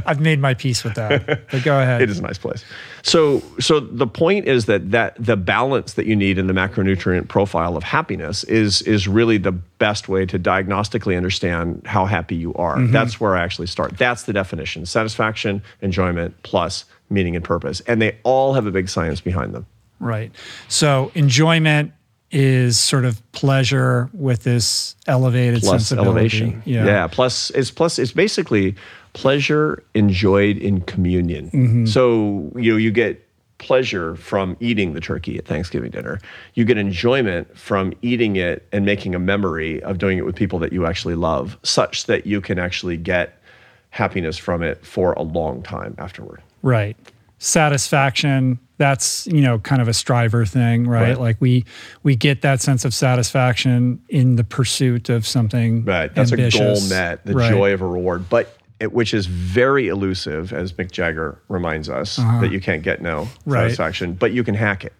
I've 0.05 0.19
made 0.19 0.39
my 0.39 0.53
peace 0.53 0.83
with 0.83 0.95
that. 0.95 1.47
But 1.51 1.63
go 1.63 1.79
ahead. 1.79 2.01
it 2.01 2.09
is 2.09 2.19
a 2.19 2.21
nice 2.21 2.37
place. 2.37 2.63
So, 3.01 3.41
so 3.59 3.79
the 3.79 4.07
point 4.07 4.47
is 4.47 4.65
that 4.65 4.91
that 4.91 5.15
the 5.17 5.37
balance 5.37 5.93
that 5.93 6.05
you 6.05 6.15
need 6.15 6.37
in 6.37 6.47
the 6.47 6.53
macronutrient 6.53 7.27
profile 7.27 7.77
of 7.77 7.83
happiness 7.83 8.43
is 8.45 8.81
is 8.83 9.07
really 9.07 9.37
the 9.37 9.51
best 9.51 10.09
way 10.09 10.25
to 10.25 10.39
diagnostically 10.39 11.15
understand 11.15 11.81
how 11.85 12.05
happy 12.05 12.35
you 12.35 12.53
are. 12.55 12.77
Mm-hmm. 12.77 12.91
That's 12.91 13.19
where 13.19 13.35
I 13.35 13.43
actually 13.43 13.67
start. 13.67 13.97
That's 13.97 14.23
the 14.23 14.33
definition: 14.33 14.85
satisfaction, 14.85 15.61
enjoyment, 15.81 16.35
plus 16.43 16.85
meaning 17.09 17.35
and 17.35 17.45
purpose, 17.45 17.79
and 17.81 18.01
they 18.01 18.17
all 18.23 18.53
have 18.53 18.65
a 18.65 18.71
big 18.71 18.89
science 18.89 19.21
behind 19.21 19.53
them. 19.53 19.65
Right. 19.99 20.31
So 20.67 21.11
enjoyment 21.15 21.93
is 22.29 22.77
sort 22.77 23.05
of 23.05 23.21
pleasure 23.31 24.09
with 24.13 24.43
this 24.43 24.95
elevated 25.07 25.61
plus 25.61 25.87
sensibility. 25.87 26.09
elevation. 26.09 26.63
Yeah. 26.65 26.85
yeah. 26.85 27.07
Plus 27.07 27.49
it's 27.51 27.71
plus 27.71 27.99
it's 27.99 28.11
basically 28.11 28.75
pleasure 29.13 29.83
enjoyed 29.93 30.57
in 30.57 30.81
communion. 30.81 31.49
Mm-hmm. 31.51 31.85
So 31.85 32.51
you 32.55 32.71
know, 32.71 32.77
you 32.77 32.91
get 32.91 33.23
pleasure 33.57 34.15
from 34.15 34.55
eating 34.59 34.93
the 34.93 35.01
turkey 35.01 35.37
at 35.37 35.45
Thanksgiving 35.45 35.89
dinner. 35.89 36.19
You 36.53 36.65
get 36.65 36.77
enjoyment 36.77 37.57
from 37.57 37.93
eating 38.01 38.35
it 38.35 38.67
and 38.71 38.85
making 38.85 39.15
a 39.15 39.19
memory 39.19 39.81
of 39.83 39.97
doing 39.97 40.17
it 40.17 40.25
with 40.25 40.35
people 40.35 40.59
that 40.59 40.71
you 40.71 40.85
actually 40.85 41.15
love, 41.15 41.57
such 41.63 42.05
that 42.05 42.27
you 42.27 42.39
can 42.39 42.59
actually 42.59 42.97
get 42.97 43.41
happiness 43.89 44.37
from 44.37 44.61
it 44.61 44.85
for 44.85 45.13
a 45.13 45.23
long 45.23 45.63
time 45.63 45.95
afterward. 45.97 46.41
Right. 46.61 46.95
Satisfaction, 47.39 48.59
that's, 48.77 49.25
you 49.27 49.41
know, 49.41 49.59
kind 49.59 49.81
of 49.81 49.87
a 49.87 49.93
striver 49.93 50.45
thing, 50.45 50.87
right? 50.87 51.09
Right. 51.09 51.19
Like 51.19 51.37
we 51.39 51.65
we 52.03 52.15
get 52.15 52.41
that 52.43 52.61
sense 52.61 52.85
of 52.85 52.93
satisfaction 52.93 54.01
in 54.09 54.35
the 54.35 54.43
pursuit 54.43 55.09
of 55.09 55.25
something 55.25 55.83
Right. 55.85 56.13
That's 56.13 56.31
a 56.31 56.37
goal 56.37 56.45
ambitious. 56.45 56.89
met, 56.89 57.25
the 57.25 57.33
Right. 57.33 57.49
joy 57.51 57.73
of 57.73 57.81
a 57.81 57.87
reward, 57.87 58.29
but 58.29 58.55
it, 58.79 58.93
which 58.93 59.13
is 59.13 59.25
very 59.25 59.87
elusive, 59.87 60.53
as 60.53 60.71
Mick 60.73 60.91
Jagger 60.91 61.39
reminds 61.49 61.89
us, 61.89 62.17
that 62.17 62.51
you 62.51 62.59
can't 62.61 62.83
get 62.83 63.01
no 63.01 63.21
Uh-huh. 63.21 63.31
Right. 63.45 63.61
satisfaction, 63.63 64.13
but 64.13 64.31
you 64.33 64.43
can 64.43 64.53
hack 64.53 64.85
it. 64.85 64.93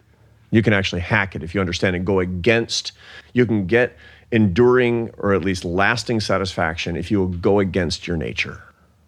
You 0.50 0.64
can 0.64 0.74
actually 0.74 1.02
hack 1.02 1.36
it 1.36 1.44
if 1.44 1.54
you 1.54 1.62
understand 1.62 1.96
and 1.96 2.04
go 2.06 2.20
against. 2.20 2.94
You 3.34 3.46
can 3.46 3.68
get 3.68 3.96
enduring 4.32 5.10
or 5.18 5.34
at 5.34 5.44
least 5.44 5.64
lasting 5.64 6.20
satisfaction 6.20 6.96
if 6.98 7.12
you 7.12 7.38
go 7.42 7.60
against 7.60 8.08
your 8.08 8.18
nature, 8.18 8.62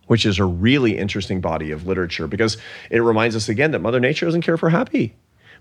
which 0.09 0.25
is 0.25 0.39
a 0.39 0.43
really 0.45 0.97
interesting 0.97 1.39
body 1.39 1.69
of 1.69 1.85
literature 1.85 2.25
because 2.25 2.57
it 2.89 2.99
reminds 2.99 3.35
us 3.35 3.47
again 3.47 3.69
that 3.69 3.79
Mother 3.79 3.99
Nature 3.99 4.25
doesn't 4.25 4.41
care 4.41 4.57
for 4.57 4.71
happy. 4.71 5.13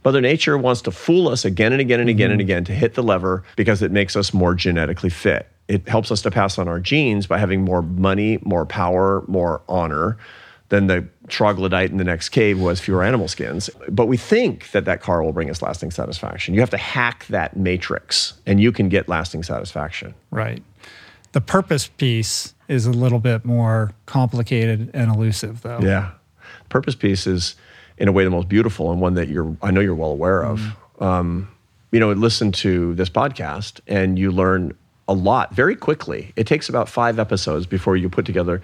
Mother 0.06 0.22
Nature 0.22 0.56
wants 0.56 0.80
to 0.82 0.90
fool 0.90 1.28
us 1.28 1.44
again 1.44 1.72
and 1.72 1.82
again 1.82 2.00
and 2.00 2.08
again 2.08 2.30
and 2.30 2.40
mm-hmm. 2.40 2.46
again 2.46 2.64
to 2.64 2.72
hit 2.72 2.94
the 2.94 3.02
lever 3.02 3.44
because 3.56 3.82
it 3.82 3.92
makes 3.92 4.16
us 4.16 4.32
more 4.32 4.54
genetically 4.54 5.10
fit. 5.10 5.48
It 5.68 5.86
helps 5.86 6.10
us 6.10 6.22
to 6.22 6.30
pass 6.30 6.58
on 6.58 6.66
our 6.66 6.80
genes 6.80 7.26
by 7.26 7.36
having 7.36 7.62
more 7.62 7.82
money, 7.82 8.38
more 8.42 8.64
power, 8.64 9.22
more 9.28 9.60
honor 9.68 10.16
than 10.70 10.86
the 10.86 11.06
troglodyte 11.28 11.90
in 11.90 11.98
the 11.98 12.04
next 12.04 12.30
cave 12.30 12.56
who 12.56 12.68
has 12.68 12.80
fewer 12.80 13.02
animal 13.02 13.28
skins. 13.28 13.68
But 13.90 14.06
we 14.06 14.16
think 14.16 14.70
that 14.70 14.86
that 14.86 15.02
car 15.02 15.22
will 15.22 15.32
bring 15.32 15.50
us 15.50 15.60
lasting 15.60 15.90
satisfaction. 15.90 16.54
You 16.54 16.60
have 16.60 16.70
to 16.70 16.78
hack 16.78 17.26
that 17.26 17.54
matrix 17.54 18.32
and 18.46 18.62
you 18.62 18.72
can 18.72 18.88
get 18.88 19.10
lasting 19.10 19.42
satisfaction. 19.42 20.14
Right. 20.30 20.62
The 21.32 21.42
purpose 21.42 21.88
piece 21.88 22.54
is 22.68 22.86
a 22.86 22.90
little 22.90 23.18
bit 23.18 23.44
more 23.44 23.92
complicated 24.06 24.90
and 24.94 25.10
elusive 25.10 25.62
though. 25.62 25.80
Yeah. 25.80 26.12
Purpose 26.68 26.94
piece 26.94 27.26
is, 27.26 27.56
in 27.96 28.08
a 28.08 28.12
way, 28.12 28.24
the 28.24 28.30
most 28.30 28.48
beautiful 28.48 28.92
and 28.92 29.00
one 29.00 29.14
that 29.14 29.28
you're, 29.28 29.56
I 29.62 29.70
know 29.70 29.80
you're 29.80 29.94
well 29.94 30.10
aware 30.10 30.44
of. 30.44 30.62
Um, 31.00 31.48
you 31.90 31.98
know, 31.98 32.12
listen 32.12 32.52
to 32.52 32.94
this 32.94 33.08
podcast 33.08 33.80
and 33.86 34.18
you 34.18 34.30
learn 34.30 34.76
a 35.08 35.14
lot 35.14 35.54
very 35.54 35.74
quickly. 35.74 36.32
It 36.36 36.46
takes 36.46 36.68
about 36.68 36.88
five 36.88 37.18
episodes 37.18 37.66
before 37.66 37.96
you 37.96 38.10
put 38.10 38.26
together 38.26 38.60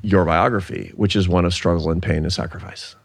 your 0.00 0.24
biography, 0.24 0.92
which 0.96 1.14
is 1.14 1.28
one 1.28 1.44
of 1.44 1.52
struggle 1.52 1.90
and 1.90 2.02
pain 2.02 2.24
and 2.24 2.32
sacrifice 2.32 2.96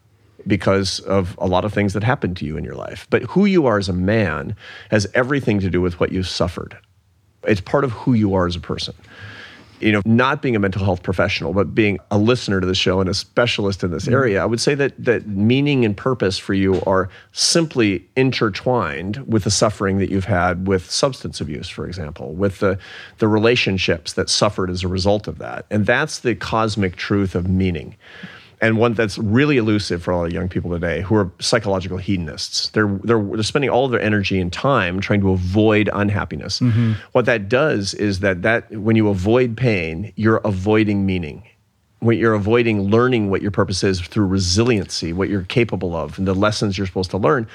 because 0.47 1.01
of 1.01 1.35
a 1.39 1.47
lot 1.47 1.65
of 1.65 1.73
things 1.73 1.93
that 1.93 2.03
happened 2.03 2.37
to 2.37 2.45
you 2.45 2.55
in 2.57 2.63
your 2.63 2.75
life. 2.75 3.07
But 3.09 3.23
who 3.23 3.45
you 3.45 3.65
are 3.65 3.77
as 3.77 3.89
a 3.89 3.93
man 3.93 4.55
has 4.91 5.07
everything 5.13 5.59
to 5.59 5.69
do 5.69 5.81
with 5.81 5.99
what 5.99 6.11
you've 6.11 6.29
suffered. 6.29 6.77
It's 7.43 7.61
part 7.61 7.83
of 7.83 7.91
who 7.91 8.13
you 8.13 8.33
are 8.33 8.47
as 8.47 8.55
a 8.55 8.59
person. 8.59 8.95
You 9.79 9.91
know, 9.91 10.01
not 10.05 10.41
being 10.41 10.55
a 10.55 10.59
mental 10.59 10.83
health 10.83 11.03
professional, 11.03 11.53
but 11.53 11.73
being 11.73 11.99
a 12.11 12.17
listener 12.17 12.59
to 12.59 12.67
the 12.67 12.75
show 12.75 12.99
and 12.99 13.09
a 13.09 13.13
specialist 13.13 13.83
in 13.83 13.91
this 13.91 14.05
mm-hmm. 14.05 14.13
area, 14.13 14.41
I 14.41 14.45
would 14.45 14.59
say 14.59 14.75
that 14.75 14.93
that 15.03 15.27
meaning 15.27 15.85
and 15.85 15.95
purpose 15.95 16.37
for 16.37 16.53
you 16.53 16.81
are 16.85 17.09
simply 17.31 18.07
intertwined 18.15 19.17
with 19.27 19.43
the 19.43 19.51
suffering 19.51 19.97
that 19.99 20.09
you've 20.09 20.25
had 20.25 20.67
with 20.67 20.89
substance 20.89 21.41
abuse, 21.41 21.69
for 21.69 21.87
example, 21.87 22.33
with 22.33 22.59
the 22.59 22.77
the 23.19 23.27
relationships 23.27 24.13
that 24.13 24.29
suffered 24.29 24.69
as 24.69 24.83
a 24.83 24.87
result 24.87 25.27
of 25.27 25.37
that. 25.37 25.65
And 25.69 25.85
that's 25.85 26.19
the 26.19 26.35
cosmic 26.35 26.95
truth 26.95 27.35
of 27.35 27.49
meaning 27.49 27.95
and 28.61 28.77
one 28.77 28.93
that's 28.93 29.17
really 29.17 29.57
elusive 29.57 30.03
for 30.03 30.11
a 30.11 30.17
lot 30.17 30.25
of 30.25 30.33
young 30.33 30.49
people 30.49 30.71
today 30.71 31.01
who 31.01 31.15
are 31.15 31.31
psychological 31.39 31.97
hedonists. 31.97 32.69
They're 32.69 32.99
they're, 33.03 33.23
they're 33.23 33.43
spending 33.43 33.69
all 33.69 33.85
of 33.85 33.91
their 33.91 34.01
energy 34.01 34.39
and 34.39 34.51
time 34.51 34.99
trying 34.99 35.21
to 35.21 35.31
avoid 35.31 35.89
unhappiness. 35.93 36.59
Mm-hmm. 36.59 36.93
What 37.13 37.25
that 37.25 37.47
does 37.47 37.93
is 37.93 38.19
that 38.19 38.41
that 38.41 38.69
when 38.71 38.95
you 38.95 39.07
avoid 39.09 39.55
pain, 39.55 40.11
you're 40.15 40.41
avoiding 40.43 41.05
meaning. 41.05 41.43
When 41.99 42.17
you're 42.17 42.33
avoiding 42.33 42.83
learning 42.83 43.29
what 43.29 43.41
your 43.41 43.51
purpose 43.51 43.83
is 43.83 43.99
through 43.99 44.27
resiliency, 44.27 45.11
what 45.11 45.27
you're 45.27 45.43
capable 45.43 45.97
of, 45.97 46.17
and 46.17 46.25
the 46.25 46.33
lessons 46.33 46.77
you're 46.77 46.87
supposed 46.87 47.11
to 47.11 47.17
learn, 47.17 47.45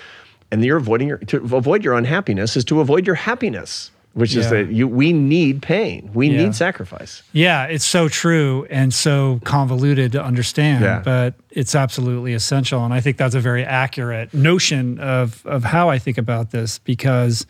and 0.51 0.63
you're 0.63 0.77
avoiding 0.77 1.09
your 1.09 1.19
to 1.19 1.57
avoid 1.57 1.83
your 1.83 1.95
unhappiness 1.95 2.57
is 2.57 2.65
to 2.67 2.81
avoid 2.81 3.07
your 3.07 3.17
happiness 3.17 3.91
which 4.15 4.35
yeah. 4.35 4.41
is 4.41 4.51
that 4.51 4.73
you 4.73 4.89
we 4.89 5.13
need 5.13 5.61
pain 5.61 6.11
we 6.15 6.29
yeah. 6.29 6.45
need 6.45 6.55
sacrifice 6.55 7.23
yeah 7.33 7.65
it's 7.65 7.85
so 7.85 8.09
true 8.09 8.67
and 8.71 8.95
so 8.95 9.41
convoluted 9.45 10.13
to 10.13 10.23
understand 10.23 10.83
yeah. 10.83 11.01
but 11.05 11.35
it's 11.51 11.75
absolutely 11.75 12.33
essential 12.33 12.85
and 12.85 12.95
i 12.95 13.01
think 13.01 13.17
that's 13.17 13.35
a 13.35 13.41
very 13.41 13.65
accurate 13.65 14.33
notion 14.33 14.99
of 15.01 15.45
of 15.47 15.65
how 15.65 15.91
i 15.91 15.99
think 15.99 16.17
about 16.17 16.51
this 16.51 16.79
because 16.79 17.47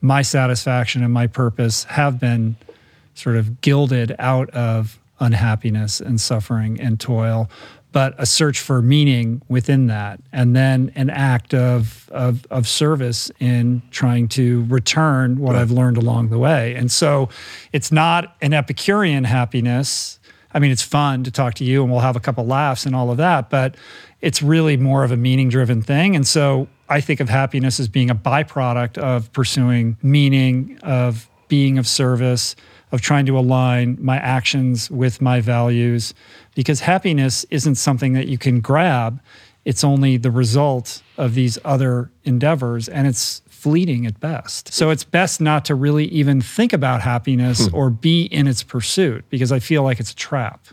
my 0.00 0.22
satisfaction 0.22 1.02
and 1.02 1.12
my 1.12 1.26
purpose 1.26 1.84
have 1.84 2.18
been 2.18 2.56
sort 3.14 3.36
of 3.36 3.60
gilded 3.60 4.14
out 4.18 4.50
of 4.50 4.98
unhappiness 5.20 6.00
and 6.00 6.20
suffering 6.20 6.80
and 6.80 7.00
toil 7.00 7.48
but 7.96 8.14
a 8.18 8.26
search 8.26 8.60
for 8.60 8.82
meaning 8.82 9.40
within 9.48 9.86
that, 9.86 10.20
and 10.30 10.54
then 10.54 10.92
an 10.96 11.08
act 11.08 11.54
of 11.54 12.10
of, 12.10 12.46
of 12.50 12.68
service 12.68 13.30
in 13.40 13.80
trying 13.90 14.28
to 14.28 14.66
return 14.66 15.38
what 15.38 15.54
right. 15.54 15.62
I've 15.62 15.70
learned 15.70 15.96
along 15.96 16.28
the 16.28 16.38
way. 16.38 16.74
And 16.74 16.92
so, 16.92 17.30
it's 17.72 17.90
not 17.90 18.36
an 18.42 18.52
Epicurean 18.52 19.24
happiness. 19.24 20.20
I 20.52 20.58
mean, 20.58 20.72
it's 20.72 20.82
fun 20.82 21.24
to 21.24 21.30
talk 21.30 21.54
to 21.54 21.64
you, 21.64 21.82
and 21.82 21.90
we'll 21.90 22.02
have 22.02 22.16
a 22.16 22.20
couple 22.20 22.44
laughs 22.44 22.84
and 22.84 22.94
all 22.94 23.10
of 23.10 23.16
that, 23.16 23.48
but 23.48 23.78
it's 24.20 24.42
really 24.42 24.76
more 24.76 25.02
of 25.02 25.10
a 25.10 25.16
meaning 25.16 25.48
driven 25.48 25.80
thing. 25.80 26.14
And 26.14 26.26
so, 26.26 26.68
I 26.90 27.00
think 27.00 27.20
of 27.20 27.30
happiness 27.30 27.80
as 27.80 27.88
being 27.88 28.10
a 28.10 28.14
byproduct 28.14 28.98
of 28.98 29.32
pursuing 29.32 29.96
meaning, 30.02 30.78
of 30.82 31.30
being 31.48 31.78
of 31.78 31.86
service, 31.86 32.56
of 32.96 33.02
trying 33.02 33.26
to 33.26 33.38
align 33.38 33.98
my 34.00 34.16
actions 34.16 34.90
with 34.90 35.20
my 35.20 35.38
values 35.38 36.14
because 36.54 36.80
happiness 36.80 37.44
isn't 37.50 37.74
something 37.74 38.14
that 38.14 38.26
you 38.26 38.38
can 38.38 38.60
grab. 38.60 39.20
It's 39.66 39.84
only 39.84 40.16
the 40.16 40.30
result 40.30 41.02
of 41.18 41.34
these 41.34 41.58
other 41.62 42.10
endeavors, 42.24 42.88
and 42.88 43.06
it's 43.06 43.42
fleeting 43.66 44.06
at 44.06 44.20
best. 44.20 44.72
So 44.72 44.90
it's 44.90 45.02
best 45.02 45.40
not 45.40 45.64
to 45.64 45.74
really 45.74 46.04
even 46.04 46.40
think 46.40 46.72
about 46.72 47.02
happiness 47.02 47.66
hmm. 47.66 47.74
or 47.74 47.90
be 47.90 48.26
in 48.26 48.46
its 48.46 48.62
pursuit 48.62 49.24
because 49.28 49.50
I 49.50 49.58
feel 49.58 49.82
like 49.82 49.98
it's 49.98 50.12
a 50.12 50.14
trap. 50.14 50.64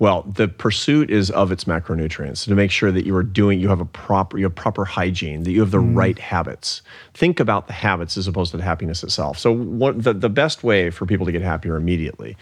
Well, 0.00 0.22
the 0.22 0.48
pursuit 0.48 1.12
is 1.12 1.30
of 1.30 1.52
its 1.52 1.62
macronutrients 1.62 2.46
to 2.46 2.56
make 2.56 2.72
sure 2.72 2.90
that 2.90 3.06
you 3.06 3.14
are 3.14 3.22
doing 3.22 3.60
you 3.60 3.68
have 3.68 3.80
a 3.80 3.84
proper 3.84 4.36
you 4.36 4.46
have 4.46 4.54
proper 4.56 4.84
hygiene, 4.84 5.44
that 5.44 5.52
you 5.52 5.60
have 5.60 5.70
the 5.70 5.78
mm. 5.78 5.96
right 5.96 6.18
habits. 6.18 6.82
Think 7.14 7.38
about 7.38 7.68
the 7.68 7.72
habits 7.72 8.16
as 8.16 8.26
opposed 8.26 8.50
to 8.50 8.56
the 8.56 8.64
happiness 8.64 9.04
itself. 9.04 9.38
So 9.38 9.52
what 9.52 10.02
the, 10.02 10.12
the 10.12 10.28
best 10.28 10.64
way 10.64 10.90
for 10.90 11.06
people 11.06 11.26
to 11.26 11.32
get 11.32 11.42
happier 11.42 11.76
immediately 11.76 12.36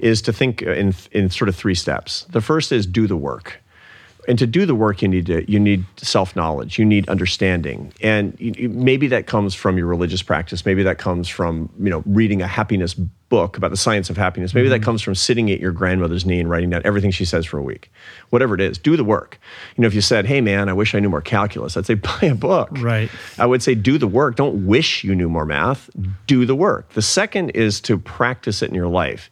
is 0.00 0.20
to 0.20 0.34
think 0.34 0.60
in 0.60 0.94
in 1.12 1.30
sort 1.30 1.48
of 1.48 1.56
three 1.56 1.74
steps. 1.74 2.26
The 2.28 2.42
first 2.42 2.72
is 2.72 2.84
do 2.84 3.06
the 3.06 3.16
work 3.16 3.62
and 4.28 4.38
to 4.38 4.46
do 4.46 4.66
the 4.66 4.74
work 4.74 5.02
you 5.02 5.08
need 5.08 5.26
to 5.26 5.50
you 5.50 5.58
need 5.58 5.84
self-knowledge 5.96 6.78
you 6.78 6.84
need 6.84 7.08
understanding. 7.08 7.92
And 8.00 8.36
you, 8.38 8.68
maybe 8.68 9.06
that 9.08 9.26
comes 9.26 9.54
from 9.54 9.78
your 9.78 9.86
religious 9.86 10.22
practice 10.22 10.64
maybe 10.66 10.82
that 10.82 10.98
comes 10.98 11.28
from 11.28 11.70
you 11.78 11.90
know 11.90 12.02
reading 12.06 12.42
a 12.42 12.46
happiness 12.46 12.94
book 12.94 13.56
about 13.56 13.70
the 13.70 13.76
science 13.76 14.08
of 14.08 14.16
happiness. 14.16 14.54
Maybe 14.54 14.66
mm-hmm. 14.66 14.74
that 14.74 14.82
comes 14.82 15.02
from 15.02 15.16
sitting 15.16 15.50
at 15.50 15.58
your 15.58 15.72
grandmother's 15.72 16.24
knee 16.24 16.38
and 16.38 16.48
writing 16.48 16.70
down 16.70 16.82
everything 16.84 17.10
she 17.10 17.24
says 17.24 17.44
for 17.44 17.58
a 17.58 17.62
week. 17.62 17.90
Whatever 18.30 18.54
it 18.54 18.60
is 18.60 18.78
do 18.78 18.96
the 18.96 19.04
work. 19.04 19.38
You 19.76 19.82
know 19.82 19.88
if 19.88 19.94
you 19.94 20.00
said 20.00 20.26
hey 20.26 20.40
man 20.40 20.68
i 20.68 20.72
wish 20.72 20.94
i 20.94 21.00
knew 21.00 21.08
more 21.08 21.20
calculus 21.20 21.76
i'd 21.76 21.86
say 21.86 21.94
buy 21.94 22.20
a 22.22 22.34
book. 22.34 22.70
Right. 22.72 23.10
I 23.38 23.46
would 23.46 23.62
say 23.62 23.74
do 23.74 23.98
the 23.98 24.08
work. 24.08 24.36
Don't 24.36 24.66
wish 24.66 25.04
you 25.04 25.14
knew 25.14 25.28
more 25.28 25.46
math. 25.46 25.90
Do 26.26 26.46
the 26.46 26.54
work. 26.54 26.90
The 26.90 27.02
second 27.02 27.50
is 27.50 27.80
to 27.82 27.98
practice 27.98 28.62
it 28.62 28.68
in 28.68 28.74
your 28.74 28.88
life 28.88 29.30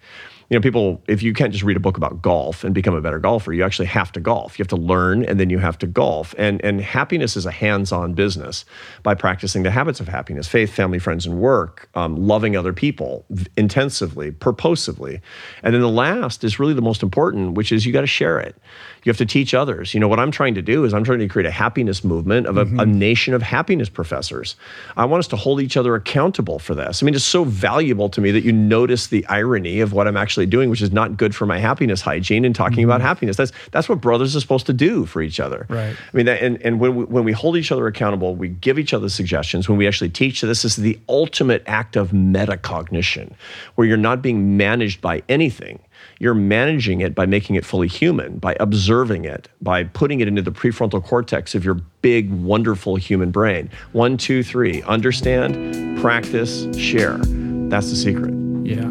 you 0.51 0.57
know, 0.57 0.61
people, 0.61 1.03
if 1.09 1.23
you 1.23 1.33
can't 1.33 1.53
just 1.53 1.65
read 1.65 1.77
a 1.77 1.81
book 1.81 1.97
about 1.97 2.21
golf 2.21 2.65
and 2.65 2.75
become 2.75 2.95
a 2.95 3.01
better 3.01 3.19
golfer, 3.19 3.53
you 3.53 3.65
actually 3.65 3.87
have 3.87 4.13
to 4.13 4.21
golf. 4.21 4.59
You 4.59 4.63
have 4.63 4.69
to 4.69 4.77
learn 4.77 5.25
and 5.25 5.41
then 5.41 5.49
you 5.51 5.59
have 5.59 5.79
to 5.79 5.87
golf. 5.87 6.35
And, 6.37 6.63
and 6.65 6.81
happiness 6.81 7.37
is 7.37 7.47
a 7.47 7.51
hands 7.51 7.93
on 7.93 8.13
business 8.13 8.65
by 9.03 9.15
practicing 9.15 9.63
the 9.63 9.71
habits 9.71 10.01
of 10.01 10.09
happiness 10.09 10.47
faith, 10.47 10.73
family, 10.73 10.99
friends, 10.99 11.27
and 11.27 11.39
work, 11.39 11.89
um, 11.95 12.17
loving 12.17 12.57
other 12.57 12.73
people 12.73 13.25
intensively, 13.57 14.31
purposively. 14.31 15.21
And 15.63 15.75
then 15.75 15.81
the 15.81 15.89
last 15.89 16.45
is 16.45 16.59
really 16.59 16.75
the 16.75 16.83
most 16.83 17.03
important, 17.03 17.55
which 17.55 17.73
is 17.73 17.87
you 17.87 17.93
got 17.93 18.03
to 18.03 18.07
share 18.07 18.39
it. 18.39 18.57
You 19.05 19.11
have 19.11 19.19
to 19.19 19.27
teach 19.27 19.55
others. 19.55 19.95
You 19.95 20.01
know, 20.01 20.09
what 20.09 20.19
I'm 20.19 20.31
trying 20.31 20.55
to 20.55 20.63
do 20.63 20.85
is 20.85 20.95
I'm 20.95 21.05
trying 21.05 21.19
to 21.21 21.29
create 21.29 21.47
a 21.47 21.51
happiness 21.51 22.03
movement 22.03 22.47
of 22.47 22.57
a, 22.57 22.65
mm-hmm. 22.65 22.81
a 22.81 22.87
nation 22.87 23.35
of 23.35 23.43
happiness 23.43 23.89
professors. 23.89 24.57
I 24.97 25.05
want 25.05 25.21
us 25.21 25.29
to 25.29 25.37
hold 25.37 25.61
each 25.61 25.77
other 25.77 25.95
accountable 25.95 26.59
for 26.59 26.75
this. 26.75 27.03
I 27.03 27.07
mean, 27.07 27.15
it's 27.15 27.25
so 27.25 27.45
valuable 27.45 28.09
to 28.09 28.21
me 28.21 28.31
that 28.31 28.45
you 28.45 28.53
notice 28.53 29.09
the 29.09 29.25
irony 29.27 29.81
of 29.81 29.93
what 29.93 30.09
I'm 30.09 30.17
actually 30.17 30.47
doing, 30.47 30.71
which 30.71 30.83
is 30.83 30.93
not 30.93 31.17
good 31.17 31.35
for 31.35 31.47
my 31.47 31.59
happiness 31.59 32.01
hygiene 32.01 32.45
and 32.45 32.55
talking 32.55 32.79
mm-hmm. 32.79 32.91
about 32.91 33.01
happiness. 33.03 33.37
That's 33.37 33.53
that's 33.71 33.89
what 33.89 34.01
brothers 34.01 34.35
are 34.35 34.41
supposed 34.41 34.67
to 34.67 34.73
do 34.73 35.05
for 35.05 35.21
each 35.21 35.39
other. 35.39 35.67
Right. 35.69 35.95
I 35.95 36.17
mean, 36.17 36.27
that, 36.27 36.43
and, 36.43 36.61
and 36.63 36.81
when 36.81 36.97
we, 36.97 37.05
when 37.05 37.25
we 37.25 37.33
hold 37.33 37.57
each 37.57 37.71
other 37.71 37.87
accountable, 37.87 38.35
we 38.35 38.49
give 38.49 38.79
each 38.79 38.95
other 38.95 39.09
suggestions. 39.09 39.69
When 39.69 39.79
we 39.79 39.87
actually 39.87 40.11
teach, 40.11 40.41
this 40.41 40.65
is 40.65 40.77
the 40.77 40.99
ultimate 41.09 41.63
act 41.67 41.97
of 41.97 42.11
metacognition, 42.11 43.33
where 43.75 43.87
you're 43.87 43.97
not 43.97 44.23
being 44.23 44.57
managed 44.57 45.01
by 45.01 45.23
anything 45.29 45.79
you're 46.19 46.35
managing 46.35 47.01
it 47.01 47.15
by 47.15 47.27
making 47.27 47.57
it 47.57 47.65
fully 47.65 47.89
human, 47.89 48.39
by 48.39 48.57
observing 48.61 49.25
it, 49.25 49.49
by 49.61 49.85
putting 49.85 50.21
it 50.21 50.29
into 50.29 50.43
the 50.43 50.53
prefrontal 50.53 51.03
cortex 51.03 51.55
of 51.55 51.65
your 51.65 51.75
big, 52.03 52.31
wonderful 52.31 52.97
human 52.97 53.31
brain. 53.31 53.71
One, 53.93 54.17
two, 54.17 54.43
three. 54.43 54.83
Understand, 54.83 56.01
practice, 56.01 56.67
share. 56.77 57.19
That's 57.19 57.91
the 57.91 57.97
secret. 57.97 58.35
Yeah. 58.65 58.91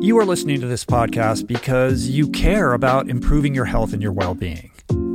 You 0.00 0.18
are 0.18 0.24
listening 0.24 0.60
to 0.60 0.68
this 0.68 0.84
podcast 0.84 1.48
because 1.48 2.08
you 2.08 2.28
care 2.28 2.74
about 2.74 3.10
improving 3.10 3.56
your 3.56 3.64
health 3.64 3.92
and 3.92 4.00
your 4.00 4.12
well 4.12 4.34
being. 4.34 4.70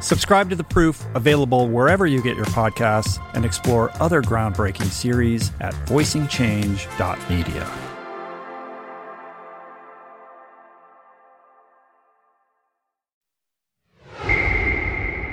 Subscribe 0.00 0.50
to 0.50 0.56
The 0.56 0.64
Proof, 0.64 1.04
available 1.14 1.68
wherever 1.68 2.06
you 2.06 2.22
get 2.22 2.36
your 2.36 2.46
podcasts, 2.46 3.22
and 3.34 3.44
explore 3.44 3.90
other 4.00 4.22
groundbreaking 4.22 4.90
series 4.90 5.52
at 5.60 5.74
voicingchange.media. 5.86 7.88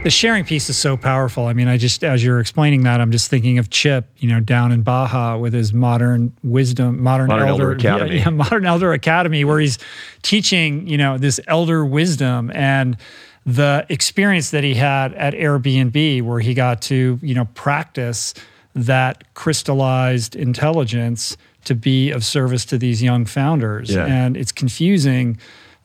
the 0.06 0.12
sharing 0.12 0.46
piece 0.46 0.70
is 0.70 0.78
so 0.78 0.96
powerful. 0.96 1.48
I 1.48 1.54
mean, 1.54 1.68
I 1.68 1.78
just 1.78 2.04
as 2.04 2.24
you're 2.24 2.40
explaining 2.40 2.84
that, 2.84 3.02
I'm 3.02 3.12
just 3.12 3.28
thinking 3.28 3.58
of 3.58 3.72
Chip, 3.72 4.08
you 4.18 4.30
know, 4.30 4.40
down 4.40 4.72
in 4.72 4.84
Baja 4.84 5.36
with 5.36 5.52
his 5.52 5.74
modern 5.74 6.32
wisdom, 6.44 7.02
modern, 7.02 7.26
modern 7.26 7.48
elder, 7.48 7.64
elder, 7.64 7.72
academy, 7.76 8.18
yeah, 8.18 8.26
yeah, 8.26 8.30
modern 8.30 8.68
elder 8.68 8.94
academy, 8.94 9.44
where 9.44 9.60
he's 9.60 9.80
teaching, 10.22 10.88
you 10.88 10.96
know, 10.96 11.18
this 11.18 11.40
elder 11.48 11.84
wisdom 11.84 12.52
and 12.54 12.98
the 13.46 13.86
experience 13.90 14.50
that 14.50 14.64
he 14.64 14.74
had 14.74 15.14
at 15.14 15.34
Airbnb, 15.34 16.24
where 16.24 16.40
he 16.40 16.54
got 16.54 16.82
to, 16.84 17.20
you 17.22 17.36
know, 17.36 17.46
practice 17.54 18.34
that 18.74 19.34
crystallized 19.36 20.36
intelligence 20.36 21.38
to 21.66 21.76
be 21.76 22.12
of 22.12 22.26
service 22.26 22.66
to 22.66 22.78
these 22.78 23.02
young 23.02 23.26
founders. 23.26 23.94
Yeah. 23.94 24.06
And 24.06 24.36
it's 24.36 24.52
confusing. 24.52 25.38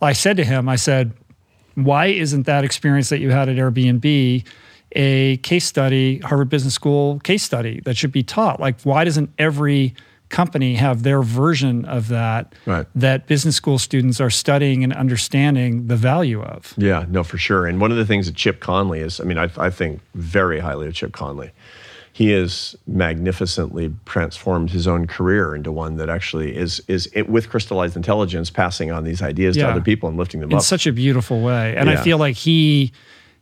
I 0.02 0.12
said 0.12 0.36
to 0.38 0.44
him, 0.44 0.68
I 0.68 0.76
said, 0.76 1.12
why 1.74 2.06
isn't 2.06 2.44
that 2.46 2.64
experience 2.64 3.10
that 3.10 3.20
you 3.20 3.30
had 3.30 3.48
at 3.48 3.56
Airbnb 3.56 4.44
a 4.92 5.36
case 5.38 5.64
study, 5.64 6.18
Harvard 6.18 6.48
Business 6.48 6.74
School 6.74 7.20
case 7.20 7.42
study 7.42 7.80
that 7.84 7.96
should 7.96 8.12
be 8.12 8.22
taught? 8.22 8.58
Like, 8.58 8.80
why 8.82 9.04
doesn't 9.04 9.30
every 9.38 9.94
company 10.30 10.74
have 10.74 11.02
their 11.02 11.22
version 11.22 11.84
of 11.84 12.08
that 12.08 12.54
right. 12.64 12.86
that 12.94 13.26
business 13.26 13.56
school 13.56 13.78
students 13.78 14.20
are 14.20 14.30
studying 14.30 14.82
and 14.82 14.92
understanding 14.92 15.88
the 15.88 15.96
value 15.96 16.42
of? 16.42 16.72
Yeah, 16.78 17.04
no, 17.08 17.22
for 17.22 17.36
sure. 17.36 17.66
And 17.66 17.80
one 17.80 17.90
of 17.90 17.98
the 17.98 18.06
things 18.06 18.26
that 18.26 18.36
Chip 18.36 18.60
Conley 18.60 19.00
is, 19.00 19.20
I 19.20 19.24
mean, 19.24 19.38
I, 19.38 19.50
I 19.58 19.70
think 19.70 20.00
very 20.14 20.60
highly 20.60 20.86
of 20.86 20.94
Chip 20.94 21.12
Conley 21.12 21.50
he 22.12 22.30
has 22.30 22.76
magnificently 22.86 23.94
transformed 24.04 24.70
his 24.70 24.86
own 24.86 25.06
career 25.06 25.54
into 25.54 25.70
one 25.70 25.96
that 25.96 26.10
actually 26.10 26.56
is 26.56 26.82
is 26.88 27.08
it, 27.14 27.28
with 27.28 27.48
crystallized 27.48 27.96
intelligence 27.96 28.50
passing 28.50 28.90
on 28.90 29.04
these 29.04 29.22
ideas 29.22 29.56
yeah. 29.56 29.66
to 29.66 29.72
other 29.72 29.80
people 29.80 30.08
and 30.08 30.18
lifting 30.18 30.40
them 30.40 30.50
in 30.50 30.56
up 30.56 30.60
in 30.60 30.64
such 30.64 30.86
a 30.86 30.92
beautiful 30.92 31.40
way 31.40 31.76
and 31.76 31.88
yeah. 31.88 31.98
i 31.98 32.02
feel 32.02 32.18
like 32.18 32.36
he 32.36 32.92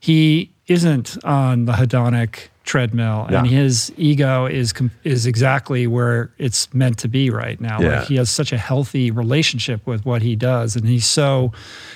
he 0.01 0.52
isn't 0.66 1.16
on 1.24 1.65
the 1.65 1.73
hedonic 1.73 2.48
treadmill 2.69 3.24
and 3.31 3.47
his 3.47 3.90
ego 3.97 4.45
is 4.45 4.74
is 5.03 5.24
exactly 5.24 5.86
where 5.86 6.31
it's 6.36 6.73
meant 6.74 6.99
to 6.99 7.09
be 7.09 7.31
right 7.31 7.59
now 7.62 7.81
Yeah. 7.81 8.01
like 8.01 8.09
he 8.09 8.16
has 8.16 8.28
such 8.28 8.53
a 8.53 8.59
healthy 8.59 9.11
relationship 9.11 9.86
with 9.86 10.05
what 10.05 10.20
he 10.20 10.36
does 10.36 10.77
and 10.77 10.86
he's 10.86 11.07
so 11.07 11.51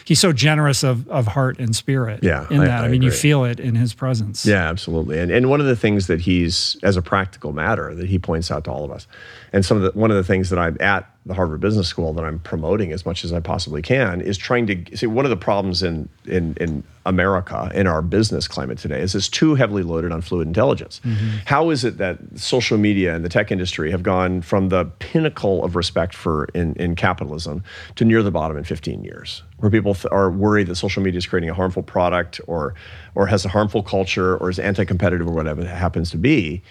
he's 0.06 0.18
so 0.18 0.32
generous 0.32 0.82
of 0.82 1.06
of 1.10 1.26
heart 1.26 1.58
and 1.58 1.76
spirit 1.76 2.20
Yeah, 2.22 2.46
in 2.50 2.60
I- 2.60 2.64
that 2.64 2.84
i, 2.84 2.86
I 2.86 2.88
mean 2.88 3.02
you 3.02 3.10
feel 3.10 3.44
it 3.44 3.60
in 3.60 3.74
his 3.74 3.92
presence 3.92 4.46
Yeah, 4.46 4.66
absolutely. 4.70 5.18
And 5.18 5.30
and 5.30 5.50
one 5.50 5.60
of 5.60 5.66
the 5.66 5.76
things 5.76 6.06
that 6.06 6.22
he's 6.22 6.78
as 6.82 6.96
a 6.96 7.02
practical 7.02 7.52
matter 7.52 7.94
that 7.94 8.08
he 8.08 8.18
points 8.18 8.50
out 8.50 8.64
to 8.64 8.70
all 8.70 8.84
of 8.86 8.90
us, 8.90 9.06
and 9.52 9.64
some 9.64 9.76
of 9.76 9.82
the 9.82 9.98
one 9.98 10.10
of 10.10 10.16
the 10.16 10.24
things 10.24 10.50
that 10.50 10.58
I'm 10.58 10.76
at 10.80 11.08
the 11.24 11.34
Harvard 11.34 11.60
Business 11.60 11.86
School 11.86 12.12
that 12.14 12.24
I'm 12.24 12.40
promoting 12.40 12.92
as 12.92 13.06
much 13.06 13.24
as 13.24 13.32
I 13.32 13.38
possibly 13.38 13.82
can 13.82 14.20
is 14.20 14.36
trying 14.36 14.66
to 14.66 14.96
see 14.96 15.06
one 15.06 15.24
of 15.24 15.30
the 15.30 15.36
problems 15.36 15.82
in 15.82 16.08
in 16.24 16.56
in 16.58 16.82
America 17.04 17.70
in 17.74 17.86
our 17.86 18.00
business 18.00 18.48
climate 18.48 18.78
today 18.78 19.00
is 19.00 19.14
it's 19.14 19.28
too 19.28 19.54
heavily 19.54 19.82
loaded 19.82 20.10
on 20.12 20.20
fluid 20.20 20.46
intelligence. 20.46 21.00
Mm-hmm. 21.04 21.38
How 21.46 21.70
is 21.70 21.84
it 21.84 21.98
that 21.98 22.18
social 22.36 22.78
media 22.78 23.14
and 23.14 23.24
the 23.24 23.28
tech 23.28 23.50
industry 23.50 23.90
have 23.90 24.02
gone 24.02 24.40
from 24.40 24.68
the 24.68 24.86
pinnacle 25.00 25.64
of 25.64 25.76
respect 25.76 26.14
for 26.14 26.46
in, 26.54 26.74
in 26.76 26.96
capitalism 26.96 27.62
to 27.96 28.04
near 28.04 28.22
the 28.22 28.30
bottom 28.30 28.56
in 28.56 28.64
15 28.64 29.04
years? 29.04 29.42
Where 29.58 29.70
people 29.70 29.94
th- 29.94 30.06
are 30.10 30.30
worried 30.30 30.68
that 30.68 30.76
social 30.76 31.02
media 31.02 31.18
is 31.18 31.26
creating 31.26 31.50
a 31.50 31.54
harmful 31.54 31.82
product 31.82 32.40
or 32.46 32.74
or 33.14 33.26
has 33.26 33.44
a 33.44 33.48
harmful 33.48 33.82
culture 33.82 34.36
or 34.38 34.48
is 34.48 34.58
anti-competitive 34.58 35.26
or 35.26 35.32
whatever 35.32 35.60
it 35.60 35.66
happens 35.66 36.10
to 36.12 36.16
be, 36.16 36.62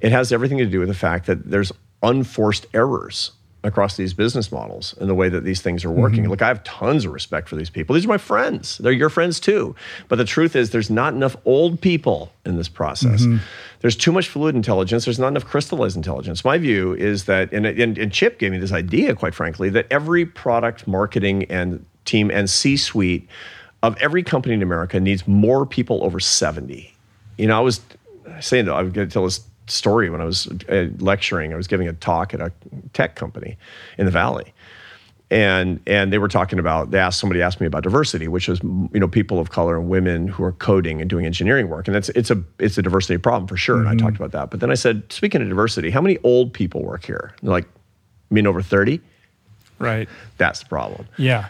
it 0.00 0.12
has 0.12 0.32
everything 0.32 0.58
to 0.58 0.66
do 0.66 0.78
with 0.78 0.88
the 0.88 0.94
fact 0.94 1.26
that 1.26 1.50
there's 1.50 1.72
unforced 2.02 2.66
errors 2.74 3.32
across 3.62 3.96
these 3.96 4.14
business 4.14 4.50
models 4.50 4.94
and 5.00 5.08
the 5.08 5.14
way 5.14 5.28
that 5.28 5.44
these 5.44 5.60
things 5.60 5.84
are 5.84 5.90
working. 5.90 6.22
Mm-hmm. 6.22 6.30
Look, 6.30 6.42
I 6.42 6.48
have 6.48 6.64
tons 6.64 7.04
of 7.04 7.12
respect 7.12 7.48
for 7.48 7.56
these 7.56 7.68
people. 7.68 7.94
These 7.94 8.06
are 8.06 8.08
my 8.08 8.18
friends. 8.18 8.78
They're 8.78 8.90
your 8.90 9.10
friends 9.10 9.38
too. 9.38 9.74
But 10.08 10.16
the 10.16 10.24
truth 10.24 10.56
is 10.56 10.70
there's 10.70 10.88
not 10.90 11.12
enough 11.12 11.36
old 11.44 11.80
people 11.80 12.32
in 12.46 12.56
this 12.56 12.68
process. 12.68 13.22
Mm-hmm. 13.22 13.44
There's 13.80 13.96
too 13.96 14.12
much 14.12 14.28
fluid 14.28 14.54
intelligence. 14.54 15.04
There's 15.04 15.18
not 15.18 15.28
enough 15.28 15.44
crystallized 15.44 15.96
intelligence. 15.96 16.42
My 16.42 16.56
view 16.56 16.94
is 16.94 17.26
that, 17.26 17.52
and, 17.52 17.66
and, 17.66 17.98
and 17.98 18.12
Chip 18.12 18.38
gave 18.38 18.50
me 18.50 18.58
this 18.58 18.72
idea, 18.72 19.14
quite 19.14 19.34
frankly, 19.34 19.68
that 19.70 19.86
every 19.90 20.24
product 20.24 20.86
marketing 20.86 21.44
and 21.50 21.84
team 22.06 22.30
and 22.30 22.48
C-suite 22.48 23.28
of 23.82 23.96
every 23.98 24.22
company 24.22 24.54
in 24.54 24.62
America 24.62 24.98
needs 25.00 25.28
more 25.28 25.66
people 25.66 26.02
over 26.02 26.18
70. 26.18 26.94
You 27.36 27.46
know, 27.46 27.58
I 27.58 27.60
was 27.60 27.80
saying 28.40 28.68
I 28.68 28.82
was 28.82 28.92
going 28.92 29.06
to 29.06 29.12
tell 29.12 29.24
this 29.24 29.40
story 29.70 30.10
when 30.10 30.20
I 30.20 30.24
was 30.24 30.48
uh, 30.68 30.88
lecturing. 30.98 31.52
I 31.52 31.56
was 31.56 31.66
giving 31.66 31.88
a 31.88 31.92
talk 31.92 32.34
at 32.34 32.40
a 32.40 32.52
tech 32.92 33.14
company 33.14 33.56
in 33.98 34.04
the 34.06 34.10
Valley, 34.10 34.52
and 35.30 35.80
and 35.86 36.12
they 36.12 36.18
were 36.18 36.28
talking 36.28 36.58
about. 36.58 36.90
They 36.90 36.98
asked 36.98 37.20
somebody 37.20 37.42
asked 37.42 37.60
me 37.60 37.66
about 37.66 37.82
diversity, 37.82 38.28
which 38.28 38.48
is 38.48 38.60
you 38.62 39.00
know 39.00 39.08
people 39.08 39.38
of 39.38 39.50
color 39.50 39.76
and 39.78 39.88
women 39.88 40.28
who 40.28 40.42
are 40.44 40.52
coding 40.52 41.00
and 41.00 41.08
doing 41.08 41.26
engineering 41.26 41.68
work, 41.68 41.86
and 41.88 41.94
that's 41.94 42.08
it's 42.10 42.30
a 42.30 42.42
it's 42.58 42.76
a 42.78 42.82
diversity 42.82 43.18
problem 43.18 43.46
for 43.46 43.56
sure. 43.56 43.78
And 43.78 43.88
I 43.88 43.94
talked 43.94 44.16
about 44.16 44.32
that. 44.32 44.50
But 44.50 44.60
then 44.60 44.70
I 44.70 44.74
said, 44.74 45.04
speaking 45.12 45.42
of 45.42 45.48
diversity, 45.48 45.90
how 45.90 46.00
many 46.00 46.18
old 46.24 46.52
people 46.52 46.82
work 46.82 47.04
here? 47.04 47.32
And 47.40 47.48
they're 47.48 47.52
like, 47.52 47.68
I 48.30 48.34
mean, 48.34 48.46
over 48.46 48.62
thirty. 48.62 49.00
right 49.78 50.08
That's 50.36 50.60
the 50.60 50.66
problem. 50.66 51.06
Yeah. 51.16 51.48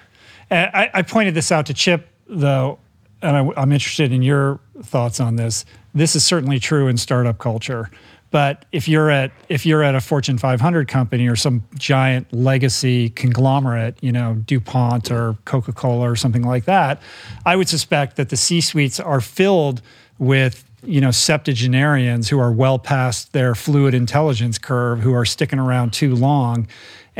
And 0.50 0.70
I, 0.74 0.90
I 0.92 1.02
pointed 1.02 1.34
this 1.34 1.52
out 1.52 1.66
to 1.66 1.74
Chip, 1.74 2.08
though, 2.26 2.78
and 3.22 3.36
I, 3.36 3.60
I'm 3.60 3.72
interested 3.72 4.12
in 4.12 4.22
your 4.22 4.58
thoughts 4.82 5.20
on 5.20 5.36
this. 5.36 5.64
This 5.94 6.14
is 6.14 6.24
certainly 6.24 6.58
true 6.58 6.88
in 6.88 6.96
startup 6.96 7.38
culture. 7.38 7.90
But 8.30 8.64
if 8.70 8.86
you're 8.86 9.10
at 9.10 9.32
if 9.48 9.66
you're 9.66 9.82
at 9.82 9.94
a 9.94 10.00
Fortune 10.00 10.38
500 10.38 10.86
company 10.86 11.28
or 11.28 11.34
some 11.34 11.64
giant 11.76 12.32
legacy 12.32 13.10
conglomerate, 13.10 13.98
you 14.00 14.12
know 14.12 14.34
DuPont 14.46 15.10
or 15.10 15.36
Coca 15.44 15.72
Cola 15.72 16.08
or 16.08 16.16
something 16.16 16.42
like 16.42 16.64
that, 16.66 17.02
I 17.44 17.56
would 17.56 17.68
suspect 17.68 18.16
that 18.16 18.28
the 18.28 18.36
C 18.36 18.60
suites 18.60 19.00
are 19.00 19.20
filled 19.20 19.82
with 20.18 20.64
you 20.84 21.00
know 21.00 21.10
septuagenarians 21.10 22.28
who 22.28 22.38
are 22.38 22.52
well 22.52 22.78
past 22.78 23.32
their 23.32 23.56
fluid 23.56 23.94
intelligence 23.94 24.58
curve, 24.58 25.00
who 25.00 25.12
are 25.12 25.24
sticking 25.24 25.58
around 25.58 25.92
too 25.92 26.14
long, 26.14 26.68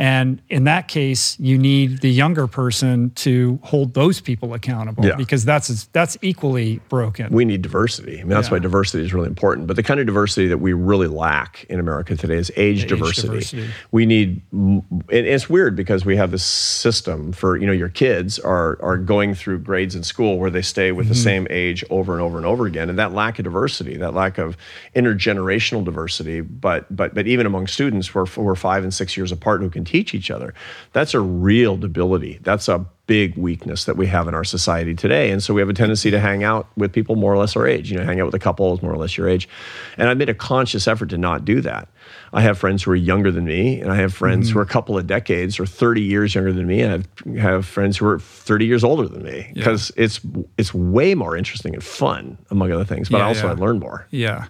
and 0.01 0.41
in 0.49 0.63
that 0.63 0.87
case, 0.87 1.39
you 1.39 1.59
need 1.59 2.01
the 2.01 2.09
younger 2.09 2.47
person 2.47 3.11
to 3.11 3.59
hold 3.61 3.93
those 3.93 4.19
people 4.19 4.55
accountable 4.55 5.05
Yeah. 5.05 5.15
because 5.15 5.45
that's 5.45 5.85
that's 5.93 6.17
equally 6.23 6.81
broken. 6.89 7.31
we 7.31 7.45
need 7.45 7.61
diversity. 7.61 8.13
I 8.13 8.23
mean, 8.23 8.29
that's 8.29 8.47
Yeah. 8.47 8.53
why 8.53 8.59
diversity 8.59 9.03
is 9.03 9.13
really 9.13 9.27
important. 9.27 9.67
But 9.67 9.75
the 9.75 9.83
kind 9.83 9.99
of 9.99 10.07
diversity 10.07 10.47
that 10.47 10.57
we 10.57 10.73
really 10.73 11.05
lack 11.05 11.67
in 11.69 11.79
America 11.79 12.15
today 12.15 12.37
is 12.37 12.51
age, 12.55 12.87
diversity. 12.87 13.27
diversity. 13.27 13.67
We 13.91 14.07
need, 14.07 14.41
and 14.51 14.83
it's 15.11 15.47
weird 15.47 15.75
because 15.75 16.03
we 16.03 16.15
have 16.15 16.31
this 16.31 16.43
system 16.43 17.31
for 17.31 17.55
you 17.55 17.67
know 17.67 17.71
your 17.71 17.89
kids 17.89 18.39
are 18.39 18.79
are 18.81 18.97
going 18.97 19.35
through 19.35 19.59
grades 19.59 19.93
in 19.93 20.01
school 20.01 20.39
where 20.39 20.49
they 20.49 20.63
stay 20.63 20.91
with 20.91 21.09
the 21.09 21.13
mm-hmm. 21.13 21.23
same 21.23 21.47
age 21.51 21.85
over 21.91 22.13
and 22.13 22.23
over 22.23 22.37
and 22.37 22.47
over 22.47 22.65
again, 22.65 22.89
and 22.89 22.97
that 22.97 23.13
lack 23.13 23.37
of 23.37 23.43
diversity, 23.43 23.97
that 23.97 24.15
lack 24.15 24.39
of 24.39 24.57
intergenerational 24.95 25.85
diversity, 25.85 26.41
but 26.41 26.87
but 26.89 27.13
but 27.13 27.27
even 27.27 27.45
among 27.45 27.67
students, 27.67 28.15
we're 28.15 28.25
we're 28.35 28.55
five 28.55 28.81
and 28.81 28.91
six 28.91 29.15
years 29.15 29.31
apart 29.31 29.61
who 29.61 29.69
can 29.69 29.85
teach 29.91 30.13
each 30.13 30.31
other. 30.31 30.53
That's 30.93 31.13
a 31.13 31.19
real 31.19 31.77
debility. 31.77 32.39
That's 32.41 32.67
a 32.67 32.85
big 33.07 33.35
weakness 33.35 33.83
that 33.83 33.97
we 33.97 34.07
have 34.07 34.29
in 34.29 34.33
our 34.33 34.45
society 34.45 34.95
today. 34.95 35.31
And 35.31 35.43
so 35.43 35.53
we 35.53 35.59
have 35.59 35.67
a 35.67 35.73
tendency 35.73 36.11
to 36.11 36.19
hang 36.19 36.45
out 36.45 36.67
with 36.77 36.93
people 36.93 37.17
more 37.17 37.33
or 37.33 37.37
less 37.37 37.57
our 37.57 37.67
age. 37.67 37.91
You 37.91 37.97
know, 37.97 38.05
hang 38.05 38.21
out 38.21 38.25
with 38.25 38.35
a 38.35 38.39
couple 38.39 38.69
who's 38.69 38.81
more 38.81 38.93
or 38.93 38.97
less 38.97 39.17
your 39.17 39.27
age. 39.27 39.49
And 39.97 40.07
I 40.07 40.13
made 40.13 40.29
a 40.29 40.33
conscious 40.33 40.87
effort 40.87 41.09
to 41.09 41.17
not 41.17 41.43
do 41.43 41.59
that. 41.59 41.89
I 42.31 42.39
have 42.39 42.57
friends 42.57 42.83
who 42.83 42.91
are 42.91 42.95
younger 42.95 43.29
than 43.29 43.43
me, 43.43 43.81
and 43.81 43.91
I 43.91 43.97
have 43.97 44.13
friends 44.13 44.47
who 44.47 44.51
mm-hmm. 44.51 44.59
are 44.59 44.61
a 44.61 44.65
couple 44.65 44.97
of 44.97 45.07
decades 45.07 45.59
or 45.59 45.65
30 45.65 46.01
years 46.01 46.33
younger 46.33 46.53
than 46.53 46.65
me, 46.65 46.81
and 46.81 47.05
I 47.25 47.41
have 47.41 47.65
friends 47.65 47.97
who 47.97 48.07
are 48.07 48.19
30 48.19 48.65
years 48.65 48.83
older 48.83 49.07
than 49.09 49.23
me 49.23 49.51
because 49.53 49.91
it's 49.97 50.21
it's 50.57 50.73
way 50.73 51.13
more 51.13 51.35
interesting 51.35 51.73
and 51.73 51.83
fun, 51.83 52.37
among 52.49 52.71
other 52.71 52.85
things. 52.85 53.09
But 53.09 53.17
Yeah, 53.17 53.27
also 53.27 53.47
yeah. 53.47 53.51
I 53.51 53.55
learn 53.55 53.79
more. 53.79 54.07
Yeah. 54.11 54.45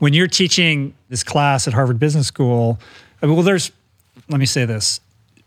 When 0.00 0.14
you're 0.14 0.26
teaching 0.26 0.94
this 1.08 1.22
class 1.22 1.68
at 1.68 1.74
Harvard 1.74 2.00
Business 2.00 2.26
School, 2.26 2.80
I 3.22 3.26
mean, 3.26 3.36
well, 3.36 3.44
there's, 3.44 3.70
let 4.30 4.38
me 4.40 4.46
say 4.46 4.64
this. 4.64 5.00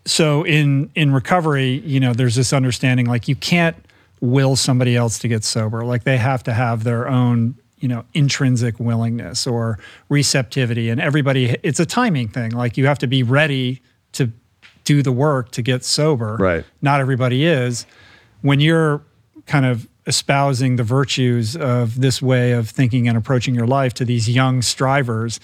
So 0.05 0.43
in 0.43 0.91
in 0.95 1.14
recovery, 1.14 1.81
you 1.85 1.99
know, 1.99 2.14
there's 2.14 2.35
this 2.35 2.53
understanding 2.53 3.05
like 3.05 3.27
you 3.27 3.35
can't 3.35 3.76
will 4.22 4.55
somebody 4.55 4.95
else 4.95 5.19
to 5.19 5.27
get 5.27 5.43
sober. 5.43 5.84
Like 5.84 6.03
they 6.03 6.18
have 6.18 6.43
to 6.43 6.53
have 6.53 6.84
their 6.84 7.07
own, 7.07 7.55
you 7.80 7.89
know 7.89 8.05
intrinsic 8.14 8.80
willingness 8.80 9.45
or 9.45 9.77
receptivity 10.07 10.89
and 10.89 11.01
everybody 11.01 11.57
it's 11.64 11.81
a 11.81 11.85
timing 11.85 12.30
thing 12.30 12.51
like 12.51 12.77
you 12.77 12.85
have 12.88 12.97
to 12.97 13.07
be 13.07 13.23
ready 13.23 13.81
to 14.14 14.31
do 14.85 15.03
the 15.03 15.11
work 15.11 15.51
to 15.51 15.61
get 15.61 15.84
sober 15.84 16.38
Right. 16.39 16.64
not 16.81 17.01
everybody 17.01 17.45
is 17.45 17.85
when 18.41 18.61
you're 18.61 19.01
kind 19.47 19.65
of 19.65 19.85
espousing 20.07 20.77
the 20.77 20.84
virtues 20.84 21.57
of 21.57 21.99
this 21.99 22.22
way 22.22 22.53
of 22.53 22.69
thinking 22.69 23.10
and 23.10 23.18
approaching 23.18 23.53
your 23.53 23.68
life 23.68 23.93
to 23.95 24.05
these 24.05 24.30
young 24.30 24.61
strivers 24.61 25.41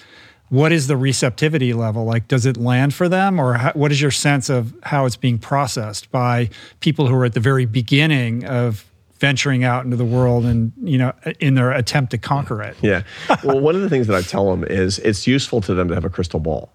what 0.49 0.71
is 0.71 0.87
the 0.87 0.97
receptivity 0.97 1.73
level 1.73 2.05
like 2.05 2.27
does 2.27 2.45
it 2.45 2.57
land 2.57 2.93
for 2.93 3.07
them 3.07 3.39
or 3.39 3.53
how, 3.55 3.71
what 3.73 3.91
is 3.91 4.01
your 4.01 4.11
sense 4.11 4.49
of 4.49 4.73
how 4.83 5.05
it's 5.05 5.15
being 5.15 5.37
processed 5.37 6.11
by 6.11 6.49
people 6.79 7.07
who 7.07 7.15
are 7.15 7.25
at 7.25 7.33
the 7.33 7.39
very 7.39 7.65
beginning 7.65 8.45
of 8.45 8.85
venturing 9.19 9.63
out 9.63 9.83
into 9.83 9.97
the 9.97 10.05
world 10.05 10.45
and 10.45 10.71
you 10.81 10.97
know 10.97 11.13
in 11.39 11.55
their 11.55 11.71
attempt 11.71 12.11
to 12.11 12.17
conquer 12.17 12.61
it 12.61 12.69
Yeah. 12.81 13.03
Well, 13.43 13.59
one 13.59 13.75
of 13.75 13.81
the 13.81 13.89
things 13.89 14.07
that 14.07 14.15
I 14.15 14.21
tell 14.21 14.49
them 14.49 14.63
is 14.63 14.99
it's 14.99 15.27
useful 15.27 15.61
to 15.61 15.73
them 15.73 15.87
to 15.89 15.93
have 15.93 16.05
a 16.05 16.09
crystal 16.09 16.39
ball. 16.39 16.71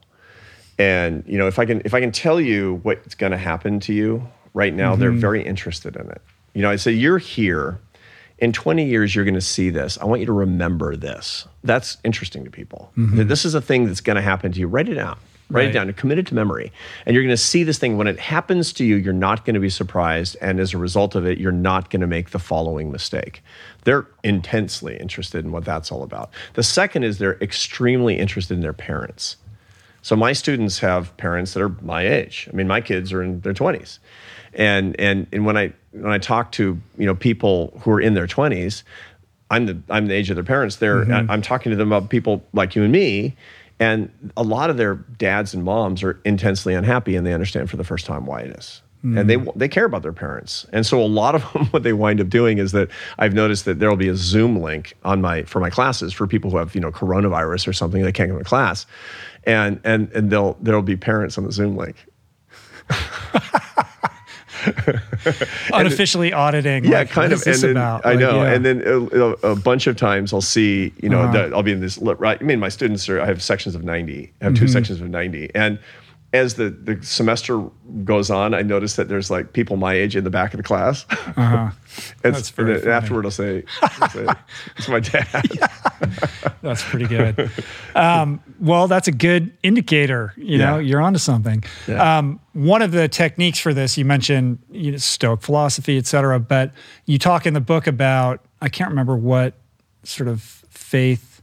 And 0.79 1.25
you 1.27 1.39
know, 1.39 1.47
if 1.47 1.59
I 1.59 1.65
can 1.65 1.83
if 1.85 1.95
I 1.95 2.01
can 2.01 2.13
tell 2.13 2.41
you 2.41 2.81
what's 2.83 3.15
going 3.15 3.33
to 3.33 3.39
happen 3.39 3.81
to 3.81 3.93
you 3.93 4.27
right 4.53 4.75
now, 4.75 4.97
they're 4.97 5.11
mm-hmm. 5.11 5.21
very 5.21 5.45
interested 5.45 5.97
in 5.97 6.09
it. 6.11 6.23
You 6.55 6.63
know, 6.63 6.71
I 6.71 6.77
say 6.77 6.93
you're 6.93 7.19
here. 7.19 7.79
In 8.45 8.53
20 8.53 8.85
years, 8.85 9.15
you're 9.15 9.25
going 9.25 9.35
to 9.37 9.41
see 9.41 9.71
this. 9.71 9.97
I 9.97 10.05
want 10.05 10.21
you 10.21 10.27
to 10.27 10.33
remember 10.33 10.97
this. 10.97 11.49
That's 11.63 11.97
interesting 12.05 12.45
to 12.45 12.51
people. 12.51 12.93
Mm-hmm. 12.95 13.17
That 13.17 13.25
This 13.25 13.47
is 13.47 13.55
a 13.55 13.61
thing 13.63 13.87
that's 13.87 14.03
going 14.03 14.17
to 14.17 14.23
happen 14.23 14.53
to 14.53 14.61
you. 14.61 14.69
Write 14.69 14.91
it 14.91 14.97
down. 14.97 15.17
Write 15.49 15.63
Right. 15.63 15.69
it 15.71 15.73
down. 15.73 15.91
Commit 15.95 16.19
it 16.19 16.27
to 16.27 16.35
memory. 16.35 16.71
And 17.07 17.15
you're 17.15 17.23
going 17.23 17.33
to 17.33 17.39
see 17.39 17.63
this 17.65 17.79
thing. 17.79 17.97
When 17.97 18.07
it 18.07 18.21
happens 18.21 18.71
to 18.75 18.85
you, 18.85 18.97
you're 18.97 19.15
not 19.15 19.47
going 19.47 19.55
to 19.55 19.61
be 19.61 19.71
surprised. 19.71 20.37
And 20.43 20.61
as 20.61 20.75
a 20.75 20.79
result 20.79 21.15
of 21.15 21.25
it, 21.27 21.39
you're 21.39 21.53
not 21.53 21.89
going 21.89 22.03
to 22.03 22.07
make 22.07 22.31
the 22.33 22.39
following 22.39 22.93
mistake. 22.93 23.43
They're 23.85 24.07
intensely 24.23 24.99
interested 24.99 25.43
in 25.47 25.51
what 25.51 25.65
that's 25.65 25.91
all 25.91 26.03
about. 26.03 26.29
The 26.53 26.63
second 26.63 27.05
is 27.05 27.17
they're 27.17 27.39
extremely 27.41 28.19
interested 28.19 28.53
in 28.53 28.61
their 28.61 28.75
parents. 28.75 29.39
So 30.03 30.17
my 30.17 30.35
students 30.35 30.81
have 30.81 31.17
parents 31.17 31.55
that 31.55 31.63
are 31.63 31.71
my 31.81 32.07
age. 32.07 32.47
I 32.53 32.55
mean, 32.55 32.69
my 32.69 32.83
kids 32.83 33.11
are 33.11 33.23
in 33.23 33.41
their 33.41 33.55
20s. 33.55 34.01
And 34.55 34.99
and 35.01 35.27
and 35.33 35.45
when 35.45 35.57
I 35.57 35.73
when 35.93 36.13
I 36.13 36.19
talk 36.19 36.53
to, 36.53 36.79
you 36.99 37.07
know, 37.07 37.15
people 37.15 37.79
who 37.83 37.91
are 37.93 38.01
in 38.01 38.15
their 38.15 38.27
20s, 38.27 38.83
I'm 39.51 39.67
the 39.67 39.79
I'm 39.91 40.07
the 40.07 40.15
age 40.15 40.31
of 40.31 40.37
their 40.37 40.45
parents. 40.45 40.77
They're 40.77 41.05
mm-hmm. 41.05 41.31
I'm 41.31 41.43
talking 41.43 41.71
to 41.71 41.77
them 41.77 41.93
about 41.93 42.11
people 42.11 42.45
like 42.53 42.75
you 42.75 42.83
and 42.83 42.93
me, 42.93 43.37
and 43.79 44.11
a 44.37 44.43
lot 44.43 44.71
of 44.71 44.77
their 44.77 44.95
dads 44.95 45.55
and 45.55 45.65
moms 45.65 46.03
are 46.03 46.21
intensely 46.25 46.75
unhappy 46.75 47.17
and 47.17 47.27
they 47.27 47.33
understand 47.33 47.71
for 47.71 47.77
the 47.77 47.85
first 47.85 48.07
time 48.07 48.27
why 48.27 48.41
it 48.41 48.57
is. 48.57 48.83
And 49.03 49.29
they 49.29 49.37
mm. 49.37 49.53
they 49.55 49.69
care 49.69 49.85
about 49.85 50.01
their 50.01 50.15
parents, 50.15 50.65
and 50.73 50.87
so 50.87 50.99
a 50.99 51.05
lot 51.05 51.35
of 51.35 51.53
them, 51.53 51.67
what 51.73 51.83
they 51.83 51.93
wind 51.93 52.23
up 52.23 52.31
doing 52.31 52.57
is 52.57 52.73
that 52.73 52.89
I've 53.19 53.35
noticed 53.35 53.67
that 53.67 53.79
there 53.79 53.91
will 53.91 53.99
be 53.99 54.09
a 54.09 54.17
Zoom 54.17 54.63
link 54.63 54.95
on 55.05 55.21
my 55.21 55.43
for 55.43 55.61
my 55.61 55.69
classes 55.69 56.15
for 56.15 56.27
people 56.27 56.51
who 56.51 56.57
have 56.57 56.75
you 56.75 56.81
know 56.81 56.91
coronavirus 56.91 57.69
or 57.69 57.75
something 57.75 58.03
they 58.03 58.13
can't 58.13 58.31
come 58.31 58.39
to 58.39 58.45
class, 58.45 58.87
and 59.45 59.79
and 59.85 60.11
and 60.13 60.31
they'll 60.31 60.57
there'll 60.63 60.81
be 60.81 60.97
parents 60.97 61.37
on 61.37 61.45
the 61.45 61.53
Zoom 61.53 61.77
link. 61.77 61.97
unofficially 65.73 66.33
auditing 66.33 66.85
yeah, 66.85 66.99
like, 66.99 67.11
kind 67.11 67.33
what 67.33 67.41
of. 67.41 67.47
and 67.47 67.57
then, 67.63 67.71
about 67.73 68.05
I 68.07 68.11
Like, 68.11 68.19
know. 68.21 68.43
yeah. 68.43 68.53
And 68.53 68.65
then 68.65 68.83
a, 68.87 68.99
a, 69.01 69.31
a 69.53 69.57
bunch 69.57 69.87
of 69.87 69.97
times 69.97 70.33
I'll 70.33 70.41
see, 70.41 70.93
you 71.03 71.09
know, 71.09 71.23
Uh-huh. 71.23 71.33
that 71.33 71.55
I'll 71.55 71.63
be 71.63 71.73
in 71.73 71.81
this. 71.81 71.99
Right. 71.99 72.39
I 72.41 72.45
mean, 72.45 72.59
my 72.61 72.69
students 72.69 73.09
are. 73.09 73.21
I 73.21 73.27
have 73.27 73.43
sections 73.43 73.75
of 73.75 73.85
ninety. 73.85 74.33
I 74.41 74.45
have 74.45 74.55
two 74.55 74.65
Mm-hmm. 74.65 74.73
sections 74.73 75.01
of 75.01 75.09
ninety, 75.09 75.51
and 75.55 75.79
as 76.35 76.55
the 76.55 76.69
the 76.71 77.01
semester 77.03 77.65
goes 78.03 78.29
on, 78.29 78.55
I 78.55 78.63
notice 78.63 78.97
that 78.97 79.09
there's 79.09 79.31
like 79.31 79.53
people 79.53 79.77
my 79.77 79.95
age 79.95 80.17
in 80.17 80.25
the 80.25 80.31
back 80.31 80.53
of 80.53 80.59
the 80.59 80.65
class. 80.65 81.07
uh-huh. 81.11 81.71
That's 82.23 82.51
very 82.51 82.75
and 82.81 82.89
afterward, 82.89 83.25
I'll 83.25 83.31
say, 83.31 83.63
I'll 83.81 84.11
say, 84.11 84.27
"It's 84.77 84.89
my 84.89 84.99
dad." 84.99 85.49
That's 86.63 86.83
pretty 86.83 87.07
good. 87.07 87.53
um, 87.95 88.41
well, 88.59 88.89
that's 88.89 89.07
a 89.07 89.13
good 89.13 89.57
indicator. 89.63 90.33
You 90.37 90.59
know, 90.59 90.79
you're 90.79 91.01
onto 91.01 91.21
something. 91.21 91.63
Yeah. 91.87 92.19
Um, 92.19 92.41
one 92.53 92.83
of 92.83 92.91
the 92.91 93.07
techniques 93.07 93.61
for 93.61 93.73
this, 93.73 93.97
you 93.97 94.05
mentioned 94.05 94.59
you 94.73 94.93
know, 94.93 94.97
Stoic 94.97 95.43
philosophy, 95.43 95.99
et 95.99 96.07
cetera, 96.07 96.41
but 96.41 96.73
you 97.05 97.19
talk 97.19 97.47
in 97.47 97.55
the 97.55 97.61
book 97.61 97.87
about, 97.87 98.45
I 98.61 98.69
can't 98.69 98.91
remember 98.91 99.17
what 99.17 99.55
sort 100.03 100.29
of 100.29 100.43
faith 100.69 101.43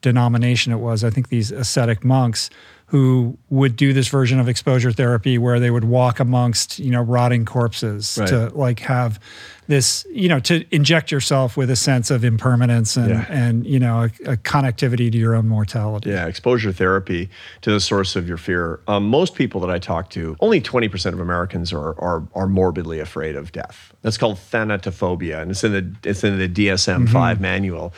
denomination 0.00 0.72
it 0.72 0.78
was. 0.78 1.04
I 1.04 1.10
think 1.10 1.28
these 1.28 1.50
ascetic 1.50 2.04
monks 2.04 2.48
who 2.92 3.38
would 3.48 3.74
do 3.74 3.94
this 3.94 4.06
version 4.08 4.38
of 4.38 4.50
exposure 4.50 4.92
therapy 4.92 5.38
where 5.38 5.58
they 5.58 5.70
would 5.70 5.84
walk 5.84 6.20
amongst, 6.20 6.78
you 6.78 6.90
know, 6.90 7.00
rotting 7.00 7.46
corpses 7.46 8.18
Right. 8.20 8.28
to 8.28 8.48
like 8.50 8.80
have 8.80 9.18
this, 9.66 10.04
you 10.12 10.28
know, 10.28 10.38
to 10.40 10.66
inject 10.70 11.10
yourself 11.10 11.56
with 11.56 11.70
a 11.70 11.76
sense 11.76 12.10
of 12.10 12.22
impermanence 12.22 12.98
and, 12.98 13.08
Yeah. 13.08 13.24
and 13.30 13.66
you 13.66 13.80
know, 13.80 14.00
a, 14.26 14.32
a 14.32 14.36
connectivity 14.36 15.10
to 15.10 15.16
your 15.16 15.34
own 15.34 15.48
mortality. 15.48 16.10
Yeah, 16.10 16.26
exposure 16.26 16.70
therapy 16.70 17.30
to 17.62 17.70
the 17.72 17.80
source 17.80 18.14
of 18.14 18.28
your 18.28 18.36
fear. 18.36 18.80
Um, 18.86 19.08
most 19.08 19.36
people 19.36 19.62
that 19.62 19.70
I 19.70 19.78
talk 19.78 20.10
to, 20.10 20.36
only 20.40 20.60
20% 20.60 21.14
of 21.14 21.20
Americans 21.20 21.72
are, 21.72 21.98
are, 21.98 22.22
are 22.34 22.46
morbidly 22.46 23.00
afraid 23.00 23.36
of 23.36 23.52
death. 23.52 23.94
That's 24.02 24.18
called 24.18 24.36
thanatophobia, 24.36 25.40
and 25.40 25.50
it's 25.50 25.64
in 25.64 25.72
the, 25.72 25.94
it's 26.06 26.22
in 26.24 26.36
the 26.38 26.48
DSM 26.48 27.08
5 27.08 27.40
manual. 27.40 27.94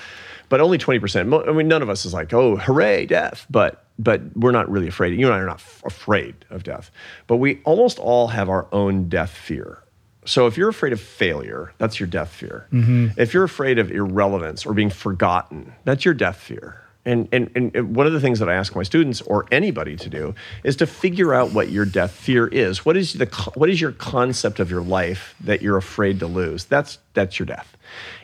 But 0.50 0.60
only 0.60 0.78
20%. 0.78 1.48
I 1.48 1.52
mean, 1.52 1.66
none 1.66 1.82
of 1.82 1.90
us 1.90 2.04
is 2.06 2.12
like, 2.14 2.32
oh, 2.32 2.56
hooray, 2.58 3.06
death. 3.06 3.44
But 3.50 3.83
but 3.98 4.20
we're 4.36 4.52
not 4.52 4.70
really 4.70 4.88
afraid. 4.88 5.18
You 5.18 5.26
and 5.26 5.34
I 5.34 5.38
are 5.38 5.46
not 5.46 5.56
f- 5.56 5.82
afraid 5.84 6.34
of 6.50 6.62
death. 6.62 6.90
But 7.26 7.36
we 7.36 7.60
almost 7.64 7.98
all 7.98 8.28
have 8.28 8.48
our 8.48 8.66
own 8.72 9.08
death 9.08 9.30
fear. 9.30 9.78
So 10.24 10.46
if 10.46 10.56
you're 10.56 10.70
afraid 10.70 10.92
of 10.92 11.00
failure, 11.00 11.72
that's 11.78 12.00
your 12.00 12.06
death 12.06 12.30
fear. 12.30 12.66
Mm-hmm. 12.72 13.20
If 13.20 13.34
you're 13.34 13.44
afraid 13.44 13.78
of 13.78 13.90
irrelevance 13.90 14.64
or 14.64 14.72
being 14.72 14.90
forgotten, 14.90 15.74
that's 15.84 16.04
your 16.04 16.14
death 16.14 16.36
fear. 16.36 16.80
And, 17.06 17.28
and, 17.32 17.50
and 17.54 17.94
one 17.94 18.06
of 18.06 18.14
the 18.14 18.20
things 18.20 18.38
that 18.38 18.48
I 18.48 18.54
ask 18.54 18.74
my 18.74 18.82
students 18.82 19.20
or 19.20 19.44
anybody 19.52 19.94
to 19.96 20.08
do 20.08 20.34
is 20.62 20.76
to 20.76 20.86
figure 20.86 21.34
out 21.34 21.52
what 21.52 21.70
your 21.70 21.84
death 21.84 22.12
fear 22.12 22.46
is. 22.46 22.86
What 22.86 22.96
is, 22.96 23.12
the, 23.12 23.26
what 23.54 23.68
is 23.68 23.78
your 23.78 23.92
concept 23.92 24.58
of 24.58 24.70
your 24.70 24.80
life 24.80 25.34
that 25.42 25.60
you're 25.60 25.76
afraid 25.76 26.20
to 26.20 26.26
lose? 26.26 26.64
That's, 26.64 26.98
that's 27.12 27.38
your 27.38 27.44
death. 27.44 27.76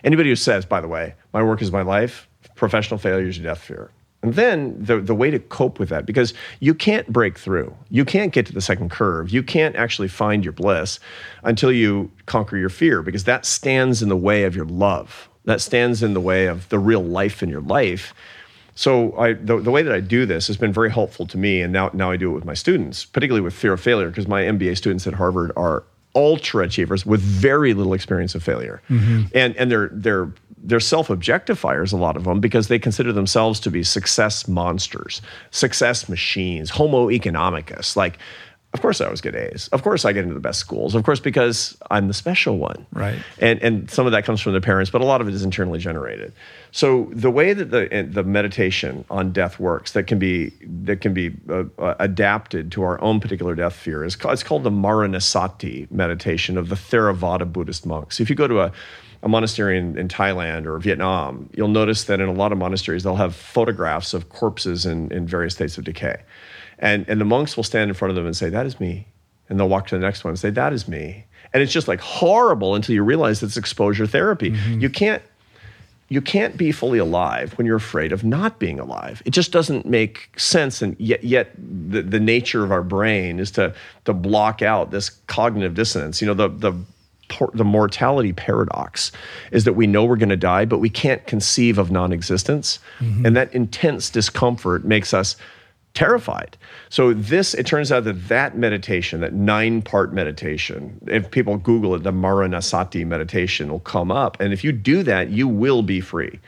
Anybody 0.02 0.30
who 0.30 0.36
says, 0.36 0.64
by 0.64 0.80
the 0.80 0.88
way, 0.88 1.14
my 1.34 1.42
work 1.42 1.60
is 1.60 1.70
my 1.70 1.82
life, 1.82 2.26
professional 2.54 2.96
failure 2.96 3.28
is 3.28 3.36
your 3.36 3.44
death 3.44 3.60
fear. 3.60 3.90
And 4.22 4.34
then 4.34 4.76
the, 4.78 5.00
the 5.00 5.14
way 5.14 5.30
to 5.30 5.38
cope 5.38 5.78
with 5.78 5.88
that, 5.88 6.04
because 6.04 6.34
you 6.60 6.74
can't 6.74 7.10
break 7.10 7.38
through, 7.38 7.74
you 7.88 8.04
can't 8.04 8.32
get 8.32 8.44
to 8.46 8.52
the 8.52 8.60
second 8.60 8.90
curve, 8.90 9.30
you 9.30 9.42
can't 9.42 9.76
actually 9.76 10.08
find 10.08 10.44
your 10.44 10.52
bliss 10.52 11.00
until 11.42 11.72
you 11.72 12.10
conquer 12.26 12.58
your 12.58 12.68
fear, 12.68 13.02
because 13.02 13.24
that 13.24 13.46
stands 13.46 14.02
in 14.02 14.08
the 14.10 14.16
way 14.16 14.44
of 14.44 14.54
your 14.54 14.66
love. 14.66 15.28
That 15.44 15.62
stands 15.62 16.02
in 16.02 16.12
the 16.12 16.20
way 16.20 16.46
of 16.46 16.68
the 16.68 16.78
real 16.78 17.02
life 17.02 17.42
in 17.42 17.48
your 17.48 17.62
life. 17.62 18.12
So 18.74 19.16
I, 19.16 19.32
the, 19.32 19.58
the 19.58 19.70
way 19.70 19.82
that 19.82 19.92
I 19.92 20.00
do 20.00 20.26
this 20.26 20.46
has 20.48 20.56
been 20.58 20.72
very 20.72 20.90
helpful 20.90 21.26
to 21.26 21.38
me, 21.38 21.62
and 21.62 21.72
now, 21.72 21.90
now 21.94 22.10
I 22.10 22.16
do 22.16 22.30
it 22.30 22.34
with 22.34 22.44
my 22.44 22.54
students, 22.54 23.06
particularly 23.06 23.42
with 23.42 23.54
fear 23.54 23.72
of 23.72 23.80
failure, 23.80 24.08
because 24.08 24.28
my 24.28 24.42
MBA 24.42 24.76
students 24.76 25.06
at 25.06 25.14
Harvard 25.14 25.50
are 25.56 25.84
ultra 26.14 26.64
achievers 26.64 27.06
with 27.06 27.20
very 27.20 27.74
little 27.74 27.94
experience 27.94 28.34
of 28.34 28.42
failure, 28.42 28.82
mm-hmm. 28.90 29.24
and 29.34 29.56
and 29.56 29.70
they're 29.70 29.90
they're 29.92 30.32
they're 30.62 30.80
self 30.80 31.08
objectifiers 31.08 31.92
a 31.92 31.96
lot 31.96 32.16
of 32.16 32.24
them 32.24 32.40
because 32.40 32.68
they 32.68 32.78
consider 32.78 33.12
themselves 33.12 33.60
to 33.60 33.70
be 33.70 33.82
success 33.82 34.46
monsters, 34.46 35.22
success 35.50 36.08
machines, 36.08 36.70
Homo 36.70 37.08
economicus, 37.08 37.96
like. 37.96 38.18
Of 38.72 38.82
course, 38.82 39.00
I 39.00 39.06
always 39.06 39.20
get 39.20 39.34
A's. 39.34 39.66
Of 39.72 39.82
course, 39.82 40.04
I 40.04 40.12
get 40.12 40.22
into 40.22 40.34
the 40.34 40.38
best 40.38 40.60
schools. 40.60 40.94
Of 40.94 41.02
course, 41.02 41.18
because 41.18 41.76
I'm 41.90 42.06
the 42.06 42.14
special 42.14 42.56
one. 42.56 42.86
Right. 42.92 43.18
And 43.40 43.60
and 43.64 43.90
some 43.90 44.06
of 44.06 44.12
that 44.12 44.24
comes 44.24 44.40
from 44.40 44.52
the 44.52 44.60
parents, 44.60 44.92
but 44.92 45.00
a 45.00 45.04
lot 45.04 45.20
of 45.20 45.26
it 45.26 45.34
is 45.34 45.42
internally 45.42 45.80
generated. 45.80 46.32
So 46.70 47.08
the 47.10 47.32
way 47.32 47.52
that 47.52 47.72
the 47.72 48.08
the 48.08 48.22
meditation 48.22 49.04
on 49.10 49.32
death 49.32 49.58
works, 49.58 49.90
that 49.94 50.04
can 50.04 50.20
be 50.20 50.52
that 50.84 51.00
can 51.00 51.12
be 51.12 51.34
uh, 51.48 51.64
uh, 51.80 51.96
adapted 51.98 52.70
to 52.70 52.84
our 52.84 53.00
own 53.00 53.18
particular 53.18 53.56
death 53.56 53.74
fear, 53.74 54.04
is 54.04 54.14
called, 54.14 54.34
it's 54.34 54.44
called 54.44 54.62
the 54.62 54.70
Maranasati 54.70 55.90
meditation 55.90 56.56
of 56.56 56.68
the 56.68 56.76
Theravada 56.76 57.52
Buddhist 57.52 57.84
monks. 57.84 58.20
If 58.20 58.30
you 58.30 58.36
go 58.36 58.46
to 58.46 58.60
a 58.60 58.72
a 59.22 59.28
monastery 59.28 59.78
in, 59.78 59.98
in 59.98 60.08
Thailand 60.08 60.66
or 60.66 60.78
Vietnam, 60.78 61.50
you'll 61.54 61.68
notice 61.68 62.04
that 62.04 62.20
in 62.20 62.28
a 62.28 62.32
lot 62.32 62.52
of 62.52 62.58
monasteries 62.58 63.02
they'll 63.02 63.16
have 63.16 63.34
photographs 63.34 64.14
of 64.14 64.28
corpses 64.30 64.86
in, 64.86 65.12
in 65.12 65.26
various 65.26 65.54
states 65.54 65.76
of 65.76 65.84
decay. 65.84 66.22
And, 66.78 67.06
and 67.08 67.20
the 67.20 67.26
monks 67.26 67.56
will 67.56 67.64
stand 67.64 67.90
in 67.90 67.94
front 67.94 68.10
of 68.10 68.16
them 68.16 68.26
and 68.26 68.36
say, 68.36 68.48
That 68.48 68.66
is 68.66 68.80
me. 68.80 69.06
And 69.48 69.58
they'll 69.58 69.68
walk 69.68 69.88
to 69.88 69.96
the 69.96 70.00
next 70.00 70.24
one 70.24 70.30
and 70.30 70.38
say, 70.38 70.50
That 70.50 70.72
is 70.72 70.88
me. 70.88 71.26
And 71.52 71.62
it's 71.62 71.72
just 71.72 71.88
like 71.88 72.00
horrible 72.00 72.74
until 72.74 72.94
you 72.94 73.02
realize 73.02 73.42
it's 73.42 73.56
exposure 73.56 74.06
therapy. 74.06 74.52
Mm-hmm. 74.52 74.80
You 74.80 74.88
can't 74.88 75.22
you 76.10 76.20
can't 76.20 76.56
be 76.56 76.72
fully 76.72 76.98
alive 76.98 77.56
when 77.56 77.68
you're 77.68 77.76
afraid 77.76 78.10
of 78.10 78.24
not 78.24 78.58
being 78.58 78.80
alive. 78.80 79.22
It 79.24 79.30
just 79.30 79.52
doesn't 79.52 79.86
make 79.86 80.28
sense. 80.38 80.82
And 80.82 80.96
yet, 80.98 81.22
yet 81.22 81.52
the, 81.56 82.02
the 82.02 82.18
nature 82.18 82.64
of 82.64 82.72
our 82.72 82.82
brain 82.82 83.38
is 83.38 83.52
to, 83.52 83.72
to 84.06 84.12
block 84.12 84.60
out 84.60 84.90
this 84.90 85.08
cognitive 85.28 85.74
dissonance. 85.74 86.20
You 86.20 86.26
know, 86.26 86.34
the, 86.34 86.48
the, 86.48 86.72
the 87.54 87.64
mortality 87.64 88.32
paradox 88.32 89.12
is 89.52 89.64
that 89.64 89.74
we 89.74 89.86
know 89.86 90.04
we're 90.04 90.16
going 90.16 90.28
to 90.28 90.36
die, 90.36 90.64
but 90.64 90.78
we 90.78 90.90
can't 90.90 91.26
conceive 91.26 91.78
of 91.78 91.90
non 91.90 92.12
existence. 92.12 92.78
Mm-hmm. 92.98 93.26
And 93.26 93.36
that 93.36 93.54
intense 93.54 94.10
discomfort 94.10 94.84
makes 94.84 95.14
us 95.14 95.36
terrified. 95.94 96.56
So 96.88 97.12
this, 97.12 97.54
it 97.54 97.66
turns 97.66 97.90
out 97.90 98.04
that 98.04 98.28
that 98.28 98.56
meditation, 98.56 99.20
that 99.20 99.32
nine-part 99.32 100.12
meditation, 100.12 101.00
if 101.06 101.30
people 101.30 101.56
Google 101.56 101.94
it, 101.94 102.04
the 102.04 102.12
Maranasati 102.12 103.06
meditation 103.06 103.70
will 103.70 103.80
come 103.80 104.10
up, 104.10 104.40
and 104.40 104.52
if 104.52 104.62
you 104.62 104.72
do 104.72 105.02
that, 105.02 105.30
you 105.30 105.48
will 105.48 105.82
be 105.82 106.00
free. 106.00 106.38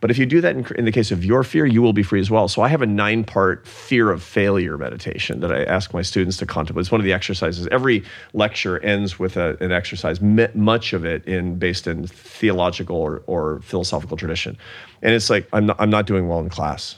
But 0.00 0.10
if 0.10 0.18
you 0.18 0.26
do 0.26 0.40
that 0.40 0.54
in, 0.54 0.66
in, 0.76 0.84
the 0.84 0.92
case 0.92 1.10
of 1.10 1.24
your 1.24 1.42
fear, 1.42 1.66
you 1.66 1.82
will 1.82 1.92
be 1.92 2.02
free 2.02 2.20
as 2.20 2.30
well. 2.30 2.46
So 2.46 2.62
I 2.62 2.68
have 2.68 2.82
a 2.82 2.86
nine 2.86 3.24
part 3.24 3.66
fear 3.66 4.10
of 4.10 4.22
failure 4.22 4.78
meditation 4.78 5.40
that 5.40 5.52
I 5.52 5.64
ask 5.64 5.92
my 5.92 6.02
students 6.02 6.36
to 6.38 6.46
contemplate. 6.46 6.82
It's 6.82 6.92
one 6.92 7.00
of 7.00 7.04
the 7.04 7.12
exercises. 7.12 7.66
Every 7.72 8.04
lecture 8.32 8.78
ends 8.80 9.18
with 9.18 9.36
a, 9.36 9.56
an 9.60 9.72
exercise, 9.72 10.20
much 10.20 10.92
of 10.92 11.04
it 11.04 11.24
in 11.24 11.58
based 11.58 11.86
in 11.86 12.06
theological 12.06 12.96
or, 12.96 13.22
or 13.26 13.60
philosophical 13.62 14.16
tradition. 14.16 14.56
And 15.02 15.14
it's 15.14 15.30
like, 15.30 15.48
I'm 15.52 15.66
not, 15.66 15.76
I'm 15.80 15.90
not 15.90 16.06
doing 16.06 16.28
well 16.28 16.40
in 16.40 16.48
class. 16.48 16.96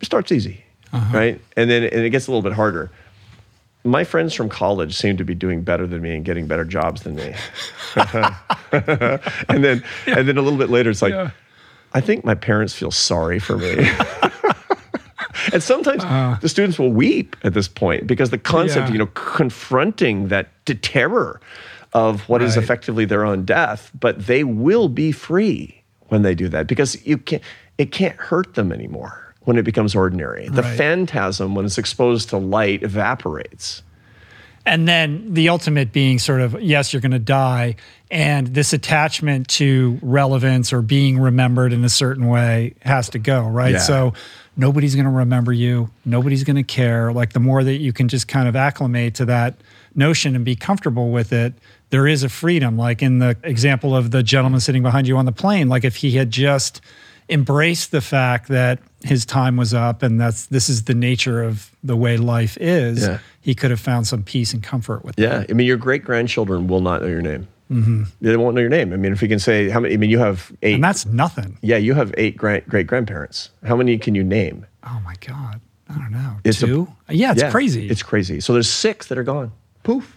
It 0.00 0.06
starts 0.06 0.32
easy, 0.32 0.64
uh-huh. 0.92 1.16
right? 1.16 1.40
And 1.56 1.70
then 1.70 1.84
and 1.84 2.02
it 2.02 2.10
gets 2.10 2.26
a 2.26 2.30
little 2.30 2.42
bit 2.42 2.54
harder 2.54 2.90
my 3.84 4.04
friends 4.04 4.32
from 4.32 4.48
college 4.48 4.96
seem 4.96 5.16
to 5.16 5.24
be 5.24 5.34
doing 5.34 5.62
better 5.62 5.86
than 5.86 6.00
me 6.02 6.14
and 6.14 6.24
getting 6.24 6.46
better 6.46 6.64
jobs 6.64 7.02
than 7.02 7.16
me. 7.16 7.34
and 7.96 9.64
then 9.64 9.82
yeah. 10.06 10.18
and 10.18 10.28
then 10.28 10.38
a 10.38 10.42
little 10.42 10.58
bit 10.58 10.70
later 10.70 10.90
it's 10.90 11.02
like 11.02 11.12
yeah. 11.12 11.30
I 11.94 12.00
think 12.00 12.24
my 12.24 12.34
parents 12.34 12.74
feel 12.74 12.90
sorry 12.90 13.38
for 13.38 13.58
me. 13.58 13.74
and 15.52 15.62
sometimes 15.62 16.04
uh, 16.04 16.38
the 16.40 16.48
students 16.48 16.78
will 16.78 16.92
weep 16.92 17.36
at 17.44 17.54
this 17.54 17.68
point 17.68 18.06
because 18.06 18.30
the 18.30 18.38
concept, 18.38 18.88
yeah. 18.88 18.92
you 18.92 18.98
know, 18.98 19.08
confronting 19.14 20.28
that 20.28 20.48
terror 20.82 21.40
of 21.92 22.28
what 22.28 22.40
right. 22.40 22.48
is 22.48 22.56
effectively 22.56 23.04
their 23.04 23.24
own 23.24 23.44
death, 23.44 23.90
but 23.98 24.26
they 24.26 24.44
will 24.44 24.88
be 24.88 25.12
free 25.12 25.82
when 26.08 26.22
they 26.22 26.34
do 26.34 26.48
that 26.48 26.66
because 26.66 27.04
you 27.06 27.18
can't, 27.18 27.42
it 27.78 27.92
can't 27.92 28.16
hurt 28.16 28.54
them 28.54 28.72
anymore 28.72 29.34
when 29.40 29.58
it 29.58 29.62
becomes 29.62 29.94
ordinary. 29.94 30.48
The 30.48 30.62
right. 30.62 30.76
phantasm, 30.76 31.54
when 31.54 31.64
it's 31.64 31.78
exposed 31.78 32.28
to 32.30 32.38
light, 32.38 32.82
evaporates. 32.82 33.82
And 34.64 34.86
then 34.86 35.34
the 35.34 35.48
ultimate 35.48 35.92
being 35.92 36.18
sort 36.18 36.40
of, 36.40 36.60
yes, 36.62 36.92
you're 36.92 37.02
going 37.02 37.12
to 37.12 37.18
die. 37.18 37.76
And 38.10 38.48
this 38.48 38.72
attachment 38.72 39.48
to 39.48 39.98
relevance 40.02 40.72
or 40.72 40.82
being 40.82 41.18
remembered 41.18 41.72
in 41.72 41.84
a 41.84 41.88
certain 41.88 42.28
way 42.28 42.74
has 42.82 43.08
to 43.10 43.18
go, 43.18 43.42
right? 43.42 43.72
Yeah. 43.72 43.78
So 43.78 44.12
nobody's 44.56 44.94
going 44.94 45.06
to 45.06 45.10
remember 45.10 45.52
you. 45.52 45.90
Nobody's 46.04 46.44
going 46.44 46.56
to 46.56 46.62
care. 46.62 47.12
Like 47.12 47.32
the 47.32 47.40
more 47.40 47.64
that 47.64 47.78
you 47.78 47.92
can 47.92 48.08
just 48.08 48.28
kind 48.28 48.48
of 48.48 48.54
acclimate 48.54 49.16
to 49.16 49.24
that 49.26 49.56
notion 49.94 50.36
and 50.36 50.44
be 50.44 50.54
comfortable 50.54 51.10
with 51.10 51.32
it, 51.32 51.54
there 51.90 52.06
is 52.06 52.22
a 52.22 52.28
freedom. 52.28 52.76
Like 52.76 53.02
in 53.02 53.18
the 53.18 53.36
example 53.42 53.96
of 53.96 54.10
the 54.10 54.22
gentleman 54.22 54.60
sitting 54.60 54.82
behind 54.82 55.08
you 55.08 55.16
on 55.16 55.24
the 55.24 55.32
plane, 55.32 55.68
like 55.68 55.84
if 55.84 55.96
he 55.96 56.12
had 56.12 56.30
just 56.30 56.80
embraced 57.32 57.90
the 57.90 58.00
fact 58.00 58.48
that 58.48 58.78
his 59.02 59.24
time 59.24 59.56
was 59.56 59.74
up 59.74 60.02
and 60.02 60.20
that's 60.20 60.46
this 60.46 60.68
is 60.68 60.84
the 60.84 60.94
nature 60.94 61.42
of 61.42 61.70
the 61.82 61.96
way 61.96 62.16
life 62.16 62.56
is, 62.60 63.02
yeah. 63.02 63.18
he 63.40 63.54
could 63.54 63.70
have 63.70 63.80
found 63.80 64.06
some 64.06 64.22
peace 64.22 64.52
and 64.52 64.62
comfort 64.62 65.04
with 65.04 65.16
that. 65.16 65.22
yeah. 65.22 65.38
that. 65.38 65.50
I 65.50 65.54
mean, 65.54 65.66
your 65.66 65.76
great 65.76 66.04
grandchildren 66.04 66.68
will 66.68 66.80
not 66.80 67.02
know 67.02 67.08
your 67.08 67.22
name. 67.22 67.48
Mm-hmm. 67.70 68.02
They 68.20 68.36
won't 68.36 68.54
know 68.54 68.60
your 68.60 68.70
name. 68.70 68.92
I 68.92 68.96
mean, 68.96 69.12
if 69.12 69.22
you 69.22 69.28
can 69.28 69.38
say 69.38 69.70
how 69.70 69.80
many, 69.80 69.94
I 69.94 69.96
mean, 69.96 70.10
you 70.10 70.18
have 70.18 70.52
eight. 70.62 70.74
And 70.74 70.84
that's 70.84 71.06
nothing. 71.06 71.58
Yeah, 71.62 71.78
you 71.78 71.94
have 71.94 72.14
eight 72.18 72.36
great 72.36 72.68
great 72.68 72.86
grandparents. 72.86 73.50
How 73.64 73.76
many 73.76 73.96
can 73.98 74.14
you 74.14 74.22
name? 74.22 74.66
Oh 74.84 75.00
my 75.04 75.14
God. 75.26 75.60
I 75.88 75.94
don't 75.94 76.12
know. 76.12 76.36
It's 76.44 76.60
Two? 76.60 76.88
A, 77.08 77.14
yeah, 77.14 77.32
it's 77.32 77.42
yeah, 77.42 77.50
crazy. 77.50 77.88
It's 77.88 78.02
crazy. 78.02 78.40
So 78.40 78.52
there's 78.52 78.70
six 78.70 79.08
that 79.08 79.18
are 79.18 79.22
gone. 79.22 79.52
Poof. 79.82 80.16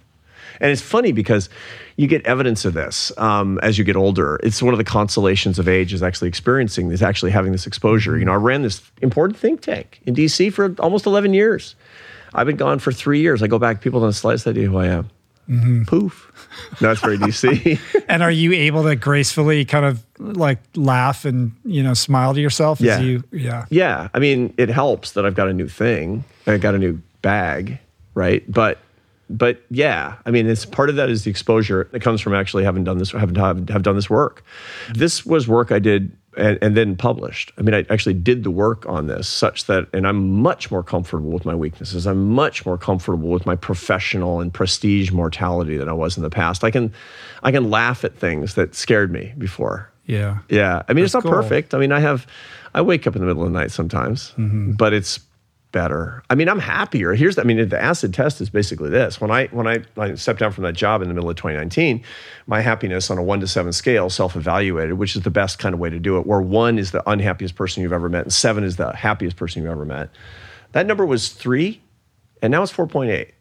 And 0.60 0.72
it's 0.72 0.82
funny 0.82 1.12
because 1.12 1.50
you 1.98 2.08
get 2.08 2.26
evidence 2.26 2.66
of 2.66 2.74
this 2.74 3.12
um, 3.18 3.60
as 3.64 3.78
you 3.78 3.84
get 3.84 3.96
older. 3.96 4.40
It's 4.44 4.62
one 4.62 4.74
of 4.74 4.78
the 4.78 4.84
consolations 4.84 5.60
of 5.60 5.68
age 5.68 5.94
is 5.94 6.04
actually 6.04 6.28
experiencing 6.28 6.92
is 6.92 7.02
actually 7.02 7.32
having 7.32 7.52
this 7.52 7.66
exposure. 7.66 8.18
You 8.18 8.26
know, 8.26 8.34
I 8.34 8.36
ran 8.36 8.64
this 8.64 8.82
important 9.02 9.40
think 9.40 9.62
tank 9.62 10.02
in 10.06 10.14
DC 10.14 10.52
for 10.52 10.76
almost 10.80 11.06
11 11.06 11.34
years. 11.34 11.76
I've 12.34 12.48
been 12.48 12.58
gone 12.58 12.80
for 12.80 12.92
three 12.92 13.22
years. 13.22 13.42
I 13.42 13.48
go 13.48 13.60
back, 13.60 13.82
people 13.82 14.02
don't 14.02 14.12
slice 14.12 14.46
idea 14.46 14.68
who 14.68 14.78
I 14.78 14.88
am. 14.88 15.10
Mm-hmm. 15.50 15.84
Poof. 15.84 16.32
That's 16.82 17.00
very 17.00 17.18
DC. 17.18 17.80
and 18.10 18.24
are 18.24 18.32
you 18.32 18.52
able 18.52 18.84
to 18.84 18.96
gracefully 18.96 19.64
kind 19.64 19.86
of 19.86 20.04
like 20.18 20.58
laugh 20.76 21.24
and 21.24 21.52
you 21.64 21.84
know 21.84 21.94
smile 21.94 22.34
to 22.34 22.42
yourself? 22.42 22.82
Yeah. 22.82 23.00
You, 23.00 23.24
yeah. 23.32 23.66
Yeah. 23.70 24.10
I 24.14 24.20
mean, 24.20 24.54
it 24.58 24.70
helps 24.70 25.12
that 25.12 25.26
I've 25.26 25.36
got 25.36 25.48
a 25.48 25.54
new 25.54 25.68
thing. 25.68 26.24
I 26.48 26.58
got 26.58 26.74
a 26.74 26.80
new 26.80 27.00
bag, 27.22 27.78
right? 28.16 28.44
But 28.52 28.80
but 29.30 29.62
yeah, 29.72 30.16
I 30.26 30.32
mean, 30.32 30.48
it's 30.48 30.66
part 30.66 30.90
of 30.90 30.96
that 30.98 31.10
is 31.10 31.24
the 31.24 31.32
exposure 31.32 31.88
that 31.92 32.02
comes 32.02 32.22
from 32.22 32.34
actually 32.34 32.64
having 32.64 32.84
done 32.84 32.98
this, 32.98 33.12
having 33.12 33.36
have, 33.36 33.70
have 33.70 33.84
done 33.84 33.96
this 33.96 34.10
work. 34.10 34.44
This 34.94 35.26
was 35.26 35.48
work 35.48 35.72
I 35.72 35.80
did 35.80 36.16
and, 36.38 36.60
and, 36.62 36.76
then 36.76 36.96
published. 36.96 37.52
I 37.58 37.62
mean, 37.62 37.74
I 37.74 37.86
actually 37.90 38.14
did 38.14 38.44
the 38.44 38.52
work 38.52 38.86
on 38.88 39.08
this 39.08 39.28
such 39.28 39.66
that, 39.66 39.88
and 39.94 40.06
I'm 40.06 40.42
much 40.42 40.70
more 40.70 40.84
comfortable 40.84 41.32
with 41.32 41.46
my 41.46 41.56
weaknesses. 41.56 42.06
I'm 42.06 42.34
much 42.34 42.66
more 42.66 42.78
comfortable 42.78 43.30
with 43.30 43.46
my 43.46 43.56
professional 43.56 44.42
and 44.42 44.54
prestige 44.54 45.12
mortality 45.12 45.78
than 45.78 45.90
I 45.90 45.94
was 45.94 46.18
in 46.18 46.24
the 46.24 46.30
past. 46.30 46.64
I 46.64 46.72
can, 46.72 46.94
I 47.44 47.52
can 47.52 47.70
laugh 47.70 48.04
at 48.04 48.16
things 48.18 48.56
that 48.56 48.76
scared 48.76 49.12
me 49.12 49.34
before. 49.38 49.90
Yeah. 50.06 50.40
Yeah. 50.50 50.84
I 50.88 50.94
mean, 50.94 51.04
That's 51.04 51.16
it's 51.16 51.24
not 51.24 51.24
cool. 51.24 51.32
perfect. 51.32 51.74
I 51.74 51.80
mean, 51.80 51.92
I 51.92 52.00
have, 52.00 52.28
I 52.74 52.82
wake 52.82 53.08
up 53.08 53.16
in 53.16 53.22
the 53.22 53.28
middle 53.28 53.44
of 53.44 53.52
the 53.52 53.58
night 53.58 53.72
sometimes, 53.72 54.34
mm-hmm. 54.38 54.74
but 54.74 54.94
it's 54.94 55.20
better. 55.76 56.24
I 56.30 56.36
mean, 56.36 56.48
I'm 56.48 56.60
happier. 56.60 57.14
Here's, 57.16 57.36
the, 57.36 57.42
I 57.42 57.44
mean, 57.44 57.68
the 57.68 57.82
acid 57.82 58.14
test 58.14 58.40
is 58.40 58.50
basically 58.50 58.90
this. 58.90 59.20
When 59.20 59.30
I 59.30 59.48
when 59.48 59.68
I, 59.68 59.84
I 59.98 60.16
stepped 60.16 60.40
down 60.40 60.54
from 60.54 60.64
that 60.64 60.74
job 60.74 61.02
in 61.02 61.10
the 61.10 61.14
middle 61.14 61.30
of 61.30 61.36
2019, 61.36 62.02
my 62.48 62.62
happiness 62.62 63.12
on 63.12 63.18
a 63.18 63.22
one 63.22 63.42
to 63.42 63.48
seven 63.48 63.74
scale, 63.74 64.10
self-evaluated, 64.10 64.94
which 64.94 65.18
is 65.18 65.24
the 65.24 65.30
best 65.30 65.60
kind 65.60 65.76
of 65.76 65.80
way 65.80 65.90
to 65.90 66.00
do 66.00 66.18
it, 66.18 66.26
where 66.26 66.40
one 66.40 66.80
is 66.80 66.92
the 66.92 67.08
unhappiest 67.10 67.56
person 67.56 67.84
you've 67.84 67.92
ever 67.92 68.08
met, 68.08 68.24
and 68.24 68.32
seven 68.32 68.64
is 68.64 68.78
the 68.78 68.96
happiest 68.96 69.36
person 69.36 69.62
you've 69.62 69.72
ever 69.72 69.84
met. 69.84 70.10
That 70.72 70.86
number 70.86 71.06
was 71.06 71.28
three, 71.28 71.82
and 72.42 72.52
now 72.52 72.64
it's 72.64 72.72
4.8. 72.72 73.32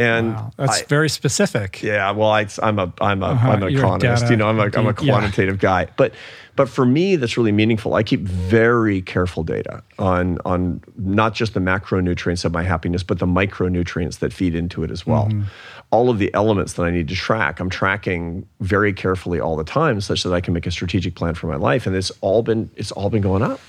And 0.00 0.34
wow. 0.34 0.50
that's 0.56 0.80
I, 0.80 0.84
very 0.86 1.10
specific. 1.10 1.82
Yeah, 1.82 2.10
well, 2.12 2.30
I, 2.30 2.46
am 2.62 2.78
a 2.78 2.90
I'm 3.02 3.22
a 3.22 3.26
uh-huh. 3.26 3.52
am 3.52 3.62
an 3.62 3.76
economist. 3.76 4.30
You 4.30 4.36
know, 4.36 4.48
I'm 4.48 4.58
a 4.58 4.70
am 4.74 4.86
a 4.86 4.94
quantitative 4.94 5.56
yeah. 5.56 5.84
guy. 5.84 5.92
But 5.98 6.14
but 6.56 6.70
for 6.70 6.86
me, 6.86 7.16
that's 7.16 7.36
really 7.36 7.52
meaningful. 7.52 7.92
I 7.92 8.02
keep 8.02 8.20
very 8.20 9.02
careful 9.02 9.42
data 9.42 9.82
on 9.98 10.38
on 10.46 10.80
not 10.96 11.34
just 11.34 11.52
the 11.52 11.60
macronutrients 11.60 12.46
of 12.46 12.52
my 12.52 12.62
happiness, 12.62 13.02
but 13.02 13.18
the 13.18 13.26
micronutrients 13.26 14.20
that 14.20 14.32
feed 14.32 14.54
into 14.54 14.82
it 14.82 14.90
as 14.90 15.06
well. 15.06 15.26
Mm-hmm. 15.26 15.42
All 15.90 16.08
of 16.08 16.18
the 16.18 16.32
elements 16.32 16.74
that 16.74 16.84
I 16.84 16.90
need 16.90 17.08
to 17.08 17.14
track, 17.14 17.60
I'm 17.60 17.68
tracking 17.68 18.46
very 18.60 18.94
carefully 18.94 19.38
all 19.38 19.54
the 19.54 19.64
time, 19.64 20.00
such 20.00 20.22
that 20.22 20.32
I 20.32 20.40
can 20.40 20.54
make 20.54 20.66
a 20.66 20.70
strategic 20.70 21.14
plan 21.14 21.34
for 21.34 21.46
my 21.46 21.56
life. 21.56 21.86
And 21.86 21.94
it's 21.94 22.10
all 22.22 22.42
been 22.42 22.70
it's 22.74 22.92
all 22.92 23.10
been 23.10 23.22
going 23.22 23.42
up. 23.42 23.60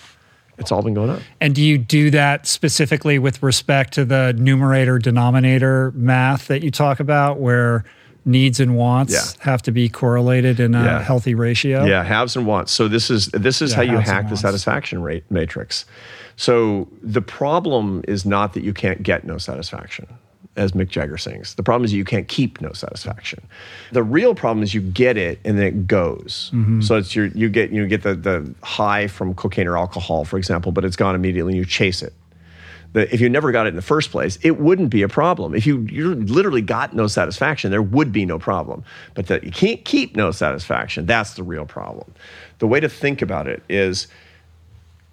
It's 0.57 0.71
all 0.71 0.81
been 0.81 0.93
going 0.93 1.09
up. 1.09 1.21
And 1.39 1.55
do 1.55 1.61
you 1.61 1.77
do 1.77 2.11
that 2.11 2.45
specifically 2.45 3.17
with 3.19 3.41
respect 3.41 3.93
to 3.93 4.05
the 4.05 4.33
numerator 4.37 4.99
denominator 4.99 5.91
math 5.95 6.47
that 6.47 6.63
you 6.63 6.71
talk 6.71 6.99
about, 6.99 7.39
where 7.39 7.83
needs 8.25 8.59
and 8.59 8.75
wants 8.75 9.13
yeah. 9.13 9.43
have 9.43 9.61
to 9.63 9.71
be 9.71 9.89
correlated 9.89 10.59
in 10.59 10.75
a 10.75 10.83
yeah. 10.83 11.01
healthy 11.01 11.33
ratio. 11.33 11.85
Yeah, 11.85 12.03
haves 12.03 12.35
and 12.35 12.45
wants. 12.45 12.71
So 12.71 12.87
this 12.87 13.09
is 13.09 13.27
this 13.27 13.61
is 13.61 13.71
yeah, 13.71 13.77
how 13.77 13.81
you 13.81 13.97
hack 13.97 14.29
the 14.29 14.37
satisfaction 14.37 15.01
rate 15.01 15.23
matrix. 15.29 15.85
So 16.35 16.87
the 17.01 17.21
problem 17.21 18.03
is 18.07 18.25
not 18.25 18.53
that 18.53 18.63
you 18.63 18.73
can't 18.73 19.03
get 19.03 19.25
no 19.25 19.37
satisfaction, 19.37 20.07
as 20.55 20.73
Mick 20.73 20.89
Jagger 20.89 21.17
sings. 21.17 21.55
The 21.55 21.63
problem 21.63 21.85
is 21.85 21.93
you 21.93 22.03
can't 22.03 22.27
keep 22.27 22.59
no 22.61 22.73
satisfaction. 22.73 23.41
The 23.91 24.03
real 24.03 24.35
problem 24.35 24.63
is 24.63 24.73
you 24.73 24.81
get 24.81 25.17
it 25.17 25.39
and 25.45 25.57
then 25.57 25.65
it 25.65 25.87
goes. 25.87 26.51
Mm-hmm. 26.53 26.81
So 26.81 26.97
it's 26.97 27.15
your 27.15 27.27
you 27.27 27.49
get 27.49 27.71
you 27.71 27.87
get 27.87 28.03
the 28.03 28.15
the 28.15 28.53
high 28.63 29.07
from 29.07 29.33
cocaine 29.33 29.67
or 29.67 29.77
alcohol, 29.77 30.25
for 30.25 30.37
example, 30.37 30.71
but 30.71 30.83
it's 30.83 30.95
gone 30.95 31.15
immediately 31.15 31.53
and 31.53 31.57
you 31.57 31.65
chase 31.65 32.01
it 32.01 32.13
that 32.93 33.13
if 33.13 33.21
you 33.21 33.29
never 33.29 33.51
got 33.51 33.65
it 33.67 33.69
in 33.69 33.75
the 33.75 33.81
first 33.81 34.11
place, 34.11 34.37
it 34.41 34.59
wouldn't 34.59 34.89
be 34.89 35.01
a 35.01 35.07
problem. 35.07 35.55
If 35.55 35.65
you, 35.65 35.79
you 35.89 36.15
literally 36.15 36.61
got 36.61 36.93
no 36.93 37.07
satisfaction, 37.07 37.71
there 37.71 37.81
would 37.81 38.11
be 38.11 38.25
no 38.25 38.37
problem. 38.37 38.83
But 39.13 39.27
that 39.27 39.43
you 39.43 39.51
can't 39.51 39.83
keep 39.85 40.15
no 40.15 40.31
satisfaction, 40.31 41.05
that's 41.05 41.35
the 41.35 41.43
real 41.43 41.65
problem. 41.65 42.13
The 42.59 42.67
way 42.67 42.79
to 42.79 42.89
think 42.89 43.21
about 43.21 43.47
it 43.47 43.63
is 43.69 44.07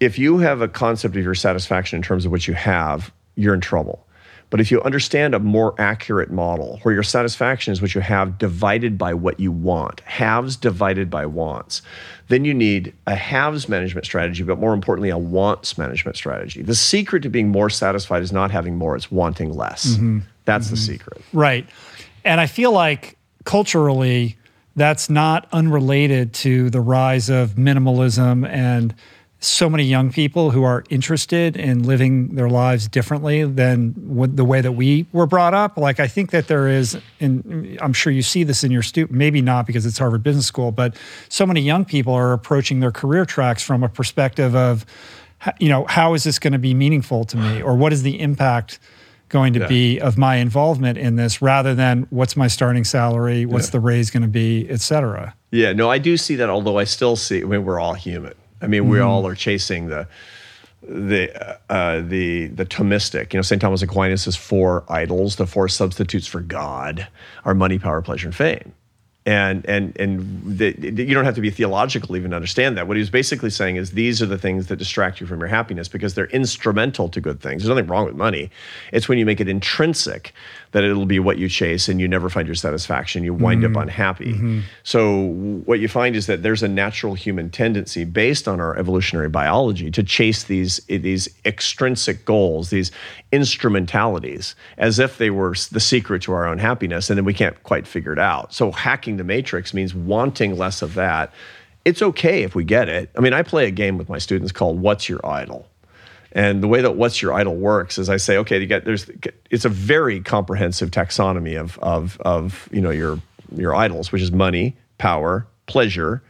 if 0.01 0.19
you 0.19 0.39
have 0.39 0.61
a 0.61 0.69
concept 0.69 1.17
of 1.17 1.23
your 1.23 1.35
satisfaction 1.35 1.97
in 1.97 2.03
terms 2.03 2.25
of 2.25 2.33
what 2.33 2.49
you 2.49 2.55
have, 2.55 3.13
you're 3.37 3.55
in 3.55 3.61
trouble. 3.61 4.05
But 4.51 4.61
if 4.61 4.71
you 4.71 4.81
understand 4.83 5.35
a 5.35 5.39
more 5.39 5.75
accurate 5.79 6.31
model 6.31 6.79
where 6.83 6.95
your 6.95 7.03
satisfaction 7.03 7.73
is 7.73 7.83
what 7.83 7.95
you 7.95 8.01
have 8.01 8.39
divided 8.39 8.97
by 8.97 9.13
what 9.13 9.39
you 9.39 9.53
want, 9.53 10.01
haves 10.01 10.57
divided 10.57 11.11
by 11.11 11.27
wants, 11.27 11.83
then 12.29 12.45
you 12.45 12.55
need 12.55 12.95
a 13.07 13.15
haves 13.15 13.69
management 13.69 14.07
strategy, 14.07 14.43
but 14.43 14.59
more 14.59 14.73
importantly, 14.73 15.11
a 15.11 15.19
wants 15.19 15.77
management 15.77 16.17
strategy. 16.17 16.63
The 16.63 16.75
secret 16.75 17.23
to 17.25 17.29
being 17.29 17.49
more 17.49 17.69
satisfied 17.69 18.23
is 18.23 18.33
not 18.33 18.51
having 18.51 18.77
more, 18.77 18.97
it's 18.97 19.11
wanting 19.11 19.53
less. 19.53 19.87
Mm-hmm. 19.87 20.21
That's 20.47 20.67
mm-hmm. 20.67 20.75
the 20.75 20.81
secret. 20.81 21.23
Right. 21.33 21.67
And 22.25 22.41
I 22.41 22.47
feel 22.47 22.73
like 22.73 23.19
culturally, 23.45 24.37
that's 24.77 25.11
not 25.11 25.49
unrelated 25.53 26.33
to 26.35 26.71
the 26.71 26.81
rise 26.81 27.29
of 27.29 27.53
minimalism 27.53 28.49
and 28.49 28.95
so 29.41 29.71
many 29.71 29.85
young 29.85 30.11
people 30.11 30.51
who 30.51 30.65
are 30.65 30.83
interested 30.91 31.57
in 31.57 31.85
living 31.85 32.35
their 32.35 32.51
lives 32.51 32.89
differently 32.89 33.45
than 33.45 33.95
the 34.35 34.45
way 34.45 34.61
that 34.61 34.73
we 34.73 35.07
were 35.13 35.27
brought 35.27 35.55
up. 35.55 35.77
Like 35.77 36.01
I 36.01 36.09
think 36.09 36.33
that 36.33 36.49
there 36.49 36.67
is, 36.67 36.99
and 37.21 37.79
I'm 37.81 37.93
sure 37.93 38.13
you 38.13 38.23
see 38.23 38.43
this 38.43 38.65
in 38.65 38.73
your 38.73 38.83
student, 38.83 39.17
maybe 39.17 39.41
not 39.41 39.65
because 39.67 39.87
it's 39.87 39.99
Harvard 39.99 40.25
Business 40.25 40.47
School, 40.47 40.73
but 40.73 40.97
so 41.29 41.47
many 41.47 41.61
young 41.61 41.85
people 41.85 42.13
are 42.15 42.33
approaching 42.33 42.81
their 42.81 42.91
career 42.91 43.25
tracks 43.25 43.63
from 43.63 43.85
a 43.85 43.89
perspective 43.89 44.57
of 44.57 44.85
you 45.61 45.69
know, 45.69 45.85
how 45.85 46.15
is 46.15 46.25
this 46.25 46.41
going 46.41 46.53
to 46.53 46.59
be 46.59 46.75
meaningful 46.75 47.23
to 47.25 47.37
me, 47.37 47.63
or 47.63 47.77
what 47.77 47.93
is 47.93 48.03
the 48.03 48.19
impact 48.21 48.81
going 49.29 49.53
to 49.53 49.61
Yeah. 49.61 49.67
be 49.69 50.01
of 50.01 50.19
my 50.19 50.35
involvement 50.37 50.99
in 50.99 51.15
this, 51.15 51.41
rather 51.41 51.77
than 51.77 52.09
what's 52.11 52.37
my 52.37 52.49
starting 52.49 52.83
salary, 52.83 53.47
what's 53.47 53.69
Yeah. 53.69 53.73
the 53.73 53.81
raise 53.81 54.11
going 54.11 54.23
to 54.25 54.29
be, 54.29 54.67
et 54.69 54.81
cetera. 54.81 55.35
Yeah, 55.53 55.73
no, 55.75 55.89
I 55.89 55.99
do 55.99 56.17
see 56.17 56.35
that. 56.35 56.51
Although 56.51 56.77
I 56.79 56.83
still 56.83 57.15
see, 57.15 57.41
I 57.43 57.45
mean, 57.45 57.65
we're 57.65 57.79
all 57.79 57.95
human. 57.95 58.33
I 58.61 58.67
mean, 58.67 58.89
we 58.89 59.01
all 59.01 59.27
are 59.27 59.35
chasing 59.35 59.89
the 59.89 60.09
the 60.83 61.59
uh, 61.71 62.01
the 62.01 62.47
the 62.49 62.65
Thomistic. 62.65 63.33
You 63.33 63.39
know, 63.39 63.43
Saint 63.43 63.61
Thomas 63.61 63.83
Aquinas' 63.83 64.37
four 64.37 64.85
idols, 64.89 65.37
the 65.37 65.47
four 65.47 65.69
substitutes 65.69 66.27
for 66.27 66.41
God, 66.41 67.09
are 67.45 67.55
money, 67.55 67.79
power, 67.79 68.03
pleasure, 68.03 68.29
and 68.29 68.35
fame. 68.35 68.73
And 69.27 69.67
and 69.67 69.95
and 69.99 70.59
the, 70.59 70.75
you 70.81 71.13
don't 71.13 71.27
have 71.27 71.35
to 71.35 71.43
be 71.43 71.51
theological 71.51 72.17
even 72.17 72.31
to 72.31 72.37
understand 72.37 72.79
that. 72.79 72.89
What 72.89 72.97
he 72.97 73.01
was 73.01 73.11
basically 73.11 73.51
saying 73.51 73.77
is 73.77 73.91
these 73.91 74.23
are 74.23 74.27
the 74.27 74.39
things 74.39 74.69
that 74.69 74.77
distract 74.77 75.21
you 75.21 75.27
from 75.27 75.41
your 75.41 75.49
happiness 75.49 75.87
because 75.87 76.15
they're 76.15 76.29
instrumental 76.29 77.11
to 77.11 77.21
good 77.21 77.41
things. 77.41 77.63
There's 77.63 77.69
nothing 77.69 77.89
wrong 77.89 78.07
with 78.07 78.15
money. 78.15 78.51
It's 78.91 79.07
when 79.07 79.19
you 79.19 79.27
make 79.27 79.41
it 79.41 79.49
intrinsic 79.49 80.33
that 80.73 80.85
it'll 80.85 81.07
be 81.07 81.19
what 81.19 81.39
you 81.39 81.49
chase 81.49 81.89
and 81.89 82.01
you 82.01 82.09
never 82.09 82.29
find 82.29 82.47
your 82.47 82.55
satisfaction. 82.55 83.25
You 83.25 83.35
wind 83.35 83.65
up 83.65 83.71
mm-hmm. 83.71 83.83
unhappy. 83.83 84.35
Mm-hmm. 84.35 84.61
So 84.83 85.27
what 85.65 85.81
you 85.81 85.89
find 85.89 86.15
is 86.15 86.27
that 86.27 86.43
there's 86.43 86.63
a 86.63 86.69
natural 86.69 87.15
human 87.15 87.51
tendency 87.51 88.05
based 88.05 88.47
on 88.47 88.61
our 88.61 88.77
evolutionary 88.77 89.29
biology 89.29 89.91
to 89.91 90.03
chase 90.03 90.45
these 90.45 90.81
eh, 90.89 90.99
these 90.99 91.29
extrinsic 91.45 92.25
goals, 92.25 92.71
these 92.71 92.91
instrumentalities, 93.33 94.55
as 94.77 94.99
if 94.99 95.19
they 95.19 95.31
were 95.31 95.55
the 95.71 95.81
secret 95.81 96.23
to 96.23 96.33
our 96.33 96.47
own 96.47 96.59
happiness, 96.59 97.09
and 97.11 97.17
then 97.17 97.25
we 97.25 97.35
can't 97.35 97.63
quite 97.63 97.87
figure 97.87 98.13
it 98.13 98.19
out. 98.19 98.53
So 98.53 98.71
hacking 98.73 99.17
the 99.17 99.25
matrix 99.25 99.73
means 99.73 99.95
wanting 99.95 100.57
less 100.57 100.83
of 100.83 100.95
that. 100.95 101.33
It's 101.85 102.03
okay 102.03 102.43
if 102.43 102.55
we 102.55 102.65
get 102.65 102.89
it. 102.89 103.09
I 103.17 103.21
mean, 103.21 103.33
I 103.33 103.43
play 103.43 103.67
a 103.67 103.71
game 103.71 103.97
with 103.97 104.09
my 104.09 104.19
students 104.19 104.53
called 104.53 104.81
"What's 104.81 105.09
Your 105.09 105.25
Idol." 105.25 105.68
And 106.33 106.63
the 106.63 106.69
way 106.69 106.83
that 106.83 106.97
what's 106.97 107.23
your 107.23 107.33
idol 107.33 107.57
works 107.57 107.99
is 107.99 108.09
I 108.09 108.19
say, 108.19 108.37
okay, 108.39 108.61
you 108.61 108.67
get 108.67 108.85
there's 108.85 109.11
it's 109.51 109.65
a 109.65 109.69
very 109.69 110.21
comprehensive 110.21 110.91
taxonomy 110.91 111.59
of 111.59 111.79
of 111.79 112.21
of 112.21 112.69
you 112.73 112.81
know 112.81 112.91
your 112.91 113.21
your 113.57 113.75
idols, 113.75 114.13
which 114.13 114.23
is 114.23 114.31
money, 114.31 114.77
power, 114.99 115.47
pleasure, 115.67 116.23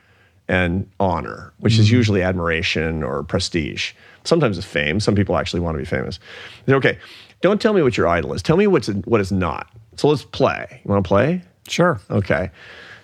and 0.47 0.89
honor, 1.01 1.53
which 1.59 1.79
is 1.79 1.89
mm. 1.89 1.93
usually 1.93 2.23
admiration 2.23 3.03
or 3.03 3.23
prestige. 3.25 3.93
Sometimes 4.25 4.57
it's 4.57 4.66
fame. 4.66 5.01
Some 5.01 5.15
people 5.15 5.37
actually 5.37 5.61
want 5.61 5.75
to 5.75 5.79
be 5.79 5.85
famous. 5.85 6.20
Say, 6.66 6.75
okay, 6.75 6.99
don't 7.41 7.61
tell 7.61 7.73
me 7.73 7.83
what 7.83 7.97
your 7.97 8.07
idol 8.07 8.33
is. 8.35 8.43
Tell 8.43 8.57
me 8.57 8.66
what's 8.66 8.89
what 8.89 9.20
it's 9.20 9.33
not. 9.33 9.69
So 9.97 10.09
let's 10.09 10.25
play. 10.25 10.81
You 10.85 10.91
want 10.91 11.05
to 11.05 11.09
play? 11.09 11.43
Sure. 11.66 12.01
Okay. 12.11 12.51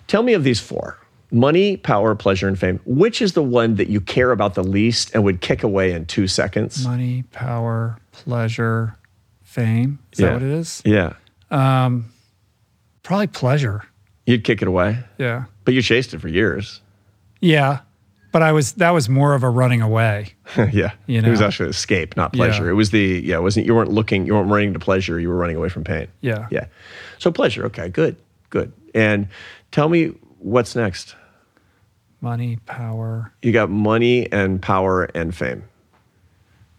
Tell 0.07 0.23
me 0.23 0.33
of 0.33 0.43
these 0.43 0.59
four 0.59 0.97
money, 1.31 1.77
power, 1.77 2.15
pleasure, 2.15 2.47
and 2.47 2.57
fame. 2.57 2.79
Which 2.85 3.21
is 3.21 3.33
the 3.33 3.43
one 3.43 3.75
that 3.75 3.89
you 3.89 3.99
care 4.01 4.31
about 4.31 4.55
the 4.55 4.63
least 4.63 5.11
and 5.13 5.23
would 5.23 5.41
kick 5.41 5.63
away 5.63 5.91
in 5.91 6.05
two 6.05 6.27
seconds? 6.27 6.85
Money, 6.85 7.23
power, 7.31 7.97
pleasure, 8.11 8.95
fame. 9.43 9.99
Is 10.13 10.19
Yeah. 10.19 10.25
that 10.27 10.33
what 10.33 10.43
it 10.43 10.49
is? 10.49 10.81
Yeah. 10.85 11.13
Um, 11.51 12.05
Probably 13.03 13.27
pleasure. 13.27 13.83
You'd 14.25 14.43
kick 14.43 14.61
it 14.63 14.67
away, 14.67 14.97
Yeah. 15.19 15.43
but 15.63 15.75
you 15.75 15.81
chased 15.83 16.13
it 16.15 16.19
for 16.21 16.27
years. 16.27 16.81
Yeah. 17.39 17.79
But 18.31 18.41
I 18.41 18.51
was 18.51 18.73
that 18.73 18.89
was 18.89 19.07
more 19.07 19.33
of 19.35 19.43
a 19.43 19.49
running 19.49 19.81
away. 19.81 20.33
yeah. 20.71 20.91
You 21.05 21.21
know? 21.21 21.27
It 21.27 21.31
was 21.31 21.39
actually 21.41 21.69
escape, 21.69 22.17
not 22.17 22.33
pleasure. 22.33 22.65
Yeah. 22.65 22.71
It 22.71 22.73
was 22.73 22.89
the, 22.89 23.21
yeah, 23.23 23.35
it 23.37 23.41
wasn't, 23.43 23.65
you 23.67 23.75
weren't 23.75 23.91
looking, 23.91 24.25
you 24.25 24.33
weren't 24.33 24.49
running 24.49 24.73
to 24.73 24.79
pleasure, 24.79 25.19
you 25.19 25.29
were 25.29 25.37
running 25.37 25.55
away 25.55 25.69
from 25.69 25.83
pain. 25.83 26.07
Yeah. 26.21 26.47
Yeah. 26.51 26.65
So 27.19 27.31
pleasure. 27.31 27.63
Okay. 27.67 27.87
Good. 27.89 28.15
Good. 28.49 28.73
And 28.95 29.27
tell 29.71 29.87
me 29.87 30.13
what's 30.45 30.75
next. 30.75 31.15
Money, 32.21 32.57
power, 32.65 33.33
You 33.41 33.51
got 33.51 33.69
money 33.69 34.31
and 34.31 34.61
power 34.61 35.03
and 35.13 35.35
fame. 35.35 35.63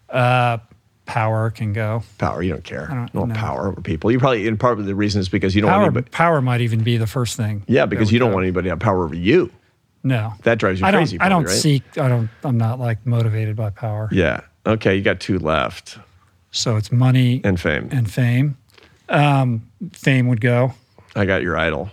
Uh, 0.08 0.58
power 1.04 1.50
can 1.50 1.72
go. 1.72 2.02
Power, 2.18 2.42
you 2.42 2.50
don't 2.52 2.64
care. 2.64 2.86
don't 2.88 3.10
you 3.14 3.20
want 3.20 3.32
know. 3.32 3.38
power 3.38 3.68
over 3.68 3.80
people. 3.80 4.10
You 4.10 4.18
probably, 4.18 4.46
and 4.48 4.58
part 4.58 4.78
of 4.78 4.86
the 4.86 4.94
reason 4.94 5.20
is 5.20 5.28
because 5.28 5.54
you 5.54 5.60
don't 5.62 5.70
Power 5.70 5.82
want 5.82 5.96
anybody, 5.96 6.10
power 6.10 6.40
might 6.42 6.60
even 6.62 6.82
be 6.82 6.96
the 6.96 7.06
first 7.06 7.36
thing. 7.36 7.64
yeah, 7.68 7.86
because 7.86 8.10
you 8.12 8.18
don't 8.18 8.30
go. 8.30 8.36
want 8.36 8.44
anybody 8.44 8.66
to 8.66 8.70
have 8.70 8.80
power 8.80 9.04
over 9.04 9.14
you. 9.14 9.50
No. 10.02 10.32
That 10.44 10.58
drives 10.58 10.80
you 10.80 10.86
I 10.86 10.90
don't 10.92 11.00
crazy. 11.00 11.18
I 11.20 11.28
don't 11.28 11.44
right? 11.44 11.50
seek 11.52 11.82
I 11.98 12.08
don't 12.08 12.28
I'm 12.44 12.56
not 12.56 12.78
like 12.78 13.04
motivated 13.04 13.56
by 13.56 13.70
power. 13.70 14.08
Yeah. 14.12 14.40
Okay. 14.64 14.94
You 14.94 15.02
got 15.02 15.18
two 15.18 15.38
left 15.40 15.98
So 16.52 16.76
it's 16.76 16.92
money 16.92 17.40
and 17.42 17.60
fame. 17.60 17.88
and 17.90 18.08
fame. 18.10 18.56
Um, 19.08 19.68
fame 19.92 20.28
would 20.28 20.40
go. 20.40 20.74
I 21.16 21.24
got 21.24 21.42
your 21.42 21.56
idol. 21.56 21.90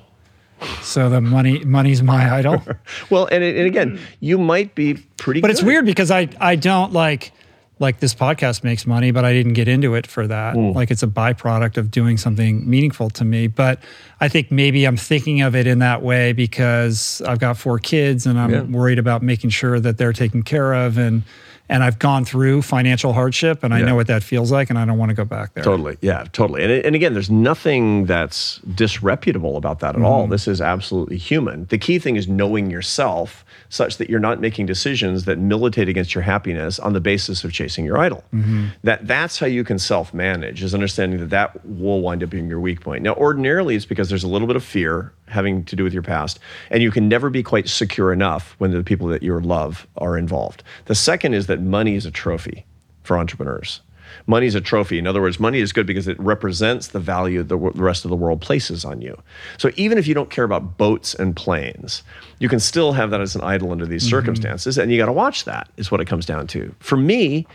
So 0.81 1.09
the 1.09 1.21
money 1.21 1.63
money's 1.65 2.01
my 2.03 2.33
idol. 2.39 2.61
Well, 3.09 3.25
and, 3.31 3.43
it, 3.43 3.55
and 3.57 3.65
again, 3.67 3.99
you 4.19 4.37
might 4.37 4.75
be 4.75 4.95
pretty 5.17 5.41
But 5.41 5.49
it's 5.51 5.63
weird 5.63 5.85
because 5.85 6.11
I 6.11 6.29
I 6.39 6.55
don't 6.55 6.93
like 6.93 7.31
like 7.79 7.99
this 7.99 8.13
podcast 8.13 8.63
makes 8.63 8.85
money, 8.85 9.11
but 9.11 9.25
I 9.25 9.33
didn't 9.33 9.53
get 9.53 9.67
into 9.67 9.95
it 9.95 10.07
for 10.07 10.27
that. 10.27 10.55
Hmm. 10.55 10.71
Like 10.71 10.91
it's 10.91 11.03
a 11.03 11.07
byproduct 11.07 11.75
of 11.77 11.91
doing 11.91 12.17
something 12.17 12.69
meaningful 12.69 13.09
to 13.11 13.25
me. 13.25 13.47
But 13.47 13.79
I 14.21 14.29
think 14.29 14.51
maybe 14.51 14.85
I'm 14.85 14.95
thinking 14.95 15.41
of 15.41 15.55
it 15.55 15.67
in 15.67 15.79
that 15.79 16.01
way 16.01 16.33
because 16.33 17.21
I've 17.27 17.39
got 17.39 17.57
four 17.57 17.79
kids 17.79 18.25
and 18.25 18.39
I'm 18.39 18.51
Yeah. 18.51 18.61
worried 18.61 18.99
about 18.99 19.21
making 19.23 19.49
sure 19.49 19.79
that 19.79 19.97
they're 19.97 20.13
taken 20.13 20.43
care 20.43 20.73
of 20.73 20.97
and 20.97 21.23
and 21.69 21.83
I've 21.83 21.97
gone 21.97 22.25
through 22.25 22.61
financial 22.61 23.13
hardship 23.13 23.63
and 23.63 23.73
I 23.73 23.79
Yeah. 23.79 23.85
know 23.85 23.95
what 23.95 24.07
that 24.07 24.21
feels 24.21 24.51
like 24.51 24.69
and 24.69 24.77
I 24.77 24.85
don't 24.85 24.97
want 24.97 25.09
to 25.09 25.15
go 25.15 25.25
back 25.25 25.53
there. 25.53 25.63
Totally. 25.63 25.97
Yeah, 26.01 26.25
totally. 26.33 26.61
And, 26.63 26.71
and 26.71 26.95
again, 26.95 27.13
there's 27.13 27.29
nothing 27.31 28.05
that's 28.05 28.59
disreputable 28.75 29.57
about 29.57 29.79
that 29.79 29.89
at 29.89 29.95
Mm-hmm. 29.95 30.05
all. 30.05 30.27
This 30.27 30.47
is 30.47 30.59
absolutely 30.61 31.17
human. 31.17 31.65
The 31.69 31.77
key 31.77 31.99
thing 31.99 32.15
is 32.15 32.27
knowing 32.27 32.69
yourself 32.69 33.45
such 33.69 33.97
that 33.97 34.09
you're 34.09 34.19
not 34.19 34.39
making 34.41 34.65
decisions 34.65 35.25
that 35.25 35.39
militate 35.39 35.87
against 35.89 36.13
your 36.13 36.21
happiness 36.23 36.79
on 36.79 36.93
the 36.93 36.99
basis 36.99 37.43
of 37.43 37.51
chasing 37.53 37.85
your 37.85 37.97
idol. 37.97 38.23
Mm-hmm. 38.33 38.67
That 38.83 39.07
that's 39.07 39.39
how 39.39 39.47
you 39.47 39.63
can 39.63 39.79
self-manage 39.79 40.61
is 40.63 40.73
understanding 40.73 41.19
that 41.21 41.29
that 41.29 41.65
will 41.65 42.01
wind 42.01 42.23
up 42.23 42.29
being 42.29 42.49
your 42.49 42.59
weak 42.59 42.81
point. 42.81 43.03
Now, 43.03 43.13
ordinarily 43.13 43.75
it's 43.75 43.85
because 43.85 44.09
there's 44.09 44.23
a 44.23 44.27
little 44.27 44.47
bit 44.47 44.55
of 44.57 44.63
fear 44.63 45.13
having 45.33 45.65
to 45.65 45.75
do 45.75 45.83
with 45.83 45.93
your 45.93 46.03
past 46.03 46.39
and 46.69 46.81
you 46.81 46.91
can 46.91 47.09
never 47.09 47.29
be 47.29 47.43
quite 47.43 47.67
secure 47.67 48.13
enough 48.13 48.55
when 48.59 48.71
the 48.71 48.83
people 48.83 49.07
that 49.07 49.23
you 49.23 49.37
love 49.39 49.87
are 49.97 50.17
involved. 50.17 50.63
The 50.85 50.95
second 50.95 51.33
is 51.33 51.47
that 51.47 51.61
money 51.61 51.95
is 51.95 52.05
a 52.05 52.11
trophy 52.11 52.65
for 53.03 53.17
entrepreneurs. 53.17 53.81
Money 54.27 54.45
is 54.45 54.55
a 54.55 54.61
trophy. 54.61 54.99
In 54.99 55.07
other 55.07 55.21
words, 55.21 55.39
money 55.39 55.59
is 55.59 55.73
good 55.73 55.87
because 55.87 56.07
it 56.07 56.19
represents 56.19 56.89
the 56.89 56.99
value 56.99 57.43
the, 57.43 57.57
the 57.57 57.83
rest 57.83 58.05
of 58.05 58.09
the 58.09 58.15
world 58.15 58.41
places 58.41 58.85
on 58.85 59.01
you. 59.01 59.19
So 59.57 59.71
even 59.75 59.97
if 59.97 60.07
you 60.07 60.13
don't 60.13 60.29
care 60.29 60.43
about 60.43 60.77
boats 60.77 61.13
and 61.15 61.35
planes, 61.35 62.03
you 62.39 62.47
can 62.47 62.59
still 62.59 62.93
have 62.93 63.09
that 63.09 63.21
as 63.21 63.35
an 63.35 63.41
idol 63.41 63.71
under 63.71 63.85
these 63.85 64.03
mm-hmm. 64.03 64.11
circumstances. 64.11 64.77
And 64.77 64.91
you 64.91 64.97
got 64.97 65.07
to 65.07 65.11
watch 65.11 65.45
that, 65.45 65.69
is 65.77 65.91
what 65.91 65.99
it 65.99 66.05
comes 66.05 66.25
down 66.25 66.47
to. 66.47 66.73
For 66.79 66.95
me, 66.95 67.47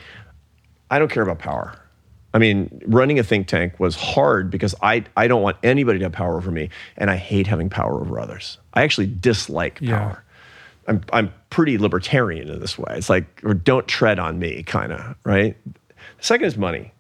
I 0.91 0.99
don't 0.99 1.11
care 1.11 1.23
about 1.23 1.39
power. 1.39 1.79
I 2.35 2.39
mean, 2.39 2.83
running 2.87 3.19
a 3.19 3.23
think 3.25 3.47
tank 3.47 3.81
was 3.81 3.97
hard 3.97 4.51
because 4.51 4.75
I, 4.83 5.05
I 5.17 5.29
don't 5.29 5.41
want 5.43 5.57
anybody 5.63 5.99
to 6.01 6.05
have 6.05 6.13
power 6.13 6.37
over 6.37 6.51
me, 6.51 6.69
and 6.97 7.11
I 7.11 7.17
hate 7.17 7.47
having 7.47 7.71
power 7.71 8.01
over 8.01 8.21
others. 8.21 8.59
I 8.75 8.83
actually 8.83 9.07
dislike 9.07 9.79
Yeah. 9.81 9.99
power. 9.99 10.25
I'm, 10.87 11.01
I'm 11.13 11.33
pretty 11.51 11.77
libertarian 11.79 12.49
in 12.49 12.61
this 12.61 12.79
way. 12.79 12.95
It's 12.97 13.11
like, 13.11 13.41
or 13.45 13.53
don't 13.55 13.87
tread 13.87 14.19
on 14.19 14.39
me, 14.39 14.63
kind 14.63 14.93
of, 14.93 15.17
right? 15.25 15.57
The 15.65 15.75
second 16.25 16.47
is 16.47 16.57
money. 16.57 16.93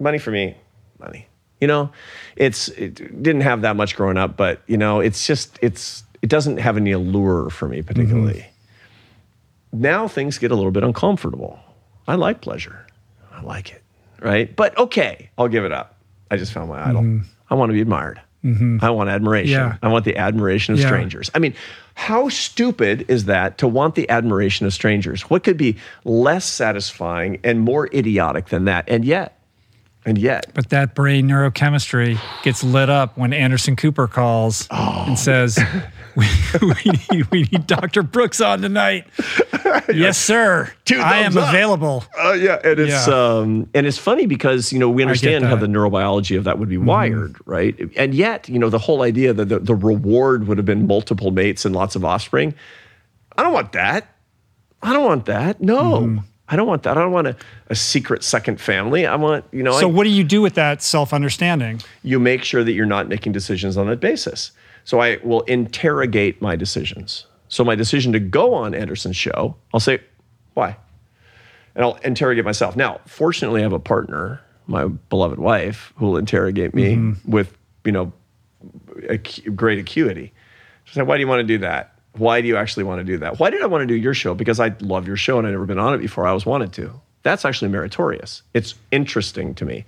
Money 0.00 0.18
for 0.18 0.30
me, 0.30 0.56
money. 0.98 1.26
You 1.60 1.66
know, 1.66 1.90
it's 2.36 2.68
it 2.68 2.94
didn't 3.22 3.40
have 3.42 3.62
that 3.62 3.74
much 3.74 3.96
growing 3.96 4.16
up, 4.16 4.36
but 4.36 4.62
you 4.66 4.76
know, 4.76 5.00
it's 5.00 5.26
just 5.26 5.58
it's 5.60 6.04
it 6.22 6.28
doesn't 6.30 6.58
have 6.58 6.76
any 6.76 6.92
allure 6.92 7.50
for 7.50 7.68
me 7.68 7.82
particularly. 7.82 8.34
Mm-hmm. 9.72 9.80
Now 9.82 10.08
things 10.08 10.38
get 10.38 10.50
a 10.50 10.54
little 10.54 10.70
bit 10.70 10.84
uncomfortable. 10.84 11.58
I 12.06 12.14
like 12.14 12.40
pleasure. 12.40 12.86
I 13.32 13.42
like 13.42 13.72
it, 13.72 13.82
right? 14.20 14.54
But 14.54 14.76
okay, 14.78 15.30
I'll 15.38 15.48
give 15.48 15.64
it 15.64 15.72
up. 15.72 15.96
I 16.30 16.36
just 16.36 16.52
found 16.52 16.68
my 16.68 16.86
idol. 16.86 17.02
Mm-hmm. 17.02 17.26
I 17.50 17.54
want 17.54 17.70
to 17.70 17.74
be 17.74 17.80
admired. 17.80 18.20
Mm-hmm. 18.44 18.78
I 18.82 18.90
want 18.90 19.10
admiration. 19.10 19.52
Yeah. 19.52 19.76
I 19.82 19.88
want 19.88 20.04
the 20.04 20.16
admiration 20.16 20.74
of 20.74 20.80
Yeah. 20.80 20.86
strangers. 20.86 21.30
I 21.34 21.38
mean, 21.40 21.54
how 21.94 22.28
stupid 22.28 23.06
is 23.08 23.24
that 23.24 23.58
to 23.58 23.66
want 23.68 23.94
the 23.96 24.08
admiration 24.10 24.64
of 24.66 24.72
strangers? 24.72 25.22
What 25.22 25.42
could 25.42 25.56
be 25.56 25.76
less 26.04 26.44
satisfying 26.44 27.40
and 27.42 27.60
more 27.60 27.88
idiotic 27.92 28.46
than 28.46 28.66
that? 28.66 28.84
And 28.88 29.04
yet, 29.04 29.37
and 30.08 30.18
yet, 30.18 30.46
But 30.54 30.70
that 30.70 30.94
brain 30.94 31.28
neurochemistry 31.28 32.18
gets 32.42 32.64
lit 32.64 32.88
up 32.90 33.16
when 33.18 33.32
Anderson 33.32 33.76
Cooper 33.76 34.06
calls 34.08 34.66
Oh. 34.70 35.04
and 35.06 35.18
says, 35.18 35.58
we, 36.16 36.26
we, 36.62 36.92
need, 37.12 37.30
we 37.30 37.42
need 37.42 37.66
Dr. 37.66 38.02
Brooks 38.02 38.40
on 38.40 38.60
tonight. 38.62 39.06
yes, 39.92 40.18
sir. 40.18 40.72
Two 40.84 40.98
I 40.98 41.18
am 41.18 41.36
up. 41.36 41.48
available. 41.50 42.04
Uh, 42.18 42.32
yeah, 42.32 42.58
and 42.64 42.80
it's 42.80 43.06
Yeah. 43.06 43.14
um, 43.38 43.68
and 43.74 43.86
it's 43.86 43.98
funny 43.98 44.26
because 44.26 44.72
you 44.72 44.78
know 44.78 44.88
we 44.90 45.02
understand 45.02 45.44
how. 45.44 45.54
Mm-hmm. 45.56 45.72
the 45.72 45.78
neurobiology 45.78 46.36
of 46.38 46.44
that 46.44 46.58
would 46.58 46.68
be 46.68 46.78
wired, 46.78 47.36
right? 47.46 47.76
And 47.96 48.14
yet, 48.14 48.48
you 48.48 48.58
know, 48.58 48.70
the 48.70 48.78
whole 48.78 49.02
idea 49.02 49.32
that 49.32 49.48
the, 49.48 49.58
the 49.58 49.74
reward 49.74 50.46
would 50.48 50.56
have 50.58 50.64
been 50.66 50.86
multiple 50.86 51.30
mates 51.30 51.64
and 51.64 51.74
lots 51.74 51.94
of 51.96 52.04
offspring. 52.04 52.54
I 53.36 53.42
don't 53.42 53.52
want 53.52 53.72
that. 53.72 54.14
I 54.82 54.92
don't 54.92 55.04
want 55.04 55.26
that. 55.26 55.60
No, 55.60 55.82
Mm-hmm. 56.00 56.18
I 56.48 56.56
don't 56.56 56.66
want 56.66 56.82
that. 56.84 56.96
I 56.96 57.02
don't 57.02 57.12
want 57.12 57.26
a, 57.26 57.36
a 57.68 57.74
secret 57.74 58.24
second 58.24 58.60
family. 58.60 59.06
I 59.06 59.16
want 59.16 59.44
you 59.52 59.62
know. 59.62 59.78
So, 59.78 59.88
I, 59.88 59.92
what 59.92 60.04
do 60.04 60.10
you 60.10 60.24
do 60.24 60.40
with 60.40 60.54
that 60.54 60.82
self 60.82 61.12
understanding? 61.12 61.82
you 62.02 62.18
make 62.18 62.44
sure 62.44 62.64
that 62.64 62.72
you're 62.72 62.86
not 62.86 63.08
making 63.08 63.32
decisions 63.32 63.76
on 63.76 63.86
that 63.88 64.00
basis. 64.00 64.52
So 64.84 65.00
I 65.00 65.18
will 65.22 65.42
interrogate 65.42 66.40
my 66.40 66.56
decisions. 66.56 67.26
So 67.48 67.62
my 67.64 67.74
decision 67.74 68.12
to 68.12 68.20
go 68.20 68.54
on 68.54 68.74
Anderson's 68.74 69.16
show, 69.16 69.54
I'll 69.74 69.80
say, 69.80 70.00
why? 70.54 70.76
and 71.78 71.84
I'll 71.84 71.94
interrogate 72.02 72.44
myself. 72.44 72.74
Now, 72.74 73.00
fortunately, 73.06 73.60
I 73.60 73.62
have 73.62 73.72
a 73.72 73.78
partner, 73.78 74.40
my 74.66 74.86
beloved 74.86 75.38
wife, 75.38 75.92
who 75.96 76.06
will 76.06 76.16
interrogate 76.16 76.74
me 76.74 76.96
mm-hmm. 76.96 77.30
with, 77.30 77.56
you 77.84 77.92
know, 77.92 78.12
ac- 79.08 79.48
great 79.50 79.78
acuity. 79.78 80.32
She 80.84 80.94
said, 80.94 81.06
"Why 81.06 81.16
do 81.16 81.20
you 81.20 81.28
want 81.28 81.38
to 81.38 81.44
do 81.46 81.58
that? 81.58 81.97
Why 82.18 82.40
do 82.40 82.48
you 82.48 82.56
actually 82.56 82.84
want 82.84 83.00
to 83.00 83.04
do 83.04 83.18
that? 83.18 83.38
Why 83.38 83.50
did 83.50 83.62
I 83.62 83.66
want 83.66 83.82
to 83.82 83.86
do 83.86 83.94
your 83.94 84.14
show? 84.14 84.34
Because 84.34 84.60
I 84.60 84.74
love 84.80 85.06
your 85.06 85.16
show 85.16 85.38
and 85.38 85.46
I've 85.46 85.52
never 85.52 85.66
been 85.66 85.78
on 85.78 85.94
it 85.94 85.98
before. 85.98 86.26
I 86.26 86.30
always 86.30 86.46
wanted 86.46 86.72
to. 86.74 87.00
That's 87.22 87.44
actually 87.44 87.68
meritorious. 87.68 88.42
It's 88.54 88.74
interesting 88.90 89.54
to 89.56 89.64
me. 89.64 89.84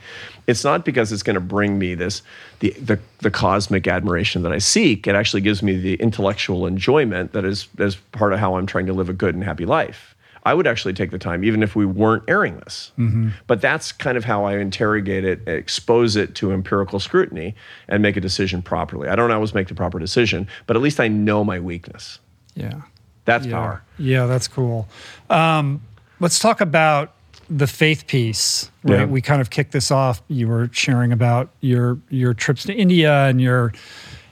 It's 0.47 0.65
not 0.65 0.85
because 0.85 1.12
it's 1.12 1.23
going 1.23 1.35
to 1.35 1.40
bring 1.40 1.78
me 1.78 1.94
this 1.94 2.23
the, 2.59 2.70
the 2.73 2.98
the 3.19 3.31
cosmic 3.31 3.86
admiration 3.86 4.43
that 4.43 4.52
I 4.52 4.59
seek. 4.59 5.07
It 5.07 5.15
actually 5.15 5.40
gives 5.40 5.62
me 5.62 5.77
the 5.77 5.94
intellectual 5.94 6.66
enjoyment 6.66 7.32
that 7.32 7.44
is 7.44 7.69
as 7.78 7.97
part 7.97 8.32
of 8.32 8.40
how 8.40 8.57
I'm 8.57 8.66
trying 8.66 8.86
to 8.86 8.93
live 8.93 9.09
a 9.09 9.12
good 9.12 9.35
and 9.35 9.44
happy 9.44 9.65
life. 9.65 10.09
I 10.44 10.54
would 10.54 10.66
actually 10.66 10.94
take 10.94 11.10
the 11.10 11.18
time, 11.18 11.44
even 11.44 11.62
if 11.62 11.76
we 11.76 11.84
weren't 11.84 12.24
airing 12.28 12.58
this. 12.60 12.92
Mm-hmm. 12.98 13.30
But 13.46 13.60
that's 13.60 13.92
kind 13.92 14.16
of 14.16 14.24
how 14.24 14.44
I 14.44 14.56
interrogate 14.56 15.24
it, 15.24 15.46
expose 15.46 16.16
it 16.16 16.34
to 16.36 16.52
empirical 16.52 16.98
scrutiny, 16.98 17.54
and 17.88 18.02
make 18.02 18.16
a 18.16 18.20
decision 18.20 18.62
properly. 18.62 19.08
I 19.08 19.16
don't 19.16 19.30
always 19.30 19.54
make 19.54 19.68
the 19.68 19.74
proper 19.74 19.98
decision, 19.98 20.48
but 20.66 20.76
at 20.76 20.82
least 20.82 21.00
I 21.00 21.08
know 21.08 21.44
my 21.44 21.60
weakness. 21.60 22.18
Yeah. 22.54 22.82
That's 23.26 23.46
yeah. 23.46 23.52
power. 23.52 23.82
Yeah, 23.98 24.26
that's 24.26 24.48
cool. 24.48 24.88
Um, 25.28 25.82
let's 26.20 26.38
talk 26.38 26.60
about 26.60 27.14
the 27.50 27.66
faith 27.66 28.06
piece. 28.06 28.70
Right? 28.82 29.00
Yeah. 29.00 29.04
We 29.04 29.20
kind 29.20 29.40
of 29.40 29.50
kicked 29.50 29.72
this 29.72 29.90
off. 29.90 30.22
You 30.28 30.48
were 30.48 30.70
sharing 30.72 31.12
about 31.12 31.50
your 31.60 31.98
your 32.08 32.32
trips 32.32 32.62
to 32.64 32.74
India 32.74 33.26
and 33.26 33.40
your 33.40 33.72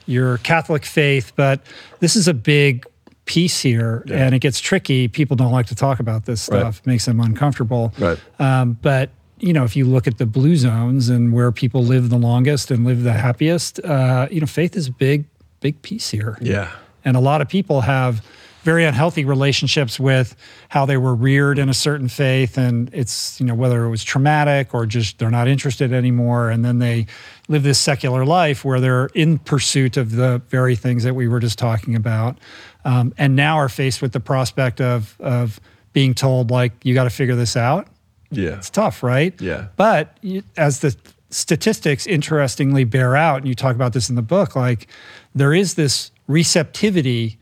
your 0.05 0.39
Catholic 0.39 0.85
faith, 0.85 1.33
but 1.35 1.61
this 1.99 2.15
is 2.15 2.27
a 2.27 2.33
big 2.33 2.85
piece 3.29 3.59
here 3.61 4.03
yeah. 4.07 4.25
and 4.25 4.33
it 4.33 4.39
gets 4.39 4.59
tricky. 4.59 5.07
People 5.07 5.35
don't 5.35 5.51
like 5.51 5.67
to 5.67 5.75
talk 5.75 5.99
about 5.99 6.25
this 6.25 6.41
stuff, 6.41 6.77
right. 6.79 6.87
makes 6.87 7.05
them 7.05 7.19
uncomfortable. 7.19 7.93
Right. 7.99 8.19
Um, 8.39 8.73
but 8.81 9.11
you 9.37 9.53
know, 9.53 9.63
if 9.65 9.75
you 9.75 9.85
look 9.85 10.07
at 10.07 10.17
the 10.17 10.25
blue 10.25 10.55
zones 10.55 11.09
and 11.09 11.31
where 11.31 11.51
people 11.51 11.83
live 11.83 12.09
the 12.09 12.17
longest 12.17 12.71
and 12.71 12.83
live 12.85 13.03
the 13.03 13.13
happiest, 13.13 13.79
uh, 13.85 14.27
you 14.31 14.39
know, 14.39 14.47
faith 14.47 14.75
is 14.75 14.87
a 14.87 14.91
big, 14.91 15.25
big 15.59 15.79
piece 15.83 16.09
here. 16.09 16.39
Yeah. 16.41 16.71
And 17.05 17.15
a 17.15 17.19
lot 17.19 17.39
of 17.39 17.47
people 17.47 17.81
have 17.81 18.25
very 18.63 18.83
unhealthy 18.83 19.23
relationships 19.25 19.99
with 19.99 20.35
how 20.69 20.85
they 20.85 20.97
were 20.97 21.15
reared 21.15 21.57
in 21.59 21.69
a 21.69 21.73
certain 21.73 22.09
faith 22.09 22.57
and 22.57 22.89
it's 22.93 23.39
you 23.39 23.45
know 23.45 23.55
whether 23.55 23.85
it 23.85 23.89
was 23.89 24.03
traumatic 24.03 24.73
or 24.73 24.85
just 24.85 25.17
they're 25.17 25.31
not 25.31 25.47
interested 25.47 25.93
anymore 25.93 26.49
and 26.49 26.65
then 26.65 26.79
they 26.79 27.05
live 27.47 27.63
this 27.63 27.79
secular 27.79 28.25
life 28.25 28.65
where 28.65 28.79
they're 28.79 29.07
in 29.15 29.37
pursuit 29.39 29.95
of 29.95 30.11
the 30.11 30.41
very 30.49 30.75
things 30.75 31.03
that 31.03 31.13
we 31.13 31.27
were 31.27 31.39
just 31.39 31.57
talking 31.57 31.95
about 31.95 32.37
um, 32.85 33.13
and 33.17 33.35
now 33.35 33.57
are 33.57 33.69
faced 33.69 34.01
with 34.01 34.11
the 34.11 34.19
prospect 34.19 34.81
of 34.81 35.15
of 35.19 35.59
being 35.93 36.13
told 36.13 36.51
like 36.51 36.73
you 36.83 36.93
got 36.93 37.05
to 37.05 37.09
figure 37.09 37.35
this 37.35 37.55
out. 37.55 37.87
Yeah, 38.31 38.57
it's 38.57 38.69
tough, 38.69 39.01
right? 39.03 39.39
Yeah, 39.41 39.67
but 39.75 40.17
as 40.55 40.79
the 40.79 40.95
statistics 41.29 42.07
interestingly 42.07 42.83
bear 42.83 43.15
out, 43.15 43.37
and 43.37 43.47
you 43.47 43.55
talk 43.55 43.75
about 43.75 43.93
this 43.93 44.09
in 44.09 44.15
the 44.15 44.21
book, 44.21 44.55
like 44.55 44.87
there 45.33 45.53
is 45.53 45.75
this 45.75 46.11
receptivity 46.27 47.37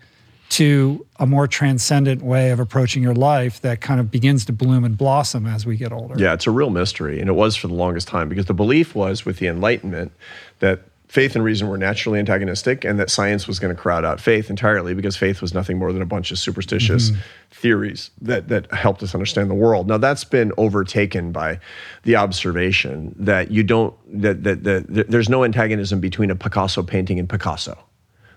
to 0.49 1.05
a 1.19 1.27
more 1.27 1.47
transcendent 1.47 2.21
way 2.21 2.51
of 2.51 2.59
approaching 2.59 3.03
your 3.03 3.13
life 3.13 3.59
that 3.61 3.81
kind 3.81 3.99
of 3.99 4.09
begins 4.09 4.45
to 4.45 4.53
bloom 4.53 4.83
and 4.85 4.97
blossom 4.97 5.45
as 5.45 5.65
we 5.65 5.75
get 5.75 5.91
older. 5.91 6.15
Yeah, 6.17 6.33
it's 6.33 6.47
a 6.47 6.51
real 6.51 6.69
mystery. 6.69 7.19
And 7.19 7.29
it 7.29 7.33
was 7.33 7.55
for 7.55 7.67
the 7.67 7.73
longest 7.73 8.07
time 8.07 8.29
because 8.29 8.45
the 8.45 8.53
belief 8.53 8.95
was 8.95 9.25
with 9.25 9.39
the 9.39 9.47
Enlightenment 9.47 10.13
that 10.59 10.83
faith 11.07 11.35
and 11.35 11.43
reason 11.43 11.69
were 11.69 11.77
naturally 11.77 12.19
antagonistic 12.19 12.83
and 12.83 12.99
that 12.99 13.09
science 13.09 13.47
was 13.47 13.59
going 13.59 13.73
to 13.73 13.81
crowd 13.81 14.03
out 14.03 14.19
faith 14.19 14.49
entirely 14.49 14.93
because 14.93 15.15
faith 15.15 15.41
was 15.41 15.53
nothing 15.53 15.77
more 15.77 15.93
than 15.93 16.01
a 16.01 16.05
bunch 16.05 16.31
of 16.31 16.37
superstitious 16.37 17.11
mm-hmm. 17.11 17.21
theories 17.51 18.11
that, 18.21 18.49
that 18.49 18.71
helped 18.73 19.01
us 19.01 19.13
understand 19.13 19.49
the 19.49 19.55
world. 19.55 19.87
Now 19.87 19.97
that's 19.97 20.25
been 20.25 20.51
overtaken 20.57 21.31
by 21.31 21.59
the 22.03 22.17
observation 22.17 23.15
that 23.19 23.51
you 23.51 23.63
don't 23.63 23.95
that, 24.21 24.43
that, 24.43 24.63
that, 24.63 24.93
that 24.93 25.09
there's 25.09 25.29
no 25.29 25.43
antagonism 25.43 26.01
between 26.01 26.29
a 26.29 26.35
Picasso 26.35 26.83
painting 26.83 27.19
and 27.19 27.29
Picasso. 27.29 27.77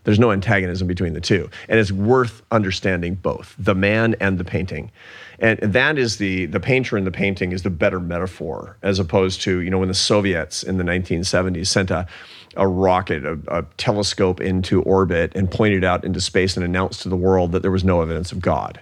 There's 0.05 0.19
no 0.19 0.33
antagonism 0.33 0.87
between 0.87 1.13
the 1.13 1.21
two. 1.21 1.51
And 1.69 1.79
it's 1.79 1.93
worth 1.93 2.43
understanding 2.51 3.17
both, 3.17 3.55
the 3.59 3.75
man 3.75 4.17
and 4.21 4.39
the 4.39 4.45
painting. 4.45 4.91
And 5.39 5.59
that 5.59 5.99
is 5.99 6.19
the 6.19 6.47
the 6.47 6.61
painter 6.61 6.97
and 6.97 7.07
the 7.07 7.11
painting 7.11 7.53
is 7.53 7.63
the 7.63 7.71
better 7.71 8.01
metaphor 8.01 8.77
as 8.83 8.99
opposed 8.99 9.41
to, 9.43 9.61
you 9.61 9.71
know, 9.71 9.79
when 9.79 9.89
the 9.89 9.95
Soviets 9.95 10.63
in 10.63 10.77
the 10.77 10.85
1970s 10.85 11.67
sent 11.67 11.91
a 11.91 12.07
a 12.57 12.67
rocket, 12.67 13.25
a, 13.25 13.39
a, 13.49 13.65
telescope 13.77 14.41
into 14.41 14.83
orbit 14.83 15.33
and 15.35 15.51
pointed 15.51 15.85
out 15.85 16.05
into 16.05 16.21
space 16.21 16.57
and 16.57 16.65
announced 16.65 17.03
to 17.03 17.09
the 17.09 17.17
world 17.17 17.53
that 17.53 17.63
there 17.63 17.71
was 17.71 17.85
no 17.85 18.03
evidence 18.03 18.33
of 18.33 18.41
God. 18.41 18.81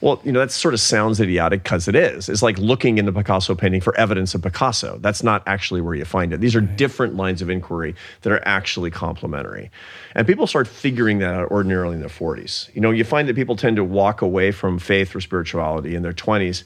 Well, 0.00 0.20
you 0.22 0.30
know, 0.30 0.38
that 0.38 0.52
sort 0.52 0.74
of 0.74 0.80
sounds 0.80 1.18
idiotic 1.18 1.64
because 1.64 1.88
it 1.88 1.96
is. 1.96 2.28
It's 2.28 2.42
like 2.42 2.56
looking 2.58 2.98
in 2.98 3.04
the 3.04 3.12
Picasso 3.12 3.56
painting 3.56 3.80
for 3.80 3.96
evidence 3.96 4.32
of 4.32 4.42
Picasso. 4.42 4.98
That's 5.00 5.24
not 5.24 5.42
actually 5.44 5.80
where 5.80 5.96
you 5.96 6.04
find 6.04 6.32
it. 6.32 6.40
These 6.40 6.54
are 6.54 6.60
different 6.60 7.16
lines 7.16 7.42
of 7.42 7.50
inquiry 7.50 7.96
that 8.22 8.32
are 8.32 8.40
actually 8.46 8.92
complementary. 8.92 9.72
And 10.14 10.24
people 10.24 10.46
start 10.46 10.68
figuring 10.68 11.18
that 11.18 11.34
out 11.34 11.50
ordinarily 11.50 11.94
in 11.94 12.00
their 12.00 12.08
40s. 12.08 12.72
You 12.76 12.80
know, 12.80 12.92
you 12.92 13.02
find 13.02 13.28
that 13.28 13.34
people 13.34 13.56
tend 13.56 13.74
to 13.74 13.82
walk 13.82 14.22
away 14.22 14.52
from 14.52 14.78
faith 14.78 15.16
or 15.16 15.20
spirituality 15.20 15.96
in 15.96 16.04
their 16.04 16.12
20s. 16.12 16.62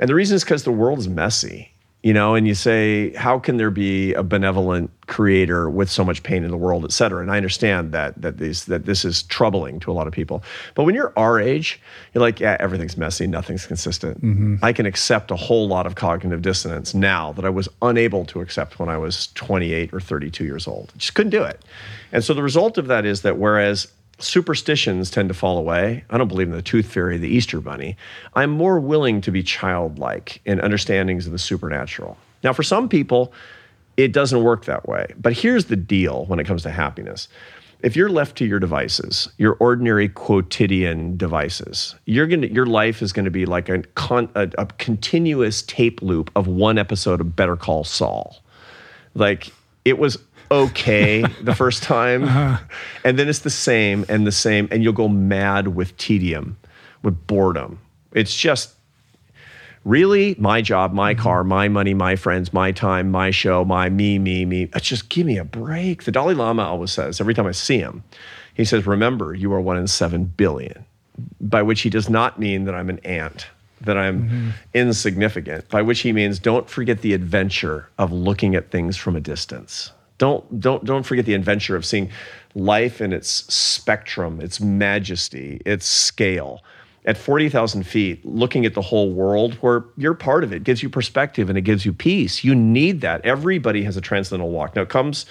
And 0.00 0.08
the 0.08 0.14
reason 0.14 0.34
is 0.34 0.42
because 0.42 0.64
the 0.64 0.72
world 0.72 0.98
is 0.98 1.06
messy 1.06 1.73
you 2.04 2.12
know, 2.12 2.34
and 2.34 2.46
you 2.46 2.54
say, 2.54 3.14
how 3.14 3.38
can 3.38 3.56
there 3.56 3.70
be 3.70 4.12
a 4.12 4.22
benevolent 4.22 4.90
creator 5.06 5.70
with 5.70 5.90
so 5.90 6.04
much 6.04 6.22
pain 6.22 6.44
in 6.44 6.50
the 6.50 6.56
world, 6.58 6.84
et 6.84 6.92
cetera? 6.92 7.22
And 7.22 7.30
I 7.30 7.38
understand 7.38 7.92
that 7.92 8.20
that 8.20 8.36
these 8.36 8.66
that 8.66 8.84
this 8.84 9.06
is 9.06 9.22
troubling 9.22 9.80
to 9.80 9.90
a 9.90 9.94
lot 9.94 10.06
of 10.06 10.12
people. 10.12 10.44
But 10.74 10.84
when 10.84 10.94
you're 10.94 11.14
our 11.16 11.40
age, 11.40 11.80
you're 12.12 12.20
like, 12.20 12.40
yeah, 12.40 12.58
everything's 12.60 12.98
messy, 12.98 13.26
nothing's 13.26 13.66
consistent. 13.66 14.22
Mm-hmm. 14.22 14.56
I 14.62 14.74
can 14.74 14.84
accept 14.84 15.30
a 15.30 15.36
whole 15.36 15.66
lot 15.66 15.86
of 15.86 15.94
cognitive 15.94 16.42
dissonance 16.42 16.92
now 16.92 17.32
that 17.32 17.46
I 17.46 17.50
was 17.50 17.70
unable 17.80 18.26
to 18.26 18.42
accept 18.42 18.78
when 18.78 18.90
I 18.90 18.98
was 18.98 19.28
28 19.28 19.94
or 19.94 20.00
32 20.00 20.44
years 20.44 20.68
old. 20.68 20.92
I 20.94 20.98
just 20.98 21.14
couldn't 21.14 21.30
do 21.30 21.42
it. 21.42 21.64
And 22.12 22.22
so 22.22 22.34
the 22.34 22.42
result 22.42 22.76
of 22.76 22.86
that 22.88 23.06
is 23.06 23.22
that 23.22 23.38
whereas 23.38 23.90
superstitions 24.18 25.10
tend 25.10 25.28
to 25.28 25.34
fall 25.34 25.58
away. 25.58 26.04
I 26.10 26.18
don't 26.18 26.28
believe 26.28 26.48
in 26.48 26.54
the 26.54 26.62
tooth 26.62 26.86
fairy, 26.86 27.18
the 27.18 27.28
Easter 27.28 27.60
bunny. 27.60 27.96
I'm 28.34 28.50
more 28.50 28.78
willing 28.78 29.20
to 29.22 29.30
be 29.30 29.42
childlike 29.42 30.40
in 30.44 30.60
understandings 30.60 31.26
of 31.26 31.32
the 31.32 31.38
supernatural. 31.38 32.16
Now, 32.42 32.52
for 32.52 32.62
some 32.62 32.88
people, 32.88 33.32
it 33.96 34.12
doesn't 34.12 34.42
work 34.42 34.64
that 34.64 34.88
way. 34.88 35.12
But 35.18 35.32
here's 35.32 35.66
the 35.66 35.76
deal 35.76 36.26
when 36.26 36.38
it 36.38 36.44
comes 36.44 36.62
to 36.62 36.70
happiness. 36.70 37.28
If 37.82 37.96
you're 37.96 38.08
left 38.08 38.36
to 38.38 38.46
your 38.46 38.58
devices, 38.58 39.28
your 39.36 39.56
ordinary 39.60 40.08
quotidian 40.08 41.16
devices, 41.16 41.94
you're 42.06 42.26
gonna, 42.26 42.46
your 42.46 42.64
life 42.64 43.02
is 43.02 43.12
going 43.12 43.26
to 43.26 43.30
be 43.30 43.44
like 43.44 43.68
a, 43.68 43.82
con, 43.94 44.30
a, 44.34 44.48
a 44.56 44.66
continuous 44.78 45.62
tape 45.62 46.00
loop 46.00 46.30
of 46.34 46.46
one 46.46 46.78
episode 46.78 47.20
of 47.20 47.36
Better 47.36 47.56
Call 47.56 47.84
Saul. 47.84 48.42
Like 49.14 49.52
it 49.84 49.98
was 49.98 50.16
okay 50.50 51.22
the 51.42 51.54
first 51.56 51.82
time, 51.82 52.24
uh-huh. 52.24 52.58
and 53.04 53.18
then 53.18 53.28
it's 53.28 53.40
the 53.40 53.50
same 53.50 54.04
and 54.08 54.26
the 54.26 54.32
same, 54.32 54.68
and 54.70 54.82
you'll 54.82 54.92
go 54.92 55.08
mad 55.08 55.68
with 55.68 55.96
tedium, 55.96 56.56
with 57.02 57.26
boredom. 57.26 57.78
It's 58.12 58.34
just 58.34 58.74
really 59.84 60.34
my 60.38 60.62
job, 60.62 60.92
my 60.92 61.14
mm-hmm. 61.14 61.22
car, 61.22 61.44
my 61.44 61.68
money, 61.68 61.94
my 61.94 62.16
friends, 62.16 62.52
my 62.52 62.72
time, 62.72 63.10
my 63.10 63.30
show, 63.30 63.64
my 63.64 63.88
me, 63.88 64.18
me, 64.18 64.44
me. 64.44 64.68
It's 64.74 64.88
just 64.88 65.08
give 65.08 65.26
me 65.26 65.38
a 65.38 65.44
break. 65.44 66.04
The 66.04 66.12
Dalai 66.12 66.34
Lama 66.34 66.62
always 66.62 66.92
says 66.92 67.20
every 67.20 67.34
time 67.34 67.46
I 67.46 67.52
see 67.52 67.78
him, 67.78 68.04
he 68.54 68.64
says, 68.64 68.86
"Remember, 68.86 69.34
you 69.34 69.52
are 69.52 69.60
one 69.60 69.76
in 69.76 69.86
seven 69.86 70.24
billion," 70.24 70.84
by 71.40 71.62
which 71.62 71.82
he 71.82 71.90
does 71.90 72.08
not 72.08 72.38
mean 72.38 72.64
that 72.64 72.74
I'm 72.74 72.88
an 72.88 73.00
ant 73.00 73.48
that 73.84 73.96
I'm 73.96 74.22
mm-hmm. 74.22 74.50
insignificant, 74.72 75.68
by 75.68 75.82
which 75.82 76.00
he 76.00 76.12
means 76.12 76.38
don't 76.38 76.68
forget 76.68 77.00
the 77.02 77.12
adventure 77.12 77.88
of 77.98 78.12
looking 78.12 78.54
at 78.54 78.70
things 78.70 78.96
from 78.96 79.16
a 79.16 79.20
distance. 79.20 79.92
Don't 80.18 80.60
don't 80.60 80.84
don't 80.84 81.02
forget 81.02 81.26
the 81.26 81.34
adventure 81.34 81.76
of 81.76 81.84
seeing 81.84 82.10
life 82.54 83.00
in 83.00 83.12
its 83.12 83.28
spectrum, 83.52 84.40
its 84.40 84.60
majesty, 84.60 85.60
its 85.66 85.86
scale. 85.86 86.62
At 87.06 87.18
40,000 87.18 87.82
feet, 87.82 88.24
looking 88.24 88.64
at 88.64 88.72
the 88.72 88.80
whole 88.80 89.12
world 89.12 89.54
where 89.56 89.84
you're 89.98 90.14
part 90.14 90.42
of 90.42 90.54
it 90.54 90.64
gives 90.64 90.82
you 90.82 90.88
perspective 90.88 91.50
and 91.50 91.58
it 91.58 91.60
gives 91.60 91.84
you 91.84 91.92
peace. 91.92 92.42
You 92.42 92.54
need 92.54 93.02
that. 93.02 93.22
Everybody 93.26 93.82
has 93.84 93.98
a 93.98 94.00
transcendental 94.00 94.50
walk. 94.50 94.74
Now 94.74 94.82
it 94.82 94.88
comes 94.88 95.26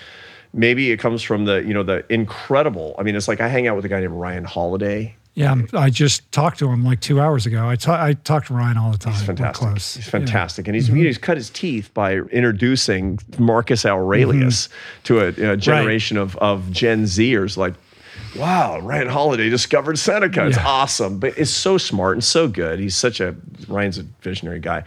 maybe 0.53 0.91
it 0.91 0.97
comes 0.97 1.23
from 1.23 1.45
the, 1.45 1.63
you 1.63 1.73
know, 1.73 1.81
the 1.81 2.05
incredible. 2.13 2.95
I 2.99 3.03
mean, 3.03 3.15
it's 3.15 3.27
like 3.27 3.41
I 3.41 3.47
hang 3.47 3.67
out 3.67 3.75
with 3.75 3.85
a 3.85 3.89
guy 3.89 4.01
named 4.01 4.13
Ryan 4.13 4.43
Holiday 4.43 5.15
yeah, 5.35 5.55
I 5.73 5.89
just 5.89 6.31
talked 6.31 6.59
to 6.59 6.69
him 6.69 6.83
like 6.83 6.99
two 6.99 7.19
hours 7.19 7.47
ago. 7.47 7.67
I, 7.67 7.75
ta- 7.75 8.03
I 8.03 8.13
talk 8.13 8.45
to 8.45 8.53
Ryan 8.53 8.77
all 8.77 8.91
the 8.91 8.99
time. 8.99 9.13
He's 9.13 9.23
fantastic. 9.23 9.73
He's 9.73 10.07
fantastic, 10.07 10.65
yeah. 10.65 10.69
and 10.69 10.75
he's 10.75 10.89
mm-hmm. 10.89 10.97
he's 10.97 11.17
cut 11.17 11.37
his 11.37 11.49
teeth 11.49 11.91
by 11.95 12.17
introducing 12.17 13.17
Marcus 13.39 13.83
Aurelius 13.83 14.67
mm-hmm. 14.67 15.03
to 15.05 15.19
a, 15.21 15.53
a 15.53 15.57
generation 15.57 16.17
right. 16.17 16.23
of 16.23 16.35
of 16.37 16.71
Gen 16.71 17.05
Zers 17.05 17.57
like 17.57 17.73
wow, 18.35 18.79
Ryan 18.79 19.07
Holiday 19.07 19.49
discovered 19.49 19.97
Seneca. 19.97 20.47
It's 20.47 20.57
yeah. 20.57 20.67
awesome, 20.67 21.19
but 21.19 21.37
it's 21.37 21.51
so 21.51 21.77
smart 21.77 22.15
and 22.15 22.23
so 22.23 22.47
good. 22.47 22.79
He's 22.79 22.95
such 22.95 23.19
a 23.19 23.35
Ryan's 23.67 23.97
a 23.97 24.03
visionary 24.21 24.59
guy, 24.59 24.83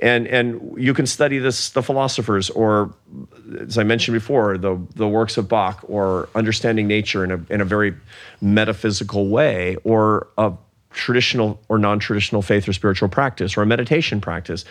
and 0.00 0.26
and 0.26 0.74
you 0.76 0.94
can 0.94 1.06
study 1.06 1.38
this 1.38 1.70
the 1.70 1.82
philosophers 1.82 2.50
or 2.50 2.94
as 3.60 3.78
I 3.78 3.82
mentioned 3.82 4.14
before 4.14 4.58
the 4.58 4.80
the 4.94 5.08
works 5.08 5.36
of 5.36 5.48
Bach 5.48 5.80
or 5.88 6.28
understanding 6.34 6.86
nature 6.86 7.24
in 7.24 7.30
a 7.30 7.40
in 7.52 7.60
a 7.60 7.64
very 7.64 7.94
metaphysical 8.40 9.28
way 9.28 9.76
or 9.84 10.28
a 10.38 10.52
traditional 10.90 11.60
or 11.68 11.78
non 11.78 11.98
traditional 11.98 12.42
faith 12.42 12.68
or 12.68 12.72
spiritual 12.72 13.08
practice 13.08 13.56
or 13.56 13.62
a 13.62 13.66
meditation 13.66 14.20
practice. 14.20 14.64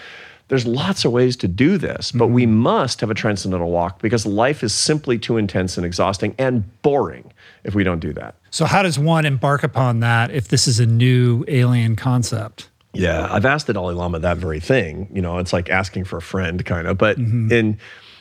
There's 0.50 0.66
lots 0.66 1.06
of 1.06 1.12
ways 1.12 1.38
to 1.38 1.48
do 1.48 1.78
this, 1.78 2.12
but 2.12 2.26
mm-hmm. 2.26 2.34
we 2.34 2.46
must 2.48 3.02
have 3.02 3.12
a 3.12 3.14
transcendental 3.14 3.70
walk 3.70 4.02
because 4.02 4.26
life 4.26 4.64
is 4.64 4.74
simply 4.74 5.20
too 5.20 5.38
intense 5.38 5.78
and 5.78 5.86
exhausting 5.86 6.34
and 6.40 6.82
boring 6.82 7.29
if 7.64 7.76
we 7.76 7.84
don't 7.84 8.00
do 8.00 8.14
that. 8.14 8.36
So, 8.50 8.66
how 8.66 8.84
does 8.84 8.98
one 8.98 9.26
embark 9.26 9.64
upon 9.64 10.00
that 10.00 10.32
if 10.32 10.48
this 10.48 10.68
is 10.68 10.80
a 10.80 10.86
new 10.86 11.44
alien 11.48 11.96
concept? 11.96 12.70
Yeah, 12.94 13.28
I've 13.32 13.46
asked 13.46 13.68
the 13.68 13.74
Dalai 13.74 13.94
Lama 13.94 14.20
that 14.20 14.38
very 14.38 14.60
thing. 14.60 15.10
You 15.14 15.22
know, 15.22 15.38
it's 15.38 15.54
like 15.54 15.70
asking 15.70 16.06
for 16.06 16.18
a 16.18 16.22
friend, 16.22 16.66
kind 16.66 16.88
of. 16.88 16.98
But 16.98 17.18
mm-hmm. 17.18 17.52
in 17.52 17.78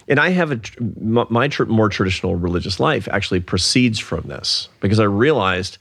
and 0.08 0.18
I 0.18 0.30
have 0.30 0.52
a 0.52 0.60
my 1.00 1.48
tr- 1.48 1.64
more 1.64 1.88
traditional 1.88 2.36
religious 2.36 2.80
life 2.80 3.08
actually 3.10 3.40
proceeds 3.40 3.98
from 3.98 4.22
this 4.22 4.68
because 4.80 4.98
I 4.98 5.04
realized. 5.04 5.78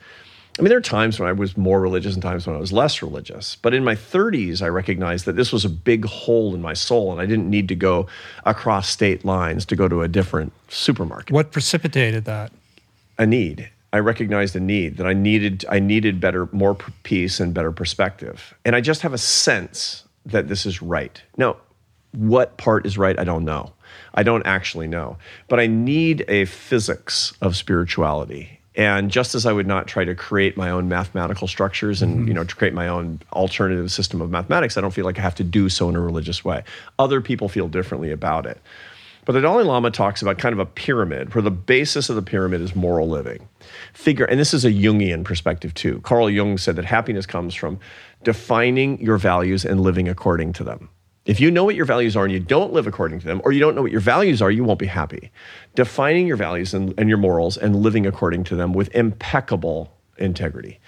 I 0.59 0.63
mean, 0.63 0.69
there 0.69 0.79
are 0.79 0.81
times 0.81 1.19
when 1.19 1.29
I 1.29 1.33
was 1.33 1.55
more 1.55 1.79
religious 1.79 2.15
and 2.15 2.23
times 2.23 2.47
when 2.47 2.55
I 2.55 2.59
was 2.59 2.73
less 2.73 3.03
religious. 3.03 3.57
But 3.57 3.75
in 3.75 3.83
my 3.83 3.93
30s, 3.93 4.63
I 4.63 4.69
recognized 4.69 5.25
that 5.25 5.35
this 5.35 5.53
was 5.53 5.65
a 5.65 5.69
big 5.69 6.05
hole 6.05 6.55
in 6.55 6.63
my 6.63 6.73
soul, 6.73 7.11
and 7.11 7.21
I 7.21 7.27
didn't 7.27 7.47
need 7.47 7.67
to 7.67 7.75
go 7.75 8.07
across 8.43 8.89
state 8.89 9.23
lines 9.23 9.67
to 9.67 9.75
go 9.75 9.87
to 9.87 10.01
a 10.01 10.07
different 10.07 10.53
supermarket. 10.67 11.29
What 11.29 11.51
precipitated 11.51 12.25
that? 12.25 12.51
A 13.17 13.25
need. 13.25 13.69
I 13.93 13.99
recognized 13.99 14.55
a 14.55 14.59
need 14.59 14.97
that 14.97 15.07
I 15.07 15.13
needed. 15.13 15.65
I 15.69 15.79
needed 15.79 16.19
better, 16.19 16.49
more 16.51 16.75
peace 17.03 17.39
and 17.39 17.53
better 17.53 17.71
perspective, 17.71 18.53
and 18.65 18.75
I 18.75 18.81
just 18.81 19.01
have 19.01 19.13
a 19.13 19.17
sense 19.17 20.03
that 20.25 20.47
this 20.47 20.65
is 20.65 20.81
right. 20.81 21.21
Now, 21.37 21.57
what 22.11 22.57
part 22.57 22.85
is 22.85 22.97
right? 22.97 23.17
I 23.17 23.23
don't 23.23 23.45
know. 23.45 23.73
I 24.13 24.23
don't 24.23 24.45
actually 24.45 24.87
know. 24.87 25.17
But 25.47 25.59
I 25.59 25.67
need 25.67 26.25
a 26.27 26.45
physics 26.45 27.33
of 27.41 27.55
spirituality. 27.55 28.59
And 28.75 29.09
just 29.09 29.33
as 29.33 29.45
I 29.45 29.51
would 29.51 29.65
not 29.65 29.87
try 29.87 30.05
to 30.05 30.13
create 30.13 30.55
my 30.55 30.69
own 30.69 30.87
mathematical 30.87 31.47
structures 31.47 32.03
and 32.03 32.19
mm-hmm. 32.19 32.27
you 32.27 32.33
know 32.33 32.43
to 32.43 32.55
create 32.55 32.75
my 32.75 32.87
own 32.87 33.19
alternative 33.33 33.91
system 33.91 34.21
of 34.21 34.29
mathematics, 34.29 34.77
I 34.77 34.81
don't 34.81 34.91
feel 34.93 35.05
like 35.05 35.17
I 35.17 35.23
have 35.23 35.35
to 35.35 35.43
do 35.43 35.67
so 35.69 35.89
in 35.89 35.95
a 35.95 35.99
religious 35.99 36.45
way. 36.45 36.63
Other 36.99 37.19
people 37.19 37.49
feel 37.49 37.67
differently 37.67 38.11
about 38.11 38.45
it. 38.45 38.61
But 39.27 39.33
the 39.33 39.41
Dalai 39.41 39.65
Lama 39.65 39.91
talks 39.91 40.21
about 40.21 40.37
kind 40.37 40.53
of 40.53 40.59
a 40.59 40.65
pyramid 40.65 41.35
where 41.35 41.41
the 41.41 41.51
basis 41.51 42.09
of 42.09 42.15
the 42.15 42.21
pyramid 42.21 42.61
is 42.61 42.77
moral 42.77 43.09
living. 43.09 43.49
Figure, 43.91 44.23
and 44.23 44.39
this 44.39 44.53
is 44.53 44.63
a 44.63 44.71
Jungian 44.71 45.25
perspective 45.25 45.73
too. 45.73 45.99
Carl 45.99 46.29
Jung 46.29 46.57
said 46.57 46.77
that 46.77 46.85
happiness 46.85 47.25
comes 47.25 47.53
from 47.53 47.77
defining 48.23 49.01
your 49.01 49.17
values 49.17 49.65
and 49.65 49.81
living 49.81 50.07
according 50.07 50.53
to 50.53 50.63
them. 50.63 50.87
If 51.25 51.41
you 51.41 51.51
know 51.51 51.65
what 51.65 51.75
your 51.75 51.83
values 51.83 52.15
are 52.15 52.23
and 52.23 52.31
you 52.31 52.39
don't 52.39 52.71
live 52.71 52.87
according 52.87 53.19
to 53.19 53.25
them, 53.25 53.41
or 53.43 53.51
you 53.51 53.59
don't 53.59 53.75
know 53.75 53.81
what 53.81 53.91
your 53.91 53.99
values 53.99 54.41
are, 54.41 54.49
you 54.49 54.63
won't 54.63 54.79
be 54.79 54.85
happy. 54.85 55.29
Defining 55.75 56.25
your 56.25 56.37
values 56.37 56.73
and, 56.73 56.93
and 56.97 57.09
your 57.09 57.17
morals 57.17 57.57
and 57.57 57.75
living 57.75 58.07
according 58.07 58.45
to 58.45 58.55
them 58.55 58.71
with 58.71 58.95
impeccable 58.95 59.91
integrity. 60.17 60.79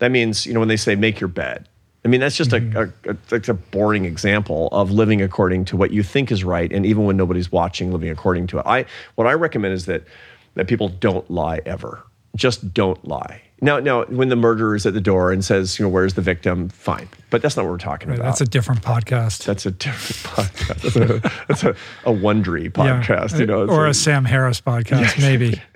That 0.00 0.10
means, 0.10 0.46
you 0.46 0.52
know, 0.52 0.58
when 0.58 0.68
they 0.68 0.76
say 0.76 0.96
make 0.96 1.20
your 1.20 1.28
bed, 1.28 1.68
I 2.04 2.08
mean, 2.08 2.20
that's 2.20 2.36
just 2.36 2.50
mm-hmm. 2.50 2.76
a, 2.76 3.10
a, 3.10 3.36
a, 3.36 3.50
a, 3.50 3.54
boring 3.54 4.04
example 4.04 4.68
of 4.72 4.90
living 4.90 5.22
according 5.22 5.64
to 5.66 5.76
what 5.76 5.90
you 5.90 6.02
think 6.02 6.30
is 6.30 6.44
right, 6.44 6.70
and 6.70 6.84
even 6.84 7.04
when 7.04 7.16
nobody's 7.16 7.50
watching, 7.50 7.92
living 7.92 8.10
according 8.10 8.46
to 8.48 8.58
it. 8.58 8.66
I 8.66 8.84
what 9.14 9.26
I 9.26 9.32
recommend 9.32 9.74
is 9.74 9.86
that 9.86 10.04
that 10.54 10.68
people 10.68 10.88
don't 10.88 11.28
lie 11.30 11.60
ever. 11.64 12.04
Just 12.36 12.74
don't 12.74 13.02
lie. 13.06 13.40
Now, 13.60 13.78
now, 13.78 14.04
when 14.06 14.28
the 14.28 14.36
murderer 14.36 14.74
is 14.74 14.84
at 14.84 14.92
the 14.92 15.00
door 15.00 15.32
and 15.32 15.42
says, 15.42 15.78
you 15.78 15.84
know, 15.84 15.88
where's 15.88 16.14
the 16.14 16.20
victim? 16.20 16.68
Fine, 16.68 17.08
but 17.30 17.40
that's 17.40 17.56
not 17.56 17.64
what 17.64 17.70
we're 17.70 17.78
talking 17.78 18.10
right, 18.10 18.18
about. 18.18 18.26
That's 18.26 18.40
a 18.42 18.46
different 18.46 18.82
podcast. 18.82 19.44
That's 19.44 19.64
a 19.64 19.70
different 19.70 20.36
podcast. 20.52 20.82
That's 20.82 20.96
a, 20.96 21.44
that's 21.48 21.62
a, 21.62 21.70
a 22.04 22.14
Wondery 22.14 22.70
podcast, 22.70 23.32
yeah, 23.32 23.38
you 23.38 23.46
know, 23.46 23.66
or 23.66 23.86
a, 23.86 23.90
a, 23.90 23.94
Sam 23.94 24.24
Harris 24.24 24.60
podcast, 24.60 25.18
yeah, 25.18 25.28
maybe. 25.28 25.62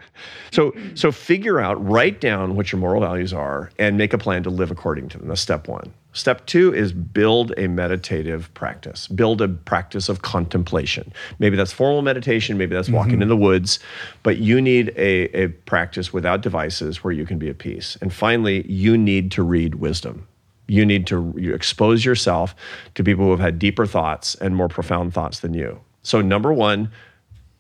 So, 0.50 0.74
so 0.94 1.12
figure 1.12 1.60
out, 1.60 1.84
write 1.86 2.20
down 2.22 2.56
what 2.56 2.72
your 2.72 2.80
moral 2.80 3.02
values 3.02 3.34
are, 3.34 3.70
and 3.78 3.98
make 3.98 4.14
a 4.14 4.18
plan 4.18 4.42
to 4.44 4.50
live 4.50 4.70
according 4.70 5.10
to 5.10 5.18
them. 5.18 5.28
That's 5.28 5.42
step 5.42 5.68
one. 5.68 5.92
Step 6.18 6.44
two 6.46 6.74
is 6.74 6.92
build 6.92 7.54
a 7.56 7.68
meditative 7.68 8.52
practice. 8.54 9.06
Build 9.06 9.40
a 9.40 9.46
practice 9.46 10.08
of 10.08 10.22
contemplation. 10.22 11.12
Maybe 11.38 11.56
that's 11.56 11.70
formal 11.70 12.02
meditation, 12.02 12.58
maybe 12.58 12.74
that's 12.74 12.88
walking 12.88 13.14
mm-hmm. 13.14 13.22
in 13.22 13.28
the 13.28 13.36
woods, 13.36 13.78
but 14.24 14.38
you 14.38 14.60
need 14.60 14.88
a, 14.96 15.44
a 15.44 15.48
practice 15.48 16.12
without 16.12 16.40
devices 16.40 17.04
where 17.04 17.12
you 17.12 17.24
can 17.24 17.38
be 17.38 17.48
at 17.48 17.58
peace. 17.58 17.96
And 18.00 18.12
finally, 18.12 18.68
you 18.68 18.98
need 18.98 19.30
to 19.32 19.44
read 19.44 19.76
wisdom. 19.76 20.26
You 20.66 20.84
need 20.84 21.06
to 21.06 21.32
you 21.38 21.54
expose 21.54 22.04
yourself 22.04 22.56
to 22.96 23.04
people 23.04 23.24
who 23.24 23.30
have 23.30 23.38
had 23.38 23.60
deeper 23.60 23.86
thoughts 23.86 24.34
and 24.34 24.56
more 24.56 24.68
profound 24.68 25.14
thoughts 25.14 25.38
than 25.38 25.54
you. 25.54 25.80
So, 26.02 26.20
number 26.20 26.52
one, 26.52 26.90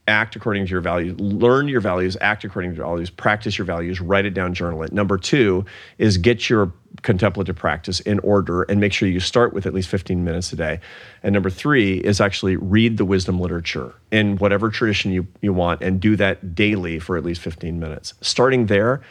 act 0.08 0.34
according 0.34 0.64
to 0.66 0.70
your 0.70 0.80
values, 0.80 1.18
learn 1.20 1.68
your 1.68 1.80
values, 1.80 2.16
act 2.20 2.42
according 2.42 2.72
to 2.72 2.76
your 2.76 2.86
values, 2.86 3.10
practice 3.10 3.58
your 3.58 3.64
values, 3.64 4.00
write 4.00 4.24
it 4.24 4.34
down, 4.34 4.54
journal 4.54 4.82
it. 4.82 4.92
Number 4.92 5.18
two 5.18 5.64
is 5.98 6.16
get 6.16 6.48
your 6.48 6.72
contemplative 7.02 7.54
practice 7.54 8.00
in 8.00 8.18
order 8.20 8.62
and 8.62 8.80
make 8.80 8.92
sure 8.92 9.08
you 9.08 9.20
start 9.20 9.52
with 9.52 9.66
at 9.66 9.74
least 9.74 9.88
15 9.88 10.24
minutes 10.24 10.52
a 10.52 10.56
day. 10.56 10.80
And 11.22 11.32
number 11.32 11.50
three 11.50 11.98
is 11.98 12.20
actually 12.20 12.56
read 12.56 12.96
the 12.96 13.04
wisdom 13.04 13.38
literature 13.38 13.94
in 14.10 14.38
whatever 14.38 14.70
tradition 14.70 15.12
you, 15.12 15.26
you 15.42 15.52
want 15.52 15.82
and 15.82 16.00
do 16.00 16.16
that 16.16 16.54
daily 16.54 16.98
for 16.98 17.16
at 17.16 17.24
least 17.24 17.40
15 17.42 17.78
minutes. 17.78 18.14
Starting 18.22 18.66
there, 18.66 19.02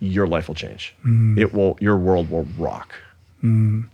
your 0.00 0.26
life 0.26 0.48
will 0.48 0.54
change. 0.54 0.94
Mm. 1.04 1.38
It 1.38 1.52
will, 1.52 1.76
your 1.80 1.96
world 1.96 2.30
will 2.30 2.46
rock. 2.56 2.94
Mm. 3.44 3.86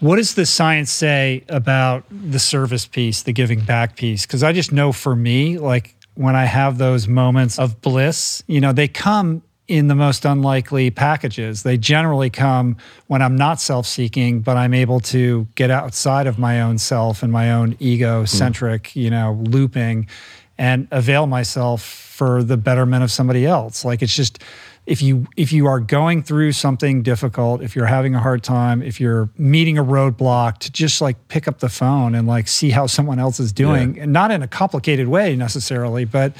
What 0.00 0.16
does 0.16 0.34
the 0.34 0.46
science 0.46 0.92
say 0.92 1.44
about 1.48 2.04
the 2.10 2.38
service 2.38 2.86
piece, 2.86 3.22
the 3.22 3.32
giving 3.32 3.60
back 3.60 3.96
piece? 3.96 4.26
Because 4.26 4.44
I 4.44 4.52
just 4.52 4.70
know 4.70 4.92
for 4.92 5.16
me, 5.16 5.58
like 5.58 5.96
when 6.14 6.36
I 6.36 6.44
have 6.44 6.78
those 6.78 7.08
moments 7.08 7.58
of 7.58 7.80
bliss, 7.80 8.42
you 8.46 8.60
know, 8.60 8.72
they 8.72 8.86
come 8.86 9.42
in 9.66 9.88
the 9.88 9.94
most 9.94 10.24
unlikely 10.24 10.90
packages. 10.90 11.62
They 11.62 11.76
generally 11.76 12.30
come 12.30 12.76
when 13.08 13.22
I'm 13.22 13.36
not 13.36 13.60
self 13.60 13.86
seeking, 13.86 14.40
but 14.40 14.56
I'm 14.56 14.72
able 14.72 15.00
to 15.00 15.46
get 15.56 15.70
outside 15.70 16.26
of 16.26 16.38
my 16.38 16.60
own 16.60 16.78
self 16.78 17.22
and 17.22 17.32
my 17.32 17.52
own 17.52 17.76
ego 17.78 18.24
centric, 18.24 18.84
mm. 18.84 19.02
you 19.02 19.10
know, 19.10 19.38
looping 19.44 20.08
and 20.56 20.88
avail 20.90 21.26
myself 21.26 21.82
for 21.82 22.42
the 22.42 22.56
betterment 22.56 23.04
of 23.04 23.12
somebody 23.12 23.46
else. 23.46 23.84
Like 23.84 24.02
it's 24.02 24.14
just, 24.14 24.42
if 24.88 25.02
you 25.02 25.26
if 25.36 25.52
you 25.52 25.66
are 25.66 25.80
going 25.80 26.22
through 26.22 26.50
something 26.50 27.02
difficult 27.02 27.62
if 27.62 27.76
you're 27.76 27.86
having 27.86 28.14
a 28.14 28.18
hard 28.18 28.42
time 28.42 28.82
if 28.82 28.98
you're 28.98 29.28
meeting 29.36 29.76
a 29.76 29.84
roadblock 29.84 30.56
to 30.56 30.72
just 30.72 31.02
like 31.02 31.28
pick 31.28 31.46
up 31.46 31.58
the 31.58 31.68
phone 31.68 32.14
and 32.14 32.26
like 32.26 32.48
see 32.48 32.70
how 32.70 32.86
someone 32.86 33.18
else 33.18 33.38
is 33.38 33.52
doing 33.52 33.94
yeah. 33.94 34.04
and 34.04 34.12
not 34.12 34.30
in 34.30 34.42
a 34.42 34.48
complicated 34.48 35.06
way 35.06 35.36
necessarily 35.36 36.06
but 36.06 36.34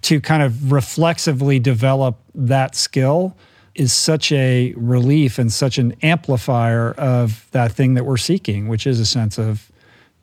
to 0.00 0.20
kind 0.20 0.42
of 0.42 0.72
reflexively 0.72 1.60
develop 1.60 2.18
that 2.34 2.74
skill 2.74 3.36
is 3.76 3.92
such 3.92 4.32
a 4.32 4.74
relief 4.76 5.38
and 5.38 5.52
such 5.52 5.78
an 5.78 5.94
amplifier 6.02 6.92
of 6.94 7.46
that 7.52 7.70
thing 7.70 7.94
that 7.94 8.04
we're 8.04 8.16
seeking 8.16 8.66
which 8.66 8.84
is 8.84 8.98
a 8.98 9.06
sense 9.06 9.38
of 9.38 9.70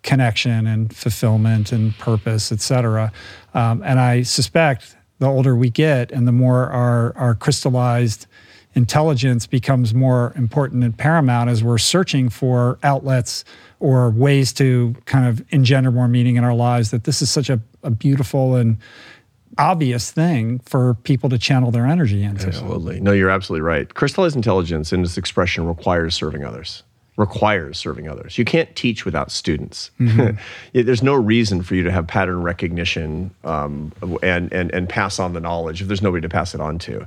connection 0.03 0.68
and 0.68 0.93
fulfillment 0.93 1.72
and 1.72 1.97
purpose 1.97 2.51
et 2.51 2.60
cetera 2.60 3.10
um, 3.53 3.81
and 3.84 4.01
i 4.01 4.22
suspect 4.22 4.97
the 5.20 5.28
older 5.28 5.56
we 5.56 5.70
get 5.70 6.12
and 6.12 6.28
the 6.28 6.32
more 6.32 6.70
our, 6.70 7.16
our 7.18 7.36
crystallized 7.36 8.26
intelligence 8.74 9.48
becomes 9.48 9.94
more 9.94 10.34
important 10.36 10.84
and 10.84 10.98
paramount 10.98 11.50
as 11.50 11.64
we're 11.64 11.78
searching 11.78 12.30
for 12.30 12.80
outlets 12.84 13.44
or 13.80 14.12
ways 14.12 14.54
to 14.54 14.96
kind 15.06 15.28
of 15.28 15.44
engender 15.52 15.91
more 15.91 16.08
meaning 16.08 16.36
in 16.36 16.44
our 16.44 16.54
lives 16.54 16.91
that 16.91 17.04
this 17.04 17.22
is 17.22 17.30
such 17.30 17.50
a, 17.50 17.60
a 17.84 17.90
beautiful 17.90 18.56
and 18.56 18.78
obvious 19.58 20.12
thing 20.12 20.60
for 20.60 20.94
people 21.04 21.30
to 21.30 21.38
channel 21.38 21.72
their 21.72 21.86
energy 21.86 22.24
into. 22.24 22.48
Absolutely. 22.48 23.02
No, 23.02 23.12
you're 23.12 23.30
absolutely 23.30 23.64
right. 23.64 23.94
Crystallized 23.94 24.36
intelligence 24.36 24.94
in 24.94 25.04
its 25.04 25.18
expression 25.18 25.66
requires 25.66 26.16
serving 26.16 26.46
others 26.46 26.84
requires 27.20 27.78
serving 27.78 28.08
others. 28.08 28.38
You 28.38 28.46
can't 28.46 28.74
teach 28.78 29.04
without 29.04 29.30
students. 29.30 29.91
Mm-hmm. 30.00 30.38
there's 30.86 31.04
no 31.04 31.14
reason 31.14 31.62
for 31.62 31.76
you 31.76 31.84
to 31.84 31.91
have 31.91 32.08
pattern 32.08 32.41
recognition 32.44 33.32
um, 33.44 33.91
and, 34.24 34.52
and, 34.54 34.74
and 34.74 34.88
pass 34.88 35.20
on 35.20 35.34
the 35.34 35.41
knowledge 35.41 35.82
if 35.82 35.90
there's 35.90 36.02
nobody 36.02 36.22
to 36.22 36.30
pass 36.30 36.56
it 36.56 36.62
on 36.62 36.80
to. 36.80 37.06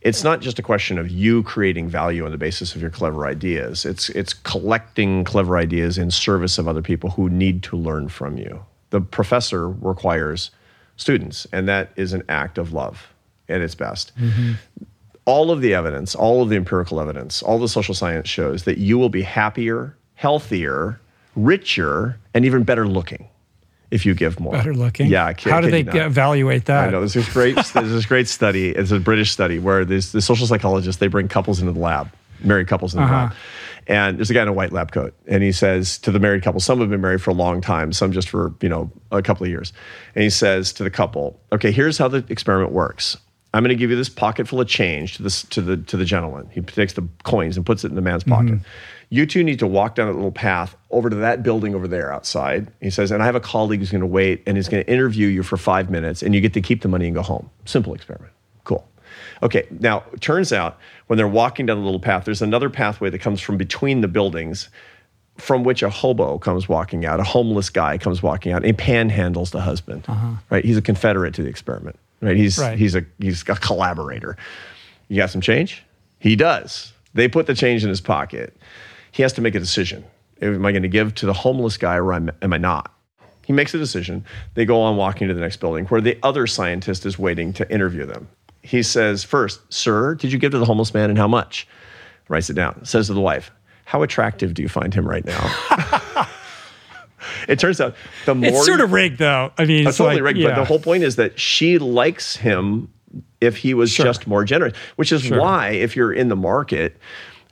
It's 0.00 0.24
not 0.24 0.40
just 0.40 0.58
a 0.58 0.62
question 0.62 0.96
of 0.96 1.10
you 1.10 1.42
creating 1.42 1.90
value 1.90 2.24
on 2.24 2.30
the 2.30 2.38
basis 2.38 2.74
of 2.74 2.80
your 2.80 2.90
clever 2.90 3.26
ideas. 3.26 3.84
It's, 3.84 4.08
it's 4.08 4.32
collecting 4.32 5.24
clever 5.24 5.58
ideas 5.58 5.98
in 5.98 6.10
service 6.10 6.56
of 6.56 6.66
other 6.66 6.80
people 6.80 7.10
who 7.10 7.28
need 7.28 7.62
to 7.64 7.76
learn 7.76 8.08
from 8.08 8.38
you. 8.38 8.64
The 8.88 9.02
professor 9.02 9.68
requires 9.68 10.50
students, 10.96 11.46
and 11.52 11.68
that 11.68 11.90
is 11.96 12.14
an 12.14 12.22
act 12.30 12.56
of 12.56 12.72
love 12.72 13.08
at 13.50 13.60
its 13.60 13.74
best. 13.74 14.16
Mm-hmm 14.16 14.52
all 15.30 15.52
of 15.52 15.60
the 15.60 15.74
evidence, 15.74 16.16
all 16.16 16.42
of 16.42 16.48
the 16.48 16.56
empirical 16.56 17.00
evidence, 17.00 17.40
all 17.40 17.60
the 17.60 17.68
social 17.68 17.94
science 17.94 18.28
shows 18.28 18.64
that 18.64 18.78
you 18.78 18.98
will 18.98 19.08
be 19.08 19.22
happier, 19.22 19.96
healthier, 20.14 21.00
richer, 21.36 22.18
and 22.34 22.44
even 22.44 22.64
better 22.64 22.88
looking 22.88 23.28
if 23.92 24.04
you 24.04 24.12
give 24.12 24.40
more. 24.40 24.52
Better 24.52 24.74
looking. 24.74 25.06
Yeah. 25.06 25.26
I 25.26 25.34
How 25.38 25.60
do 25.60 25.70
they 25.70 25.82
evaluate 25.82 26.64
that? 26.64 26.88
I 26.88 26.90
know 26.90 26.98
there's 26.98 27.14
this 27.14 27.32
great 27.32 27.54
there's 27.74 27.92
this 27.92 28.06
great 28.06 28.26
study. 28.26 28.70
It's 28.70 28.90
a 28.90 28.98
British 28.98 29.30
study 29.30 29.60
where 29.60 29.84
this 29.84 30.10
the 30.10 30.20
social 30.20 30.48
psychologists 30.48 30.98
they 30.98 31.06
bring 31.06 31.28
couples 31.28 31.60
into 31.60 31.72
the 31.72 31.80
lab, 31.80 32.10
married 32.40 32.66
couples 32.66 32.92
in 32.94 33.00
the 33.00 33.06
uh-huh. 33.06 33.14
lab. 33.14 33.34
And 33.86 34.18
there's 34.18 34.30
a 34.30 34.34
guy 34.34 34.42
in 34.42 34.48
a 34.48 34.52
white 34.52 34.72
lab 34.72 34.92
coat, 34.92 35.14
and 35.26 35.42
he 35.42 35.52
says 35.52 35.98
to 36.00 36.12
the 36.12 36.20
married 36.20 36.42
couple, 36.42 36.60
some 36.60 36.80
have 36.80 36.90
been 36.90 37.00
married 37.00 37.22
for 37.22 37.30
a 37.30 37.34
long 37.34 37.60
time, 37.60 37.92
some 37.92 38.12
just 38.12 38.28
for 38.28 38.52
you 38.60 38.68
know 38.68 38.90
a 39.12 39.22
couple 39.22 39.44
of 39.44 39.50
years. 39.50 39.72
And 40.16 40.24
he 40.24 40.30
says 40.30 40.72
to 40.74 40.82
the 40.82 40.90
couple, 40.90 41.40
"Okay, 41.52 41.70
here's 41.70 41.98
how 41.98 42.08
the 42.08 42.24
experiment 42.28 42.72
works 42.72 43.16
I'm 43.52 43.62
going 43.62 43.70
to 43.70 43.76
give 43.76 43.90
you 43.90 43.96
this 43.96 44.08
pocket 44.08 44.46
full 44.46 44.60
of 44.60 44.68
change 44.68 45.16
to 45.16 45.22
this 45.22 45.42
to 45.44 45.60
the 45.60 45.76
to 45.76 45.96
the 45.96 46.04
gentleman. 46.04 46.48
He 46.52 46.60
takes 46.60 46.92
the 46.92 47.06
coins 47.24 47.56
and 47.56 47.66
puts 47.66 47.84
it 47.84 47.88
in 47.88 47.96
the 47.96 48.00
man's 48.00 48.22
pocket. 48.22 48.54
Mm-hmm. 48.54 48.64
You 49.12 49.26
two 49.26 49.42
need 49.42 49.58
to 49.58 49.66
walk 49.66 49.96
down 49.96 50.06
a 50.06 50.12
little 50.12 50.30
path 50.30 50.76
over 50.90 51.10
to 51.10 51.16
that 51.16 51.42
building 51.42 51.74
over 51.74 51.88
there 51.88 52.12
outside. 52.12 52.70
He 52.80 52.90
says, 52.90 53.10
and 53.10 53.20
I 53.20 53.26
have 53.26 53.34
a 53.34 53.40
colleague 53.40 53.80
who's 53.80 53.90
going 53.90 54.02
to 54.02 54.06
wait 54.06 54.44
and 54.46 54.56
he's 54.56 54.68
going 54.68 54.84
to 54.84 54.90
interview 54.90 55.26
you 55.26 55.42
for 55.42 55.56
five 55.56 55.90
minutes, 55.90 56.22
and 56.22 56.32
you 56.32 56.40
get 56.40 56.54
to 56.54 56.60
keep 56.60 56.82
the 56.82 56.88
money 56.88 57.06
and 57.06 57.14
go 57.14 57.22
home. 57.22 57.50
Simple 57.64 57.92
experiment. 57.92 58.32
Cool. 58.62 58.86
Okay. 59.42 59.66
Now, 59.80 60.04
it 60.12 60.20
turns 60.20 60.52
out 60.52 60.78
when 61.08 61.16
they're 61.16 61.26
walking 61.26 61.66
down 61.66 61.78
the 61.78 61.84
little 61.84 61.98
path, 61.98 62.24
there's 62.24 62.42
another 62.42 62.70
pathway 62.70 63.10
that 63.10 63.18
comes 63.18 63.40
from 63.40 63.56
between 63.56 64.00
the 64.00 64.08
buildings 64.08 64.68
from 65.38 65.64
which 65.64 65.82
a 65.82 65.90
hobo 65.90 66.38
comes 66.38 66.68
walking 66.68 67.04
out, 67.04 67.18
a 67.18 67.24
homeless 67.24 67.70
guy 67.70 67.98
comes 67.98 68.22
walking 68.22 68.52
out, 68.52 68.58
and 68.58 68.66
he 68.66 68.72
panhandles 68.72 69.50
the 69.50 69.60
husband. 69.60 70.04
Right? 70.50 70.64
He's 70.64 70.76
a 70.76 70.82
confederate 70.82 71.34
to 71.34 71.42
the 71.42 71.48
experiment. 71.48 71.98
Right? 72.20 72.36
He's 72.36 72.58
Right. 72.58 72.78
he's 72.78 72.94
a 72.94 73.04
he's 73.18 73.42
a 73.42 73.54
collaborator. 73.56 74.36
You 75.08 75.16
got 75.16 75.30
some 75.30 75.40
change? 75.40 75.82
He 76.18 76.36
does. 76.36 76.92
They 77.14 77.28
put 77.28 77.46
the 77.46 77.54
change 77.54 77.82
in 77.82 77.88
his 77.88 78.00
pocket. 78.00 78.56
He 79.12 79.22
has 79.22 79.32
to 79.34 79.40
make 79.40 79.54
a 79.54 79.58
decision. 79.60 80.04
Am 80.42 80.64
I 80.64 80.72
going 80.72 80.82
to 80.82 80.88
give 80.88 81.14
to 81.16 81.26
the 81.26 81.32
homeless 81.32 81.76
guy 81.76 81.96
or 81.96 82.12
am, 82.14 82.30
am 82.42 82.52
I 82.52 82.58
not? 82.58 82.92
He 83.44 83.52
makes 83.52 83.74
a 83.74 83.78
decision. 83.78 84.24
They 84.54 84.64
go 84.64 84.80
on 84.80 84.96
walking 84.96 85.26
to 85.28 85.34
the 85.34 85.40
next 85.40 85.56
building 85.56 85.86
where 85.86 86.00
the 86.00 86.16
other 86.22 86.46
scientist 86.46 87.04
is 87.04 87.18
waiting 87.18 87.52
to 87.54 87.68
interview 87.72 88.06
them. 88.06 88.28
He 88.62 88.82
says, 88.82 89.24
First, 89.24 89.60
sir, 89.72 90.14
did 90.14 90.30
you 90.32 90.38
give 90.38 90.52
to 90.52 90.58
the 90.58 90.64
homeless 90.66 90.94
man 90.94 91.10
and 91.10 91.18
how 91.18 91.26
much? 91.28 91.66
Writes 92.28 92.48
it 92.48 92.54
down. 92.54 92.84
Says 92.84 93.08
to 93.08 93.14
the 93.14 93.20
wife, 93.20 93.50
How 93.86 94.02
attractive 94.02 94.54
do 94.54 94.62
you 94.62 94.68
find 94.68 94.94
him 94.94 95.08
right 95.08 95.24
now? 95.24 96.26
it 97.48 97.58
turns 97.58 97.80
out 97.80 97.94
the 98.26 98.34
more 98.34 98.48
It's 98.50 98.66
sort 98.66 98.80
of 98.80 98.92
rigged, 98.92 99.18
though. 99.18 99.52
I 99.58 99.64
mean, 99.64 99.86
it's 99.86 99.96
totally 99.98 100.16
like, 100.16 100.24
rigged. 100.24 100.38
yeah. 100.38 100.48
But 100.50 100.56
the 100.56 100.64
whole 100.64 100.80
point 100.80 101.02
is 101.04 101.16
that 101.16 101.38
she 101.38 101.78
likes 101.78 102.36
him 102.36 102.88
if 103.40 103.56
he 103.56 103.74
was 103.74 103.92
just 103.94 104.26
more 104.26 104.44
generous, 104.44 104.76
which 104.96 105.12
is 105.12 105.28
why 105.30 105.70
if 105.70 105.96
you're 105.96 106.12
in 106.12 106.28
the 106.28 106.36
market, 106.36 106.96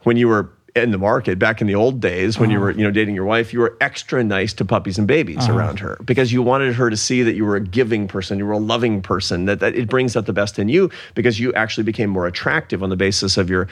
when 0.03 0.17
you 0.17 0.27
were 0.27 0.49
in 0.75 0.91
the 0.91 0.97
market 0.99 1.39
back 1.39 1.61
in 1.61 1.67
the 1.67 1.73
old 1.73 1.99
days 1.99 2.37
when 2.37 2.49
Uh-huh. 2.49 2.53
you 2.53 2.59
were 2.63 2.71
you 2.71 2.83
know 2.83 2.91
dating 2.91 3.15
your 3.15 3.25
wife 3.25 3.51
you 3.51 3.59
were 3.59 3.75
extra 3.81 4.23
nice 4.23 4.53
to 4.53 4.63
puppies 4.63 4.99
and 4.99 5.07
babies 5.07 5.37
Uh-huh. 5.39 5.53
around 5.57 5.79
her 5.79 5.97
because 6.05 6.31
you 6.31 6.43
wanted 6.43 6.75
her 6.75 6.91
to 6.91 6.95
see 6.95 7.23
that 7.23 7.33
you 7.35 7.43
were 7.43 7.55
a 7.55 7.59
giving 7.59 8.07
person 8.07 8.37
you 8.37 8.45
were 8.45 8.53
a 8.53 8.59
loving 8.59 9.01
person 9.01 9.45
that, 9.45 9.59
that 9.61 9.73
it 9.75 9.89
brings 9.89 10.15
out 10.15 10.27
the 10.27 10.31
best 10.31 10.59
in 10.59 10.69
you 10.69 10.91
because 11.15 11.39
you 11.39 11.51
actually 11.55 11.83
became 11.85 12.11
more 12.11 12.27
attractive 12.27 12.83
on 12.83 12.89
the 12.89 12.95
basis 12.95 13.35
of 13.35 13.49
your 13.49 13.67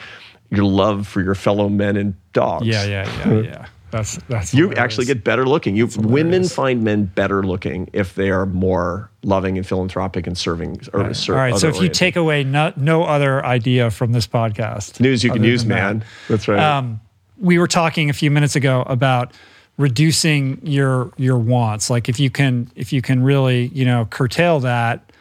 your 0.50 0.64
love 0.64 1.06
for 1.06 1.22
your 1.22 1.36
fellow 1.36 1.68
men 1.68 1.96
and 1.96 2.14
dogs 2.32 2.66
yeah, 2.66 2.84
yeah, 2.84 3.08
yeah, 3.28 3.40
yeah. 3.42 3.66
That's 3.90 4.16
that's 4.28 4.52
you 4.52 4.64
hilarious. 4.64 4.78
actually 4.78 5.06
get 5.06 5.24
better 5.24 5.46
looking. 5.46 5.74
You 5.76 5.88
women 5.96 6.46
find 6.46 6.84
men 6.84 7.04
better 7.04 7.42
looking 7.42 7.88
if 7.92 8.14
they 8.14 8.30
are 8.30 8.44
more 8.44 9.10
loving 9.22 9.56
and 9.56 9.66
philanthropic 9.66 10.26
and 10.26 10.36
serving. 10.36 10.80
Or 10.92 11.14
ser- 11.14 11.34
All 11.34 11.38
right. 11.38 11.56
So 11.56 11.68
if 11.68 11.80
you 11.80 11.88
take 11.88 12.16
away 12.16 12.44
no, 12.44 12.72
no 12.76 13.04
other 13.04 13.44
idea 13.44 13.90
from 13.90 14.12
this 14.12 14.26
podcast, 14.26 15.00
news, 15.00 15.24
you 15.24 15.32
can 15.32 15.42
use, 15.42 15.64
that, 15.64 15.68
man. 15.68 16.04
That's 16.28 16.48
right. 16.48 16.58
Um, 16.58 17.00
we 17.38 17.58
were 17.58 17.68
talking 17.68 18.10
a 18.10 18.12
few 18.12 18.30
minutes 18.30 18.56
ago 18.56 18.82
about 18.86 19.32
reducing 19.78 20.60
your 20.62 21.12
your 21.16 21.38
wants. 21.38 21.88
Like 21.88 22.08
if 22.08 22.20
you 22.20 22.30
can 22.30 22.70
if 22.76 22.92
you 22.92 23.00
can 23.00 23.22
really 23.22 23.68
you 23.68 23.86
know 23.86 24.04
curtail 24.04 24.60
that, 24.60 25.12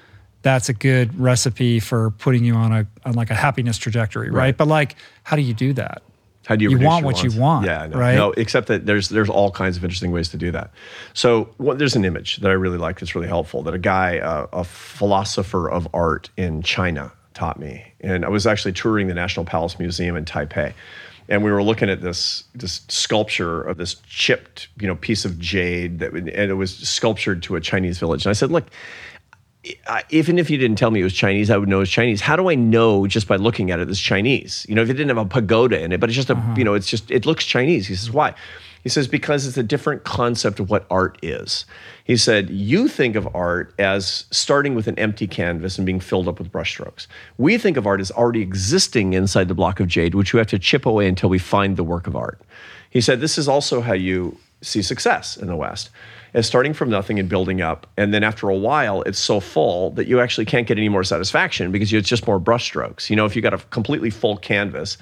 that's 0.42 0.68
a 0.68 0.74
good 0.74 1.18
recipe 1.18 1.80
for 1.80 2.12
putting 2.12 2.44
you 2.44 2.56
on 2.56 2.74
a 2.74 2.88
on 3.06 3.14
like 3.14 3.30
a 3.30 3.36
happiness 3.36 3.78
trajectory, 3.78 4.30
right? 4.30 4.38
Right. 4.38 4.58
But 4.58 4.68
like, 4.68 4.96
how 5.24 5.36
do 5.36 5.42
you 5.42 5.54
do 5.54 5.74
that? 5.74 6.02
How 6.48 6.56
do 6.56 6.64
you, 6.64 6.70
you 6.72 6.80
want 6.80 7.04
what 7.04 7.22
you 7.24 7.32
want, 7.38 7.66
Yeah, 7.66 7.88
know. 7.88 7.98
right? 8.00 8.16
No, 8.16 8.32
except 8.32 8.68
that 8.68 8.86
there's 8.86 9.10
there's 9.10 9.30
all 9.30 9.52
kinds 9.52 9.76
of 9.76 9.84
interesting 9.84 10.14
ways 10.14 10.30
to 10.30 10.38
do 10.38 10.50
that. 10.52 10.72
So 11.14 11.50
what, 11.58 11.78
there's 11.78 11.98
an 11.98 12.06
image 12.06 12.38
that 12.38 12.50
I 12.50 12.54
really 12.54 12.78
like 12.78 13.02
that's 13.02 13.16
really 13.16 13.28
helpful 13.28 13.64
that 13.64 13.74
a 13.74 13.78
guy, 13.78 14.20
uh, 14.20 14.48
a 14.54 14.64
philosopher 14.64 15.70
of 15.70 15.90
art 15.94 16.30
in 16.38 16.62
China, 16.62 17.12
taught 17.34 17.60
me, 17.60 17.84
and 18.00 18.24
I 18.24 18.30
was 18.30 18.48
actually 18.48 18.72
touring 18.72 19.08
the 19.08 19.14
National 19.14 19.46
Palace 19.46 19.78
Museum 19.78 20.16
in 20.16 20.24
Taipei. 20.24 20.74
And 21.30 21.44
we 21.44 21.52
were 21.52 21.62
looking 21.62 21.90
at 21.90 22.00
this 22.02 22.46
this 22.56 22.80
sculpture 22.88 23.62
of 23.62 23.76
this 23.76 23.96
chipped, 24.08 24.70
you 24.80 24.88
know, 24.88 24.96
piece 24.96 25.26
of 25.26 25.38
jade 25.38 26.00
that, 26.00 26.14
and 26.14 26.30
it 26.30 26.54
was 26.54 26.74
sculptured 26.78 27.44
to 27.44 27.58
a 27.58 27.60
Chinese 27.62 28.00
village. 28.00 28.26
And 28.26 28.30
I 28.30 28.34
said, 28.34 28.50
"Look, 28.50 28.68
I- 29.88 30.04
even 30.10 30.38
if 30.40 30.50
you 30.50 30.58
didn't 30.58 30.78
tell 30.78 30.92
me 30.92 31.02
it 31.02 31.04
was 31.04 31.14
Chinese, 31.14 31.50
I 31.50 31.58
would 31.58 31.70
know 31.70 31.82
it's 31.82 31.92
Chinese. 31.92 32.22
How 32.22 32.36
do 32.36 32.50
I 32.50 32.56
know 32.56 33.08
just 33.08 33.28
by 33.28 33.36
looking 33.36 33.72
at 33.72 33.80
it 33.80 33.90
it's 33.90 34.00
Chinese? 34.00 34.66
You 34.70 34.76
know, 34.76 34.82
if 34.82 34.90
it 34.90 34.94
didn't 34.94 35.10
have 35.10 35.26
a 35.26 35.26
pagoda 35.26 35.82
in 35.82 35.92
it, 35.92 36.00
but 36.00 36.10
it's 36.10 36.16
just 36.16 36.30
a, 36.30 36.34
uh-huh. 36.34 36.56
you 36.58 36.64
know, 36.64 36.74
it's 36.74 36.88
just, 36.88 37.10
it 37.12 37.26
looks 37.26 37.46
Chinese. 37.46 37.88
He 37.88 37.96
says, 37.96 38.12
why? 38.12 38.34
He 38.84 38.90
says, 38.90 39.08
because 39.08 39.46
it's 39.46 39.58
a 39.58 39.64
different 39.64 40.04
concept 40.06 40.60
of 40.60 40.70
what 40.70 40.86
art 40.90 41.18
is. 41.22 41.66
He 42.06 42.16
said, 42.16 42.50
you 42.50 42.88
think 42.88 43.16
of 43.18 43.28
art 43.36 43.74
as 43.78 44.26
starting 44.32 44.76
with 44.76 44.88
an 44.88 44.98
empty 44.98 45.28
canvas 45.28 45.78
and 45.78 45.86
being 45.86 46.00
filled 46.00 46.28
up 46.28 46.40
with 46.40 46.52
brushstrokes. 46.52 47.08
We 47.38 47.58
think 47.58 47.76
of 47.76 47.86
art 47.86 48.00
as 48.00 48.12
already 48.12 48.42
existing 48.42 49.14
inside 49.14 49.50
the 49.50 49.56
block 49.56 49.82
of 49.82 49.88
jade, 49.88 50.16
which 50.16 50.34
we 50.34 50.38
have 50.38 50.48
to 50.48 50.60
chip 50.60 50.86
away 50.86 51.08
until 51.08 51.30
we 51.30 51.40
find 51.40 51.76
the 51.76 51.84
work 51.84 52.08
of 52.08 52.16
art. 52.16 52.40
He 52.90 53.02
said, 53.02 53.20
this 53.20 53.38
is 53.38 53.50
also 53.50 53.82
how 53.82 53.94
you 53.94 54.38
see 54.62 54.82
success 54.82 55.36
in 55.36 55.48
the 55.48 55.56
West 55.56 55.90
as 56.38 56.46
starting 56.46 56.72
from 56.72 56.92
nothing 56.92 57.18
and 57.20 57.28
building 57.28 57.62
up. 57.62 57.88
And 57.98 58.14
then 58.14 58.24
after 58.24 58.48
a 58.48 58.56
while, 58.56 59.02
it's 59.02 59.18
so 59.18 59.40
full 59.40 59.90
that 59.92 60.06
you 60.06 60.20
actually 60.20 60.46
can't 60.46 60.68
get 60.68 60.78
any 60.78 60.88
more 60.88 61.04
satisfaction 61.04 61.72
because 61.72 61.92
it's 61.92 62.08
just 62.08 62.28
more 62.28 62.40
brushstrokes. 62.40 63.10
You 63.10 63.16
know, 63.16 63.26
if 63.26 63.36
you 63.36 63.42
got 63.42 63.56
a 63.56 63.58
completely 63.58 64.12
full 64.12 64.38
canvas, 64.38 65.00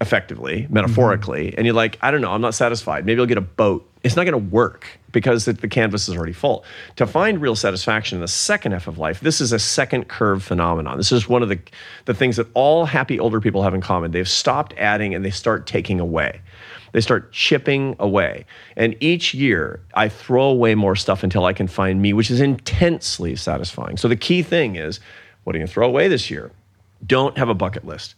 effectively, 0.00 0.66
metaphorically, 0.70 1.46
mm-hmm. 1.46 1.58
and 1.58 1.66
you're 1.66 1.76
like, 1.76 1.96
I 2.02 2.10
don't 2.10 2.20
know, 2.20 2.32
I'm 2.32 2.40
not 2.40 2.54
satisfied. 2.54 3.06
Maybe 3.06 3.20
I'll 3.20 3.26
get 3.26 3.38
a 3.38 3.40
boat. 3.40 3.88
It's 4.02 4.16
not 4.16 4.24
going 4.24 4.32
to 4.32 4.50
work 4.50 4.88
because 5.12 5.44
the, 5.44 5.52
the 5.52 5.68
canvas 5.68 6.08
is 6.08 6.16
already 6.16 6.32
full. 6.32 6.64
To 6.96 7.06
find 7.06 7.40
real 7.40 7.54
satisfaction 7.54 8.16
in 8.16 8.20
the 8.20 8.28
second 8.28 8.72
half 8.72 8.88
of 8.88 8.98
life, 8.98 9.20
this 9.20 9.40
is 9.40 9.52
a 9.52 9.60
second 9.60 10.08
curve 10.08 10.42
phenomenon. 10.42 10.96
This 10.96 11.12
is 11.12 11.28
one 11.28 11.44
of 11.44 11.48
the, 11.48 11.60
the 12.06 12.14
things 12.14 12.36
that 12.36 12.48
all 12.54 12.84
happy 12.84 13.20
older 13.20 13.40
people 13.40 13.62
have 13.62 13.74
in 13.74 13.80
common. 13.80 14.10
They've 14.10 14.28
stopped 14.28 14.74
adding 14.76 15.14
and 15.14 15.24
they 15.24 15.30
start 15.30 15.68
taking 15.68 16.00
away. 16.00 16.40
They 16.94 17.00
start 17.00 17.32
chipping 17.32 17.96
away. 17.98 18.46
And 18.76 18.94
each 19.00 19.34
year, 19.34 19.80
I 19.94 20.08
throw 20.08 20.44
away 20.44 20.76
more 20.76 20.94
stuff 20.94 21.24
until 21.24 21.44
I 21.44 21.52
can 21.52 21.66
find 21.66 22.00
me, 22.00 22.12
which 22.12 22.30
is 22.30 22.40
intensely 22.40 23.34
satisfying. 23.34 23.96
So 23.96 24.06
the 24.06 24.14
key 24.14 24.44
thing 24.44 24.76
is 24.76 25.00
what 25.42 25.54
are 25.54 25.58
you 25.58 25.62
going 25.62 25.66
to 25.66 25.72
throw 25.72 25.88
away 25.88 26.06
this 26.06 26.30
year? 26.30 26.52
Don't 27.04 27.36
have 27.36 27.48
a 27.48 27.54
bucket 27.54 27.84
list. 27.84 28.14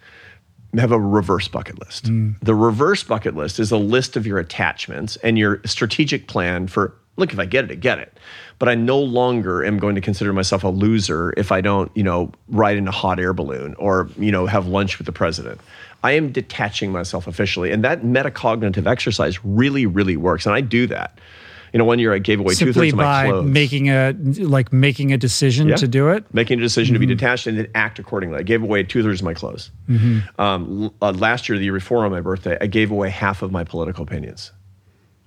Have 0.76 0.92
a 0.92 1.00
reverse 1.00 1.48
bucket 1.48 1.80
list. 1.80 2.04
Mm. 2.04 2.38
The 2.40 2.54
reverse 2.54 3.02
bucket 3.02 3.34
list 3.34 3.58
is 3.58 3.72
a 3.72 3.78
list 3.78 4.14
of 4.14 4.26
your 4.26 4.38
attachments 4.38 5.16
and 5.16 5.38
your 5.38 5.62
strategic 5.64 6.28
plan 6.28 6.66
for 6.66 6.94
look, 7.16 7.32
if 7.32 7.38
I 7.38 7.46
get 7.46 7.64
it, 7.64 7.70
I 7.70 7.74
get 7.76 7.98
it. 7.98 8.18
But 8.58 8.68
I 8.68 8.74
no 8.74 8.98
longer 8.98 9.64
am 9.64 9.78
going 9.78 9.94
to 9.94 10.02
consider 10.02 10.34
myself 10.34 10.64
a 10.64 10.68
loser 10.68 11.32
if 11.38 11.50
I 11.50 11.62
don't, 11.62 11.90
you 11.96 12.02
know, 12.02 12.30
ride 12.48 12.76
in 12.76 12.86
a 12.86 12.92
hot 12.92 13.18
air 13.18 13.32
balloon 13.32 13.74
or, 13.76 14.10
you 14.18 14.30
know, 14.30 14.44
have 14.44 14.66
lunch 14.66 14.98
with 14.98 15.06
the 15.06 15.12
president. 15.12 15.62
I 16.06 16.12
am 16.12 16.30
detaching 16.32 16.90
myself 16.92 17.26
officially. 17.26 17.70
And 17.72 17.82
that 17.84 18.02
metacognitive 18.02 18.86
exercise 18.86 19.34
really, 19.44 19.86
really 19.86 20.16
works. 20.16 20.46
And 20.46 20.54
I 20.54 20.60
do 20.62 20.86
that. 20.88 21.10
You 21.72 21.78
know, 21.80 21.84
one 21.84 21.98
year 21.98 22.14
I 22.14 22.20
gave 22.20 22.38
away 22.40 22.54
two 22.54 22.72
thirds 22.72 22.92
of 22.92 22.96
my 22.96 23.02
by 23.02 23.26
clothes. 23.28 23.50
making 23.62 23.88
a 23.90 24.14
like 24.56 24.72
making 24.72 25.12
a 25.12 25.18
decision 25.18 25.68
Yeah. 25.68 25.76
to 25.76 25.88
do 25.88 26.08
it. 26.14 26.24
Making 26.32 26.58
a 26.60 26.62
decision 26.62 26.94
to 26.94 27.00
Mm-hmm. 27.00 27.08
be 27.08 27.14
detached 27.14 27.46
and 27.48 27.58
then 27.58 27.68
act 27.74 27.98
accordingly. 27.98 28.38
I 28.38 28.44
gave 28.52 28.62
away 28.62 28.82
two 28.84 29.02
thirds 29.02 29.20
of 29.20 29.24
my 29.24 29.34
clothes. 29.34 29.70
Mm-hmm. 29.88 30.40
Um, 30.40 30.90
uh, 31.02 31.12
last 31.12 31.48
year, 31.48 31.58
the 31.58 31.64
year 31.64 31.74
before 31.74 32.04
on 32.06 32.10
my 32.12 32.20
birthday, 32.22 32.56
I 32.60 32.66
gave 32.66 32.90
away 32.90 33.10
half 33.10 33.42
of 33.42 33.50
my 33.52 33.64
political 33.64 34.02
opinions. 34.04 34.52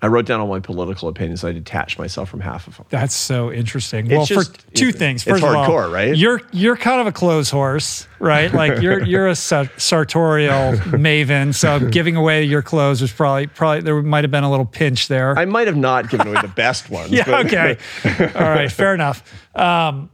I 0.02 0.08
wrote 0.08 0.26
down 0.26 0.40
all 0.40 0.48
my 0.48 0.62
political 0.62 1.10
opinions. 1.10 1.44
I 1.44 1.52
detached 1.52 2.00
myself 2.00 2.30
from 2.30 2.40
half 2.40 2.68
of 2.68 2.78
them. 2.78 2.86
That's 2.90 3.14
so 3.14 3.52
interesting. 3.52 4.08
well, 4.08 4.26
just- 4.26 4.58
for 4.62 4.72
two 4.74 4.88
it's- 4.90 4.98
things. 5.00 5.22
it's 5.24 5.32
First 5.32 5.44
of 5.44 5.54
all, 5.54 5.68
hardcore, 5.68 5.92
right? 5.92 6.16
You're 6.16 6.42
you're 6.54 6.78
kind 6.78 7.02
of 7.02 7.08
a 7.08 7.12
clothes 7.12 7.50
horse, 7.50 8.08
right? 8.20 8.54
Like 8.54 8.82
you're 8.82 9.04
you're 9.12 9.28
a 9.28 9.36
sartorial 9.36 10.74
maven. 10.98 11.54
So 11.54 11.80
giving 11.90 12.16
away 12.16 12.44
your 12.44 12.62
clothes 12.62 13.02
was 13.02 13.12
probably 13.12 13.48
probably 13.48 13.82
there 13.82 14.02
might 14.02 14.24
have 14.24 14.32
been 14.32 14.44
a 14.44 14.50
little 14.50 14.66
pinch 14.66 15.08
there. 15.08 15.38
I 15.38 15.46
might 15.46 15.68
have 15.68 15.78
not 15.78 16.10
given 16.10 16.28
away 16.28 16.42
the 16.42 16.48
best 16.48 16.90
ones. 16.90 17.12
yeah. 17.12 17.40
Okay. 17.46 17.78
All 18.36 18.50
right. 18.50 18.72
Fair 18.72 18.94
enough. 18.94 19.24
Um, 19.56 20.10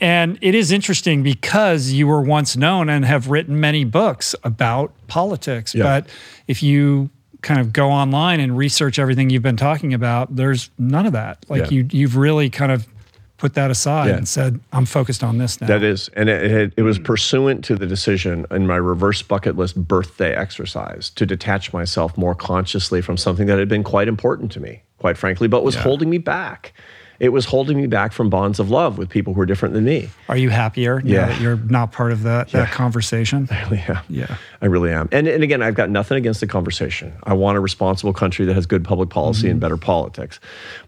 and 0.00 0.38
it 0.42 0.54
is 0.54 0.72
interesting 0.72 1.22
because 1.22 1.92
you 1.92 2.06
were 2.08 2.20
once 2.20 2.56
known 2.56 2.88
and 2.90 3.04
have 3.04 3.30
written 3.30 3.60
many 3.60 3.84
books 3.84 4.34
about 4.42 4.92
politics. 5.06 5.74
Yeah. 5.74 5.84
But 5.84 6.08
if 6.48 6.62
you 6.62 7.10
kind 7.44 7.60
of 7.60 7.72
go 7.72 7.90
online 7.90 8.40
and 8.40 8.56
research 8.56 8.98
everything 8.98 9.30
you've 9.30 9.42
been 9.42 9.56
talking 9.56 9.94
about, 9.94 10.34
there's 10.34 10.70
none 10.78 11.06
of 11.06 11.12
that. 11.12 11.44
Like 11.48 11.70
Yeah. 11.70 11.78
you, 11.78 11.88
you've 11.92 12.16
really 12.16 12.50
kind 12.50 12.72
of 12.72 12.88
put 13.36 13.54
that 13.54 13.70
aside 13.70 14.08
Yeah. 14.08 14.16
and 14.16 14.26
said, 14.26 14.58
"I'm 14.72 14.86
focused 14.86 15.22
on 15.22 15.38
this 15.38 15.60
now." 15.60 15.66
That 15.66 15.82
is, 15.82 16.08
and 16.14 16.28
it, 16.28 16.50
it, 16.50 16.72
it 16.78 16.82
was 16.82 16.96
hmm. 16.96 17.04
pursuant 17.04 17.64
to 17.66 17.76
the 17.76 17.86
decision 17.86 18.46
in 18.50 18.66
my 18.66 18.76
reverse 18.76 19.22
bucket 19.22 19.56
list 19.56 19.76
birthday 19.76 20.34
exercise 20.34 21.10
to 21.10 21.26
detach 21.26 21.72
myself 21.72 22.16
more 22.16 22.34
consciously 22.34 23.02
from 23.02 23.16
something 23.16 23.46
that 23.46 23.58
had 23.58 23.68
been 23.68 23.84
quite 23.84 24.08
important 24.08 24.50
to 24.52 24.60
me, 24.60 24.82
quite 24.98 25.18
frankly, 25.18 25.46
but 25.46 25.62
was 25.62 25.74
holding 25.74 26.10
me 26.10 26.18
back. 26.18 26.72
It 27.20 27.30
was 27.30 27.44
holding 27.46 27.76
me 27.76 27.86
back 27.86 28.12
from 28.12 28.28
bonds 28.28 28.58
of 28.58 28.70
love 28.70 28.98
with 28.98 29.08
people 29.08 29.34
who 29.34 29.40
are 29.40 29.46
different 29.46 29.74
than 29.74 29.84
me. 29.84 30.10
Are 30.28 30.36
you 30.36 30.50
happier? 30.50 31.00
Yeah. 31.04 31.26
that 31.26 31.40
you're 31.40 31.56
not 31.56 31.92
part 31.92 32.12
of 32.12 32.22
that 32.24 32.50
that 32.50 32.70
conversation. 32.70 33.48
Yeah. 33.70 34.02
Yeah. 34.08 34.36
I 34.62 34.66
really 34.66 34.92
am. 34.92 35.08
And, 35.10 35.26
and 35.26 35.42
again, 35.42 35.62
I've 35.62 35.74
got 35.74 35.90
nothing 35.90 36.16
against 36.16 36.40
the 36.40 36.46
conversation. 36.46 37.12
I 37.24 37.34
want 37.34 37.56
a 37.56 37.60
responsible 37.60 38.12
country 38.12 38.44
that 38.46 38.54
has 38.54 38.66
good 38.66 38.84
public 38.84 39.10
policy 39.10 39.48
and 39.48 39.54
mm-hmm. 39.54 39.60
better 39.60 39.76
politics. 39.76 40.38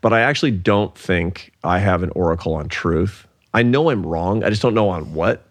But 0.00 0.12
I 0.12 0.20
actually 0.20 0.52
don't 0.52 0.96
think 0.96 1.52
I 1.64 1.78
have 1.78 2.02
an 2.02 2.10
oracle 2.10 2.54
on 2.54 2.68
truth. 2.68 3.26
I 3.54 3.62
know 3.62 3.90
I'm 3.90 4.04
wrong. 4.04 4.44
I 4.44 4.50
just 4.50 4.62
don't 4.62 4.74
know 4.74 4.88
on 4.88 5.14
what. 5.14 5.42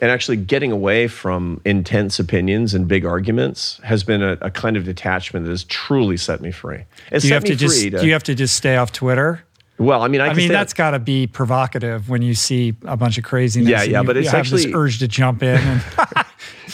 and 0.00 0.10
actually 0.10 0.36
getting 0.36 0.70
away 0.72 1.08
from 1.08 1.60
intense 1.64 2.18
opinions 2.18 2.74
and 2.74 2.86
big 2.86 3.04
arguments 3.04 3.80
has 3.82 4.04
been 4.04 4.22
a, 4.22 4.32
a 4.40 4.50
kind 4.50 4.76
of 4.76 4.84
detachment 4.84 5.44
that 5.44 5.50
has 5.50 5.64
truly 5.64 6.16
set 6.16 6.40
me 6.40 6.50
free. 6.50 6.84
It's 7.10 7.22
do 7.22 7.28
you 7.28 7.34
have 7.34 7.44
to 7.44 7.56
just 7.56 7.82
to, 7.82 7.90
do 7.90 8.06
you 8.06 8.12
have 8.12 8.22
to 8.24 8.34
just 8.34 8.54
stay 8.56 8.76
off 8.76 8.92
Twitter? 8.92 9.42
Well, 9.78 10.02
I 10.02 10.08
mean, 10.08 10.20
I, 10.20 10.28
I 10.28 10.34
mean, 10.34 10.48
that's 10.48 10.74
got 10.74 10.90
to 10.90 10.98
be 10.98 11.26
provocative 11.26 12.08
when 12.08 12.20
you 12.22 12.34
see 12.34 12.74
a 12.84 12.96
bunch 12.96 13.16
of 13.18 13.24
craziness. 13.24 13.68
Yeah, 13.68 13.82
yeah, 13.82 14.00
you- 14.00 14.06
but 14.06 14.16
it's 14.16 14.24
you 14.26 14.30
have 14.30 14.50
this 14.50 14.64
actually- 14.64 14.74
urge 14.74 14.98
to 14.98 15.08
jump 15.08 15.42
in. 15.42 15.56
And, 15.60 15.82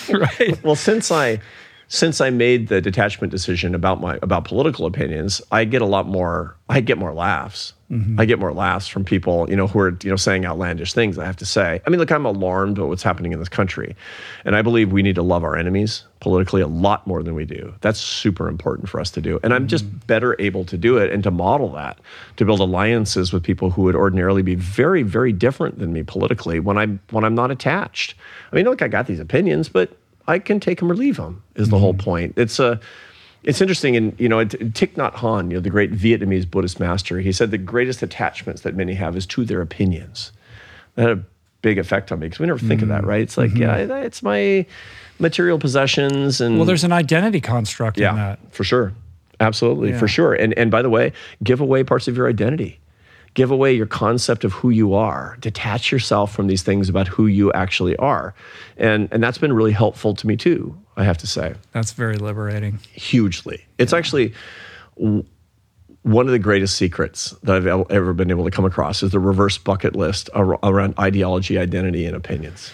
right. 0.12 0.62
well 0.62 0.76
since 0.76 1.10
i 1.10 1.38
since 1.94 2.20
i 2.20 2.28
made 2.28 2.66
the 2.68 2.80
detachment 2.80 3.30
decision 3.30 3.74
about 3.74 4.00
my 4.00 4.18
about 4.20 4.44
political 4.44 4.84
opinions 4.84 5.40
i 5.52 5.64
get 5.64 5.80
a 5.80 5.86
lot 5.86 6.06
more 6.06 6.56
i 6.68 6.80
get 6.80 6.98
more 6.98 7.12
laughs. 7.12 7.72
Mm-hmm. 7.90 8.18
I 8.18 8.24
get 8.24 8.38
more 8.38 8.52
laughs 8.52 8.88
from 8.88 9.04
people 9.04 9.48
you 9.48 9.54
know 9.54 9.66
who 9.68 9.78
are 9.78 9.96
you 10.02 10.10
know 10.10 10.16
saying 10.16 10.46
outlandish 10.46 10.94
things 10.94 11.18
i 11.18 11.24
have 11.24 11.36
to 11.36 11.46
say. 11.46 11.80
I 11.86 11.90
mean 11.90 12.00
look 12.00 12.10
i'm 12.10 12.24
alarmed 12.24 12.78
at 12.78 12.86
what's 12.86 13.02
happening 13.02 13.32
in 13.32 13.38
this 13.38 13.48
country 13.48 13.94
and 14.44 14.56
i 14.56 14.62
believe 14.62 14.90
we 14.90 15.02
need 15.02 15.14
to 15.14 15.22
love 15.22 15.44
our 15.44 15.56
enemies 15.56 16.04
politically 16.20 16.62
a 16.62 16.66
lot 16.66 17.06
more 17.06 17.22
than 17.22 17.34
we 17.34 17.44
do. 17.44 17.74
That's 17.82 18.00
super 18.00 18.48
important 18.48 18.88
for 18.88 18.98
us 18.98 19.10
to 19.12 19.20
do 19.20 19.38
and 19.44 19.54
i'm 19.54 19.68
just 19.68 19.84
mm-hmm. 19.84 19.98
better 20.06 20.34
able 20.38 20.64
to 20.64 20.78
do 20.78 20.96
it 20.96 21.12
and 21.12 21.22
to 21.22 21.30
model 21.30 21.70
that 21.72 22.00
to 22.38 22.44
build 22.44 22.60
alliances 22.60 23.32
with 23.32 23.42
people 23.42 23.70
who 23.70 23.82
would 23.82 23.94
ordinarily 23.94 24.42
be 24.42 24.54
very 24.54 25.02
very 25.02 25.32
different 25.32 25.78
than 25.78 25.92
me 25.92 26.02
politically 26.02 26.58
when 26.58 26.78
i'm 26.78 26.98
when 27.10 27.22
i'm 27.22 27.34
not 27.34 27.50
attached. 27.50 28.14
I 28.50 28.56
mean 28.56 28.64
look 28.64 28.80
i 28.82 28.88
got 28.88 29.06
these 29.06 29.20
opinions 29.20 29.68
but 29.68 29.96
I 30.26 30.38
can 30.38 30.60
take 30.60 30.78
them 30.80 30.90
or 30.90 30.96
leave 30.96 31.16
them. 31.16 31.42
Is 31.54 31.68
the 31.68 31.78
whole 31.78 31.92
mm-hmm. 31.92 32.04
point? 32.04 32.34
It's 32.36 32.58
a, 32.58 32.80
it's 33.42 33.60
interesting, 33.60 33.96
and 33.96 34.18
you 34.18 34.28
know, 34.28 34.38
it- 34.38 34.50
Thich 34.50 34.94
Nhat 34.94 35.14
Hanh, 35.14 35.50
you 35.50 35.56
know, 35.56 35.60
the 35.60 35.70
great 35.70 35.92
Vietnamese 35.92 36.50
Buddhist 36.50 36.80
master, 36.80 37.20
he 37.20 37.32
said 37.32 37.50
the 37.50 37.58
greatest 37.58 38.02
attachments 38.02 38.62
that 38.62 38.74
many 38.74 38.94
have 38.94 39.16
is 39.16 39.26
to 39.26 39.44
their 39.44 39.60
opinions. 39.60 40.32
That 40.94 41.08
had 41.08 41.18
a 41.18 41.24
big 41.62 41.78
effect 41.78 42.12
on 42.12 42.20
me 42.20 42.26
because 42.26 42.38
we 42.38 42.46
never 42.46 42.58
think 42.58 42.82
of 42.82 42.88
that, 42.88 43.00
mm-hmm. 43.00 43.08
right? 43.08 43.20
It's 43.20 43.36
like, 43.36 43.50
mm-hmm. 43.50 43.90
yeah, 43.90 43.96
it's 43.98 44.22
my 44.22 44.64
material 45.18 45.58
possessions, 45.58 46.40
and 46.40 46.56
Well, 46.56 46.66
there's 46.66 46.84
an 46.84 46.92
identity 46.92 47.40
construct 47.40 47.98
in 47.98 48.04
yeah, 48.04 48.14
that. 48.14 48.38
for 48.50 48.64
sure, 48.64 48.92
absolutely, 49.40 49.90
Yeah. 49.90 49.98
for 49.98 50.08
sure. 50.08 50.34
And 50.34 50.54
and 50.54 50.70
by 50.70 50.82
the 50.82 50.90
way, 50.90 51.12
give 51.42 51.60
away 51.60 51.84
parts 51.84 52.08
of 52.08 52.16
your 52.16 52.28
identity. 52.28 52.80
Give 53.34 53.50
away 53.50 53.72
your 53.72 53.86
concept 53.86 54.44
of 54.44 54.52
who 54.52 54.70
you 54.70 54.94
are. 54.94 55.36
Detach 55.40 55.90
yourself 55.90 56.32
from 56.32 56.46
these 56.46 56.62
things 56.62 56.88
about 56.88 57.08
who 57.08 57.26
you 57.26 57.52
actually 57.52 57.96
are, 57.96 58.34
and 58.76 59.08
and 59.10 59.22
that's 59.22 59.38
been 59.38 59.52
really 59.52 59.72
helpful 59.72 60.14
to 60.14 60.26
me 60.26 60.36
too. 60.36 60.76
I 60.96 61.04
have 61.04 61.18
to 61.18 61.26
say, 61.26 61.54
That's 61.72 61.92
very 61.92 62.16
liberating. 62.16 62.78
hugely. 62.92 63.64
It's 63.78 63.92
actually 63.92 64.32
one 66.04 66.26
of 66.26 66.32
the 66.32 66.38
greatest 66.38 66.76
secrets 66.76 67.30
that 67.42 67.56
I've 67.56 67.66
ever 67.90 68.12
been 68.12 68.30
able 68.30 68.44
to 68.44 68.50
come 68.50 68.64
across 68.64 69.02
is 69.02 69.10
the 69.10 69.18
reverse 69.18 69.58
bucket 69.58 69.96
list 69.96 70.30
around 70.34 70.94
ideology, 70.98 71.58
identity, 71.58 72.06
and 72.06 72.14
opinions. 72.14 72.70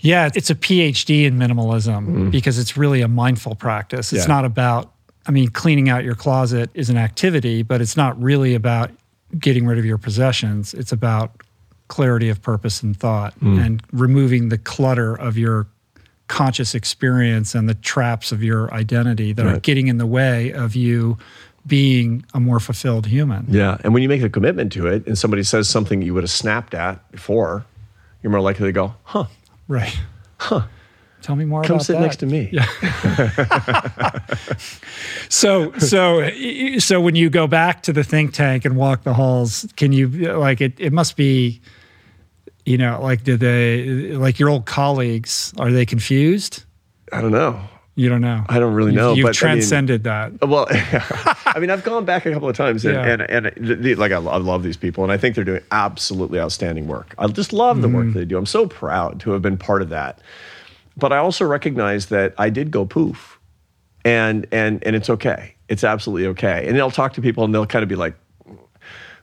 Yeah, 0.00 0.30
it's 0.34 0.48
a 0.48 0.54
PhD 0.54 1.24
in 1.24 1.38
minimalism 1.38 2.06
mm-hmm. 2.06 2.30
because 2.30 2.58
it's 2.58 2.76
really 2.76 3.02
a 3.02 3.08
mindful 3.08 3.54
practice. 3.54 4.12
It's. 4.12 4.22
Yeah. 4.22 4.28
not 4.28 4.44
about, 4.44 4.92
I 5.26 5.30
mean, 5.30 5.48
cleaning 5.48 5.88
out 5.88 6.04
your 6.04 6.14
closet 6.14 6.70
is 6.74 6.88
an 6.88 6.96
activity, 6.96 7.62
but 7.62 7.80
it's 7.80 7.96
not 7.96 8.20
really 8.20 8.54
about 8.54 8.90
getting 9.38 9.66
rid 9.66 9.78
of 9.78 9.84
your 9.84 9.98
possessions. 9.98 10.72
It's 10.74 10.92
about 10.92 11.42
clarity 11.88 12.28
of 12.28 12.40
purpose 12.42 12.82
and 12.82 12.96
thought 12.96 13.38
Mm. 13.40 13.64
and 13.64 13.82
removing 13.92 14.48
the 14.50 14.58
clutter 14.58 15.14
of 15.14 15.36
your 15.38 15.66
conscious 16.28 16.74
experience 16.74 17.54
and 17.54 17.68
the 17.68 17.74
traps 17.74 18.32
of 18.32 18.42
your 18.42 18.72
identity 18.74 19.32
that 19.32 19.46
are 19.46 19.60
getting 19.60 19.88
in 19.88 19.96
the 19.96 20.06
way 20.06 20.52
of 20.52 20.76
you 20.76 21.16
being 21.66 22.22
a 22.34 22.40
more 22.40 22.60
fulfilled 22.60 23.06
human. 23.06 23.46
Yeah, 23.48 23.78
and 23.82 23.94
when 23.94 24.02
you 24.02 24.08
make 24.10 24.22
a 24.22 24.28
commitment 24.28 24.70
to 24.72 24.86
it, 24.86 25.06
and 25.06 25.16
somebody 25.16 25.42
says 25.42 25.68
something 25.68 26.02
you 26.02 26.12
would 26.14 26.22
have 26.22 26.30
snapped 26.30 26.74
at 26.74 27.10
before, 27.10 27.64
you're 28.22 28.30
more 28.30 28.40
likely 28.42 28.66
to 28.68 28.72
go, 28.72 28.94
"Huh." 29.04 29.24
Right. 29.68 29.98
Huh. 30.38 30.62
Tell 31.22 31.36
me 31.36 31.44
more 31.44 31.60
about 31.62 31.66
that. 31.66 31.68
Come 31.68 31.76
about 31.76 31.86
sit 31.86 31.92
that. 31.94 32.00
next 32.00 32.16
to 32.16 32.26
me. 32.26 32.48
Yeah. 32.52 32.66
So, 35.30 35.72
so, 35.78 36.28
so 36.78 37.00
when 37.02 37.14
you 37.14 37.28
go 37.28 37.46
back 37.46 37.82
to 37.82 37.92
the 37.92 38.02
think 38.02 38.32
tank 38.32 38.64
and 38.64 38.76
walk 38.76 39.02
the 39.02 39.12
halls, 39.12 39.66
can 39.76 39.92
you 39.92 40.08
like 40.08 40.60
it? 40.62 40.72
It 40.78 40.92
must 40.92 41.16
be, 41.16 41.60
you 42.64 42.78
know, 42.78 42.98
like 43.02 43.24
did 43.24 43.40
they 43.40 44.12
like 44.16 44.38
your 44.38 44.48
old 44.48 44.64
colleagues? 44.64 45.52
Are 45.58 45.70
they 45.70 45.84
confused? 45.84 46.64
I 47.12 47.20
don't 47.20 47.32
know. 47.32 47.60
You 47.94 48.08
don't 48.08 48.20
know. 48.22 48.44
I 48.48 48.58
don't 48.58 48.72
really 48.74 48.92
You've- 48.92 49.02
know, 49.02 49.12
You've 49.14 49.24
but, 49.24 49.28
I 49.42 49.46
mean- 49.48 49.56
transcended 49.56 50.04
that. 50.04 50.32
Well, 50.48 50.66
I 50.70 51.56
mean, 51.58 51.68
I've 51.70 51.84
gone 51.84 52.04
back 52.04 52.24
a 52.26 52.32
couple 52.32 52.48
of 52.48 52.56
times, 52.56 52.84
and, 52.84 52.94
Yeah. 52.94 53.06
and, 53.12 53.22
and 53.46 53.66
the, 53.68 53.74
the- 53.74 53.94
like 53.96 54.12
I 54.12 54.18
love, 54.18 54.34
I 54.34 54.38
love 54.44 54.62
these 54.62 54.76
people, 54.76 55.02
and 55.04 55.12
I 55.12 55.18
think 55.18 55.34
they're 55.34 55.44
doing 55.44 55.62
absolutely 55.72 56.38
outstanding 56.40 56.86
work. 56.86 57.14
I 57.18 57.26
just 57.26 57.52
love 57.52 57.82
the 57.82 57.88
Mm-hmm. 57.88 57.96
work 57.96 58.14
they 58.14 58.24
do. 58.24 58.38
I'm 58.38 58.46
so 58.46 58.66
proud 58.66 59.20
to 59.20 59.32
have 59.32 59.42
been 59.42 59.58
part 59.58 59.82
of 59.82 59.88
that. 59.90 60.20
But 60.98 61.12
I 61.12 61.18
also 61.18 61.44
recognize 61.44 62.06
that 62.06 62.34
I 62.38 62.50
did 62.50 62.70
go 62.70 62.84
poof, 62.84 63.38
and 64.04 64.46
and 64.52 64.82
and 64.84 64.96
it's 64.96 65.08
okay. 65.10 65.54
It's 65.68 65.84
absolutely 65.84 66.26
okay. 66.28 66.66
And 66.68 66.76
I'll 66.78 66.90
talk 66.90 67.12
to 67.14 67.22
people, 67.22 67.44
and 67.44 67.54
they'll 67.54 67.66
kind 67.66 67.82
of 67.82 67.88
be 67.88 67.94
like, 67.94 68.14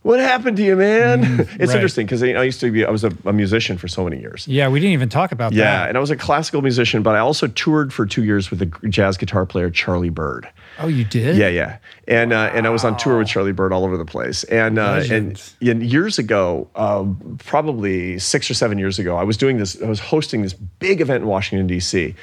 "What 0.04 0.20
happened 0.20 0.58
to 0.58 0.64
you, 0.64 0.76
man?" 0.76 1.20
it's 1.24 1.30
Mm-hmm. 1.30 1.62
right. 1.62 1.70
interesting 1.76 2.06
because 2.06 2.24
I 2.24 2.44
used 2.44 2.60
to 2.62 2.72
be 2.72 2.86
I 2.86 2.92
was 2.92 3.04
a, 3.04 3.12
a 3.26 3.34
musician 3.34 3.78
for 3.78 3.88
so 3.88 4.04
many 4.04 4.20
years. 4.22 4.48
Yeah, 4.48 4.70
we 4.70 4.80
didn't 4.80 4.94
even 4.94 5.10
talk 5.10 5.32
about 5.32 5.52
Yeah, 5.54 5.64
that. 5.64 5.82
Yeah, 5.84 5.88
and 5.90 5.98
I 5.98 6.00
was 6.00 6.12
a 6.12 6.16
classical 6.16 6.62
musician, 6.62 7.04
but 7.04 7.16
I 7.16 7.20
also 7.20 7.48
toured 7.48 7.92
for 7.94 8.06
two 8.06 8.24
years 8.24 8.50
with 8.52 8.60
the 8.60 8.90
jazz 8.90 9.18
guitar 9.18 9.46
player 9.46 9.70
Charlie 9.70 10.10
Byrd. 10.10 10.48
Oh, 10.80 10.88
you 10.88 11.06
did? 11.06 11.38
Yeah, 11.38 11.48
yeah, 11.48 11.78
and 12.08 12.34
uh, 12.34 12.52
and 12.54 12.68
I 12.68 12.70
was 12.70 12.84
on 12.84 12.98
tour 12.98 13.18
with 13.18 13.28
Charlie 13.28 13.54
Byrd 13.54 13.72
all 13.72 13.86
over 13.86 13.98
the 13.98 14.06
place, 14.06 14.44
and 14.46 14.78
uh, 14.78 15.04
and, 15.10 15.42
and 15.62 15.84
years 15.84 16.20
ago, 16.20 16.70
um, 16.76 17.38
probably 17.44 18.20
six 18.20 18.50
or 18.50 18.54
seven 18.54 18.78
years 18.78 19.00
ago, 19.00 19.16
I 19.16 19.24
was 19.24 19.38
doing 19.38 19.58
this. 19.58 19.82
I 19.82 19.88
was 19.88 20.00
hosting 20.00 20.42
this 20.42 20.54
big 20.54 21.02
event 21.02 21.24
in 21.24 21.30
Washington 21.30 21.68
D.C. 21.68 22.14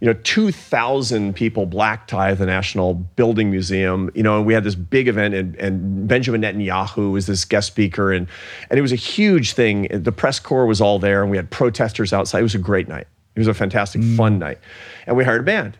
You 0.00 0.06
know, 0.06 0.12
two 0.24 0.52
thousand 0.52 1.34
people, 1.34 1.64
black 1.64 2.06
tie 2.06 2.34
the 2.34 2.44
National 2.44 2.94
Building 2.94 3.50
Museum. 3.50 4.10
You 4.14 4.22
know, 4.22 4.36
and 4.36 4.46
we 4.46 4.52
had 4.52 4.64
this 4.64 4.74
big 4.74 5.08
event, 5.08 5.34
and, 5.34 5.54
and 5.56 6.06
Benjamin 6.06 6.42
Netanyahu 6.42 7.12
was 7.12 7.26
this 7.26 7.44
guest 7.46 7.68
speaker, 7.68 8.12
and 8.12 8.28
and 8.68 8.78
it 8.78 8.82
was 8.82 8.92
a 8.92 8.96
huge 8.96 9.54
thing. 9.54 9.88
The 9.90 10.12
press 10.12 10.38
corps 10.38 10.66
was 10.66 10.80
all 10.80 10.98
there, 10.98 11.22
and 11.22 11.30
we 11.30 11.38
had 11.38 11.50
protesters 11.50 12.12
outside. 12.12 12.40
It 12.40 12.42
was 12.42 12.54
a 12.54 12.58
great 12.58 12.88
night. 12.88 13.06
It 13.34 13.40
was 13.40 13.48
a 13.48 13.54
fantastic, 13.54 14.02
fun 14.02 14.38
night, 14.38 14.58
and 15.06 15.16
we 15.16 15.24
hired 15.24 15.40
a 15.40 15.44
band 15.44 15.78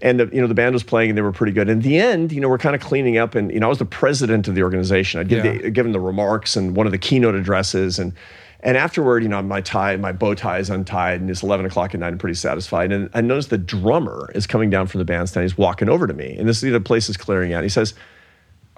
and 0.00 0.20
the, 0.20 0.28
you 0.32 0.40
know 0.40 0.46
the 0.46 0.54
band 0.54 0.72
was 0.74 0.82
playing 0.82 1.10
and 1.10 1.18
they 1.18 1.22
were 1.22 1.32
pretty 1.32 1.52
good. 1.52 1.68
In 1.68 1.80
the 1.80 1.98
end, 1.98 2.32
you 2.32 2.40
know, 2.40 2.48
we're 2.48 2.58
kind 2.58 2.74
of 2.76 2.80
cleaning 2.82 3.18
up, 3.18 3.34
and 3.34 3.52
you 3.52 3.60
know, 3.60 3.66
I 3.66 3.68
was 3.68 3.78
the 3.78 3.84
president 3.84 4.46
of 4.48 4.54
the 4.54 4.62
organization. 4.62 5.20
I'd 5.20 5.28
give 5.28 5.44
Yeah. 5.44 5.58
the, 5.58 5.70
given 5.70 5.92
the 5.92 6.00
remarks 6.00 6.56
and 6.56 6.76
one 6.76 6.86
of 6.86 6.92
the 6.92 6.98
keynote 6.98 7.34
addresses, 7.34 7.98
and 7.98 8.12
and 8.60 8.76
afterward, 8.76 9.22
you 9.22 9.28
know, 9.28 9.40
my 9.42 9.60
tie, 9.60 9.96
my 9.96 10.10
bow 10.10 10.34
tie 10.34 10.58
is 10.58 10.68
untied, 10.70 11.20
and 11.20 11.30
it's 11.30 11.42
eleven 11.42 11.64
o'clock 11.66 11.94
at 11.94 12.00
night. 12.00 12.08
I'm 12.08 12.18
pretty 12.18 12.34
satisfied, 12.34 12.90
and 12.92 13.08
I 13.14 13.20
notice 13.20 13.46
the 13.46 13.58
drummer 13.58 14.30
is 14.34 14.46
coming 14.46 14.68
down 14.70 14.86
from 14.88 14.98
the 14.98 15.04
bandstand. 15.04 15.44
He's 15.44 15.56
walking 15.58 15.88
over 15.88 16.06
to 16.06 16.14
me, 16.14 16.36
and 16.38 16.48
this 16.48 16.62
is 16.62 16.72
the 16.72 16.80
place 16.80 17.08
is 17.08 17.16
clearing 17.16 17.52
out. 17.52 17.62
He 17.62 17.68
says, 17.68 17.94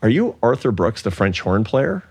"Are 0.02 0.09
you 0.09 0.36
Arthur 0.42 0.70
Brooks, 0.72 1.02
the 1.02 1.10
French 1.10 1.40
horn 1.40 1.64
player?" 1.64 2.02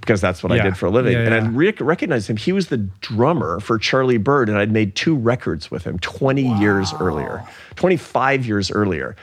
Because 0.00 0.20
that's 0.20 0.42
what 0.42 0.50
I 0.52 0.62
did 0.62 0.76
for 0.76 0.86
a 0.86 0.90
living, 0.90 1.12
Yeah, 1.12 1.20
and 1.24 1.34
I 1.34 1.38
yeah. 1.38 1.50
rec- 1.52 1.80
recognized 1.80 2.28
him. 2.30 2.36
He 2.36 2.52
was 2.52 2.68
the 2.68 2.78
drummer 2.78 3.60
for 3.60 3.78
Charlie 3.78 4.16
Byrd, 4.18 4.48
and 4.48 4.56
I'd 4.58 4.72
made 4.72 4.94
two 4.94 5.14
records 5.14 5.70
with 5.70 5.84
him 5.84 5.98
20 5.98 6.42
years 6.58 6.92
earlier, 7.00 7.44
25 7.76 8.46
years 8.46 8.70
earlier. 8.70 9.14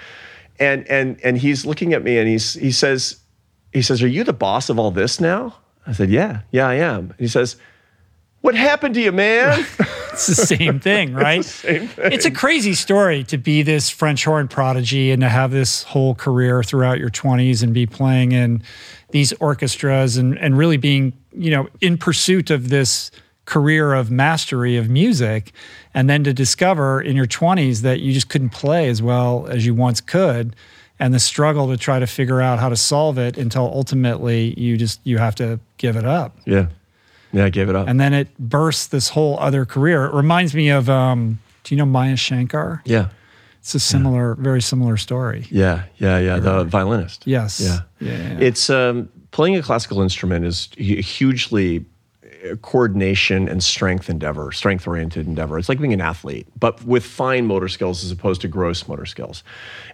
And 0.60 0.88
and 0.88 1.20
and 1.24 1.38
he's 1.38 1.66
looking 1.66 1.94
at 1.94 2.04
me 2.04 2.18
and 2.18 2.28
he's 2.28 2.54
he 2.54 2.72
says, 2.72 3.18
he 3.74 3.82
says, 3.82 4.02
Are 4.02 4.08
you 4.08 4.24
the 4.24 4.34
boss 4.34 4.70
of 4.70 4.80
all 4.80 4.92
this 4.92 5.20
now? 5.20 5.56
I 5.86 5.92
said, 5.94 6.10
Yeah, 6.10 6.42
yeah, 6.52 6.68
I 6.68 6.76
am. 6.76 7.10
And 7.12 7.20
he 7.20 7.28
says, 7.28 7.58
What 8.42 8.56
happened 8.56 8.96
to 8.96 9.02
you, 9.02 9.12
man? 9.12 9.66
It's 10.18 10.26
the 10.26 10.34
same 10.48 10.80
thing, 10.80 11.14
right? 11.14 11.46
Same 11.46 11.88
thing. 11.90 12.12
It's 12.12 12.26
a 12.26 12.32
crazy 12.32 12.74
story 12.74 13.24
to 13.26 13.38
be 13.38 13.62
this 13.62 13.92
French 13.92 14.26
horn 14.26 14.48
prodigy 14.48 15.12
and 15.12 15.22
to 15.22 15.30
have 15.30 15.52
this 15.52 15.84
whole 15.84 16.16
career 16.16 16.64
throughout 16.64 16.98
your 16.98 17.12
20s 17.12 17.62
and 17.62 17.72
be 17.72 17.86
playing 17.86 18.32
in 18.32 18.64
these 19.12 19.34
orchestras 19.34 20.18
and, 20.18 20.38
and 20.40 20.58
really 20.58 20.78
being, 20.78 21.14
you 21.32 21.52
know, 21.52 21.68
in 21.82 21.98
pursuit 21.98 22.50
of 22.50 22.70
this 22.70 23.12
career 23.46 23.94
of 23.94 24.12
mastery 24.12 24.76
of 24.76 24.90
music. 24.90 25.54
And 25.94 26.10
then 26.10 26.24
to 26.26 26.34
discover 26.34 27.02
in 27.02 27.16
your 27.16 27.26
20s 27.26 27.82
that 27.82 28.02
you 28.02 28.12
just 28.14 28.30
couldn't 28.30 28.50
play 28.50 28.90
as 28.90 29.02
well 29.02 29.48
as 29.48 29.66
you 29.66 29.74
once 29.74 30.02
could. 30.02 30.56
And 31.00 31.14
the 31.14 31.20
struggle 31.20 31.68
to 31.70 31.78
try 31.78 32.00
to 32.00 32.08
figure 32.08 32.42
out 32.42 32.60
how 32.60 32.70
to 32.70 32.76
solve 32.76 33.18
it 33.18 33.38
until 33.38 33.66
ultimately 33.66 34.60
you 34.60 34.78
just 34.78 35.00
you 35.04 35.20
have 35.20 35.36
to 35.36 35.60
give 35.78 35.96
it 35.96 36.06
up 36.06 36.36
yeah. 36.46 36.68
Yeah, 37.32 37.46
I 37.46 37.50
gave 37.50 37.70
it 37.70 37.76
up. 37.76 37.88
and 37.88 38.00
then 38.00 38.14
it 38.14 38.36
bursts 38.40 38.88
this 38.88 39.10
whole 39.10 39.38
other 39.40 39.64
career. 39.66 40.06
It 40.06 40.14
reminds 40.14 40.56
me 40.56 40.70
of, 40.70 40.90
um, 40.90 41.40
do 41.64 41.76
you 41.76 41.78
know 41.78 41.86
Maya 41.86 42.16
Shankar? 42.16 42.82
yeah. 42.86 43.10
It's 43.60 43.76
a 43.76 43.80
similar, 43.80 44.36
very 44.36 44.62
similar 44.62 44.98
story. 44.98 45.46
Yeah, 45.50 45.84
yeah, 45.98 46.20
yeah. 46.20 46.40
The 46.40 46.64
violinist. 46.64 47.28
Yes. 47.28 47.60
Yeah. 47.60 47.80
Yeah. 48.00 48.18
yeah. 48.18 48.38
It's 48.40 48.70
um, 48.70 49.10
playing 49.32 49.56
a 49.56 49.62
classical 49.62 50.02
instrument 50.02 50.46
is 50.46 50.70
hugely 50.78 51.86
coordination 52.62 53.48
and 53.50 53.64
strength 53.64 54.10
endeavor, 54.10 54.52
strength 54.52 54.88
oriented 54.88 55.28
endeavor. 55.28 55.58
It's 55.58 55.70
like 55.70 55.80
being 55.80 55.94
an 55.94 56.02
athlete, 56.02 56.48
but 56.60 56.84
with 56.84 57.04
fine 57.04 57.46
motor 57.46 57.68
skills 57.68 58.04
as 58.04 58.12
opposed 58.12 58.42
to 58.42 58.48
gross 58.48 58.88
motor 58.88 59.06
skills. 59.06 59.44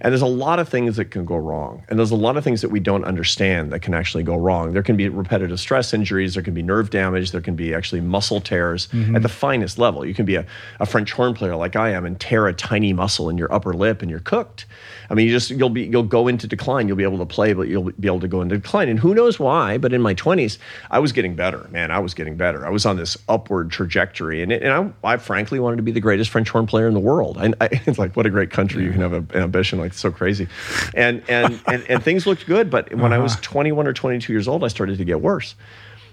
And 0.02 0.12
there's 0.12 0.22
a 0.22 0.28
lot 0.28 0.60
of 0.60 0.70
things 0.70 0.98
that 0.98 1.06
can 1.06 1.26
go 1.26 1.38
wrong. 1.38 1.84
And 1.90 1.98
there's 1.98 2.12
a 2.12 2.16
lot 2.16 2.38
of 2.38 2.44
things 2.44 2.62
that 2.62 2.70
we 2.70 2.80
don't 2.80 3.04
understand 3.06 3.72
that 3.72 3.82
can 3.82 3.94
actually 3.94 4.24
go 4.24 4.36
wrong. 4.36 4.74
There 4.74 4.84
can 4.84 4.98
be 4.98 5.10
repetitive 5.10 5.60
stress 5.60 5.94
injuries, 5.94 6.34
there 6.34 6.44
can 6.44 6.54
be 6.54 6.62
nerve 6.62 6.90
damage, 6.90 7.32
there 7.32 7.42
can 7.42 7.56
be 7.56 7.74
actually 7.74 8.02
muscle 8.02 8.42
tears 8.42 8.88
mm-hmm. 8.88 9.16
at 9.16 9.22
the 9.22 9.30
finest 9.30 9.78
level. 9.78 10.06
You 10.06 10.14
can 10.14 10.26
be 10.26 10.36
a, 10.36 10.46
a 10.80 10.86
French 10.86 11.12
horn 11.12 11.34
player 11.34 11.56
like 11.56 11.76
I 11.76 11.90
am 11.92 12.06
and 12.06 12.20
tear 12.20 12.48
a 12.48 12.54
tiny 12.54 12.94
muscle 12.94 13.30
in 13.30 13.38
your 13.38 13.52
upper 13.54 13.74
lip 13.74 14.02
and 14.02 14.10
you're 14.10 14.20
cooked. 14.20 14.66
I 15.10 15.14
mean, 15.14 15.28
you 15.28 15.34
just 15.34 15.52
you'll 15.52 15.70
be 15.70 15.84
you'll 15.84 16.04
go 16.04 16.28
into 16.28 16.48
decline. 16.48 16.88
You'll 16.88 16.98
be 16.98 17.04
able 17.04 17.18
to 17.20 17.26
play, 17.26 17.54
but 17.54 17.68
you'll 17.68 17.92
be 17.92 18.08
able 18.08 18.20
to 18.22 18.28
go 18.28 18.42
into 18.42 18.58
decline. 18.58 18.90
And 18.90 19.00
who 19.00 19.14
knows 19.14 19.40
why? 19.40 19.78
But 19.78 19.94
in 19.94 20.02
my 20.02 20.16
20s, 20.16 20.58
I 20.92 21.00
was 21.00 21.12
getting 21.12 21.36
better. 21.36 21.68
Man, 21.72 21.92
I 21.92 22.00
was 22.00 22.14
getting 22.14 22.33
better. 22.34 22.66
I 22.66 22.70
was 22.70 22.86
on 22.86 22.98
this 22.98 23.18
upward 23.28 23.72
trajectory, 23.72 24.42
and, 24.42 24.52
it, 24.52 24.64
and 24.64 24.94
I, 25.04 25.14
I, 25.14 25.18
frankly 25.18 25.60
wanted 25.60 25.78
to 25.78 25.84
be 25.84 25.92
the 25.92 26.00
greatest 26.00 26.30
French 26.30 26.50
horn 26.50 26.66
player 26.68 26.88
in 26.88 26.94
the 26.94 27.00
world. 27.00 27.38
And 27.38 27.56
I, 27.62 27.70
it's 27.86 27.98
like 27.98 28.16
what 28.16 28.26
a 28.26 28.30
great 28.30 28.52
country 28.52 28.84
you 28.84 28.92
can 28.92 29.02
have 29.02 29.14
an 29.14 29.28
ambition 29.36 29.80
like 29.80 29.94
so 29.94 30.12
crazy, 30.12 30.48
and 30.94 31.24
and 31.28 31.62
and, 31.68 31.84
and 31.90 32.04
things 32.04 32.26
looked 32.26 32.46
good. 32.46 32.70
But 32.70 32.94
when 32.94 33.06
uh-huh. 33.06 33.16
I 33.16 33.18
was 33.20 33.34
uh-huh. 33.34 33.42
21 33.44 33.88
or 33.88 33.94
22 33.94 34.34
years 34.34 34.48
old, 34.48 34.64
I 34.64 34.68
started 34.68 34.98
to 34.98 35.06
get 35.06 35.22
worse, 35.22 35.56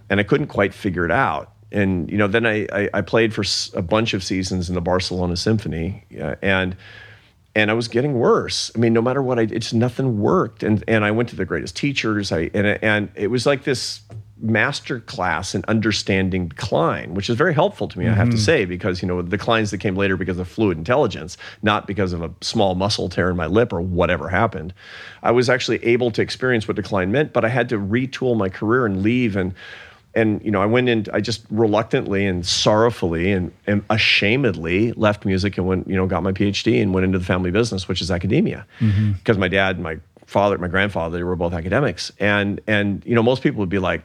and 0.08 0.20
I 0.20 0.22
couldn't 0.22 0.48
quite 0.48 0.74
figure 0.74 1.04
it 1.04 1.10
out 1.10 1.52
and 1.72 2.10
you 2.10 2.18
know 2.18 2.26
then 2.26 2.46
I, 2.46 2.66
I, 2.72 2.90
I, 2.94 3.00
played 3.00 3.32
for 3.32 3.44
a 3.78 3.82
bunch 3.82 4.12
of 4.12 4.24
seasons 4.24 4.68
in 4.68 4.74
the 4.74 4.80
Barcelona 4.80 5.36
Symphony, 5.36 6.04
uh, 6.20 6.34
and 6.42 6.76
and 7.54 7.70
I 7.70 7.74
was 7.74 7.88
getting 7.88 8.14
worse. 8.14 8.70
I 8.74 8.78
mean, 8.78 8.92
no 8.92 9.02
matter 9.02 9.22
what 9.22 9.38
I, 9.38 9.42
it's 9.42 9.72
nothing 9.72 10.20
worked. 10.20 10.62
And 10.62 10.84
and 10.86 11.04
I 11.04 11.10
went 11.10 11.28
to 11.30 11.36
the 11.36 11.44
greatest 11.44 11.76
teachers. 11.76 12.32
I 12.32 12.50
and 12.54 12.66
and 12.66 13.10
it 13.14 13.28
was 13.28 13.46
like 13.46 13.64
this 13.64 14.00
master 14.40 15.00
class 15.00 15.54
in 15.54 15.64
understanding 15.68 16.48
decline, 16.48 17.14
which 17.14 17.28
is 17.30 17.36
very 17.36 17.54
helpful 17.54 17.88
to 17.88 17.98
me, 17.98 18.04
mm-hmm. 18.04 18.14
I 18.14 18.16
have 18.16 18.28
to 18.28 18.36
mm-hmm. 18.36 18.44
say, 18.44 18.64
because 18.64 19.02
you 19.02 19.08
know 19.08 19.22
the 19.22 19.28
declines 19.28 19.70
that 19.70 19.78
came 19.78 19.96
later 19.96 20.16
because 20.16 20.38
of 20.38 20.48
fluid 20.48 20.78
intelligence, 20.78 21.36
not 21.62 21.86
because 21.86 22.12
of 22.12 22.22
a 22.22 22.30
small 22.40 22.74
muscle 22.74 23.08
tear 23.08 23.30
in 23.30 23.36
my 23.36 23.46
lip 23.46 23.72
or 23.72 23.80
whatever 23.80 24.28
happened. 24.28 24.74
I 25.22 25.30
was 25.32 25.48
actually 25.50 25.84
able 25.84 26.10
to 26.12 26.22
experience 26.22 26.66
what 26.66 26.76
decline 26.76 27.12
meant, 27.12 27.32
but 27.32 27.44
I 27.44 27.48
had 27.48 27.68
to 27.70 27.78
retool 27.78 28.36
my 28.36 28.48
career 28.48 28.86
and 28.86 29.02
leave 29.02 29.36
and 29.36 29.54
and 30.14 30.42
you 30.44 30.50
know, 30.50 30.60
I 30.60 30.66
went 30.66 30.88
in. 30.88 31.06
I 31.12 31.20
just 31.20 31.44
reluctantly 31.50 32.26
and 32.26 32.44
sorrowfully 32.44 33.30
and, 33.30 33.52
and, 33.66 33.86
ashamedly 33.88 34.92
left 34.96 35.24
music 35.24 35.56
and 35.56 35.66
went, 35.66 35.88
you 35.88 35.94
know, 35.94 36.06
got 36.06 36.22
my 36.22 36.32
PhD 36.32 36.82
and 36.82 36.92
went 36.92 37.04
into 37.04 37.18
the 37.18 37.24
family 37.24 37.50
business, 37.50 37.86
which 37.86 38.00
is 38.00 38.10
academia, 38.10 38.66
mm-hmm. 38.80 39.12
because 39.12 39.38
my 39.38 39.46
dad 39.46 39.76
and 39.76 39.84
my 39.84 39.98
father, 40.26 40.58
my 40.58 40.68
grandfather, 40.68 41.16
they 41.16 41.22
were 41.22 41.36
both 41.36 41.52
academics, 41.52 42.10
and 42.18 42.60
and 42.66 43.04
you 43.06 43.14
know, 43.14 43.22
most 43.22 43.42
people 43.42 43.60
would 43.60 43.68
be 43.68 43.78
like, 43.78 44.02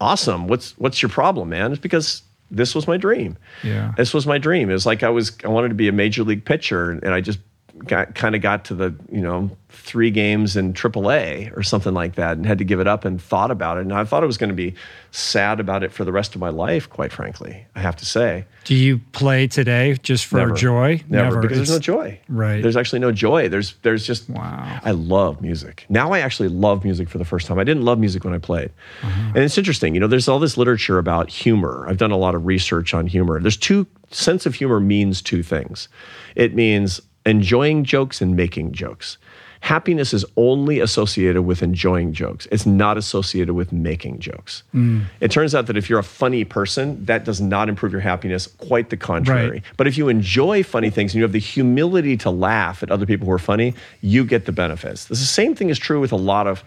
"Awesome, 0.00 0.48
what's 0.48 0.72
what's 0.78 1.02
your 1.02 1.08
problem, 1.08 1.48
man?" 1.50 1.72
It's 1.72 1.80
because 1.80 2.22
this 2.50 2.74
was 2.74 2.88
my 2.88 2.96
dream. 2.96 3.36
Yeah, 3.62 3.92
this 3.96 4.12
was 4.14 4.26
my 4.26 4.38
dream. 4.38 4.70
It 4.70 4.74
was 4.74 4.86
like 4.86 5.02
I 5.02 5.10
was 5.10 5.36
I 5.44 5.48
wanted 5.48 5.68
to 5.68 5.74
be 5.74 5.88
a 5.88 5.92
major 5.92 6.24
league 6.24 6.44
pitcher, 6.44 6.90
and 6.90 7.14
I 7.14 7.20
just 7.20 7.38
got 7.78 8.14
kind 8.14 8.34
of 8.34 8.40
got 8.40 8.64
to 8.66 8.74
the 8.74 8.94
you 9.10 9.20
know 9.20 9.50
three 9.68 10.10
games 10.10 10.56
in 10.56 10.72
AAA 10.72 11.56
or 11.56 11.62
something 11.62 11.94
like 11.94 12.16
that, 12.16 12.36
and 12.36 12.44
had 12.44 12.58
to 12.58 12.64
give 12.64 12.80
it 12.80 12.86
up 12.86 13.04
and 13.04 13.20
thought 13.20 13.50
about 13.50 13.78
it. 13.78 13.82
And 13.82 13.92
I 13.92 14.04
thought 14.04 14.22
I 14.22 14.26
was 14.26 14.36
going 14.36 14.50
to 14.50 14.54
be 14.54 14.74
sad 15.12 15.60
about 15.60 15.82
it 15.82 15.92
for 15.92 16.04
the 16.04 16.12
rest 16.12 16.34
of 16.34 16.40
my 16.40 16.48
life. 16.48 16.88
Quite 16.88 17.12
frankly, 17.12 17.66
I 17.74 17.80
have 17.80 17.96
to 17.96 18.06
say. 18.06 18.44
Do 18.64 18.74
you 18.74 18.98
play 19.12 19.46
today 19.46 19.96
just 20.02 20.26
for 20.26 20.38
Never. 20.38 20.54
joy? 20.54 21.02
Never, 21.08 21.24
Never. 21.24 21.40
because 21.40 21.58
there's 21.58 21.70
no 21.70 21.78
joy. 21.78 22.20
Right. 22.28 22.62
There's 22.62 22.76
actually 22.76 22.98
no 22.98 23.12
joy. 23.12 23.48
There's 23.48 23.74
there's 23.82 24.06
just 24.06 24.28
wow. 24.28 24.80
I 24.84 24.90
love 24.90 25.40
music. 25.40 25.86
Now 25.88 26.12
I 26.12 26.20
actually 26.20 26.48
love 26.48 26.84
music 26.84 27.08
for 27.08 27.18
the 27.18 27.24
first 27.24 27.46
time. 27.46 27.58
I 27.58 27.64
didn't 27.64 27.84
love 27.84 27.98
music 27.98 28.24
when 28.24 28.34
I 28.34 28.38
played, 28.38 28.70
uh-huh. 29.02 29.32
and 29.34 29.38
it's 29.38 29.58
interesting. 29.58 29.94
You 29.94 30.00
know, 30.00 30.08
there's 30.08 30.28
all 30.28 30.38
this 30.38 30.56
literature 30.56 30.98
about 30.98 31.30
humor. 31.30 31.86
I've 31.88 31.98
done 31.98 32.10
a 32.10 32.16
lot 32.16 32.34
of 32.34 32.46
research 32.46 32.94
on 32.94 33.06
humor. 33.06 33.40
There's 33.40 33.56
two 33.56 33.86
sense 34.10 34.46
of 34.46 34.54
humor 34.54 34.80
means 34.80 35.22
two 35.22 35.42
things. 35.42 35.88
It 36.34 36.54
means 36.54 37.00
enjoying 37.26 37.84
jokes 37.84 38.20
and 38.20 38.36
making 38.36 38.72
jokes. 38.72 39.18
Happiness 39.62 40.14
is 40.14 40.24
only 40.36 40.80
associated 40.80 41.42
with 41.42 41.62
enjoying 41.62 42.14
jokes. 42.14 42.48
It's 42.50 42.64
not 42.64 42.96
associated 42.96 43.52
with 43.52 43.72
making 43.72 44.18
jokes. 44.18 44.62
Mm. 44.74 45.04
It 45.20 45.30
turns 45.30 45.54
out 45.54 45.66
that 45.66 45.76
if 45.76 45.90
you're 45.90 45.98
a 45.98 46.02
funny 46.02 46.44
person, 46.44 47.04
that 47.04 47.24
does 47.24 47.42
not 47.42 47.68
improve 47.68 47.92
your 47.92 48.00
happiness, 48.00 48.46
quite 48.46 48.88
the 48.88 48.96
contrary. 48.96 49.50
Right. 49.50 49.62
But 49.76 49.86
if 49.86 49.98
you 49.98 50.08
enjoy 50.08 50.62
funny 50.62 50.88
things 50.88 51.12
and 51.12 51.18
you 51.18 51.22
have 51.24 51.32
the 51.32 51.38
humility 51.38 52.16
to 52.18 52.30
laugh 52.30 52.82
at 52.82 52.90
other 52.90 53.04
people 53.04 53.26
who 53.26 53.32
are 53.32 53.38
funny, 53.38 53.74
you 54.00 54.24
get 54.24 54.46
the 54.46 54.52
benefits. 54.52 55.04
The 55.04 55.16
same 55.16 55.54
thing 55.54 55.68
is 55.68 55.78
true 55.78 56.00
with 56.00 56.12
a 56.12 56.16
lot 56.16 56.46
of 56.46 56.64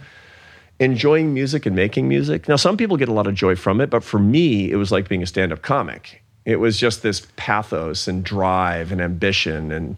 enjoying 0.79 1.33
music 1.33 1.65
and 1.65 1.75
making 1.75 2.07
music. 2.07 2.47
Now, 2.47 2.57
some 2.57 2.77
people 2.77 2.97
get 2.97 3.09
a 3.09 3.13
lot 3.13 3.25
of 3.25 3.33
joy 3.33 3.55
from 3.55 3.81
it, 3.81 3.89
but 3.89 4.03
for 4.03 4.19
me, 4.19 4.71
it 4.71 4.75
was 4.75 4.91
like 4.91 5.09
being 5.09 5.23
a 5.23 5.27
stand 5.27 5.51
up 5.51 5.63
comic. 5.63 6.21
It 6.45 6.57
was 6.57 6.77
just 6.77 7.01
this 7.01 7.25
pathos 7.37 8.07
and 8.07 8.23
drive 8.23 8.91
and 8.91 9.01
ambition 9.01 9.71
and 9.71 9.97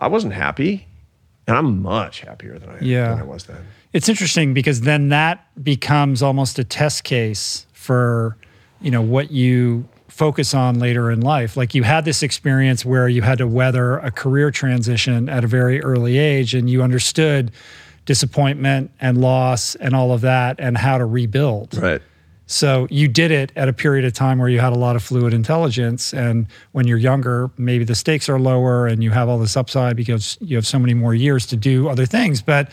I 0.00 0.08
wasn't 0.08 0.34
happy, 0.34 0.86
and 1.46 1.56
I'm 1.56 1.82
much 1.82 2.20
happier 2.20 2.58
than 2.58 2.70
I, 2.70 2.78
yeah. 2.80 3.10
than 3.10 3.20
I 3.20 3.24
was 3.24 3.44
then. 3.44 3.66
It's 3.92 4.08
interesting 4.08 4.54
because 4.54 4.82
then 4.82 5.08
that 5.08 5.46
becomes 5.62 6.22
almost 6.22 6.58
a 6.58 6.64
test 6.64 7.04
case 7.04 7.66
for 7.72 8.36
you 8.80 8.90
know 8.90 9.02
what 9.02 9.30
you 9.30 9.88
focus 10.08 10.52
on 10.52 10.78
later 10.78 11.10
in 11.10 11.20
life. 11.20 11.56
Like 11.56 11.74
you 11.74 11.84
had 11.84 12.04
this 12.04 12.22
experience 12.22 12.84
where 12.84 13.08
you 13.08 13.22
had 13.22 13.38
to 13.38 13.46
weather 13.46 13.98
a 13.98 14.10
career 14.10 14.50
transition 14.50 15.28
at 15.28 15.44
a 15.44 15.46
very 15.46 15.82
early 15.82 16.18
age, 16.18 16.54
and 16.54 16.68
you 16.68 16.82
understood 16.82 17.50
disappointment 18.04 18.90
and 19.00 19.20
loss 19.20 19.74
and 19.76 19.94
all 19.94 20.12
of 20.12 20.20
that, 20.22 20.56
and 20.58 20.76
how 20.76 20.98
to 20.98 21.04
rebuild. 21.04 21.76
Right. 21.76 22.02
So 22.48 22.88
you 22.90 23.08
did 23.08 23.30
it 23.30 23.52
at 23.56 23.68
a 23.68 23.74
period 23.74 24.06
of 24.06 24.14
time 24.14 24.38
where 24.38 24.48
you 24.48 24.58
had 24.58 24.72
a 24.72 24.78
lot 24.78 24.96
of 24.96 25.02
fluid 25.02 25.34
intelligence. 25.34 26.14
And 26.14 26.46
when 26.72 26.86
you're 26.86 26.98
younger, 26.98 27.50
maybe 27.58 27.84
the 27.84 27.94
stakes 27.94 28.28
are 28.28 28.40
lower 28.40 28.86
and 28.86 29.04
you 29.04 29.10
have 29.10 29.28
all 29.28 29.38
this 29.38 29.56
upside 29.56 29.96
because 29.96 30.38
you 30.40 30.56
have 30.56 30.66
so 30.66 30.78
many 30.78 30.94
more 30.94 31.14
years 31.14 31.44
to 31.46 31.56
do 31.56 31.88
other 31.88 32.06
things. 32.06 32.40
But 32.40 32.72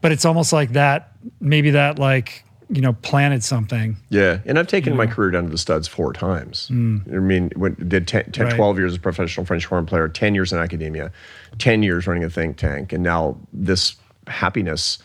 but 0.00 0.10
it's 0.10 0.24
almost 0.24 0.54
like 0.54 0.72
that, 0.72 1.12
maybe 1.38 1.70
that 1.72 1.98
like, 1.98 2.44
you 2.70 2.80
know, 2.80 2.94
planted 2.94 3.44
something. 3.44 3.98
Yeah. 4.08 4.38
And 4.46 4.58
I've 4.58 4.68
taken 4.68 4.96
my 4.96 5.04
know. 5.04 5.12
career 5.12 5.30
down 5.32 5.44
to 5.44 5.50
the 5.50 5.58
studs 5.58 5.86
four 5.86 6.14
times. 6.14 6.68
Mm. 6.72 7.14
I 7.14 7.18
mean, 7.18 7.50
when, 7.56 7.74
did 7.74 8.08
10, 8.08 8.32
10 8.32 8.46
right. 8.46 8.56
12 8.56 8.78
years 8.78 8.92
as 8.92 8.96
a 8.96 9.00
professional 9.00 9.44
French 9.44 9.66
horn 9.66 9.84
player, 9.84 10.08
10 10.08 10.34
years 10.34 10.52
in 10.54 10.58
academia, 10.58 11.12
10 11.58 11.82
years 11.82 12.06
running 12.06 12.24
a 12.24 12.30
think 12.30 12.56
tank, 12.56 12.94
and 12.94 13.02
now 13.02 13.36
this 13.52 13.96
happiness 14.26 14.98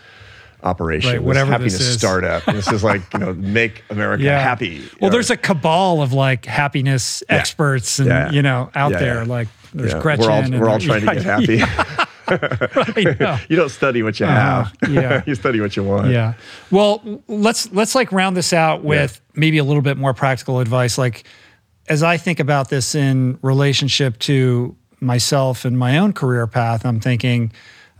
operation. 0.65 1.11
Right, 1.11 1.23
whatever 1.23 1.51
happiness 1.51 1.77
this 1.77 1.87
is. 1.87 1.97
startup. 1.97 2.43
this 2.45 2.67
is 2.71 2.83
like 2.83 3.01
you 3.13 3.19
know 3.19 3.33
make 3.37 3.83
America 3.89 4.23
yeah. 4.23 4.39
happy. 4.39 4.79
Well, 4.99 5.09
know. 5.09 5.09
there's 5.09 5.29
a 5.29 5.37
cabal 5.37 6.01
of 6.01 6.11
like 6.11 6.45
happiness 6.45 7.23
yeah. 7.29 7.35
experts 7.35 7.99
and 7.99 8.07
yeah. 8.07 8.31
you 8.31 8.41
know 8.41 8.69
out 8.75 8.91
there 8.91 9.25
like 9.25 9.47
there's 9.73 9.93
Gretchen. 9.95 10.25
We're 10.25 10.31
all, 10.31 10.59
we're 10.59 10.69
all 10.69 10.79
trying 10.79 11.05
to 11.05 11.13
get 11.13 11.23
happy. 11.23 11.59
right, 12.27 13.19
no. 13.19 13.37
you 13.49 13.55
don't 13.55 13.69
study 13.69 14.03
what 14.03 14.19
you 14.19 14.25
uh, 14.25 14.29
have. 14.29 14.73
Yeah. 14.89 15.21
you 15.25 15.35
study 15.35 15.59
what 15.61 15.75
you 15.75 15.83
want. 15.83 16.11
Yeah. 16.11 16.33
Well, 16.71 17.21
let's 17.27 17.71
let's 17.71 17.95
like 17.95 18.11
round 18.11 18.35
this 18.37 18.53
out 18.53 18.83
with 18.83 19.21
maybe 19.35 19.57
a 19.57 19.63
little 19.63 19.81
bit 19.81 19.97
more 19.97 20.13
practical 20.13 20.59
advice. 20.59 20.97
Like 20.97 21.25
as 21.87 22.03
I 22.03 22.17
think 22.17 22.39
about 22.39 22.69
this 22.69 22.95
in 22.95 23.37
relationship 23.41 24.17
to 24.19 24.75
myself 25.01 25.65
and 25.65 25.77
my 25.77 25.97
own 25.97 26.13
career 26.13 26.47
path, 26.47 26.85
I'm 26.85 26.99
thinking, 26.99 27.51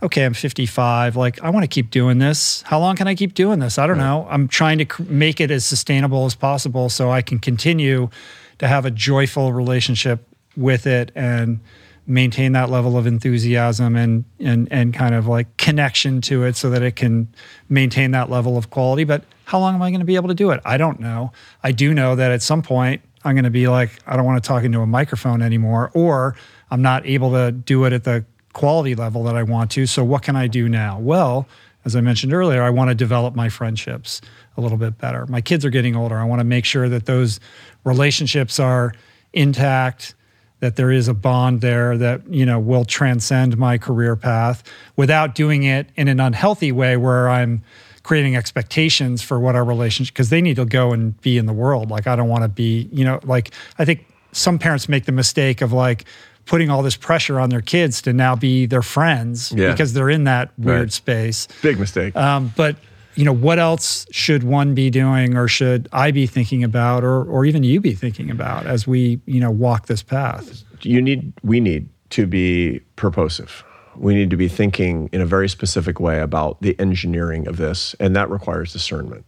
okay, 0.02 0.24
I'm 0.24 0.34
55. 0.34 1.16
Like, 1.16 1.42
I 1.42 1.50
want 1.50 1.64
to 1.64 1.68
keep 1.68 1.90
doing 1.90 2.18
this. 2.18 2.62
How 2.62 2.78
long 2.78 2.96
can 2.96 3.08
I 3.08 3.14
keep 3.14 3.34
doing 3.34 3.58
this? 3.58 3.78
I 3.78 3.86
don't 3.86 3.98
right. 3.98 4.04
know. 4.04 4.26
I'm 4.30 4.48
trying 4.48 4.78
to 4.78 5.02
make 5.02 5.40
it 5.40 5.50
as 5.50 5.64
sustainable 5.64 6.26
as 6.26 6.34
possible 6.34 6.88
so 6.88 7.10
I 7.10 7.22
can 7.22 7.38
continue 7.38 8.10
to 8.58 8.68
have 8.68 8.84
a 8.84 8.90
joyful 8.90 9.52
relationship 9.52 10.26
with 10.56 10.86
it 10.86 11.12
and 11.14 11.60
maintain 12.06 12.52
that 12.52 12.70
level 12.70 12.96
of 12.96 13.06
enthusiasm 13.06 13.96
and 13.96 14.24
and 14.38 14.68
and 14.70 14.94
kind 14.94 15.14
of 15.14 15.26
like 15.26 15.56
connection 15.56 16.20
to 16.20 16.44
it 16.44 16.54
so 16.54 16.70
that 16.70 16.82
it 16.82 16.94
can 16.94 17.28
maintain 17.68 18.12
that 18.12 18.30
level 18.30 18.56
of 18.56 18.70
quality 18.70 19.02
but 19.02 19.24
how 19.44 19.58
long 19.58 19.74
am 19.74 19.82
i 19.82 19.90
going 19.90 20.00
to 20.00 20.06
be 20.06 20.14
able 20.14 20.28
to 20.28 20.34
do 20.34 20.50
it 20.50 20.60
i 20.64 20.76
don't 20.76 21.00
know 21.00 21.32
i 21.64 21.72
do 21.72 21.92
know 21.92 22.14
that 22.14 22.30
at 22.30 22.40
some 22.40 22.62
point 22.62 23.02
i'm 23.24 23.34
going 23.34 23.44
to 23.44 23.50
be 23.50 23.66
like 23.66 23.90
i 24.06 24.14
don't 24.14 24.24
want 24.24 24.42
to 24.42 24.46
talk 24.46 24.62
into 24.62 24.80
a 24.80 24.86
microphone 24.86 25.42
anymore 25.42 25.90
or 25.94 26.36
i'm 26.70 26.80
not 26.80 27.04
able 27.06 27.32
to 27.32 27.50
do 27.50 27.84
it 27.84 27.92
at 27.92 28.04
the 28.04 28.24
quality 28.56 28.94
level 28.94 29.22
that 29.24 29.36
I 29.36 29.42
want 29.42 29.70
to. 29.72 29.84
So, 29.84 30.02
what 30.02 30.22
can 30.22 30.34
I 30.34 30.46
do 30.46 30.66
now? 30.66 30.98
Well, 30.98 31.46
as 31.84 31.94
I 31.94 32.00
mentioned 32.00 32.32
earlier, 32.32 32.62
I 32.62 32.70
want 32.70 32.88
to 32.88 32.94
develop 32.94 33.34
my 33.34 33.50
friendships 33.50 34.22
a 34.56 34.62
little 34.62 34.78
bit 34.78 34.96
better. 34.96 35.26
My 35.26 35.42
kids 35.42 35.62
are 35.66 35.70
getting 35.70 35.94
older. 35.94 36.16
I 36.16 36.24
want 36.24 36.40
to 36.40 36.44
make 36.44 36.64
sure 36.64 36.88
that 36.88 37.04
those 37.04 37.38
relationships 37.84 38.58
are 38.58 38.94
intact, 39.34 40.14
that 40.60 40.76
there 40.76 40.90
is 40.90 41.06
a 41.06 41.12
bond 41.12 41.60
there 41.60 41.98
that, 41.98 42.26
you 42.32 42.46
know, 42.46 42.58
will 42.58 42.86
transcend 42.86 43.58
my 43.58 43.76
career 43.76 44.16
path 44.16 44.64
without 44.96 45.34
doing 45.34 45.64
it 45.64 45.90
in 45.94 46.08
an 46.08 46.18
unhealthy 46.18 46.72
way 46.72 46.96
where 46.96 47.28
I'm 47.28 47.62
creating 48.02 48.36
expectations 48.36 49.20
for 49.20 49.38
what 49.38 49.54
our 49.54 49.64
relationship 49.64 50.14
because 50.14 50.30
they 50.30 50.40
need 50.40 50.56
to 50.56 50.64
go 50.64 50.94
and 50.94 51.20
be 51.20 51.36
in 51.36 51.44
the 51.44 51.52
world. 51.52 51.90
Like 51.90 52.06
I 52.06 52.16
don't 52.16 52.28
want 52.28 52.42
to 52.42 52.48
be, 52.48 52.88
you 52.90 53.04
know, 53.04 53.20
like 53.22 53.52
I 53.78 53.84
think 53.84 54.06
some 54.32 54.58
parents 54.58 54.88
make 54.88 55.04
the 55.04 55.12
mistake 55.12 55.60
of 55.60 55.72
like 55.72 56.06
putting 56.46 56.70
all 56.70 56.82
this 56.82 56.96
pressure 56.96 57.38
on 57.38 57.50
their 57.50 57.60
kids 57.60 58.00
to 58.02 58.12
now 58.12 58.34
be 58.36 58.66
their 58.66 58.82
friends 58.82 59.52
yeah. 59.52 59.70
because 59.70 59.92
they're 59.92 60.10
in 60.10 60.24
that 60.24 60.50
weird 60.58 60.80
right. 60.80 60.92
space. 60.92 61.48
Big 61.60 61.78
mistake. 61.78 62.16
Um, 62.16 62.52
but 62.56 62.76
you 63.16 63.24
know, 63.24 63.32
what 63.32 63.58
else 63.58 64.06
should 64.10 64.42
one 64.42 64.74
be 64.74 64.90
doing 64.90 65.36
or 65.36 65.48
should 65.48 65.88
I 65.92 66.10
be 66.10 66.26
thinking 66.26 66.62
about 66.62 67.02
or, 67.02 67.24
or 67.24 67.44
even 67.44 67.64
you 67.64 67.80
be 67.80 67.94
thinking 67.94 68.30
about 68.30 68.66
as 68.66 68.86
we, 68.86 69.20
you 69.26 69.40
know, 69.40 69.50
walk 69.50 69.86
this 69.86 70.02
path? 70.02 70.62
You 70.82 71.00
need, 71.00 71.32
we 71.42 71.58
need 71.58 71.88
to 72.10 72.26
be 72.26 72.80
purposive. 72.96 73.64
We 73.96 74.14
need 74.14 74.28
to 74.30 74.36
be 74.36 74.48
thinking 74.48 75.08
in 75.12 75.22
a 75.22 75.26
very 75.26 75.48
specific 75.48 75.98
way 75.98 76.20
about 76.20 76.60
the 76.60 76.78
engineering 76.78 77.48
of 77.48 77.56
this, 77.56 77.96
and 77.98 78.14
that 78.14 78.30
requires 78.30 78.72
discernment. 78.72 79.24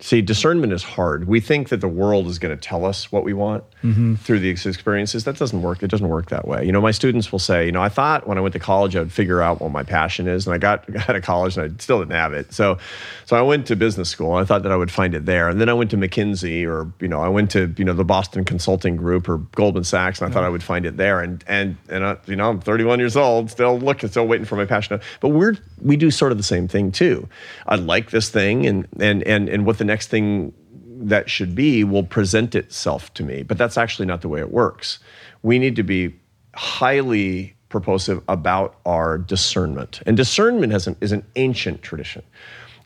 See, 0.00 0.22
discernment 0.22 0.72
is 0.72 0.84
hard. 0.84 1.26
We 1.26 1.40
think 1.40 1.70
that 1.70 1.80
the 1.80 1.88
world 1.88 2.28
is 2.28 2.38
going 2.38 2.56
to 2.56 2.60
tell 2.60 2.84
us 2.84 3.10
what 3.10 3.24
we 3.24 3.32
want 3.32 3.64
mm-hmm. 3.82 4.14
through 4.14 4.38
these 4.38 4.64
experiences. 4.64 5.24
That 5.24 5.36
doesn't 5.36 5.60
work. 5.60 5.82
It 5.82 5.88
doesn't 5.88 6.08
work 6.08 6.28
that 6.30 6.46
way. 6.46 6.64
You 6.64 6.70
know, 6.70 6.80
my 6.80 6.92
students 6.92 7.32
will 7.32 7.40
say, 7.40 7.66
you 7.66 7.72
know, 7.72 7.82
I 7.82 7.88
thought 7.88 8.24
when 8.28 8.38
I 8.38 8.40
went 8.40 8.52
to 8.52 8.60
college 8.60 8.94
I 8.94 9.00
would 9.00 9.12
figure 9.12 9.42
out 9.42 9.60
what 9.60 9.72
my 9.72 9.82
passion 9.82 10.28
is, 10.28 10.46
and 10.46 10.54
I 10.54 10.58
got 10.58 10.88
got 10.92 11.16
of 11.16 11.24
college 11.24 11.56
and 11.56 11.72
I 11.72 11.82
still 11.82 11.98
didn't 11.98 12.12
have 12.12 12.32
it. 12.32 12.52
So, 12.54 12.78
so 13.24 13.36
I 13.36 13.42
went 13.42 13.66
to 13.66 13.76
business 13.76 14.08
school. 14.08 14.36
And 14.36 14.44
I 14.44 14.46
thought 14.46 14.62
that 14.62 14.70
I 14.70 14.76
would 14.76 14.92
find 14.92 15.16
it 15.16 15.26
there, 15.26 15.48
and 15.48 15.60
then 15.60 15.68
I 15.68 15.74
went 15.74 15.90
to 15.90 15.96
McKinsey, 15.96 16.64
or 16.64 16.92
you 17.00 17.08
know, 17.08 17.20
I 17.20 17.28
went 17.28 17.50
to 17.52 17.74
you 17.76 17.84
know 17.84 17.92
the 17.92 18.04
Boston 18.04 18.44
Consulting 18.44 18.96
Group 18.96 19.28
or 19.28 19.38
Goldman 19.38 19.82
Sachs, 19.82 20.20
and 20.20 20.26
I 20.26 20.28
yeah. 20.28 20.34
thought 20.34 20.44
I 20.44 20.48
would 20.48 20.62
find 20.62 20.86
it 20.86 20.96
there. 20.96 21.20
And 21.20 21.42
and 21.48 21.76
and 21.88 22.06
I, 22.06 22.18
you 22.26 22.36
know, 22.36 22.50
I'm 22.50 22.60
31 22.60 23.00
years 23.00 23.16
old, 23.16 23.50
still 23.50 23.80
looking, 23.80 24.08
still 24.10 24.28
waiting 24.28 24.46
for 24.46 24.54
my 24.54 24.64
passion. 24.64 25.00
But 25.18 25.30
we're 25.30 25.56
we 25.82 25.96
do 25.96 26.12
sort 26.12 26.30
of 26.30 26.38
the 26.38 26.44
same 26.44 26.68
thing 26.68 26.92
too. 26.92 27.28
I 27.66 27.74
like 27.74 28.10
this 28.10 28.28
thing, 28.28 28.64
and 28.64 28.86
and 29.00 29.24
and 29.24 29.48
and 29.48 29.66
what 29.66 29.78
the 29.78 29.87
next 29.88 30.08
thing 30.08 30.52
that 31.00 31.28
should 31.30 31.54
be 31.54 31.84
will 31.84 32.04
present 32.04 32.54
itself 32.54 33.12
to 33.14 33.22
me. 33.22 33.42
But 33.42 33.58
that's 33.58 33.76
actually 33.76 34.06
not 34.06 34.20
the 34.20 34.28
way 34.28 34.40
it 34.40 34.52
works. 34.52 34.98
We 35.42 35.58
need 35.58 35.76
to 35.76 35.82
be 35.82 36.14
highly 36.54 37.56
purposive 37.68 38.22
about 38.28 38.76
our 38.86 39.18
discernment. 39.18 40.00
And 40.06 40.16
discernment 40.16 40.72
an, 40.86 40.96
is 41.00 41.12
an 41.12 41.24
ancient 41.36 41.82
tradition. 41.82 42.22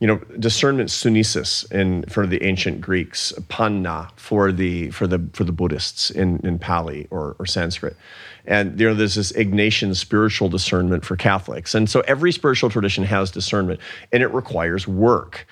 You 0.00 0.08
know, 0.08 0.16
discernment 0.38 0.88
sunesis 0.90 1.70
in 1.70 2.02
for 2.08 2.26
the 2.26 2.42
ancient 2.42 2.80
Greeks, 2.80 3.32
panna 3.48 4.08
for 4.16 4.50
the 4.50 4.90
for 4.90 5.06
the 5.06 5.24
for 5.32 5.44
the 5.44 5.52
Buddhists 5.52 6.10
in, 6.10 6.40
in 6.44 6.58
Pali 6.58 7.06
or, 7.10 7.36
or 7.38 7.46
Sanskrit. 7.46 7.96
And 8.44 8.80
you 8.80 8.88
know, 8.88 8.94
there's 8.94 9.14
this 9.14 9.30
Ignatian 9.32 9.94
spiritual 9.94 10.48
discernment 10.48 11.04
for 11.04 11.16
Catholics. 11.16 11.72
And 11.76 11.88
so 11.88 12.00
every 12.00 12.32
spiritual 12.32 12.68
tradition 12.68 13.04
has 13.04 13.30
discernment 13.30 13.78
and 14.10 14.24
it 14.24 14.34
requires 14.34 14.88
work 14.88 15.46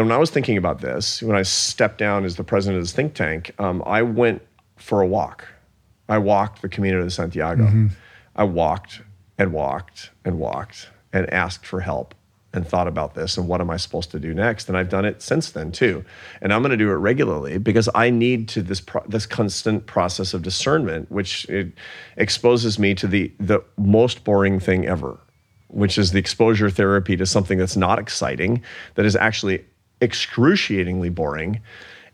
know, 0.00 0.02
when 0.02 0.12
I 0.12 0.18
was 0.18 0.30
thinking 0.30 0.56
about 0.56 0.80
this, 0.80 1.22
when 1.22 1.36
I 1.36 1.42
stepped 1.42 1.98
down 1.98 2.24
as 2.24 2.36
the 2.36 2.44
president 2.44 2.78
of 2.78 2.84
this 2.84 2.92
think 2.92 3.14
tank, 3.14 3.52
um, 3.58 3.82
I 3.86 4.02
went 4.02 4.42
for 4.76 5.00
a 5.00 5.06
walk. 5.06 5.46
I 6.08 6.18
walked 6.18 6.62
the 6.62 6.68
Camino 6.68 7.02
de 7.02 7.10
Santiago. 7.10 7.64
Mm-hmm. 7.64 7.86
I 8.36 8.44
walked 8.44 9.02
and 9.38 9.52
walked 9.52 10.10
and 10.24 10.38
walked 10.38 10.88
and 11.12 11.32
asked 11.32 11.64
for 11.64 11.80
help 11.80 12.14
and 12.52 12.66
thought 12.66 12.86
about 12.86 13.14
this 13.14 13.36
and 13.36 13.48
what 13.48 13.60
am 13.60 13.68
I 13.68 13.76
supposed 13.76 14.10
to 14.12 14.20
do 14.20 14.32
next? 14.32 14.68
And 14.68 14.78
I've 14.78 14.88
done 14.88 15.04
it 15.04 15.22
since 15.22 15.50
then 15.50 15.72
too. 15.72 16.04
And 16.40 16.52
I'm 16.52 16.62
going 16.62 16.70
to 16.70 16.76
do 16.76 16.90
it 16.90 16.94
regularly 16.94 17.58
because 17.58 17.88
I 17.94 18.10
need 18.10 18.48
to 18.50 18.62
this 18.62 18.80
pro- 18.80 19.04
this 19.08 19.26
constant 19.26 19.86
process 19.86 20.34
of 20.34 20.42
discernment, 20.42 21.10
which 21.10 21.46
it 21.46 21.72
exposes 22.16 22.78
me 22.78 22.94
to 22.94 23.06
the 23.06 23.32
the 23.40 23.60
most 23.76 24.24
boring 24.24 24.60
thing 24.60 24.86
ever, 24.86 25.18
which 25.68 25.98
is 25.98 26.12
the 26.12 26.18
exposure 26.18 26.70
therapy 26.70 27.16
to 27.16 27.26
something 27.26 27.58
that's 27.58 27.76
not 27.76 27.98
exciting, 27.98 28.62
that 28.94 29.04
is 29.04 29.16
actually 29.16 29.64
excruciatingly 30.00 31.08
boring 31.08 31.60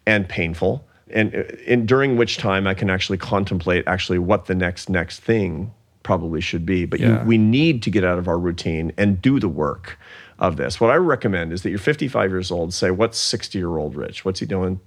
and 0.06 0.28
painful 0.28 0.84
and, 1.12 1.34
and 1.66 1.86
during 1.86 2.16
which 2.16 2.38
time 2.38 2.66
I 2.66 2.74
can 2.74 2.90
actually 2.90 3.18
contemplate 3.18 3.84
actually 3.86 4.18
what 4.18 4.46
the 4.46 4.54
next 4.54 4.88
next 4.88 5.20
thing 5.20 5.72
probably 6.02 6.40
should 6.40 6.64
be. 6.64 6.86
But 6.86 7.00
yeah. 7.00 7.22
you, 7.22 7.28
we 7.28 7.38
need 7.38 7.82
to 7.82 7.90
get 7.90 8.04
out 8.04 8.18
of 8.18 8.28
our 8.28 8.38
routine 8.38 8.92
and 8.96 9.20
do 9.20 9.38
the 9.38 9.48
work 9.48 9.98
of 10.38 10.56
this. 10.56 10.80
What 10.80 10.90
I 10.90 10.96
recommend 10.96 11.52
is 11.52 11.62
that 11.62 11.70
you're 11.70 11.78
55 11.78 12.30
years 12.30 12.50
old. 12.50 12.72
Say, 12.72 12.90
what's 12.90 13.18
60 13.18 13.58
year 13.58 13.76
old 13.76 13.94
Rich? 13.94 14.24
What's 14.24 14.40
he 14.40 14.46
doing? 14.46 14.80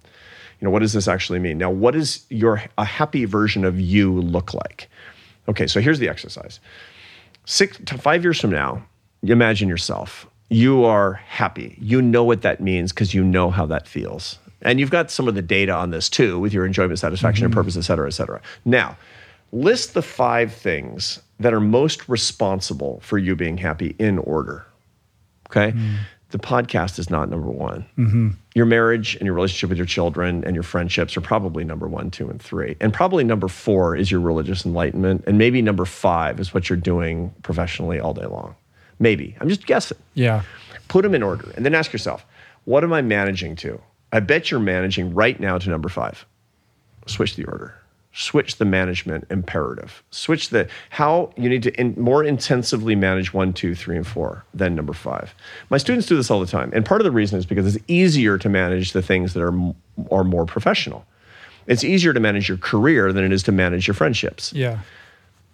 You 0.60 0.66
know, 0.66 0.72
what 0.72 0.80
does 0.80 0.94
this 0.94 1.08
actually 1.08 1.40
mean? 1.40 1.58
Now, 1.58 1.70
what 1.70 1.94
does 1.94 2.26
your 2.30 2.64
a 2.78 2.86
happy 2.86 3.26
version 3.26 3.66
of 3.66 3.80
you 3.80 4.20
look 4.22 4.54
like? 4.54 4.90
Okay, 5.48 5.68
so 5.68 5.82
here's 5.82 6.00
the 6.00 6.10
exercise. 6.10 6.60
Six 7.46 7.78
to 7.86 7.98
five 7.98 8.24
years 8.24 8.40
from 8.40 8.52
now, 8.52 8.86
imagine 9.24 9.68
yourself 9.68 10.26
you 10.54 10.86
are 10.86 11.14
happy. 11.14 11.76
You 11.82 12.02
know 12.02 12.24
what 12.24 12.44
that 12.44 12.62
means 12.62 12.92
because 12.92 13.14
you 13.14 13.24
know 13.24 13.50
how 13.50 13.66
that 13.66 13.88
feels. 13.88 14.38
And 14.62 14.80
you've 14.80 14.92
got 14.92 15.12
some 15.12 15.28
of 15.28 15.36
the 15.36 15.42
data 15.42 15.74
on 15.74 15.90
this 15.90 16.10
too 16.10 16.40
with 16.40 16.54
your 16.54 16.66
enjoyment, 16.66 17.00
satisfaction, 17.00 17.42
mm-hmm. 17.42 17.48
and 17.48 17.54
purpose, 17.54 17.76
et 17.76 17.82
cetera, 17.82 18.08
et 18.08 18.12
cetera. 18.12 18.42
Now, 18.64 18.98
list 19.52 19.94
the 19.94 20.02
five 20.02 20.54
things 20.54 21.22
that 21.40 21.54
are 21.54 21.60
most 21.60 22.08
responsible 22.08 23.00
for 23.02 23.18
you 23.18 23.36
being 23.36 23.58
happy 23.58 23.96
in 24.00 24.20
order. 24.20 24.66
Okay? 25.50 25.72
Mm-hmm. 25.72 25.96
The 26.30 26.40
podcast 26.40 26.98
is 26.98 27.10
not 27.10 27.30
number 27.30 27.50
one. 27.50 27.86
Mm-hmm. 27.98 28.30
Your 28.56 28.66
marriage 28.66 29.16
and 29.16 29.26
your 29.26 29.36
relationship 29.36 29.70
with 29.70 29.78
your 29.78 29.86
children 29.86 30.44
and 30.46 30.56
your 30.56 30.64
friendships 30.64 31.16
are 31.18 31.22
probably 31.22 31.64
number 31.64 31.88
one, 31.88 32.10
two, 32.10 32.30
and 32.30 32.42
three. 32.42 32.76
And 32.80 32.92
probably 32.92 33.24
number 33.24 33.48
four 33.48 33.96
is 33.96 34.10
your 34.10 34.20
religious 34.20 34.66
enlightenment. 34.66 35.26
And 35.28 35.38
maybe 35.38 35.62
number 35.62 35.86
five 35.86 36.40
is 36.40 36.54
what 36.54 36.70
you're 36.70 36.78
doing 36.78 37.34
professionally 37.44 38.00
all 38.00 38.14
day 38.14 38.26
long. 38.26 38.56
Maybe. 39.00 39.36
I'm 39.40 39.50
just 39.50 39.66
guessing. 39.66 39.98
Yeah. 40.14 40.44
Put 40.88 41.04
them 41.04 41.16
in 41.16 41.24
order 41.24 41.52
and 41.56 41.66
then 41.66 41.74
ask 41.74 41.92
yourself, 41.92 42.26
what 42.66 42.84
am 42.84 42.94
I 42.94 43.02
managing 43.02 43.56
to? 43.58 43.82
I 44.12 44.20
bet 44.20 44.52
you're 44.52 44.60
managing 44.60 45.14
right 45.14 45.40
now 45.40 45.58
to 45.58 45.70
number 45.70 45.90
five. 45.90 46.26
Switch 47.08 47.36
the 47.36 47.46
order. 47.46 47.76
Switch 48.16 48.58
the 48.58 48.66
management 48.66 49.26
imperative. 49.32 50.04
Switch 50.12 50.50
the 50.50 50.70
how 50.92 51.34
you 51.36 51.50
need 51.50 51.64
to 51.64 51.74
in, 51.80 51.96
more 51.98 52.24
intensively 52.24 52.96
manage 52.96 53.34
one, 53.34 53.54
two, 53.54 53.74
three, 53.74 53.98
and 53.98 54.06
four 54.06 54.46
than 54.54 54.76
number 54.76 54.94
five. 54.94 55.34
My 55.72 55.80
students 55.80 56.06
do 56.06 56.16
this 56.16 56.30
all 56.30 56.40
the 56.40 56.46
time, 56.46 56.70
and 56.76 56.86
part 56.86 57.02
of 57.02 57.06
the 57.06 57.12
reason 57.12 57.40
is 57.40 57.48
because 57.48 57.76
it's 57.76 57.84
easier 57.88 58.38
to 58.38 58.50
manage 58.50 58.94
the 58.94 59.02
things 59.02 59.34
that 59.34 59.42
are 59.42 59.74
are 60.12 60.24
more 60.24 60.46
professional. 60.46 61.08
It's 61.66 61.84
easier 61.84 62.14
to 62.14 62.20
manage 62.20 62.48
your 62.48 62.60
career 62.60 63.12
than 63.12 63.26
it 63.26 63.32
is 63.32 63.42
to 63.44 63.52
manage 63.52 63.88
your 63.88 63.96
friendships. 63.96 64.54
Yeah 64.54 64.82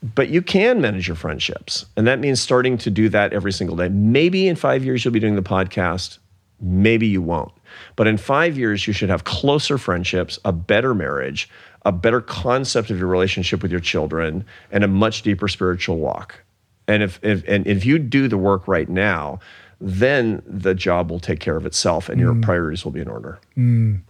but 0.02 0.30
you 0.30 0.42
can 0.42 0.82
manage 0.82 1.08
your 1.08 1.16
friendships. 1.16 1.86
And 1.98 2.08
that 2.08 2.20
means 2.20 2.40
starting 2.40 2.78
to 2.80 2.90
do 2.90 3.10
that 3.10 3.34
every 3.34 3.52
single 3.52 3.76
day. 3.76 3.90
Maybe 3.90 4.48
in 4.48 4.56
five 4.56 4.84
years, 4.84 5.04
you'll 5.04 5.14
be 5.14 5.20
doing 5.20 5.36
the 5.36 5.42
podcast. 5.42 6.20
Maybe 6.62 7.08
you 7.08 7.22
won't. 7.22 7.52
But 7.96 8.08
in 8.08 8.18
five 8.18 8.58
years, 8.58 8.88
you 8.88 8.94
should 8.94 9.10
have 9.10 9.24
closer 9.26 9.78
friendships, 9.78 10.40
a 10.46 10.52
better 10.52 10.94
marriage, 10.94 11.50
a 11.86 11.92
better 11.92 12.22
concept 12.22 12.90
of 12.90 12.98
your 12.98 13.08
relationship 13.08 13.62
with 13.62 13.72
your 13.72 13.80
children, 13.80 14.46
and 14.72 14.84
a 14.84 14.88
much 14.88 15.22
deeper 15.22 15.48
spiritual 15.48 15.98
walk. 15.98 16.44
And 16.88 17.04
if, 17.04 17.20
if, 17.22 17.44
and 17.48 17.68
if 17.68 17.86
you 17.86 18.00
do 18.00 18.28
the 18.28 18.38
work 18.38 18.68
right 18.68 18.90
now, 18.90 19.40
then 19.80 20.42
the 20.46 20.74
job 20.74 21.10
will 21.10 21.20
take 21.20 21.40
care 21.40 21.56
of 21.56 21.66
itself 21.66 22.10
and 22.10 22.20
your 22.20 22.34
mm. 22.34 22.42
priorities 22.42 22.84
will 22.84 22.92
be 22.92 23.00
in 23.00 23.08
order. 23.08 23.40
Mm. 23.58 24.02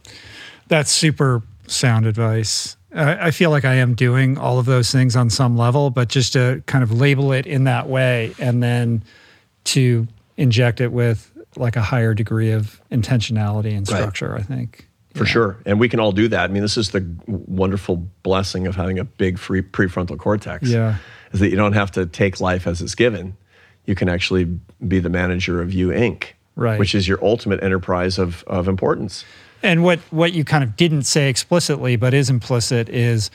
That's 0.67 0.91
super 0.91 1.43
sound 1.67 2.05
advice. 2.05 2.77
I 2.91 3.31
feel 3.31 3.51
like 3.51 3.65
I 3.65 3.75
am 3.75 3.93
doing 3.93 4.37
all 4.37 4.57
of 4.57 4.65
those 4.65 4.91
things 4.91 5.15
on 5.15 5.29
some 5.29 5.55
level, 5.55 5.91
but 5.91 6.09
just 6.09 6.33
to 6.33 6.63
kind 6.65 6.83
of 6.83 6.91
label 6.91 7.31
it 7.33 7.45
in 7.45 7.65
that 7.65 7.87
way 7.87 8.33
and 8.39 8.63
then 8.63 9.03
to 9.65 10.07
inject 10.37 10.81
it 10.81 10.91
with 10.91 11.31
like 11.55 11.75
a 11.75 11.81
higher 11.81 12.13
degree 12.13 12.51
of 12.51 12.81
intentionality 12.91 13.77
and 13.77 13.85
structure, 13.85 14.31
right. 14.31 14.39
I 14.39 14.43
think. 14.43 14.87
For 15.13 15.23
yeah. 15.23 15.29
sure. 15.29 15.57
And 15.65 15.79
we 15.79 15.89
can 15.89 15.99
all 15.99 16.11
do 16.11 16.27
that. 16.29 16.49
I 16.49 16.53
mean, 16.53 16.61
this 16.61 16.77
is 16.77 16.91
the 16.91 17.07
wonderful 17.27 17.97
blessing 18.23 18.67
of 18.67 18.75
having 18.75 18.97
a 18.99 19.03
big 19.03 19.37
free 19.37 19.61
prefrontal 19.61 20.17
cortex. 20.17 20.69
Yeah. 20.69 20.97
Is 21.31 21.39
that 21.41 21.49
you 21.49 21.55
don't 21.55 21.73
have 21.73 21.91
to 21.91 22.05
take 22.05 22.39
life 22.39 22.65
as 22.65 22.81
it's 22.81 22.95
given. 22.95 23.37
You 23.85 23.95
can 23.95 24.09
actually 24.09 24.45
be 24.87 24.99
the 24.99 25.09
manager 25.09 25.61
of 25.61 25.73
you 25.73 25.89
Inc. 25.89 26.25
Right. 26.55 26.79
Which 26.79 26.93
is 26.93 27.07
your 27.07 27.23
ultimate 27.23 27.63
enterprise 27.63 28.17
of, 28.17 28.43
of 28.45 28.67
importance. 28.67 29.25
And 29.61 29.83
what 29.83 29.99
what 30.11 30.33
you 30.33 30.43
kind 30.45 30.63
of 30.63 30.75
didn't 30.75 31.03
say 31.03 31.29
explicitly, 31.29 31.95
but 31.95 32.13
is 32.13 32.29
implicit, 32.29 32.89
is 32.89 33.29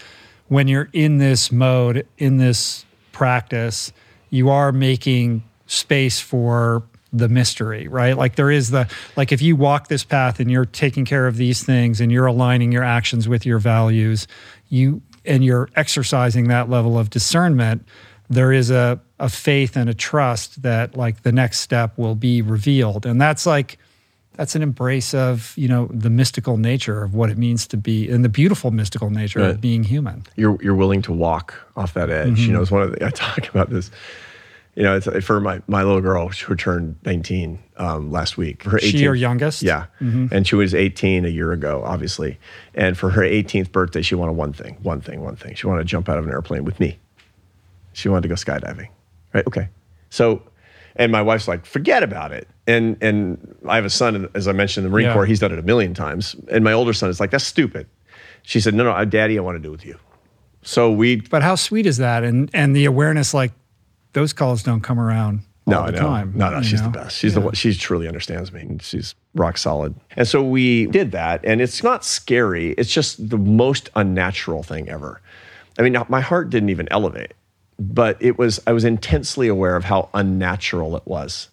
when 0.48 0.68
you're 0.68 0.88
in 0.92 1.18
this 1.18 1.52
mode, 1.52 2.06
in 2.18 2.38
this 2.38 2.84
practice, 3.12 3.92
you 4.30 4.50
are 4.50 4.72
making 4.72 5.42
space 5.66 6.20
for 6.20 6.82
the 7.12 7.28
mystery, 7.28 7.86
right? 7.88 8.16
Like 8.16 8.34
there 8.36 8.50
is 8.50 8.70
the 8.70 8.88
like 9.16 9.32
if 9.32 9.40
you 9.40 9.54
walk 9.54 9.88
this 9.88 10.04
path 10.04 10.40
and 10.40 10.50
you're 10.50 10.64
taking 10.64 11.04
care 11.04 11.26
of 11.26 11.36
these 11.36 11.62
things 11.62 12.00
and 12.00 12.10
you're 12.10 12.26
aligning 12.26 12.72
your 12.72 12.82
actions 12.82 13.28
with 13.28 13.46
your 13.46 13.58
values, 13.58 14.26
you 14.68 15.00
and 15.24 15.44
you're 15.44 15.70
exercising 15.76 16.48
that 16.48 16.68
level 16.68 16.98
of 16.98 17.10
discernment, 17.10 17.86
there 18.28 18.52
is 18.52 18.70
a 18.70 19.00
a 19.20 19.28
faith 19.28 19.76
and 19.76 19.88
a 19.88 19.94
trust 19.94 20.62
that 20.62 20.96
like 20.96 21.22
the 21.22 21.32
next 21.32 21.60
step 21.60 21.96
will 21.96 22.16
be 22.16 22.42
revealed. 22.42 23.06
And 23.06 23.20
that's 23.20 23.46
like 23.46 23.78
that's 24.34 24.54
an 24.54 24.62
embrace 24.62 25.14
of 25.14 25.52
you 25.56 25.68
know 25.68 25.88
the 25.90 26.10
mystical 26.10 26.56
nature 26.56 27.02
of 27.02 27.14
what 27.14 27.30
it 27.30 27.38
means 27.38 27.66
to 27.68 27.76
be 27.76 28.08
and 28.08 28.24
the 28.24 28.28
beautiful 28.28 28.70
mystical 28.70 29.10
nature 29.10 29.40
right. 29.40 29.50
of 29.50 29.60
being 29.60 29.84
human. 29.84 30.24
You're 30.36 30.58
you're 30.62 30.74
willing 30.74 31.02
to 31.02 31.12
walk 31.12 31.54
off 31.76 31.94
that 31.94 32.10
edge. 32.10 32.28
Mm-hmm. 32.28 32.42
you 32.42 32.52
know 32.52 32.62
it's 32.62 32.70
one 32.70 32.82
of 32.82 32.92
the 32.92 33.04
i 33.06 33.10
talk 33.10 33.48
about 33.48 33.70
this 33.70 33.90
you 34.74 34.82
know 34.82 34.96
it's 34.96 35.06
for 35.24 35.40
my 35.40 35.62
my 35.66 35.82
little 35.82 36.00
girl 36.00 36.28
who 36.28 36.54
turned 36.56 36.96
19 37.04 37.62
um, 37.76 38.10
last 38.12 38.36
week. 38.36 38.62
Her 38.64 38.78
18th, 38.78 38.90
she 38.90 38.98
your 38.98 39.14
youngest? 39.14 39.62
Yeah. 39.62 39.86
Mm-hmm. 40.00 40.34
and 40.34 40.46
she 40.46 40.56
was 40.56 40.74
18 40.74 41.24
a 41.24 41.28
year 41.28 41.52
ago 41.52 41.82
obviously. 41.84 42.38
And 42.74 42.98
for 42.98 43.10
her 43.10 43.22
18th 43.22 43.72
birthday 43.72 44.02
she 44.02 44.14
wanted 44.14 44.32
one 44.32 44.52
thing 44.52 44.76
one 44.82 45.00
thing 45.00 45.22
one 45.22 45.36
thing. 45.36 45.54
She 45.54 45.66
wanted 45.66 45.80
to 45.80 45.88
jump 45.88 46.08
out 46.08 46.18
of 46.18 46.24
an 46.24 46.30
airplane 46.30 46.64
with 46.64 46.80
me. 46.80 46.98
She 47.92 48.08
wanted 48.08 48.22
to 48.22 48.28
go 48.28 48.34
skydiving. 48.34 48.88
Right? 49.32 49.46
Okay. 49.46 49.68
So 50.10 50.42
and 50.96 51.10
my 51.12 51.22
wife's 51.22 51.48
like 51.48 51.66
forget 51.66 52.02
about 52.02 52.32
it 52.32 52.48
And 52.66 52.96
and 53.02 53.56
I 53.68 53.76
have 53.76 53.84
a 53.84 53.90
son, 53.90 54.28
as 54.34 54.48
I 54.48 54.52
mentioned 54.52 54.84
in 54.86 54.90
the 54.90 54.94
Marine 54.94 55.06
Yeah. 55.06 55.12
Corps, 55.14 55.26
he's 55.26 55.40
done 55.40 55.52
it 55.52 55.58
a 55.58 55.62
million 55.62 55.92
times. 55.94 56.34
And 56.50 56.64
my 56.64 56.72
older 56.72 56.92
son 56.92 57.10
is 57.10 57.20
like, 57.20 57.30
that's 57.30 57.44
stupid. 57.44 57.86
She 58.42 58.60
said, 58.60 58.74
no, 58.74 58.84
no, 58.84 58.90
uh, 58.90 59.04
daddy, 59.04 59.38
I 59.38 59.42
want 59.42 59.56
to 59.56 59.62
do 59.62 59.68
it 59.68 59.72
with 59.72 59.86
you. 59.86 59.98
So 60.62 60.90
we 60.90 61.16
But 61.16 61.42
how 61.42 61.56
sweet 61.56 61.84
is 61.86 61.98
that? 61.98 62.24
And 62.24 62.50
and 62.54 62.74
the 62.74 62.86
awareness, 62.86 63.34
like 63.34 63.52
those 64.14 64.32
calls 64.32 64.62
don't 64.62 64.80
come 64.80 64.98
around 64.98 65.40
all 65.66 65.72
no, 65.74 65.86
the 65.86 65.92
no, 65.92 65.98
time. 65.98 66.32
no, 66.34 66.50
no. 66.50 66.62
She's 66.62 66.80
know? 66.80 66.90
the 66.90 66.98
best. 66.98 67.16
She's 67.18 67.34
the 67.34 67.40
one. 67.40 67.54
She 67.54 67.74
truly 67.74 68.08
understands 68.08 68.52
me. 68.52 68.60
and 68.62 68.82
She's 68.82 69.14
rock 69.34 69.58
solid. 69.58 69.94
And 70.16 70.26
so 70.26 70.42
we 70.42 70.86
did 70.86 71.12
that, 71.12 71.40
and 71.44 71.60
it's 71.60 71.82
not 71.82 72.04
scary. 72.04 72.70
It's 72.72 72.92
just 72.92 73.28
the 73.30 73.38
most 73.38 73.90
unnatural 73.96 74.62
thing 74.62 74.88
ever. 74.88 75.20
I 75.78 75.82
mean, 75.82 75.96
my 76.08 76.20
heart 76.20 76.50
didn't 76.50 76.68
even 76.70 76.86
elevate, 76.90 77.34
but 77.78 78.16
it 78.20 78.38
was. 78.38 78.60
I 78.66 78.72
was 78.72 78.84
intensely 78.84 79.48
aware 79.48 79.76
of 79.76 79.84
how 79.84 80.08
unnatural 80.14 80.96
it 80.96 81.02
was, 81.06 81.48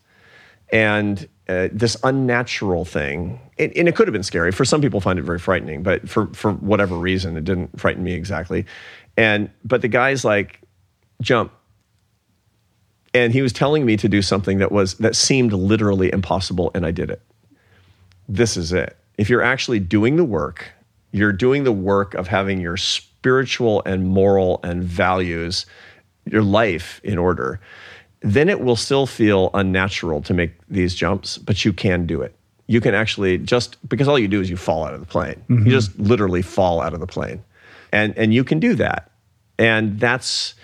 and 0.72 1.28
uh, 1.48 1.70
this 1.72 1.98
unnatural 2.04 2.86
thing. 2.86 3.40
And 3.60 3.88
it 3.88 3.96
could 3.96 4.08
have 4.08 4.14
been 4.14 4.24
scary. 4.24 4.52
For 4.52 4.66
some 4.66 4.82
people, 4.82 5.02
find 5.02 5.20
it 5.20 5.24
very 5.24 5.40
frightening, 5.40 5.84
but 5.84 6.10
for 6.10 6.28
for 6.34 6.54
whatever 6.54 6.96
reason, 6.96 7.38
it 7.38 7.44
didn't 7.44 7.80
frighten 7.80 8.04
me 8.04 8.14
exactly. 8.14 8.66
And 9.18 9.50
but 9.64 9.82
the 9.82 9.88
guy's 9.88 10.26
like, 10.26 10.62
jump 11.22 11.52
and 13.14 13.34
he 13.34 13.42
was 13.42 13.54
telling 13.54 13.86
me 13.86 13.98
to 13.98 14.10
do 14.10 14.22
something 14.22 14.58
that 14.60 14.72
was 14.72 14.96
that 14.96 15.16
seemed 15.16 15.54
literally 15.54 16.12
impossible 16.12 16.72
and 16.74 16.86
i 16.86 16.92
did 16.92 17.10
it 17.10 17.22
this 18.28 18.58
is 18.58 18.74
it 18.74 18.98
if 19.18 19.30
you're 19.30 19.42
actually 19.42 19.80
doing 19.80 20.16
the 20.16 20.24
work 20.24 20.72
you're 21.12 21.34
doing 21.34 21.64
the 21.64 21.72
work 21.72 22.14
of 22.16 22.28
having 22.28 22.60
your 22.60 22.78
spiritual 22.78 23.82
and 23.86 24.08
moral 24.08 24.60
and 24.64 24.84
values 24.84 25.66
your 26.26 26.44
life 26.44 27.02
in 27.04 27.18
order 27.18 27.60
then 28.22 28.50
it 28.50 28.62
will 28.62 28.76
still 28.76 29.06
feel 29.06 29.50
unnatural 29.54 30.22
to 30.22 30.34
make 30.34 30.52
these 30.70 30.96
jumps 30.96 31.38
but 31.38 31.66
you 31.66 31.74
can 31.74 32.06
do 32.06 32.22
it. 32.22 32.36
You 32.68 32.80
can 32.80 32.94
actually 32.94 33.38
just 33.38 33.78
because 33.90 34.08
all 34.08 34.18
you 34.18 34.28
do 34.28 34.40
is 34.40 34.50
you 34.50 34.58
fall 34.58 34.86
out 34.86 34.94
of 34.94 35.00
the 35.00 35.06
plane. 35.06 35.44
You 35.50 35.56
mm-hmm. 35.56 35.70
just 35.70 35.98
literally 36.00 36.42
fall 36.42 36.82
out 36.82 36.94
of 36.94 37.00
the 37.00 37.08
plane. 37.08 37.44
And 37.92 38.18
and 38.18 38.34
you 38.34 38.44
can 38.44 38.60
do 38.60 38.76
that. 38.76 39.12
And 39.58 40.00
that's 40.00 40.56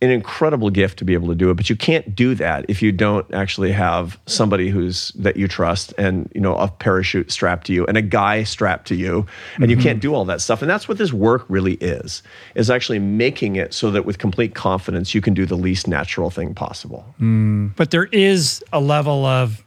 an 0.00 0.10
incredible 0.10 0.70
gift 0.70 0.98
to 0.98 1.04
be 1.04 1.14
able 1.14 1.28
to 1.28 1.34
do 1.34 1.50
it 1.50 1.54
but 1.54 1.68
you 1.68 1.76
can't 1.76 2.14
do 2.14 2.34
that 2.34 2.64
if 2.68 2.82
you 2.82 2.92
don't 2.92 3.32
actually 3.34 3.72
have 3.72 4.18
somebody 4.26 4.68
who's 4.68 5.10
that 5.12 5.36
you 5.36 5.48
trust 5.48 5.92
and 5.98 6.30
you 6.34 6.40
know 6.40 6.56
a 6.56 6.68
parachute 6.68 7.30
strapped 7.30 7.66
to 7.66 7.72
you 7.72 7.86
and 7.86 7.96
a 7.96 8.02
guy 8.02 8.42
strapped 8.42 8.86
to 8.88 8.94
you 8.94 9.26
and 9.56 9.70
you 9.70 9.76
mm-hmm. 9.76 9.82
can't 9.82 10.00
do 10.00 10.14
all 10.14 10.24
that 10.24 10.40
stuff. 10.40 10.62
And 10.62 10.70
that's 10.70 10.88
what 10.88 10.98
this 10.98 11.12
work 11.12 11.44
really 11.48 11.74
is 11.74 12.22
is 12.54 12.70
actually 12.70 12.98
making 12.98 13.56
it 13.56 13.74
so 13.74 13.90
that 13.90 14.04
with 14.04 14.18
complete 14.18 14.54
confidence 14.54 15.14
you 15.14 15.20
can 15.20 15.34
do 15.34 15.46
the 15.46 15.56
least 15.56 15.88
natural 15.88 16.30
thing 16.30 16.54
possible. 16.54 17.14
Mm. 17.20 17.74
But 17.76 17.90
there 17.90 18.06
is 18.06 18.62
a 18.72 18.80
level 18.80 19.24
of 19.24 19.64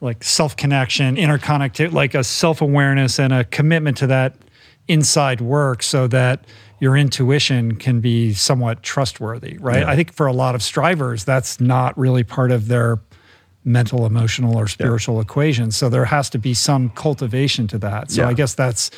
like 0.00 0.24
self 0.24 0.56
connection, 0.56 1.16
interconnectivity, 1.16 1.92
like 1.92 2.14
a 2.14 2.24
self 2.24 2.60
awareness 2.60 3.18
and 3.18 3.32
a 3.32 3.44
commitment 3.44 3.96
to 3.98 4.06
that 4.08 4.34
inside 4.88 5.40
work 5.40 5.82
so 5.82 6.06
that 6.08 6.44
your 6.80 6.96
intuition 6.96 7.76
can 7.76 8.00
be 8.00 8.34
somewhat 8.34 8.82
trustworthy, 8.82 9.56
right? 9.58 9.80
Yeah. 9.80 9.90
I 9.90 9.96
think 9.96 10.12
for 10.12 10.26
a 10.26 10.32
lot 10.32 10.54
of 10.54 10.62
strivers, 10.62 11.24
that's 11.24 11.60
not 11.60 11.96
really 11.96 12.24
part 12.24 12.50
of 12.50 12.68
their 12.68 12.98
mental, 13.64 14.04
emotional, 14.04 14.58
or 14.58 14.66
spiritual 14.66 15.20
equation. 15.20 15.70
So 15.70 15.88
there 15.88 16.04
has 16.06 16.28
to 16.30 16.38
be 16.38 16.52
some 16.54 16.90
cultivation 16.90 17.68
to 17.68 17.78
that. 17.78 18.10
So 18.10 18.22
Yeah. 18.22 18.28
I 18.28 18.32
guess 18.34 18.54
that's, 18.54 18.90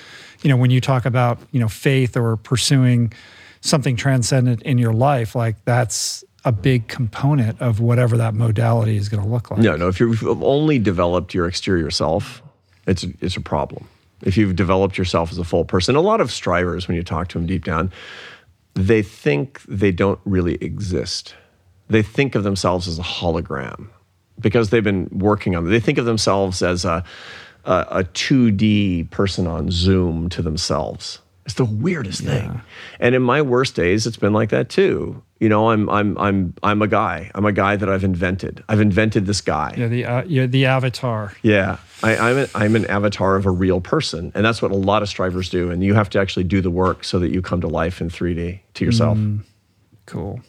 you 0.43 0.49
know, 0.49 0.57
when 0.57 0.71
you 0.71 0.81
talk 0.81 1.05
about, 1.05 1.39
you 1.51 1.61
know, 1.61 1.69
faith 1.69 2.17
or 2.17 2.39
pursuing 2.39 3.13
something 3.61 3.97
transcendent 3.97 4.63
in 4.63 4.79
your 4.79 4.95
life, 4.95 5.35
like 5.35 5.57
that's 5.67 6.25
a 6.47 6.53
big 6.53 6.89
component 6.89 7.61
of 7.61 7.81
whatever 7.81 8.17
that 8.17 8.35
modality 8.35 8.97
is 8.97 9.09
going 9.11 9.23
to 9.23 9.29
look 9.29 9.51
like. 9.51 9.61
No, 9.61 9.77
no. 9.77 9.89
If 9.89 10.01
you've 10.01 10.23
only 10.43 10.79
developed 10.79 11.35
your 11.35 11.47
exterior 11.47 11.91
self, 11.91 12.43
it's 12.87 13.05
it's 13.21 13.37
a 13.37 13.41
problem. 13.41 13.87
If 14.25 14.37
you've 14.37 14.57
developed 14.57 14.99
yourself 14.99 15.31
as 15.31 15.39
a 15.39 15.45
full 15.45 15.65
person, 15.65 15.97
a 15.97 16.01
lot 16.01 16.21
of 16.21 16.31
strivers, 16.31 16.89
when 16.89 16.97
you 16.97 17.03
talk 17.03 17.29
to 17.29 17.39
them 17.39 17.47
deep 17.47 17.65
down, 17.65 17.93
they 18.75 19.03
think 19.03 19.63
they 19.69 19.93
don't 19.93 20.21
really 20.25 20.55
exist. 20.57 21.35
They 21.89 22.03
think 22.03 22.35
of 22.35 22.43
themselves 22.43 22.89
as 22.89 22.99
a 22.99 23.03
hologram 23.03 23.89
because 24.41 24.71
they've 24.71 24.83
been 24.83 25.09
working 25.13 25.55
on 25.55 25.67
it. 25.67 25.71
They 25.71 25.81
think 25.81 25.99
of 25.99 26.07
themselves 26.07 26.63
as 26.63 26.85
a 26.85 27.05
a, 27.65 27.87
a 27.91 28.05
2D 28.05 29.11
person 29.11 29.47
on 29.47 29.71
Zoom 29.71 30.29
to 30.31 30.43
themselves. 30.43 31.21
It's 31.45 31.55
the 31.55 31.65
weirdest 31.65 32.23
thing. 32.23 32.63
And 33.01 33.15
in 33.15 33.23
my 33.23 33.43
worst 33.43 33.75
days, 33.75 34.07
it's 34.07 34.17
been 34.17 34.33
like 34.33 34.49
that 34.49 34.71
too. 34.71 35.23
You 35.41 35.51
know, 35.51 35.71
I'm 35.71 35.91
I'm 35.91 36.17
I'm 36.17 36.55
I'm 36.63 36.81
a 36.81 36.89
guy. 36.89 37.31
I'm 37.35 37.45
a 37.45 37.53
guy 37.53 37.77
that 37.77 37.89
I've 37.89 38.03
invented. 38.03 38.65
I've 38.67 38.81
invented 38.81 39.27
this 39.27 39.43
guy. 39.43 39.75
Yeah, 39.77 39.89
the 39.89 40.05
uh, 40.07 40.25
yeah, 40.27 40.47
the 40.47 40.65
avatar. 40.65 41.35
Yeah, 41.43 41.77
I, 42.03 42.17
I'm, 42.17 42.39
a, 42.39 42.49
I'm 42.55 42.77
an 42.77 42.87
avatar 42.87 43.37
of 43.37 43.45
a 43.45 43.51
real 43.51 43.83
person, 43.83 44.33
and 44.35 44.43
that's 44.45 44.63
what 44.63 44.71
a 44.71 44.77
lot 44.77 45.03
of 45.03 45.09
strivers 45.09 45.51
do. 45.51 45.71
And 45.71 45.85
you 45.85 45.93
have 45.93 46.09
to 46.11 46.19
actually 46.19 46.45
do 46.45 46.63
the 46.63 46.71
work 46.71 47.05
so 47.05 47.19
that 47.19 47.31
you 47.31 47.43
come 47.43 47.61
to 47.61 47.69
life 47.69 48.01
in 48.01 48.09
3D 48.09 48.61
to 48.75 48.85
yourself. 48.85 49.19
Cool. 50.07 50.41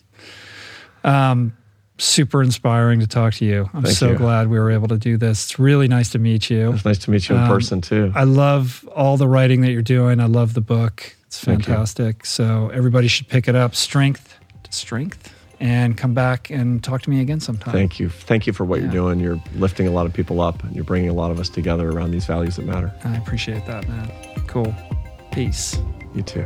Um, 1.03 1.57
super 1.97 2.41
inspiring 2.43 2.99
to 2.99 3.07
talk 3.07 3.33
to 3.35 3.45
you. 3.45 3.69
I'm 3.73 3.83
Thank 3.83 3.95
so 3.97 4.11
you. 4.11 4.17
glad 4.17 4.49
we 4.49 4.59
were 4.59 4.71
able 4.71 4.87
to 4.89 4.97
do 4.97 5.17
this. 5.17 5.43
It's 5.45 5.59
really 5.59 5.87
nice 5.87 6.09
to 6.11 6.19
meet 6.19 6.49
you. 6.49 6.73
It's 6.73 6.85
nice 6.85 6.97
to 6.99 7.11
meet 7.11 7.29
you 7.29 7.35
in 7.35 7.41
Um, 7.43 7.47
person 7.49 7.81
too. 7.81 8.11
I 8.15 8.23
love 8.25 8.87
all 8.95 9.17
the 9.17 9.27
writing 9.27 9.61
that 9.61 9.71
you're 9.71 9.81
doing. 9.81 10.19
I 10.19 10.25
love 10.25 10.53
the 10.53 10.61
book. 10.61 11.15
It's 11.27 11.39
fantastic. 11.43 12.25
So 12.25 12.69
everybody 12.73 13.07
should 13.07 13.27
pick 13.27 13.47
it 13.47 13.55
up. 13.55 13.75
Strength 13.75 14.37
to 14.63 14.71
strength, 14.73 15.33
and 15.59 15.95
come 15.97 16.13
back 16.13 16.49
and 16.49 16.83
talk 16.83 17.01
to 17.03 17.09
me 17.09 17.21
again 17.21 17.39
sometime. 17.39 17.71
Thank 17.73 17.99
you, 17.99 18.09
thank 18.09 18.45
you 18.47 18.51
for 18.53 18.65
what 18.65 18.77
Yeah. 18.79 18.85
you're 18.85 18.93
doing. 18.93 19.19
You're 19.21 19.41
lifting 19.55 19.87
a 19.87 19.91
lot 19.91 20.05
of 20.05 20.11
people 20.13 20.41
up, 20.41 20.63
and 20.63 20.75
you're 20.75 20.83
bringing 20.83 21.09
a 21.09 21.13
lot 21.13 21.31
of 21.31 21.39
us 21.39 21.47
together 21.49 21.89
around 21.89 22.11
these 22.11 22.25
values 22.25 22.57
that 22.57 22.65
matter. 22.65 22.91
I 23.05 23.15
appreciate 23.17 23.65
that, 23.67 23.87
man. 23.87 24.11
Cool. 24.47 24.73
Peace. 25.31 25.77
You 26.13 26.23
too. 26.23 26.45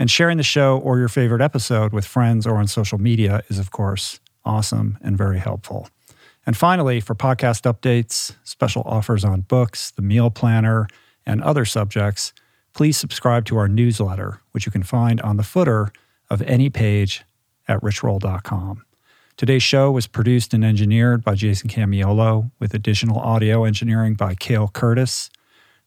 And 0.00 0.10
sharing 0.10 0.38
the 0.38 0.42
show 0.42 0.78
or 0.78 0.98
your 0.98 1.08
favorite 1.08 1.42
episode 1.42 1.92
with 1.92 2.06
friends 2.06 2.46
or 2.46 2.56
on 2.56 2.66
social 2.68 2.96
media 2.96 3.42
is, 3.50 3.58
of 3.58 3.70
course, 3.70 4.18
awesome 4.46 4.96
and 5.02 5.14
very 5.14 5.38
helpful. 5.38 5.90
And 6.46 6.56
finally, 6.56 7.00
for 7.00 7.14
podcast 7.14 7.70
updates, 7.70 8.34
special 8.42 8.82
offers 8.86 9.26
on 9.26 9.42
books, 9.42 9.90
the 9.90 10.00
meal 10.00 10.30
planner, 10.30 10.88
and 11.26 11.42
other 11.42 11.66
subjects, 11.66 12.32
please 12.72 12.96
subscribe 12.96 13.44
to 13.44 13.58
our 13.58 13.68
newsletter, 13.68 14.40
which 14.52 14.64
you 14.64 14.72
can 14.72 14.82
find 14.82 15.20
on 15.20 15.36
the 15.36 15.42
footer 15.42 15.92
of 16.30 16.40
any 16.42 16.70
page 16.70 17.22
at 17.68 17.78
richroll.com. 17.82 18.82
Today's 19.36 19.62
show 19.62 19.90
was 19.90 20.06
produced 20.06 20.54
and 20.54 20.64
engineered 20.64 21.22
by 21.22 21.34
Jason 21.34 21.68
Camiolo, 21.68 22.50
with 22.58 22.72
additional 22.72 23.18
audio 23.18 23.64
engineering 23.64 24.14
by 24.14 24.34
Cale 24.34 24.68
Curtis. 24.68 25.28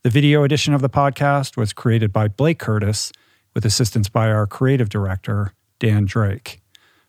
The 0.04 0.12
video 0.12 0.44
edition 0.44 0.76
of 0.76 0.84
the 0.84 0.90
podcast 0.90 1.58
was 1.58 1.74
created 1.74 2.14
by 2.14 2.28
Blake 2.28 2.60
Curtis, 2.60 3.12
with 3.54 3.66
assistance 3.66 4.10
by 4.10 4.32
our 4.32 4.48
creative 4.48 4.90
director, 4.90 5.54
Dan 5.80 6.06
Drake. 6.06 6.62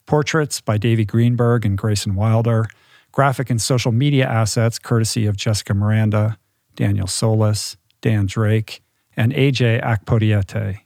Portraits 0.06 0.60
by 0.60 0.76
Davey 0.76 1.04
Greenberg 1.04 1.64
and 1.64 1.78
Grayson 1.78 2.14
Wilder. 2.14 2.66
Graphic 3.12 3.48
and 3.48 3.62
social 3.62 3.92
media 3.92 4.26
assets 4.26 4.78
courtesy 4.78 5.26
of 5.26 5.36
Jessica 5.36 5.72
Miranda, 5.72 6.38
Daniel 6.74 7.06
Solis, 7.06 7.76
Dan 8.00 8.26
Drake, 8.26 8.82
and 9.16 9.32
AJ 9.32 9.82
Akpodiete. 9.82 10.80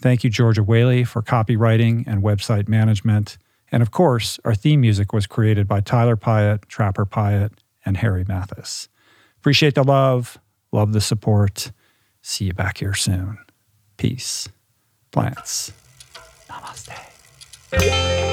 Thank 0.00 0.24
you, 0.24 0.30
Georgia 0.30 0.62
Whaley, 0.62 1.04
for 1.04 1.22
copywriting 1.22 2.04
and 2.06 2.22
website 2.22 2.68
management. 2.68 3.38
And 3.70 3.82
of 3.82 3.90
course, 3.90 4.38
our 4.44 4.54
theme 4.54 4.80
music 4.80 5.12
was 5.12 5.26
created 5.26 5.66
by 5.66 5.80
Tyler 5.80 6.16
Piatt, 6.16 6.66
Trapper 6.66 7.06
Piatt, 7.06 7.52
and 7.86 7.96
Harry 7.98 8.24
Mathis. 8.26 8.88
Appreciate 9.38 9.74
the 9.74 9.84
love, 9.84 10.38
love 10.72 10.92
the 10.92 11.00
support. 11.00 11.70
See 12.20 12.46
you 12.46 12.52
back 12.52 12.78
here 12.78 12.94
soon. 12.94 13.38
Peace 13.96 14.48
plants. 15.14 15.70
Namaste. 16.50 18.23